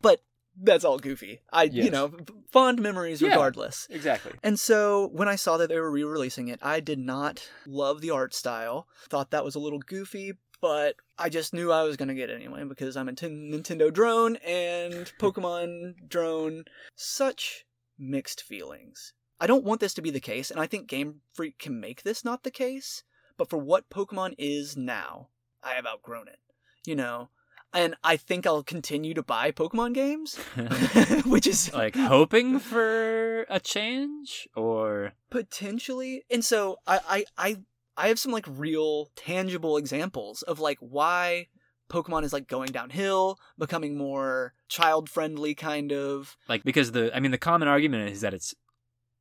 But 0.03 0.20
that's 0.61 0.84
all 0.84 0.98
goofy. 0.98 1.40
I 1.52 1.64
you 1.64 1.90
know 1.90 2.12
fond 2.52 2.80
memories 2.80 3.20
Yeah. 3.20 3.30
regardless. 3.30 3.86
exactly. 3.90 4.32
And 4.42 4.59
so 4.59 5.09
when 5.12 5.28
I 5.28 5.36
saw 5.36 5.57
that 5.57 5.68
they 5.68 5.78
were 5.80 5.90
re-releasing 5.90 6.48
it, 6.48 6.59
I 6.62 6.80
did 6.80 6.98
not 6.98 7.48
love 7.66 8.00
the 8.00 8.11
art 8.11 8.34
style. 8.34 8.86
Thought 9.09 9.30
that 9.32 9.44
was 9.44 9.55
a 9.55 9.59
little 9.61 9.80
goofy, 9.80 10.34
but 10.61 10.96
I 11.18 11.28
just 11.28 11.52
knew 11.55 11.70
I 11.72 11.82
was 11.82 11.96
going 11.96 12.09
to 12.09 12.14
get 12.14 12.30
it 12.30 12.34
anyway 12.34 12.64
because 12.64 12.96
I'm 12.96 13.09
a 13.09 13.12
Nintendo 13.12 13.92
drone 13.92 14.36
and 14.36 15.12
Pokemon 15.20 16.09
drone. 16.09 16.64
Such 16.94 17.64
mixed 17.98 18.42
feelings. 18.42 19.12
I 19.40 19.46
don't 19.46 19.64
want 19.64 19.80
this 19.80 19.94
to 19.94 20.02
be 20.02 20.11
the 20.11 20.20
case, 20.20 20.50
and 20.50 20.61
I 20.61 20.66
think 20.66 20.86
Game 20.86 21.20
Freak 21.32 21.59
can 21.59 21.80
make 21.80 22.02
this 22.02 22.24
not 22.24 22.44
the 22.44 22.50
case, 22.50 23.02
but 23.36 23.50
for 23.50 23.59
what 23.59 23.90
Pokemon 23.90 24.34
is 24.38 24.76
now, 24.76 25.28
I 25.62 25.72
have 25.72 25.86
outgrown 25.86 26.28
it. 26.28 26.38
You 26.86 26.94
know, 26.96 27.30
and 27.75 27.95
I 28.05 28.16
think 28.16 28.47
I'll 28.47 28.62
continue 28.62 29.14
to 29.14 29.22
buy 29.22 29.51
Pokemon 29.51 29.95
games, 29.95 30.37
which 31.27 31.47
is 31.47 31.72
like 31.75 31.97
hoping 31.97 32.59
for 32.59 33.43
a 33.51 33.61
change, 33.61 34.49
or? 34.57 35.12
Potentially 35.31 36.25
and 36.31 36.45
so 36.45 36.77
I, 36.87 37.01
I 37.09 37.25
i 37.37 37.57
i 37.97 38.09
have 38.09 38.18
some 38.18 38.33
like 38.33 38.47
real 38.49 39.11
tangible 39.16 39.77
examples 39.77 40.43
of 40.43 40.61
like 40.61 40.79
why 40.81 41.49
pokemon 41.89 42.25
is 42.25 42.33
like 42.33 42.49
going 42.49 42.70
downhill 42.70 43.39
becoming 43.59 43.97
more 43.97 44.55
child 44.68 45.09
friendly 45.09 45.55
kind 45.55 45.93
of. 45.93 46.37
Like 46.49 46.64
because 46.64 46.93
the 46.93 47.14
I 47.14 47.20
mean 47.20 47.31
the 47.31 47.39
common 47.39 47.68
argument 47.68 48.11
is 48.11 48.20
that 48.20 48.35
it's 48.35 48.55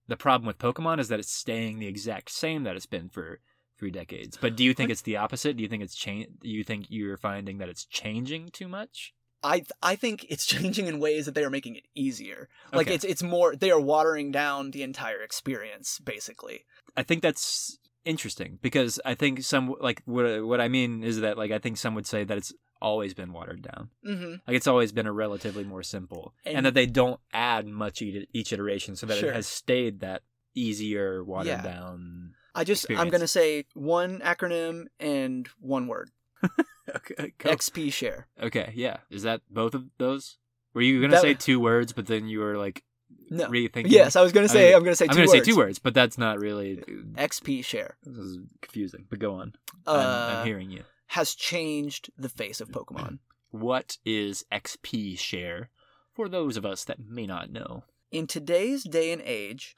the 0.08 0.18
problem 0.18 0.48
with 0.48 0.58
Pokemon 0.58 1.00
is 1.00 1.08
that 1.08 1.20
it's 1.20 1.34
staying 1.34 1.80
the 1.80 1.88
exact 1.88 2.30
same 2.30 2.64
that 2.64 2.76
it's 2.76 2.86
been 2.86 3.10
for 3.10 3.40
three 3.84 3.92
decades. 3.92 4.38
But 4.40 4.56
do 4.56 4.64
you 4.64 4.74
think 4.74 4.90
it's 4.90 5.02
the 5.02 5.18
opposite? 5.18 5.58
Do 5.58 5.64
you 5.64 5.70
think 5.70 5.84
it's 5.84 5.96
change? 5.96 6.28
Do 6.42 6.50
you 6.50 6.64
think 6.64 6.86
you're 6.90 7.18
finding 7.18 7.58
that 7.58 7.68
it's 7.70 7.86
changing 7.86 8.50
too 8.50 8.68
much? 8.70 9.14
i 9.46 9.62
i 9.82 9.94
think 9.98 10.26
it's 10.30 10.46
changing 10.56 10.88
in 10.88 11.00
ways 11.02 11.26
that 11.26 11.36
they 11.36 11.44
are 11.44 11.50
making 11.50 11.76
it 11.76 11.84
easier 11.96 12.48
like 12.72 12.88
Okay. 12.88 12.96
it's 12.96 13.04
it's 13.04 13.22
more 13.22 13.54
they 13.58 13.72
are 13.72 13.80
watering 13.94 14.32
down 14.32 14.72
the 14.72 14.84
entire 14.84 15.22
experience 15.22 16.00
basically 16.00 16.64
I 16.96 17.04
think 17.04 17.22
that's 17.22 17.78
interesting 18.06 18.60
because 18.62 19.02
I 19.04 19.16
think 19.16 19.44
some 19.44 19.76
like 19.82 20.02
what 20.06 20.46
what 20.46 20.62
I 20.62 20.70
mean 20.70 21.04
is 21.04 21.20
that 21.20 21.38
like 21.38 21.52
I 21.52 21.60
think 21.60 21.76
some 21.76 21.94
would 21.96 22.08
say 22.08 22.24
that 22.24 22.38
it's 22.38 22.54
always 22.82 23.14
been 23.14 23.34
watered 23.34 23.62
down. 23.64 23.90
mm-hmm 24.08 24.32
Like 24.48 24.56
it's 24.60 24.68
always 24.68 24.94
been 24.94 25.08
a 25.08 25.12
relatively 25.26 25.66
more 25.66 25.84
simple, 25.84 26.34
and, 26.46 26.56
And- 26.58 26.66
that 26.66 26.74
they 26.74 26.86
don't 26.86 27.20
add 27.34 27.66
much 27.68 28.02
each, 28.02 28.26
each 28.34 28.54
iteration, 28.54 28.96
so 28.96 29.08
that 29.08 29.18
Sure. 29.18 29.30
it 29.32 29.36
has 29.36 29.48
stayed 29.48 30.00
that 30.02 30.22
easier, 30.56 31.22
watered 31.24 31.48
Yeah. 31.48 31.62
down. 31.64 32.23
I 32.56 32.64
just 32.64 32.86
i'm 32.92 33.10
gonna 33.10 33.28
say 33.28 33.66
one 33.74 34.20
acronym 34.20 34.86
and 35.00 35.48
one 35.60 35.88
word 35.88 36.10
Okay, 36.96 37.32
xp 37.40 37.92
share 37.94 38.28
Okay, 38.42 38.74
yeah. 38.76 38.98
Is 39.10 39.24
that 39.24 39.42
both 39.50 39.74
of 39.74 39.86
those? 39.98 40.38
Were 40.74 40.82
you 40.82 41.00
gonna 41.00 41.12
That- 41.14 41.22
say 41.22 41.34
two 41.34 41.60
words, 41.60 41.94
but 41.94 42.08
then 42.08 42.28
you 42.28 42.40
were 42.40 42.58
like 42.58 42.84
no 43.30 43.48
rethinking? 43.48 43.90
yes 43.90 44.16
i 44.18 44.22
was 44.22 44.34
gonna 44.34 44.46
I 44.46 44.50
say 44.50 44.66
mean, 44.68 44.76
i'm 44.76 44.84
gonna 44.84 44.96
say 44.96 45.06
2 45.06 45.12
I'm 45.12 45.16
gonna 45.16 45.28
words 45.30 45.46
say 45.46 45.52
two 45.52 45.58
words, 45.58 45.80
but 45.80 45.94
that's 45.94 46.18
not 46.18 46.40
really. 46.40 46.78
xp 47.16 47.64
share 47.64 47.96
This 48.04 48.18
is 48.18 48.38
confusing. 48.62 49.06
But 49.10 49.20
go 49.20 49.36
on. 49.36 49.54
uh, 49.88 49.92
I'm, 49.92 50.38
I'm 50.40 50.46
hearing 50.46 50.70
you. 50.72 50.84
has 51.08 51.34
changed 51.36 52.10
the 52.18 52.30
face 52.30 52.60
of 52.62 52.70
Pokemon. 52.70 53.20
What 53.52 53.98
is 54.04 54.44
XP 54.52 55.18
share 55.20 55.70
for 56.12 56.28
those 56.28 56.58
of 56.58 56.66
us 56.66 56.84
that 56.86 56.98
may 57.00 57.28
not 57.28 57.52
know? 57.52 57.84
In 58.12 58.26
today's 58.28 58.84
day 58.84 59.12
and 59.12 59.22
age, 59.24 59.76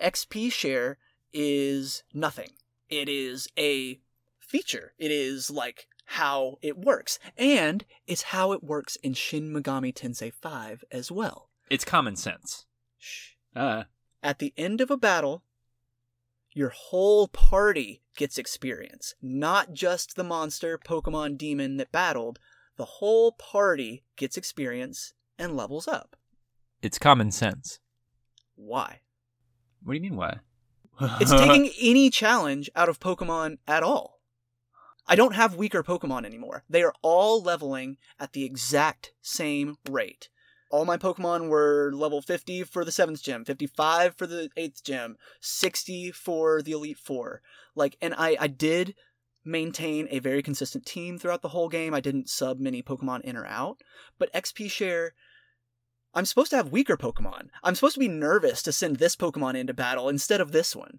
XP 0.00 0.52
share 0.52 0.96
is 1.38 2.02
nothing. 2.14 2.50
It 2.88 3.08
is 3.08 3.48
a 3.58 4.00
feature. 4.38 4.94
It 4.98 5.10
is 5.10 5.50
like 5.50 5.86
how 6.06 6.56
it 6.62 6.78
works. 6.78 7.18
And 7.36 7.84
it's 8.06 8.22
how 8.22 8.52
it 8.52 8.64
works 8.64 8.96
in 9.02 9.12
Shin 9.14 9.52
Megami 9.52 9.92
Tensei 9.94 10.32
5 10.32 10.84
as 10.90 11.12
well. 11.12 11.50
It's 11.68 11.84
common 11.84 12.16
sense. 12.16 12.64
Shh. 12.98 13.32
Uh, 13.54 13.84
At 14.22 14.38
the 14.38 14.54
end 14.56 14.80
of 14.80 14.90
a 14.90 14.96
battle, 14.96 15.42
your 16.52 16.70
whole 16.70 17.28
party 17.28 18.02
gets 18.16 18.38
experience, 18.38 19.14
not 19.20 19.72
just 19.74 20.16
the 20.16 20.24
monster, 20.24 20.78
Pokemon, 20.78 21.36
demon 21.36 21.76
that 21.76 21.92
battled. 21.92 22.38
The 22.76 22.84
whole 22.84 23.32
party 23.32 24.04
gets 24.16 24.36
experience 24.36 25.12
and 25.38 25.56
levels 25.56 25.86
up. 25.88 26.16
it's 26.82 26.98
common 26.98 27.30
sense. 27.30 27.78
Why? 28.54 29.00
What 29.82 29.92
do 29.92 29.96
you 29.96 30.02
mean? 30.02 30.16
Why? 30.16 30.38
It's 31.00 31.30
taking 31.30 31.70
any 31.80 32.10
challenge 32.10 32.70
out 32.74 32.88
of 32.88 33.00
Pokemon 33.00 33.58
at 33.66 33.82
all. 33.82 34.20
I 35.08 35.14
don't 35.14 35.34
have 35.34 35.54
weaker 35.54 35.82
Pokemon 35.82 36.24
anymore. 36.24 36.64
They 36.68 36.82
are 36.82 36.94
all 37.02 37.40
leveling 37.40 37.96
at 38.18 38.32
the 38.32 38.44
exact 38.44 39.12
same 39.22 39.76
rate. 39.88 40.28
All 40.70 40.84
my 40.84 40.96
Pokemon 40.96 41.48
were 41.48 41.92
level 41.94 42.20
50 42.20 42.64
for 42.64 42.84
the 42.84 42.90
7th 42.90 43.22
gym, 43.22 43.44
55 43.44 44.16
for 44.16 44.26
the 44.26 44.50
8th 44.58 44.82
gym, 44.82 45.16
60 45.40 46.10
for 46.10 46.60
the 46.60 46.72
Elite 46.72 46.98
4. 46.98 47.40
Like, 47.76 47.96
and 48.02 48.14
I, 48.18 48.36
I 48.40 48.46
did 48.48 48.96
maintain 49.44 50.08
a 50.10 50.18
very 50.18 50.42
consistent 50.42 50.84
team 50.84 51.18
throughout 51.18 51.42
the 51.42 51.50
whole 51.50 51.68
game. 51.68 51.94
I 51.94 52.00
didn't 52.00 52.28
sub 52.28 52.58
many 52.58 52.82
Pokemon 52.82 53.20
in 53.20 53.36
or 53.36 53.46
out. 53.46 53.80
But 54.18 54.32
XP 54.32 54.68
share, 54.68 55.14
I'm 56.16 56.24
supposed 56.24 56.50
to 56.50 56.56
have 56.56 56.72
weaker 56.72 56.96
Pokemon. 56.96 57.50
I'm 57.62 57.74
supposed 57.76 57.94
to 57.94 58.00
be 58.00 58.08
nervous 58.08 58.62
to 58.62 58.72
send 58.72 58.96
this 58.96 59.14
Pokemon 59.14 59.54
into 59.54 59.74
battle 59.74 60.08
instead 60.08 60.40
of 60.40 60.50
this 60.50 60.74
one. 60.74 60.98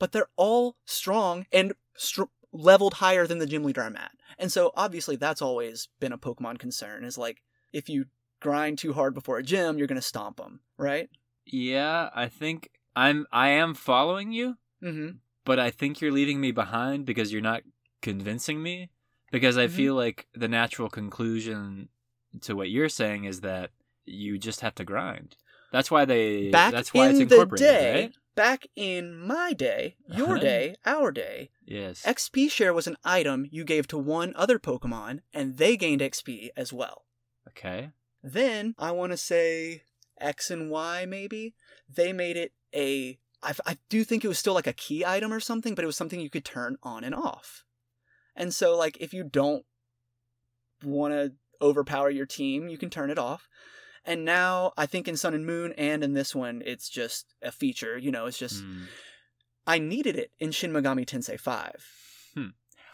But 0.00 0.10
they're 0.10 0.30
all 0.36 0.76
strong 0.86 1.46
and 1.52 1.74
str- 1.96 2.24
leveled 2.52 2.94
higher 2.94 3.26
than 3.26 3.38
the 3.38 3.46
gym 3.46 3.62
leader 3.62 3.82
I'm 3.82 3.94
at. 3.96 4.10
And 4.38 4.50
so 4.50 4.72
obviously 4.76 5.14
that's 5.16 5.42
always 5.42 5.88
been 6.00 6.12
a 6.12 6.18
Pokemon 6.18 6.58
concern 6.58 7.04
is 7.04 7.16
like 7.16 7.42
if 7.72 7.88
you 7.88 8.06
grind 8.40 8.78
too 8.78 8.92
hard 8.94 9.14
before 9.14 9.38
a 9.38 9.42
gym, 9.42 9.78
you're 9.78 9.86
going 9.86 10.00
to 10.00 10.02
stomp 10.02 10.38
them, 10.38 10.60
right? 10.78 11.08
yeah, 11.46 12.08
I 12.14 12.26
think 12.28 12.70
I'm. 12.96 13.26
I 13.30 13.48
am 13.50 13.74
following 13.74 14.32
you. 14.32 14.56
Mhm. 14.82 15.18
but 15.44 15.58
I 15.58 15.70
think 15.70 16.00
you're 16.00 16.10
leaving 16.12 16.40
me 16.40 16.52
behind 16.52 17.04
because 17.04 17.30
you're 17.32 17.42
not 17.42 17.62
convincing 18.00 18.62
me. 18.62 18.90
Because 19.30 19.58
I 19.58 19.66
Mhm. 19.66 19.70
feel 19.70 19.94
like 19.94 20.26
the 20.34 20.48
natural 20.48 20.88
conclusion 20.88 21.88
to 22.42 22.54
what 22.56 22.70
you're 22.70 22.88
saying 22.88 23.24
is 23.24 23.40
that 23.42 23.70
you 24.04 24.38
just 24.38 24.60
have 24.60 24.74
to 24.76 24.84
grind. 24.84 25.36
That's 25.72 25.90
why 25.90 26.04
they. 26.04 26.50
Back 26.50 26.72
that's 26.72 26.94
why 26.94 27.06
in 27.06 27.10
it's 27.10 27.18
the 27.18 27.22
incorporated, 27.24 27.66
day, 27.66 28.02
right? 28.02 28.14
back 28.36 28.66
in 28.76 29.16
my 29.16 29.52
day, 29.52 29.96
your 30.06 30.38
day, 30.50 30.76
our 30.86 31.10
day, 31.10 31.50
Yes. 31.64 32.02
XP 32.04 32.50
share 32.50 32.72
was 32.72 32.86
an 32.86 32.96
item 33.04 33.46
you 33.50 33.64
gave 33.64 33.88
to 33.88 33.98
one 33.98 34.32
other 34.36 34.58
Pokemon 34.58 35.20
and 35.32 35.56
they 35.56 35.76
gained 35.76 36.00
XP 36.00 36.50
as 36.56 36.72
well. 36.72 37.04
okay. 37.48 37.90
Then 38.22 38.74
I 38.78 38.90
want 38.92 39.12
to 39.12 39.16
say 39.16 39.82
X 40.20 40.50
and 40.50 40.70
Y 40.70 41.04
maybe 41.06 41.54
they 41.92 42.12
made 42.12 42.36
it 42.36 42.52
a. 42.74 43.18
I, 43.42 43.52
I 43.66 43.76
do 43.90 44.04
think 44.04 44.24
it 44.24 44.28
was 44.28 44.38
still 44.38 44.54
like 44.54 44.66
a 44.66 44.72
key 44.72 45.04
item 45.04 45.32
or 45.32 45.40
something, 45.40 45.74
but 45.74 45.82
it 45.82 45.86
was 45.86 45.96
something 45.96 46.18
you 46.20 46.30
could 46.30 46.44
turn 46.44 46.76
on 46.82 47.04
and 47.04 47.14
off. 47.14 47.64
And 48.36 48.54
so 48.54 48.76
like 48.76 48.96
if 49.00 49.12
you 49.12 49.24
don't 49.24 49.64
want 50.82 51.12
to 51.14 51.32
overpower 51.60 52.10
your 52.10 52.26
team, 52.26 52.68
you 52.68 52.78
can 52.78 52.90
turn 52.90 53.10
it 53.10 53.18
off. 53.18 53.48
And 54.06 54.24
now 54.24 54.72
I 54.76 54.86
think 54.86 55.08
in 55.08 55.16
Sun 55.16 55.34
and 55.34 55.46
Moon 55.46 55.72
and 55.78 56.04
in 56.04 56.12
this 56.14 56.34
one, 56.34 56.62
it's 56.64 56.88
just 56.88 57.34
a 57.42 57.50
feature. 57.50 57.96
You 57.98 58.10
know, 58.12 58.26
it's 58.26 58.38
just 58.38 58.62
Hmm. 58.62 58.84
I 59.66 59.78
needed 59.78 60.16
it 60.16 60.30
in 60.38 60.50
Shin 60.52 60.72
Megami 60.72 61.06
Tensei 61.06 61.38
Five. 61.40 61.86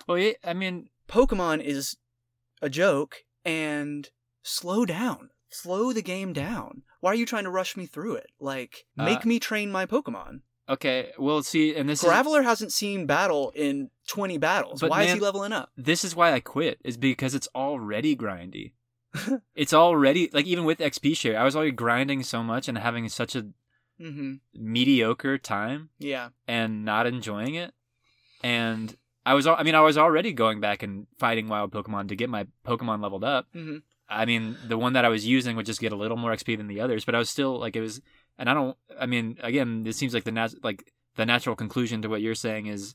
Well, 0.06 0.18
yeah, 0.18 0.32
I 0.42 0.54
mean, 0.54 0.88
Pokemon 1.08 1.62
is 1.62 1.96
a 2.62 2.68
joke 2.68 3.18
and 3.44 4.08
slow 4.42 4.84
down. 4.84 5.30
Slow 5.50 5.92
the 5.92 6.02
game 6.02 6.32
down. 6.32 6.82
Why 7.00 7.12
are 7.12 7.14
you 7.16 7.26
trying 7.26 7.44
to 7.44 7.50
rush 7.50 7.76
me 7.76 7.86
through 7.86 8.14
it? 8.16 8.26
Like, 8.40 8.86
make 8.96 9.24
Uh, 9.24 9.28
me 9.28 9.38
train 9.38 9.70
my 9.70 9.86
Pokemon. 9.86 10.40
Okay, 10.68 11.12
well, 11.18 11.42
see, 11.42 11.74
and 11.76 11.88
this 11.88 12.02
is 12.02 12.08
Graveler 12.10 12.42
hasn't 12.44 12.72
seen 12.72 13.06
battle 13.06 13.52
in 13.54 13.90
20 14.08 14.38
battles. 14.38 14.80
But 14.80 14.90
Why 14.90 15.02
is 15.04 15.12
he 15.14 15.20
leveling 15.20 15.52
up? 15.52 15.70
this 15.76 16.04
is 16.04 16.14
why 16.16 16.32
I 16.32 16.40
quit 16.40 16.78
is 16.84 16.96
because 16.96 17.34
it's 17.34 17.48
already 17.54 18.16
grindy. 18.16 18.72
it's 19.54 19.72
already 19.74 20.30
like 20.32 20.46
even 20.46 20.64
with 20.64 20.78
XP 20.78 21.16
share, 21.16 21.38
I 21.38 21.44
was 21.44 21.56
already 21.56 21.72
grinding 21.72 22.22
so 22.22 22.42
much 22.42 22.68
and 22.68 22.78
having 22.78 23.08
such 23.08 23.34
a 23.36 23.46
Mm-hmm. 24.00 24.36
mediocre 24.54 25.36
time 25.36 25.90
Yeah. 25.98 26.30
and 26.48 26.86
not 26.86 27.06
enjoying 27.06 27.54
it. 27.56 27.74
And 28.42 28.96
I 29.26 29.34
was, 29.34 29.46
I 29.46 29.62
mean, 29.62 29.74
I 29.74 29.80
was 29.82 29.98
already 29.98 30.32
going 30.32 30.58
back 30.58 30.82
and 30.82 31.06
fighting 31.18 31.48
wild 31.48 31.70
Pokemon 31.70 32.08
to 32.08 32.16
get 32.16 32.30
my 32.30 32.46
Pokemon 32.66 33.02
leveled 33.02 33.24
up. 33.24 33.46
Mm-hmm. 33.54 33.76
I 34.08 34.24
mean, 34.24 34.56
the 34.66 34.78
one 34.78 34.94
that 34.94 35.04
I 35.04 35.10
was 35.10 35.26
using 35.26 35.54
would 35.56 35.66
just 35.66 35.82
get 35.82 35.92
a 35.92 35.96
little 35.96 36.16
more 36.16 36.32
XP 36.32 36.56
than 36.56 36.66
the 36.66 36.80
others, 36.80 37.04
but 37.04 37.14
I 37.14 37.18
was 37.18 37.28
still 37.28 37.58
like 37.60 37.76
it 37.76 37.82
was. 37.82 38.00
And 38.38 38.48
I 38.48 38.54
don't. 38.54 38.74
I 38.98 39.04
mean, 39.04 39.36
again, 39.42 39.84
it 39.86 39.94
seems 39.94 40.14
like 40.14 40.24
the 40.24 40.32
nat- 40.32 40.64
like 40.64 40.90
the 41.16 41.26
natural 41.26 41.54
conclusion 41.54 42.00
to 42.00 42.08
what 42.08 42.22
you're 42.22 42.34
saying 42.34 42.68
is 42.68 42.94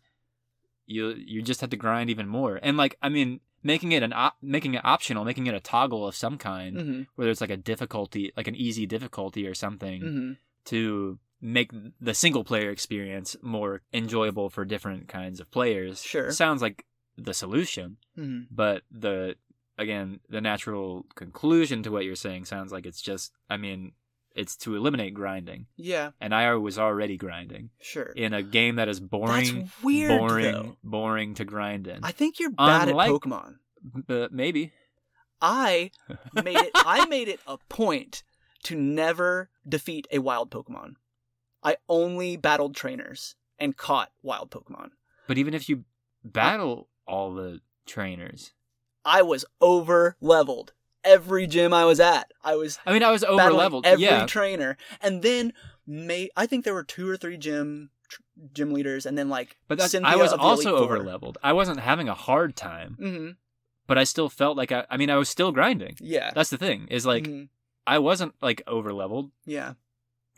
you 0.88 1.10
you 1.16 1.44
just 1.44 1.62
have 1.62 1.70
to 1.70 1.78
grind 1.78 2.10
even 2.10 2.28
more. 2.28 2.60
And 2.64 2.78
like, 2.78 2.98
I 3.02 3.10
mean, 3.10 3.42
making 3.72 3.92
it 3.92 4.04
an 4.04 4.14
op- 4.14 4.38
making 4.42 4.76
it 4.76 4.86
optional, 4.86 5.26
making 5.26 5.48
it 5.48 5.56
a 5.56 5.60
toggle 5.60 6.08
of 6.08 6.16
some 6.16 6.38
kind, 6.38 6.74
Mm-hmm. 6.78 7.02
whether 7.16 7.32
it's 7.32 7.42
like 7.42 7.50
a 7.50 7.58
difficulty, 7.72 8.32
like 8.38 8.48
an 8.48 8.56
easy 8.56 8.86
difficulty 8.86 9.48
or 9.48 9.56
something, 9.56 10.02
Mm-hmm. 10.02 10.32
to 10.72 11.20
make 11.42 11.72
the 12.00 12.14
single 12.14 12.44
player 12.44 12.70
experience 12.70 13.36
more 13.42 13.82
enjoyable 13.94 14.50
for 14.50 14.64
different 14.66 15.08
kinds 15.08 15.40
of 15.40 15.52
players. 15.52 16.02
Sure. 16.02 16.32
sounds 16.32 16.62
like 16.62 16.86
the 17.18 17.34
solution 17.34 17.98
Mm-hmm. 18.18 18.44
but 18.52 18.84
the 18.92 19.36
again 19.78 20.20
the 20.30 20.42
natural 20.42 21.06
conclusion 21.16 21.84
to 21.84 21.92
what 21.92 22.06
you're 22.06 22.16
saying 22.28 22.46
sounds 22.46 22.72
like 22.72 22.86
it's 22.86 23.02
just 23.02 23.32
i 23.50 23.58
mean 23.58 23.92
it's 24.36 24.56
to 24.58 24.76
eliminate 24.76 25.14
grinding 25.14 25.66
Yeah. 25.78 26.12
and 26.20 26.34
i 26.36 26.54
was 26.56 26.78
already 26.78 27.18
grinding 27.18 27.70
Sure. 27.82 28.12
in 28.16 28.34
a 28.34 28.44
game 28.44 28.76
that 28.76 28.88
is 28.90 29.00
boring 29.00 29.60
That's 29.62 29.84
weird, 29.84 30.20
boring 30.20 30.52
though. 30.52 30.78
boring 30.84 31.34
to 31.36 31.46
grind 31.46 31.88
in 31.88 32.04
I 32.04 32.12
think 32.12 32.40
you're 32.40 32.50
bad 32.52 32.90
Unlike- 32.90 33.10
at 33.10 33.14
Pokemon. 33.16 33.56
but 34.08 34.22
uh, 34.24 34.28
maybe 34.32 34.72
I 35.42 35.92
made 36.44 36.58
it. 36.58 36.72
I 36.76 37.06
made 37.08 37.28
it 37.28 37.40
a 37.46 37.58
point 37.70 38.24
to 38.64 38.76
never 38.76 39.50
defeat 39.68 40.08
a 40.12 40.20
wild 40.20 40.50
Pokemon. 40.50 40.94
I 41.62 41.76
only 41.90 42.36
battled 42.38 42.76
trainers 42.76 43.36
and 43.60 43.76
caught 43.78 44.12
wild 44.24 44.50
Pokemon. 44.50 44.92
but 45.28 45.38
even 45.38 45.54
if 45.54 45.68
you 45.70 45.84
battle 46.24 46.90
all 47.06 47.34
the 47.34 47.60
trainers 47.86 48.54
I 49.04 49.22
was 49.22 49.46
over 49.62 50.16
leveled 50.20 50.74
every 51.06 51.48
gym 51.48 51.74
I 51.74 51.86
was 51.86 52.00
at. 52.00 52.32
I 52.44 52.56
was 52.56 52.80
i 52.86 52.94
mean 52.94 53.04
i 53.04 53.12
was 53.12 53.24
over 53.24 53.52
leveled 53.52 53.86
every 53.86 54.04
yeah 54.04 54.26
trainer, 54.26 54.78
and 55.02 55.22
then 55.22 55.54
may 55.88 56.30
I 56.36 56.46
think 56.46 56.64
there 56.66 56.74
were 56.74 56.84
two 56.84 57.08
or 57.10 57.16
three 57.18 57.38
gym 57.38 57.90
tr- 58.10 58.22
gym 58.54 58.74
leaders, 58.74 59.06
and 59.06 59.18
then 59.18 59.30
like 59.30 59.58
but 59.68 59.78
that's, 59.78 59.92
Cynthia 59.92 60.12
i 60.12 60.16
was 60.16 60.34
also 60.34 60.76
over 60.78 61.02
leveled 61.04 61.38
i 61.44 61.54
wasn't 61.54 61.80
having 61.80 62.10
a 62.10 62.14
hard 62.14 62.56
time 62.56 62.98
Mm-hmm. 63.00 63.30
but 63.88 63.98
i 63.98 64.04
still 64.04 64.30
felt 64.30 64.58
like 64.58 64.72
i 64.72 64.86
i 64.90 64.98
mean 64.98 65.10
i 65.10 65.16
was 65.16 65.30
still 65.30 65.52
grinding 65.52 65.96
Yeah. 66.00 66.32
that's 66.36 66.50
the 66.50 66.58
thing 66.58 66.88
is 66.90 67.06
like 67.06 67.26
Mhm. 67.26 67.50
i 67.88 67.98
wasn't 68.00 68.34
like 68.42 68.62
over 68.68 68.92
leveled 68.94 69.32
yeah. 69.46 69.74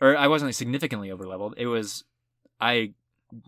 or 0.00 0.16
I 0.16 0.28
wasn't 0.28 0.54
significantly 0.54 1.10
over 1.10 1.26
leveled. 1.26 1.54
It 1.56 1.66
was 1.66 2.04
I 2.60 2.92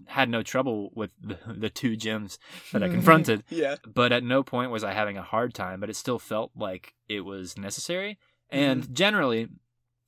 had 0.06 0.28
no 0.28 0.42
trouble 0.42 0.90
with 0.94 1.12
the, 1.20 1.38
the 1.46 1.70
two 1.70 1.96
gyms 1.96 2.38
that 2.72 2.82
I 2.82 2.86
mm-hmm. 2.86 2.94
confronted, 2.94 3.44
yeah. 3.50 3.76
but 3.86 4.12
at 4.12 4.24
no 4.24 4.42
point 4.42 4.70
was 4.70 4.84
I 4.84 4.92
having 4.92 5.16
a 5.16 5.22
hard 5.22 5.54
time. 5.54 5.80
But 5.80 5.90
it 5.90 5.96
still 5.96 6.18
felt 6.18 6.52
like 6.54 6.94
it 7.08 7.20
was 7.20 7.58
necessary. 7.58 8.18
And 8.50 8.82
mm-hmm. 8.82 8.94
generally, 8.94 9.48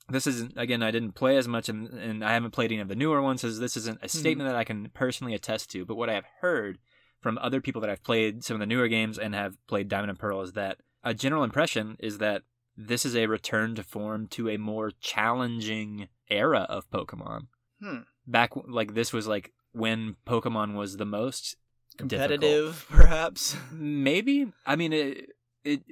this 0.09 0.27
isn't 0.27 0.55
again. 0.57 0.83
I 0.83 0.91
didn't 0.91 1.13
play 1.13 1.37
as 1.37 1.49
much, 1.49 1.69
and, 1.69 1.89
and 1.89 2.25
I 2.25 2.33
haven't 2.33 2.53
played 2.53 2.73
any 2.73 2.81
of 2.81 2.89
the 2.89 2.97
newer 2.97 3.23
ones. 3.23 3.41
So 3.41 3.51
this 3.51 3.77
isn't 3.77 3.99
a 4.03 4.07
mm-hmm. 4.07 4.19
statement 4.19 4.49
that 4.49 4.57
I 4.57 4.65
can 4.65 4.91
personally 4.95 5.35
attest 5.35 5.71
to. 5.73 5.85
But 5.85 5.97
what 5.97 6.11
I 6.11 6.15
have 6.15 6.27
heard 6.41 6.79
from 7.21 7.39
other 7.39 7.61
people 7.61 7.81
that 7.81 7.91
I've 7.91 8.03
played 8.03 8.45
some 8.45 8.57
of 8.57 8.61
the 8.61 8.67
newer 8.67 8.89
games 8.89 9.19
and 9.19 9.35
have 9.35 9.57
played 9.67 9.89
Diamond 9.89 10.11
and 10.11 10.19
Pearl 10.19 10.43
is 10.43 10.53
that 10.53 10.79
a 11.05 11.15
general 11.15 11.45
impression 11.45 11.97
is 12.01 12.19
that 12.19 12.43
this 12.77 13.05
is 13.05 13.15
a 13.15 13.27
return 13.27 13.75
to 13.77 13.83
form 13.83 14.27
to 14.29 14.49
a 14.49 14.57
more 14.57 14.91
challenging 15.01 16.09
era 16.29 16.67
of 16.69 16.91
Pokemon. 16.91 17.47
Hmm. 17.81 17.99
Back 18.27 18.53
like 18.69 18.95
this 18.95 19.13
was 19.13 19.27
like 19.27 19.53
when 19.73 20.17
Pokemon 20.27 20.75
was 20.75 20.97
the 20.97 21.05
most 21.05 21.57
difficult. 21.97 22.11
Competitive, 22.31 22.87
perhaps. 22.91 23.57
Maybe. 23.73 24.53
I 24.67 24.77
mean 24.77 24.93
it 24.93 25.31
it 25.65 25.83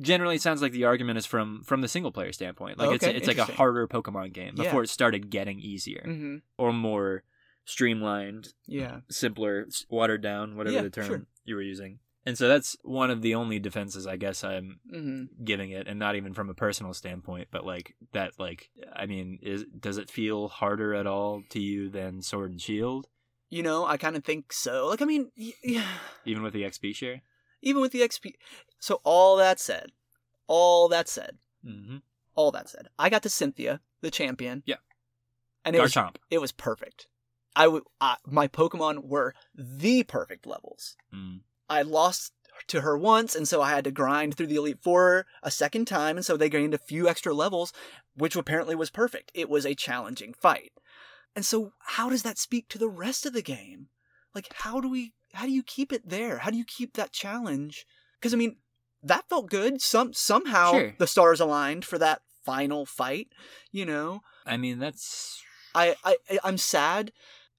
generally 0.00 0.38
sounds 0.38 0.62
like 0.62 0.72
the 0.72 0.84
argument 0.84 1.18
is 1.18 1.26
from 1.26 1.62
from 1.64 1.80
the 1.82 1.88
single 1.88 2.12
player 2.12 2.32
standpoint. 2.32 2.78
Like 2.78 2.94
it's 2.94 3.04
Okay, 3.04 3.14
it's 3.16 3.28
like 3.28 3.38
a 3.38 3.44
harder 3.44 3.86
Pokemon 3.88 4.32
game 4.32 4.54
Yeah. 4.56 4.64
before 4.64 4.82
it 4.82 4.88
started 4.90 5.30
getting 5.30 5.60
easier 5.60 6.04
Mm-hmm. 6.06 6.36
or 6.58 6.72
more 6.72 7.22
streamlined, 7.64 8.54
Yeah. 8.66 9.00
simpler, 9.10 9.66
watered 9.88 10.22
down, 10.22 10.56
whatever 10.56 10.76
Yeah, 10.76 10.82
the 10.82 10.90
term 10.90 11.06
sure. 11.06 11.26
you 11.44 11.54
were 11.56 11.62
using. 11.62 11.98
And 12.24 12.38
so 12.38 12.46
that's 12.46 12.76
one 12.82 13.10
of 13.10 13.20
the 13.22 13.34
only 13.34 13.58
defenses 13.58 14.06
I 14.06 14.16
guess 14.16 14.44
I'm 14.44 14.78
Mm-hmm. 14.94 15.44
giving 15.44 15.70
it 15.70 15.88
and 15.88 15.98
not 15.98 16.14
even 16.16 16.32
from 16.34 16.48
a 16.48 16.54
personal 16.54 16.94
standpoint 16.94 17.48
but 17.50 17.64
like 17.66 17.94
that 18.12 18.38
like 18.38 18.70
i 18.94 19.06
mean 19.06 19.38
is 19.42 19.64
does 19.78 19.96
it 19.98 20.08
feel 20.10 20.48
harder 20.48 20.94
at 20.94 21.06
all 21.06 21.42
to 21.50 21.58
you 21.60 21.88
than 21.88 22.22
sword 22.22 22.50
and 22.52 22.60
shield 22.60 23.08
You 23.52 23.62
know, 23.62 23.84
I 23.84 23.98
kind 23.98 24.16
of 24.16 24.24
think 24.24 24.50
so. 24.50 24.86
Like, 24.86 25.02
I 25.02 25.04
mean, 25.04 25.30
yeah. 25.36 25.84
even 26.24 26.42
with 26.42 26.54
the 26.54 26.62
xp 26.62 26.94
share 26.94 27.20
Even 27.60 27.82
with 27.82 27.92
the 27.92 28.00
XP. 28.00 28.32
So 28.78 29.02
all 29.04 29.36
that 29.36 29.60
said, 29.60 29.92
all 30.46 30.88
that 30.88 31.06
said, 31.06 31.36
mm-hmm. 31.62 31.98
all 32.34 32.50
that 32.52 32.70
said, 32.70 32.88
I 32.98 33.10
got 33.10 33.22
to 33.24 33.28
Cynthia, 33.28 33.82
the 34.00 34.10
champion. 34.10 34.62
Yeah. 34.64 34.76
And 35.66 35.76
it 35.76 35.82
was 35.82 35.94
it 36.30 36.40
was 36.40 36.50
perfect. 36.50 37.08
I 37.54 37.68
would 37.68 37.82
I, 38.00 38.16
my 38.26 38.48
Pokemon 38.48 39.04
were 39.04 39.34
the 39.54 40.02
perfect 40.04 40.46
levels. 40.46 40.96
mm. 41.14 41.40
I 41.68 41.82
lost 41.82 42.32
to 42.68 42.80
her 42.80 42.96
once, 42.96 43.34
and 43.34 43.46
so 43.46 43.60
I 43.60 43.68
had 43.68 43.84
to 43.84 43.90
grind 43.90 44.34
through 44.34 44.46
the 44.46 44.56
Elite 44.56 44.82
Four 44.82 45.26
a 45.42 45.50
second 45.50 45.84
time, 45.84 46.16
and 46.16 46.24
so 46.24 46.38
they 46.38 46.48
gained 46.48 46.72
a 46.72 46.78
few 46.78 47.06
extra 47.06 47.34
levels, 47.34 47.74
which 48.16 48.34
apparently 48.34 48.74
was 48.74 48.88
perfect. 48.88 49.30
It 49.34 49.50
was 49.50 49.66
a 49.66 49.74
challenging 49.74 50.32
fight. 50.40 50.72
And 51.34 51.44
so 51.44 51.72
how 51.80 52.10
does 52.10 52.22
that 52.22 52.38
speak 52.38 52.68
to 52.68 52.78
the 52.78 52.88
rest 52.88 53.24
of 53.26 53.32
the 53.32 53.42
game? 53.42 53.88
Like 54.34 54.48
how 54.54 54.80
do 54.80 54.88
we 54.88 55.12
how 55.34 55.46
do 55.46 55.52
you 55.52 55.62
keep 55.62 55.92
it 55.92 56.08
there? 56.08 56.38
How 56.38 56.50
do 56.50 56.56
you 56.58 56.64
keep 56.64 56.94
that 56.94 57.12
challenge? 57.12 57.86
Because 58.18 58.34
I 58.34 58.36
mean, 58.36 58.56
that 59.02 59.28
felt 59.28 59.48
good. 59.50 59.80
Some 59.80 60.12
somehow 60.12 60.72
Sure. 60.72 60.94
the 60.98 61.06
stars 61.06 61.40
aligned 61.40 61.84
for 61.84 61.98
that 61.98 62.22
final 62.44 62.84
fight, 62.86 63.28
you 63.70 63.86
know? 63.86 64.20
i 64.44 64.56
mean 64.56 64.78
that's 64.80 65.40
I, 65.74 65.94
I 66.04 66.16
I'm 66.44 66.58
sad, 66.58 67.12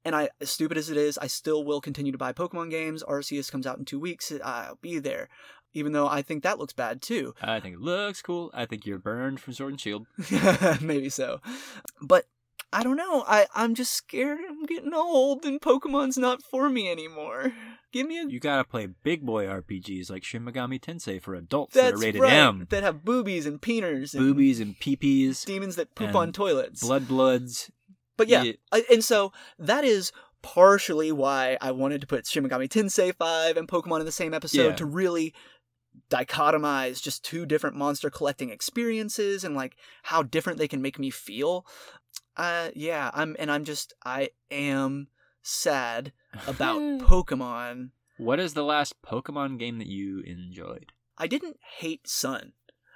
and 0.06 0.16
I 0.16 0.30
as 0.42 0.52
stupid 0.52 0.78
as 0.78 0.90
it 0.90 0.98
is, 0.98 1.18
I 1.18 1.28
still 1.28 1.64
will 1.64 1.82
continue 1.82 2.12
to 2.12 2.18
buy 2.18 2.32
Pokemon 2.34 2.70
games. 2.70 3.02
Arceus 3.04 3.50
comes 3.52 3.66
out 3.66 3.80
in 3.80 3.86
two 3.86 4.00
weeks. 4.00 4.32
Uh, 4.32 4.40
I'll 4.44 4.78
be 4.82 5.00
there, 5.00 5.30
even 5.74 5.94
though 5.94 6.08
I 6.08 6.22
think 6.22 6.44
that 6.44 6.60
looks 6.60 6.74
bad 6.74 7.02
too. 7.02 7.34
i 7.42 7.60
think 7.60 7.76
it 7.76 7.82
looks 7.82 8.22
cool 8.22 8.52
i 8.54 8.66
think 8.66 8.86
you're 8.86 9.00
burned 9.00 9.40
from 9.40 9.54
sword 9.54 9.72
and 9.72 9.82
shield 9.82 10.06
Maybe 10.82 11.10
so, 11.10 11.40
but 12.02 12.26
I 12.74 12.84
don't 12.84 12.98
know. 12.98 13.24
I 13.28 13.46
I'm 13.54 13.76
just 13.76 13.94
scared. 13.94 14.40
I'm 14.50 14.66
getting 14.66 14.94
old, 14.94 15.46
and 15.46 15.62
Pokemon's 15.62 16.18
not 16.18 16.42
for 16.44 16.70
me 16.70 16.90
anymore. 16.90 17.54
Give 17.92 18.08
me 18.08 18.20
a 18.20 18.26
you 18.28 18.40
gotta 18.40 18.64
play 18.64 18.88
big 18.88 19.24
boy 19.24 19.46
rpgs 19.46 20.10
like 20.10 20.24
shin 20.24 20.44
megami 20.44 20.80
tensei 20.82 21.22
for 21.22 21.36
adults 21.36 21.76
that 21.76 21.92
that's 21.92 22.02
are 22.02 22.04
rated 22.04 22.22
right 22.22 22.34
m 22.34 22.66
that 22.72 22.82
have 22.82 23.06
boobies 23.06 23.46
and 23.46 23.62
peeners, 23.62 24.16
and 24.16 24.24
boobies 24.24 24.60
and 24.60 24.76
peepees 24.80 25.46
demons 25.46 25.76
that 25.76 25.94
poop 25.94 26.16
on 26.16 26.32
toilets. 26.32 26.82
blood 26.82 27.08
bloods 27.08 27.70
But 28.18 28.30
yeah, 28.30 28.42
Yeah. 28.44 28.54
I, 28.72 28.84
and 28.92 29.04
so 29.04 29.32
that 29.60 29.84
is 29.84 30.12
partially 30.42 31.12
why 31.12 31.58
I 31.62 31.72
wanted 31.72 32.02
to 32.02 32.08
put 32.08 32.26
Shin 32.26 32.44
Megami 32.44 32.68
Tensei 32.68 33.16
5 33.16 33.58
and 33.58 33.68
Pokemon 33.68 34.00
in 34.00 34.06
the 34.08 34.12
same 34.12 34.34
episode 34.34 34.70
Yeah. 34.70 34.76
to 34.76 34.86
really 34.86 35.34
dichotomize 36.10 37.02
just 37.02 37.24
two 37.24 37.46
different 37.46 37.76
monster 37.76 38.10
collecting 38.10 38.50
experiences 38.50 39.44
and 39.44 39.56
like 39.56 39.76
how 40.04 40.24
different 40.24 40.60
they 40.60 40.68
can 40.68 40.82
make 40.82 41.00
me 41.00 41.10
feel. 41.10 41.66
Uh 42.36 42.70
yeah, 42.76 43.12
I'm 43.14 43.36
and 43.40 43.52
I'm 43.52 43.64
just 43.66 43.94
I 44.06 44.30
am 44.52 45.08
sad 45.42 46.14
about 46.48 46.80
Pokemon. 47.02 47.90
what 48.18 48.40
is 48.40 48.54
the 48.54 48.64
last 48.64 49.02
pokemon 49.02 49.60
game 49.60 49.78
that 49.80 49.88
you 49.88 50.22
enjoyed 50.26 50.92
I 51.18 51.28
didn't 51.28 51.58
hate 51.80 52.08
Sun. 52.08 52.54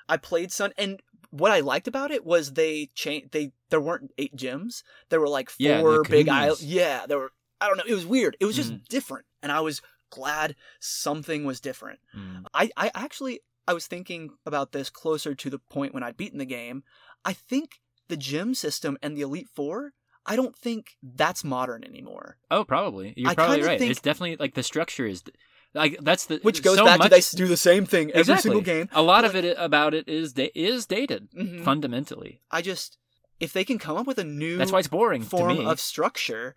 I 0.09 0.18
played 0.18 0.51
Sun 0.51 0.73
and 0.77 1.01
what 1.30 1.51
I 1.51 1.59
liked 1.59 1.88
about 1.88 2.09
it 2.11 2.26
was 2.26 2.53
they 2.53 2.89
changed 2.95 3.31
they 3.31 3.51
there 3.69 3.81
weren't 3.81 4.11
eight 4.18 4.35
gyms. 4.35 4.81
There 5.09 5.19
were 5.19 5.27
like 5.30 5.51
Yeah, 5.59 5.81
four 5.81 6.03
big 6.03 6.27
Kahunas. 6.27 6.31
islands. 6.31 6.65
Yeah, 6.65 7.05
there 7.05 7.18
were 7.19 7.31
I 7.59 7.68
don't 7.68 7.77
know, 7.77 7.84
it 7.88 7.93
was 7.93 8.05
weird. 8.05 8.38
It 8.39 8.45
was 8.45 8.55
just 8.55 8.72
Mm. 8.73 8.85
different 8.88 9.26
and 9.43 9.51
I 9.51 9.59
was 9.59 9.81
glad 10.09 10.55
something 10.80 11.43
was 11.43 11.59
different. 11.59 11.99
Mm. 12.18 12.43
I 12.53 12.72
I 12.77 12.91
actually 12.95 13.41
I 13.68 13.73
was 13.73 13.85
thinking 13.88 14.30
about 14.45 14.72
this 14.72 14.89
closer 14.89 15.35
to 15.35 15.49
the 15.49 15.59
point 15.59 15.93
when 15.93 16.01
I'd 16.03 16.15
beaten 16.18 16.39
the 16.39 16.45
game. 16.45 16.84
I 17.26 17.34
think 17.34 17.81
the 18.07 18.17
gym 18.17 18.53
system 18.55 18.97
and 19.01 19.15
the 19.17 19.21
Elite 19.21 19.49
4, 19.55 19.93
I 20.25 20.35
don't 20.35 20.55
think 20.55 20.97
that's 21.01 21.43
modern 21.43 21.84
anymore. 21.84 22.38
Oh, 22.51 22.63
probably. 22.63 23.13
You're 23.15 23.31
I 23.31 23.35
probably 23.35 23.63
right. 23.63 23.79
think- 23.79 23.91
It's 23.91 24.01
definitely 24.01 24.35
like 24.38 24.53
the 24.55 24.63
structure 24.63 25.05
is 25.05 25.23
Like 25.73 25.97
that's 26.01 26.25
the 26.25 26.39
Which 26.43 26.63
goes 26.63 26.77
so 26.77 26.85
back 26.85 26.97
much, 26.99 27.11
to 27.11 27.35
they 27.35 27.38
do 27.38 27.47
the 27.47 27.57
same 27.57 27.85
thing 27.85 28.09
every 28.09 28.21
Exactly. 28.21 28.41
single 28.49 28.61
game. 28.61 28.89
A 28.93 29.01
lot 29.01 29.25
of 29.25 29.35
it 29.35 29.55
about 29.59 29.93
it 29.93 30.07
is 30.07 30.34
da- 30.34 30.51
is 30.55 30.85
dated 30.85 31.29
Mhm. 31.31 31.63
fundamentally. 31.63 32.41
I 32.49 32.61
just 32.61 32.97
if 33.39 33.53
they 33.53 33.63
can 33.63 33.77
come 33.77 33.97
up 33.97 34.07
with 34.07 34.17
a 34.17 34.23
new 34.23 34.57
That's 34.57 34.71
why 34.71 34.79
it's 34.79 34.88
boring 34.88 35.21
form 35.21 35.57
to 35.57 35.63
me. 35.63 35.69
of 35.69 35.79
structure. 35.79 36.55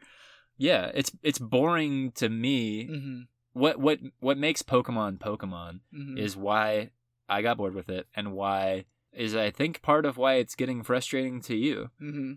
Yeah, 0.57 0.91
it's 0.95 1.11
it's 1.23 1.39
boring 1.39 2.13
to 2.13 2.29
me. 2.29 2.87
Mm-hmm. 2.89 3.21
What 3.53 3.79
what 3.81 3.99
what 4.21 4.39
makes 4.39 4.63
Pokemon 4.63 5.19
Pokemon 5.19 5.81
Mm-hmm. 5.95 6.17
is 6.17 6.37
why 6.37 6.91
I 7.29 7.43
got 7.43 7.57
bored 7.59 7.75
with 7.75 7.89
it, 7.91 8.07
and 8.15 8.33
why 8.33 8.87
is 9.13 9.35
I 9.35 9.51
think 9.51 9.83
part 9.83 10.05
of 10.07 10.17
why 10.17 10.35
it's 10.35 10.55
getting 10.55 10.83
frustrating 10.83 11.41
to 11.43 11.57
you. 11.57 11.91
mm-hmm. 12.01 12.33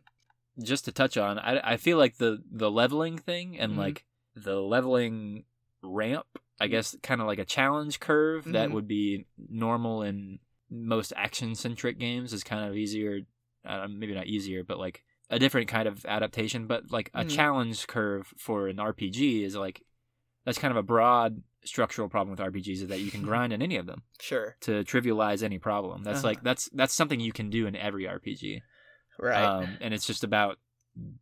Just 0.64 0.86
to 0.86 0.92
touch 0.92 1.18
on, 1.18 1.40
I 1.40 1.74
I 1.74 1.78
feel 1.78 1.98
like 1.98 2.18
the 2.18 2.44
the 2.52 2.70
leveling 2.70 3.18
thing 3.18 3.58
and 3.60 3.74
Mhm. 3.74 3.78
like 3.78 4.06
the 4.36 4.60
leveling 4.62 5.46
ramp, 5.82 6.28
I 6.60 6.68
guess, 6.68 6.96
kind 7.02 7.22
of 7.22 7.28
like 7.28 7.40
a 7.40 7.46
challenge 7.46 8.00
curve 8.00 8.46
that 8.46 8.70
Mhm. 8.70 8.74
would 8.74 8.88
be 8.88 9.26
normal 9.50 10.04
in 10.04 10.40
most 10.70 11.12
action 11.16 11.56
centric 11.56 11.98
games 12.00 12.34
is 12.34 12.44
kind 12.44 12.70
of 12.70 12.76
easier. 12.78 13.22
Uh, 13.66 13.88
maybe 13.88 14.14
not 14.14 14.28
easier, 14.28 14.64
but 14.64 14.78
like 14.78 15.04
a 15.30 15.40
different 15.40 15.68
kind 15.70 15.88
of 15.88 16.06
adaptation. 16.06 16.68
But 16.68 16.92
like 16.92 17.10
a 17.14 17.24
Mhm. 17.24 17.30
challenge 17.30 17.88
curve 17.88 18.34
for 18.38 18.68
an 18.68 18.78
RPG 18.78 19.44
is 19.44 19.56
like 19.56 19.82
that's 20.46 20.58
kind 20.58 20.72
of 20.72 20.78
a 20.78 20.84
broad 20.84 21.42
structural 21.66 22.10
problem 22.10 22.32
with 22.36 22.40
RPGs 22.54 22.82
is 22.84 22.88
that 22.88 23.00
you 23.00 23.10
can 23.12 23.22
grind 23.30 23.54
in 23.54 23.62
any 23.62 23.78
of 23.78 23.86
them 23.86 24.04
Sure. 24.20 24.56
to 24.62 24.84
trivialize 24.84 25.44
any 25.44 25.60
problem. 25.60 26.04
That's 26.04 26.20
Uh-huh. 26.20 26.28
like 26.30 26.44
that's 26.44 26.70
that's 26.74 26.94
something 26.94 27.20
you 27.20 27.32
can 27.32 27.50
do 27.50 27.66
in 27.68 27.76
every 27.76 28.04
RPG. 28.06 28.62
Right. 29.20 29.44
Um, 29.44 29.78
and 29.80 29.94
it's 29.94 30.06
just 30.08 30.24
about 30.24 30.58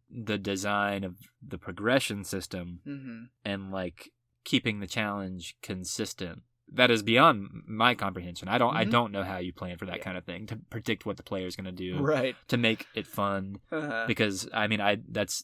the 0.10 0.38
design 0.38 1.04
of 1.04 1.16
the 1.46 1.58
progression 1.58 2.24
system 2.24 2.80
mm-hmm. 2.86 3.24
and 3.46 3.72
like 3.72 4.12
keeping 4.44 4.80
the 4.80 4.88
challenge 4.88 5.56
consistent. 5.62 6.42
That 6.74 6.90
is 6.90 7.04
beyond 7.04 7.64
my 7.68 7.96
comprehension. 7.96 8.48
I 8.48 8.58
don't 8.58 8.76
I 8.76 8.86
Mhm. 8.86 8.92
don't 8.92 9.12
know 9.12 9.24
how 9.24 9.38
you 9.38 9.54
plan 9.54 9.78
for 9.78 9.86
that 9.86 9.98
Yeah. 9.98 10.04
kind 10.04 10.18
of 10.18 10.24
thing 10.26 10.48
to 10.48 10.56
predict 10.70 11.06
what 11.06 11.18
the 11.18 11.24
player 11.24 11.46
is 11.46 11.56
going 11.56 11.66
to 11.66 11.72
do 11.72 12.00
Right. 12.00 12.36
to 12.48 12.58
make 12.58 12.88
it 12.96 13.06
fun 13.08 13.58
Uh-huh. 13.72 14.06
because 14.08 14.50
I 14.54 14.68
mean 14.68 14.82
I 14.82 14.98
that's 15.08 15.44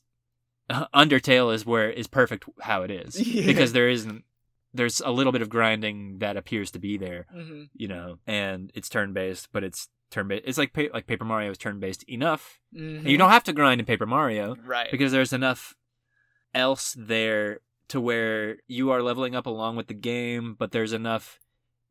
Undertale 0.93 1.53
is 1.53 1.65
where 1.65 1.89
is 1.89 2.07
perfect 2.07 2.45
how 2.61 2.83
it 2.83 2.91
is 2.91 3.19
Yeah. 3.27 3.45
because 3.45 3.73
there 3.73 3.89
isn't 3.89 4.23
there's 4.73 4.99
a 5.01 5.11
little 5.11 5.31
bit 5.31 5.41
of 5.41 5.49
grinding 5.49 6.19
that 6.19 6.37
appears 6.37 6.71
to 6.71 6.79
be 6.79 6.97
there 6.97 7.25
mm-hmm. 7.35 7.63
you 7.73 7.87
know, 7.87 8.17
and 8.27 8.71
it's 8.75 8.89
turn 8.89 9.13
based, 9.13 9.47
but 9.51 9.63
it's 9.63 9.87
turn 10.11 10.27
based. 10.27 10.43
It's 10.45 10.57
like 10.57 10.73
pa- 10.73 10.93
like 10.93 11.07
Paper 11.07 11.25
Mario 11.25 11.49
is 11.51 11.57
turn 11.57 11.79
based 11.79 12.03
enough. 12.09 12.59
Mm-hmm. 12.75 13.07
You 13.07 13.17
don't 13.17 13.31
have 13.31 13.43
to 13.45 13.53
grind 13.53 13.79
in 13.81 13.85
Paper 13.85 14.05
Mario 14.05 14.55
right 14.65 14.89
because 14.91 15.11
there's 15.11 15.33
enough 15.33 15.73
else 16.53 16.95
there 16.97 17.59
to 17.89 18.01
where 18.01 18.57
you 18.67 18.91
are 18.91 19.01
leveling 19.01 19.35
up 19.35 19.45
along 19.45 19.77
with 19.77 19.87
the 19.87 19.93
game, 19.93 20.55
but 20.57 20.71
there's 20.71 20.93
enough. 20.93 21.39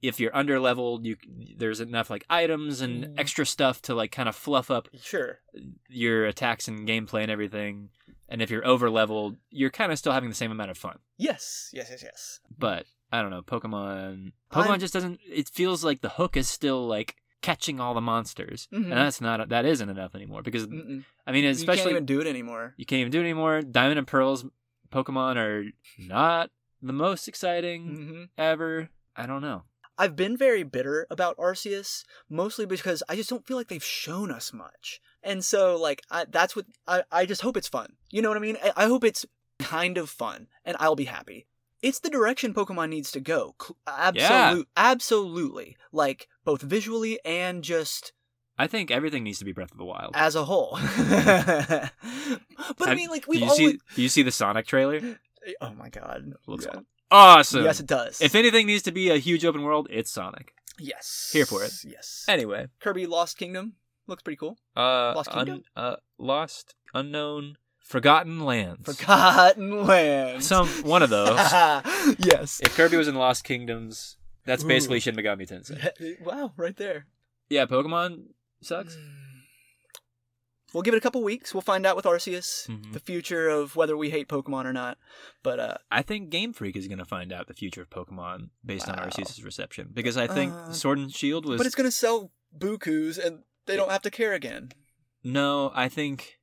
If 0.02 0.20
you're 0.20 0.36
under 0.36 0.60
leveled, 0.60 1.06
you 1.06 1.16
there's 1.56 1.80
enough 1.80 2.10
like 2.10 2.24
items 2.28 2.82
and 2.82 3.04
Mhm. 3.04 3.18
extra 3.18 3.46
stuff 3.46 3.80
to 3.82 3.94
like 3.94 4.12
kind 4.12 4.28
of 4.28 4.36
fluff 4.36 4.70
up 4.70 4.88
sure 5.00 5.40
your 5.88 6.26
attacks 6.26 6.68
and 6.68 6.86
gameplay 6.86 7.22
and 7.22 7.30
everything. 7.30 7.88
And 8.28 8.42
if 8.42 8.50
you're 8.50 8.66
over 8.66 8.90
leveled, 8.90 9.36
you're 9.50 9.70
kind 9.70 9.92
of 9.92 9.98
still 9.98 10.12
having 10.12 10.28
the 10.28 10.34
same 10.34 10.50
amount 10.50 10.70
of 10.70 10.78
fun. 10.78 10.98
yes 11.16 11.70
yes 11.72 11.88
yes 11.90 12.02
yes 12.02 12.40
But 12.58 12.86
I 13.12 13.22
don't 13.22 13.30
know, 13.30 13.42
Pokemon. 13.42 14.32
Pokemon 14.50 14.70
I'm- 14.70 14.80
just 14.80 14.92
doesn't. 14.94 15.20
It 15.30 15.48
feels 15.48 15.84
like 15.84 16.00
the 16.00 16.08
hook 16.10 16.36
is 16.36 16.48
still 16.48 16.86
like 16.86 17.16
catching 17.42 17.78
all 17.78 17.94
the 17.94 18.00
monsters, 18.00 18.66
Mhm. 18.72 18.84
and 18.84 18.92
that's 18.92 19.20
not. 19.20 19.48
That 19.50 19.64
isn't 19.64 19.88
enough 19.88 20.14
anymore 20.16 20.42
because 20.42 20.66
Mm-mm. 20.66 21.04
I 21.26 21.30
mean, 21.32 21.44
you 21.44 21.50
especially 21.50 21.82
can't 21.84 21.90
even 21.92 22.06
do 22.06 22.20
it 22.20 22.26
anymore 22.26 22.74
you 22.76 22.84
can't 22.84 23.00
even 23.00 23.12
do 23.12 23.20
it 23.20 23.24
anymore. 23.24 23.62
Diamond 23.62 23.98
and 23.98 24.06
Pearl's 24.08 24.44
Pokemon 24.90 25.36
are 25.36 25.64
not 25.98 26.50
the 26.82 26.92
most 26.92 27.28
exciting 27.28 27.82
mm-hmm. 27.86 28.22
ever. 28.38 28.88
I 29.14 29.26
don't 29.26 29.40
know. 29.42 29.62
I've 29.98 30.16
been 30.16 30.36
very 30.36 30.62
bitter 30.62 31.06
about 31.10 31.36
Arceus, 31.38 32.04
mostly 32.28 32.66
because 32.66 33.02
I 33.08 33.16
just 33.16 33.30
don't 33.30 33.46
feel 33.46 33.56
like 33.56 33.68
they've 33.68 33.82
shown 33.82 34.30
us 34.30 34.52
much. 34.52 35.00
And 35.22 35.44
so, 35.44 35.76
like, 35.76 36.02
I, 36.10 36.26
that's 36.28 36.54
what 36.54 36.66
I, 36.86 37.02
I 37.10 37.26
just 37.26 37.42
hope 37.42 37.56
it's 37.56 37.68
fun. 37.68 37.94
You 38.10 38.22
know 38.22 38.28
what 38.28 38.36
I 38.36 38.40
mean? 38.40 38.58
I, 38.62 38.72
I 38.76 38.86
hope 38.86 39.04
it's 39.04 39.24
kind 39.58 39.98
of 39.98 40.10
fun, 40.10 40.48
and 40.64 40.76
I'll 40.78 40.96
be 40.96 41.04
happy. 41.04 41.46
It's 41.82 42.00
the 42.00 42.10
direction 42.10 42.54
Pokemon 42.54 42.88
needs 42.90 43.10
to 43.12 43.20
go. 43.20 43.54
Cl- 43.60 43.76
Absolute, 43.86 44.68
Absolutely. 44.76 45.76
Like, 45.92 46.28
both 46.44 46.62
visually 46.62 47.18
and 47.24 47.62
just 47.62 48.12
I 48.58 48.66
think 48.66 48.90
everything 48.90 49.22
needs 49.24 49.38
to 49.40 49.44
be 49.44 49.52
Breath 49.52 49.72
of 49.72 49.78
the 49.78 49.84
Wild. 49.84 50.12
as 50.14 50.34
a 50.34 50.44
whole. 50.44 50.78
but 50.96 51.90
I 52.88 52.94
mean, 52.94 53.10
like, 53.10 53.26
we've 53.28 53.40
you 53.40 53.46
always. 53.46 53.58
see? 53.58 53.78
Do 53.94 54.02
you 54.02 54.08
see 54.08 54.22
the 54.22 54.32
Sonic 54.32 54.66
trailer? 54.66 55.18
Oh 55.60 55.74
my 55.74 55.90
god. 55.90 56.32
Looks 56.46 56.66
Yeah. 56.66 56.80
Awesome. 57.10 57.64
Yes, 57.64 57.80
it 57.80 57.86
does. 57.86 58.20
If 58.20 58.34
anything 58.34 58.66
needs 58.66 58.82
to 58.84 58.92
be 58.92 59.10
a 59.10 59.16
huge 59.18 59.44
open 59.44 59.62
world, 59.62 59.88
it's 59.90 60.10
Sonic. 60.10 60.52
yes. 60.78 61.30
Here 61.32 61.46
for 61.46 61.62
it. 61.64 61.72
Yes. 61.84 62.24
Anyway, 62.28 62.68
Kirby 62.80 63.06
Lost 63.06 63.38
Kingdom 63.38 63.74
looks 64.06 64.22
pretty 64.22 64.36
cool. 64.36 64.58
uh, 64.76 65.12
Lost 65.14 65.30
Kingdom? 65.30 65.62
uh, 65.76 65.96
lost, 66.18 66.74
unknown, 66.94 67.56
forgotten 67.80 68.40
lands. 68.44 68.84
Forgotten 68.84 69.86
Land. 69.86 70.42
Some 70.44 70.68
one 70.84 71.02
of 71.02 71.10
those. 71.10 71.38
yes. 72.18 72.60
if 72.62 72.76
Kirby 72.76 72.96
was 72.96 73.08
in 73.08 73.14
Lost 73.14 73.44
Kingdoms, 73.44 74.16
that's 74.44 74.64
Ooh. 74.64 74.68
basically 74.68 75.00
Shin 75.00 75.16
Megami 75.16 75.48
Tensei. 75.48 76.20
wow, 76.24 76.52
right 76.56 76.76
there. 76.76 77.06
Yeah, 77.48 77.66
Pokemon 77.66 78.24
sucks. 78.62 78.96
We'll 80.76 80.82
give 80.82 80.92
it 80.92 80.98
a 80.98 81.00
couple 81.00 81.22
weeks. 81.22 81.54
We'll 81.54 81.62
find 81.62 81.86
out 81.86 81.96
with 81.96 82.04
Arceus 82.04 82.68
Mhm. 82.68 82.92
the 82.92 83.00
future 83.00 83.48
of 83.48 83.76
whether 83.76 83.96
we 83.96 84.10
hate 84.10 84.28
Pokemon 84.28 84.66
or 84.66 84.74
not. 84.74 84.98
But 85.42 85.58
uh, 85.58 85.76
I 85.90 86.02
think 86.02 86.28
Game 86.28 86.52
Freak 86.52 86.76
is 86.76 86.86
going 86.86 86.98
to 86.98 87.06
find 87.06 87.32
out 87.32 87.46
the 87.48 87.54
future 87.54 87.80
of 87.80 87.88
Pokemon 87.88 88.50
based 88.62 88.86
on 88.86 88.98
Wow. 88.98 89.06
Arceus' 89.06 89.42
reception 89.42 89.88
because 89.94 90.18
I 90.18 90.26
think 90.26 90.52
Uh, 90.52 90.72
Sword 90.72 90.98
and 90.98 91.10
Shield 91.10 91.46
was 91.46 91.56
but 91.56 91.66
it's 91.66 91.74
gonna 91.74 91.90
sell 91.90 92.30
bukus, 92.56 93.16
and 93.18 93.44
they 93.64 93.74
don't 93.74 93.90
have 93.90 94.02
to 94.02 94.10
care 94.10 94.34
again. 94.34 94.72
no. 95.24 95.72
I 95.74 95.88
think 95.88 96.38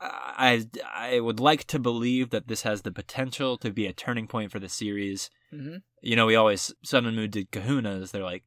I 0.00 0.66
I 0.92 1.20
would 1.20 1.40
like 1.40 1.64
to 1.68 1.78
believe 1.78 2.30
that 2.30 2.48
this 2.48 2.62
has 2.62 2.82
the 2.82 2.92
potential 2.92 3.56
to 3.58 3.70
be 3.72 3.86
a 3.86 3.92
turning 3.92 4.26
point 4.26 4.50
for 4.52 4.58
the 4.58 4.68
series. 4.68 5.30
Mm-hmm. 5.52 5.76
You 6.02 6.16
know, 6.16 6.26
we 6.26 6.34
always 6.36 6.74
Sun 6.82 7.06
and 7.06 7.16
Moon 7.16 7.30
did 7.30 7.50
Kahunas. 7.50 8.10
They're 8.10 8.22
like, 8.22 8.44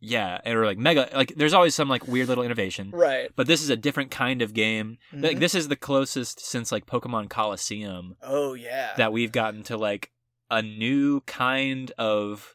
yeah, 0.00 0.40
or 0.46 0.64
like 0.64 0.78
Mega. 0.78 1.08
Like, 1.14 1.34
there's 1.36 1.54
always 1.54 1.74
some 1.74 1.88
like 1.88 2.06
weird 2.06 2.28
little 2.28 2.44
innovation. 2.44 2.90
Right. 2.92 3.30
But 3.36 3.46
this 3.46 3.62
is 3.62 3.70
a 3.70 3.76
different 3.76 4.10
kind 4.10 4.42
of 4.42 4.54
game. 4.54 4.98
Like 5.12 5.36
Mhm. 5.36 5.40
this 5.40 5.54
is 5.54 5.68
the 5.68 5.76
closest 5.76 6.40
since 6.44 6.70
like 6.72 6.86
Pokemon 6.86 7.28
Colosseum 7.30 8.16
Oh 8.22 8.54
yeah. 8.54 8.94
that 8.96 9.12
we've 9.12 9.32
gotten 9.32 9.62
to 9.64 9.76
like 9.76 10.10
a 10.50 10.62
new 10.62 11.20
kind 11.22 11.90
of 11.98 12.54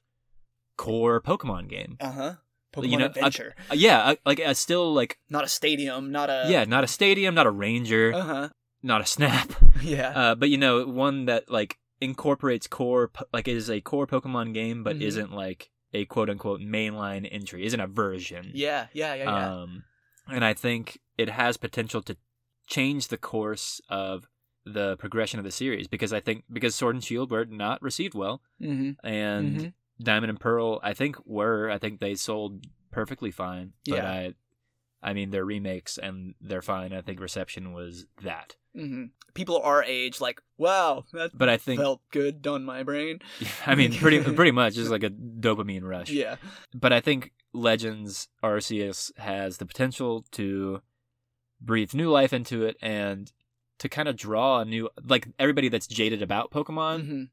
core 0.77 1.21
Pokemon 1.21 1.67
game. 1.69 1.97
Uh 1.99 2.11
huh. 2.11 2.33
Pokemon 2.73 2.89
You 2.91 2.97
know, 2.97 3.05
Adventure, 3.05 3.55
Uh, 3.69 3.75
yeah, 3.75 3.99
uh, 4.03 4.15
like 4.25 4.39
a 4.39 4.55
still 4.55 4.93
like 4.93 5.19
not 5.29 5.43
a 5.43 5.47
stadium, 5.47 6.11
not 6.11 6.29
a 6.31 6.47
yeah, 6.49 6.63
not 6.65 6.83
a 6.83 6.87
stadium, 6.87 7.35
not 7.35 7.45
a 7.45 7.51
ranger, 7.51 8.13
Uh 8.15 8.21
huh. 8.23 8.49
not 8.81 9.01
a 9.01 9.05
snap, 9.05 9.51
Yeah. 9.83 10.09
uh, 10.09 10.35
but 10.35 10.49
you 10.49 10.57
know 10.57 10.85
one 10.87 11.25
that 11.25 11.51
like 11.51 11.77
incorporates 12.01 12.65
core 12.67 13.11
like 13.31 13.47
is 13.47 13.69
a 13.69 13.79
core 13.79 14.07
Pokemon 14.07 14.53
game, 14.55 14.83
but 14.83 14.97
Mhm. 14.97 15.01
isn't 15.03 15.31
like 15.33 15.69
a 15.93 16.05
quote 16.05 16.29
unquote 16.29 16.59
mainline 16.61 17.27
entry, 17.31 17.65
isn't 17.65 17.79
a 17.79 17.87
version. 17.87 18.51
yeah. 18.53 18.87
Yeah. 18.93 19.13
Yeah. 19.15 19.23
Yeah. 19.23 19.53
Um, 19.61 19.83
and 20.31 20.43
I 20.45 20.53
think 20.53 20.99
it 21.17 21.29
has 21.29 21.57
potential 21.57 22.01
to 22.03 22.15
change 22.67 23.09
the 23.09 23.17
course 23.17 23.81
of 23.89 24.27
the 24.65 24.95
progression 24.97 25.39
of 25.39 25.43
the 25.45 25.51
series 25.51 25.87
because 25.87 26.13
I 26.13 26.21
think 26.21 26.45
because 26.51 26.73
Sword 26.75 26.95
and 26.95 27.03
Shield 27.03 27.29
were 27.31 27.45
not 27.45 27.81
received 27.81 28.13
well, 28.15 28.41
mm-hmm. 28.61 29.05
and 29.05 29.57
Mhm. 29.59 29.73
Diamond 30.01 30.29
and 30.29 30.39
Pearl 30.39 30.79
I 30.81 30.93
think 30.93 31.17
were 31.25 31.69
I 31.69 31.77
think 31.77 31.99
they 31.99 32.15
sold 32.15 32.65
perfectly 32.91 33.29
fine. 33.31 33.73
But 33.85 33.95
Yeah. 33.95 34.09
I, 34.09 34.33
I 35.03 35.13
mean 35.13 35.31
they're 35.31 35.45
remakes 35.45 35.97
and 35.97 36.35
they're 36.41 36.61
fine. 36.61 36.93
I 36.93 37.01
think 37.01 37.19
reception 37.19 37.73
was 37.73 38.05
that. 38.23 38.55
Mm-hmm. 38.75 39.05
People 39.33 39.61
our 39.61 39.83
age, 39.83 40.21
like, 40.21 40.41
wow, 40.57 41.05
that 41.13 41.37
But 41.37 41.49
I 41.49 41.57
think 41.57 41.81
felt 41.81 42.01
good 42.11 42.45
on 42.47 42.63
my 42.63 42.83
brain. 42.83 43.19
I 43.65 43.75
mean 43.75 43.93
pretty 43.93 44.19
pretty 44.35 44.51
much 44.51 44.75
just 44.75 44.91
like 44.91 45.03
a 45.03 45.09
dopamine 45.09 45.83
rush. 45.83 46.09
Yeah. 46.09 46.37
But 46.73 46.93
I 46.93 47.01
think 47.01 47.33
Legends 47.53 48.29
Arceus 48.43 49.15
has 49.17 49.57
the 49.57 49.65
potential 49.65 50.25
to 50.31 50.81
breathe 51.61 51.93
new 51.93 52.09
life 52.09 52.33
into 52.33 52.65
it 52.65 52.77
and 52.81 53.31
to 53.79 53.89
kind 53.89 54.07
of 54.07 54.15
draw 54.15 54.61
a 54.61 54.65
new 54.65 54.89
like 55.07 55.27
everybody 55.37 55.69
that's 55.69 55.87
jaded 55.87 56.21
about 56.21 56.51
Pokemon 56.51 57.05
hmm 57.05 57.23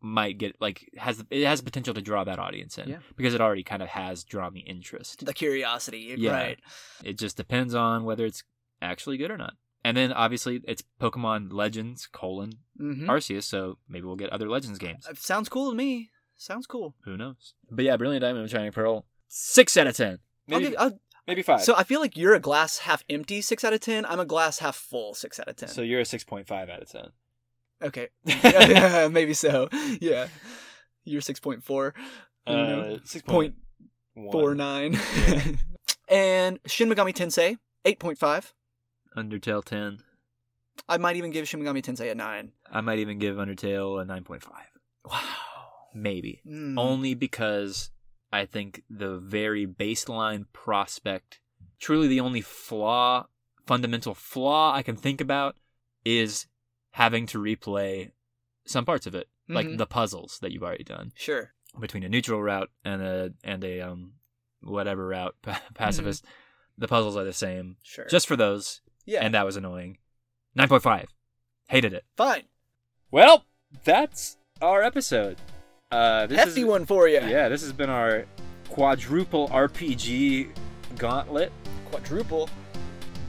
might 0.00 0.38
get 0.38 0.56
like 0.60 0.90
has 0.96 1.22
it 1.30 1.44
has 1.44 1.60
potential 1.60 1.94
to 1.94 2.00
draw 2.02 2.24
that 2.24 2.38
audience 2.38 2.78
in 2.78 2.88
Yeah. 2.88 2.98
because 3.16 3.34
it 3.34 3.40
already 3.40 3.62
kind 3.62 3.82
of 3.82 3.88
has 3.90 4.24
drawn 4.24 4.52
the 4.54 4.60
interest. 4.60 5.24
The 5.24 5.34
curiosity, 5.34 6.14
Yeah. 6.18 6.32
right? 6.32 6.58
It 7.04 7.18
just 7.18 7.36
depends 7.36 7.74
on 7.74 8.04
whether 8.04 8.24
it's 8.24 8.42
actually 8.82 9.18
good 9.18 9.30
or 9.30 9.36
not. 9.36 9.54
And 9.84 9.96
then 9.96 10.12
obviously 10.12 10.60
it's 10.66 10.82
Pokemon 11.00 11.52
Legends 11.52 12.06
colon 12.06 12.52
Mm-hmm. 12.80 13.10
Arceus, 13.10 13.42
so 13.42 13.78
maybe 13.88 14.06
we'll 14.06 14.14
get 14.16 14.30
other 14.30 14.48
Legends 14.48 14.78
games. 14.78 15.06
sounds 15.16 15.48
cool 15.48 15.70
to 15.70 15.76
me. 15.76 16.10
Sounds 16.36 16.66
cool. 16.66 16.94
Who 17.04 17.16
knows? 17.16 17.54
But 17.70 17.84
yeah, 17.84 17.96
Brilliant 17.96 18.22
Diamond 18.22 18.42
and 18.42 18.50
Shining 18.50 18.70
Pearl, 18.70 19.04
six 19.26 19.76
out 19.76 19.88
of 19.88 19.96
ten. 19.96 20.20
I'll 20.50 20.60
Maybe, 20.60 20.70
give, 20.70 20.74
I'll, 20.78 21.00
maybe 21.26 21.42
five. 21.42 21.62
so 21.64 21.74
I 21.76 21.82
feel 21.82 21.98
like 22.00 22.16
you're 22.16 22.34
a 22.34 22.40
glass 22.40 22.78
half 22.78 23.02
empty 23.10 23.40
six 23.40 23.64
out 23.64 23.72
of 23.72 23.80
ten. 23.80 24.06
I'm 24.06 24.20
a 24.20 24.24
glass 24.24 24.60
half 24.60 24.76
full 24.76 25.14
six 25.14 25.40
out 25.40 25.48
of 25.48 25.56
ten. 25.56 25.68
So 25.68 25.82
you're 25.82 25.98
a 26.00 26.04
six 26.04 26.22
point 26.22 26.46
five 26.46 26.68
out 26.68 26.80
of 26.82 26.88
ten. 26.88 27.08
Okay, 27.82 28.08
yeah, 28.24 29.08
maybe 29.12 29.34
so. 29.34 29.68
Yeah, 30.00 30.28
You're 31.04 31.20
six 31.20 31.40
point 31.40 31.62
four. 31.64 31.94
Uh, 32.46 32.98
six 33.04 33.22
Point 33.22 33.54
four. 34.14 34.54
Yeah. 34.54 34.88
and 36.08 36.58
Shin 36.66 36.88
Megami 36.88 37.14
Tensei 37.14 37.58
eight 37.84 37.98
point 37.98 38.18
five. 38.18 38.54
Undertale 39.16 39.64
ten. 39.64 39.98
I 40.88 40.96
might 40.96 41.16
even 41.16 41.30
give 41.30 41.46
Shin 41.48 41.60
Megami 41.60 41.82
Tensei 41.82 42.10
a 42.10 42.14
nine. 42.14 42.52
I 42.70 42.80
might 42.80 42.98
even 43.00 43.18
give 43.18 43.36
Undertale 43.36 44.00
a 44.00 44.04
nine 44.04 44.24
point 44.24 44.42
five. 44.42 44.66
Wow. 45.04 45.20
Maybe. 45.94 46.42
Mm. 46.46 46.78
only 46.78 47.14
because 47.14 47.90
I 48.32 48.44
think 48.44 48.82
the 48.90 49.16
very 49.18 49.66
baseline 49.66 50.44
prospect, 50.52 51.40
truly 51.80 52.08
the 52.08 52.20
only 52.20 52.42
flaw, 52.42 53.26
fundamental 53.66 54.14
flaw 54.14 54.74
I 54.74 54.82
can 54.82 54.96
think 54.96 55.20
about 55.20 55.56
is 56.04 56.46
having 56.98 57.26
to 57.26 57.38
replay 57.38 58.10
some 58.66 58.84
parts 58.84 59.06
of 59.06 59.14
it, 59.14 59.28
like 59.48 59.66
Mhm. 59.66 59.78
the 59.78 59.86
puzzles 59.86 60.38
that 60.42 60.50
you've 60.52 60.64
already 60.64 60.82
done 60.84 61.12
Sure. 61.14 61.52
between 61.78 62.02
a 62.02 62.08
neutral 62.08 62.42
route 62.42 62.70
and 62.84 63.00
a 63.00 63.32
and 63.44 63.62
a 63.64 63.80
um 63.80 64.14
whatever 64.62 65.06
route 65.06 65.36
pa- 65.42 65.62
pacifist. 65.74 66.24
Mm-hmm. 66.24 66.80
The 66.82 66.88
puzzles 66.88 67.16
are 67.16 67.24
the 67.24 67.32
same, 67.32 67.76
Sure. 67.82 68.06
just 68.06 68.26
for 68.26 68.36
those, 68.36 68.80
yeah. 69.06 69.20
and 69.24 69.32
that 69.34 69.46
was 69.46 69.56
annoying. 69.56 69.98
Nine 70.56 70.68
point 70.68 70.82
five, 70.82 71.08
hated 71.68 71.92
it. 71.92 72.04
fine. 72.16 72.44
Well, 73.12 73.46
that's 73.84 74.36
our 74.60 74.82
episode. 74.82 75.36
Uh, 75.92 76.26
this 76.26 76.38
Hefty 76.38 76.60
is, 76.62 76.66
one 76.66 76.84
for 76.84 77.06
you. 77.08 77.20
yeah, 77.20 77.48
this 77.48 77.62
has 77.62 77.72
been 77.72 77.90
our 77.90 78.26
quadruple 78.70 79.48
RPG 79.48 80.50
gauntlet. 80.98 81.52
Quadruple. 81.90 82.50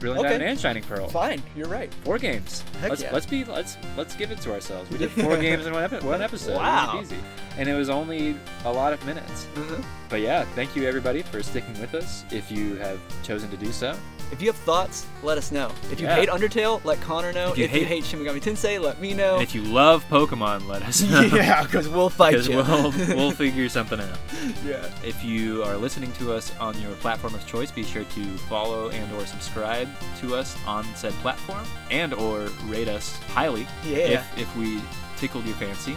Brilliant 0.00 0.24
Okay. 0.26 0.32
Diamond 0.34 0.50
and 0.50 0.58
Shining 0.60 0.82
Pearl. 0.82 1.08
Fine. 1.08 1.42
You're 1.54 1.68
right. 1.68 1.92
Four 2.04 2.18
games. 2.18 2.64
Heck 2.80 2.90
let's 2.90 3.02
yeah. 3.02 3.10
let's 3.12 3.26
be 3.26 3.44
let's 3.44 3.76
let's 3.96 4.14
give 4.16 4.30
it 4.32 4.40
to 4.40 4.52
ourselves. 4.52 4.90
We 4.90 4.98
did 4.98 5.10
four 5.22 5.36
games 5.36 5.66
in 5.66 5.72
one, 5.72 5.84
epi- 5.84 6.04
one 6.04 6.22
episode. 6.22 6.56
Wow. 6.56 6.98
Easy, 7.00 7.14
easy. 7.16 7.24
And 7.58 7.68
it 7.68 7.74
was 7.74 7.90
only 7.90 8.36
a 8.64 8.72
lot 8.72 8.92
of 8.92 9.04
minutes. 9.04 9.46
Mhm. 9.54 9.84
But 10.08 10.20
yeah, 10.22 10.44
thank 10.56 10.74
you 10.74 10.88
everybody 10.88 11.22
for 11.22 11.42
sticking 11.42 11.78
with 11.80 11.94
us. 11.94 12.24
If 12.32 12.50
you 12.50 12.76
have 12.76 12.98
chosen 13.22 13.50
to 13.50 13.56
do 13.56 13.70
so, 13.72 13.94
If 14.32 14.40
you 14.40 14.46
have 14.46 14.56
thoughts, 14.58 15.06
let 15.24 15.38
us 15.38 15.50
know. 15.50 15.72
If 15.90 15.98
you 16.00 16.06
Yeah. 16.06 16.14
hate 16.14 16.28
Undertale, 16.28 16.80
let 16.84 17.00
Connor 17.00 17.32
know. 17.32 17.50
If 17.50 17.58
you 17.58 17.64
If 17.64 17.72
you 17.74 17.80
hate- 17.80 17.88
hate 17.88 18.04
Shin 18.04 18.20
Megami 18.20 18.40
Tensei, 18.40 18.80
let 18.80 19.00
me 19.00 19.12
know. 19.12 19.34
and 19.34 19.42
if 19.42 19.56
you 19.56 19.62
love 19.62 20.04
Pokemon, 20.08 20.68
let 20.68 20.82
us 20.84 21.02
know. 21.02 21.20
yeah, 21.34 21.64
because 21.64 21.88
we'll 21.88 22.08
fight 22.10 22.34
Because 22.34 22.46
you. 22.46 22.56
we'll 22.58 22.92
we'll 23.16 23.30
figure 23.44 23.68
something 23.68 23.98
out. 24.00 24.18
yeah. 24.64 24.86
If 25.04 25.24
you 25.24 25.64
are 25.64 25.76
listening 25.76 26.12
to 26.20 26.32
us 26.32 26.52
on 26.60 26.80
your 26.80 26.92
platform 27.02 27.34
of 27.34 27.44
choice, 27.44 27.72
be 27.72 27.82
sure 27.82 28.04
to 28.04 28.24
follow 28.48 28.90
and 28.90 29.12
or 29.16 29.26
subscribe 29.26 29.88
to 30.20 30.34
us 30.36 30.56
on 30.66 30.84
said 30.94 31.12
platform 31.14 31.64
and 31.90 32.12
or 32.14 32.48
rate 32.66 32.88
us 32.88 33.16
highly 33.34 33.66
Yeah. 33.84 33.96
if, 33.96 34.38
if 34.38 34.56
we 34.56 34.80
tickled 35.16 35.44
your 35.44 35.56
fancy. 35.56 35.94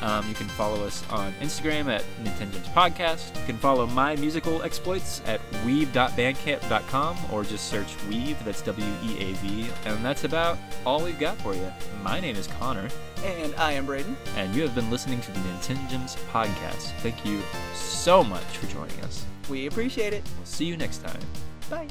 Um, 0.00 0.26
you 0.28 0.34
can 0.34 0.48
follow 0.48 0.82
us 0.86 1.04
on 1.10 1.34
Instagram 1.42 1.86
at 1.94 2.02
Nintendo's 2.24 2.66
Podcast. 2.68 3.36
You 3.38 3.44
can 3.46 3.58
follow 3.58 3.86
my 3.86 4.16
musical 4.16 4.62
exploits 4.62 5.20
at 5.26 5.40
weav.bandcamp.com 5.66 7.16
or 7.30 7.44
just 7.44 7.68
search 7.68 7.88
Weav, 8.08 8.42
that's 8.44 8.62
W-E-A-V, 8.62 9.66
and 9.84 10.02
that's 10.04 10.24
about 10.24 10.56
all 10.86 11.04
we've 11.04 11.18
got 11.20 11.36
for 11.42 11.54
you. 11.54 11.70
My 12.02 12.18
name 12.18 12.34
is 12.36 12.46
Connor, 12.46 12.88
And 13.22 13.54
I 13.56 13.72
am 13.72 13.84
Braden. 13.84 14.16
and 14.36 14.54
you 14.54 14.62
have 14.62 14.74
been 14.74 14.90
listening 14.90 15.20
to 15.20 15.32
the 15.32 15.38
Nintendo's 15.40 16.16
Podcast. 16.32 16.92
Thank 17.00 17.26
you 17.26 17.40
so 17.74 18.24
much 18.24 18.42
for 18.56 18.66
joining 18.68 18.98
us. 19.02 19.24
We 19.50 19.66
appreciate 19.66 20.14
it. 20.14 20.22
We'll 20.38 20.46
see 20.46 20.64
you 20.64 20.78
next 20.78 21.04
time. 21.04 21.20
Bye. 21.68 21.88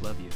Love 0.00 0.18
you. 0.20 0.30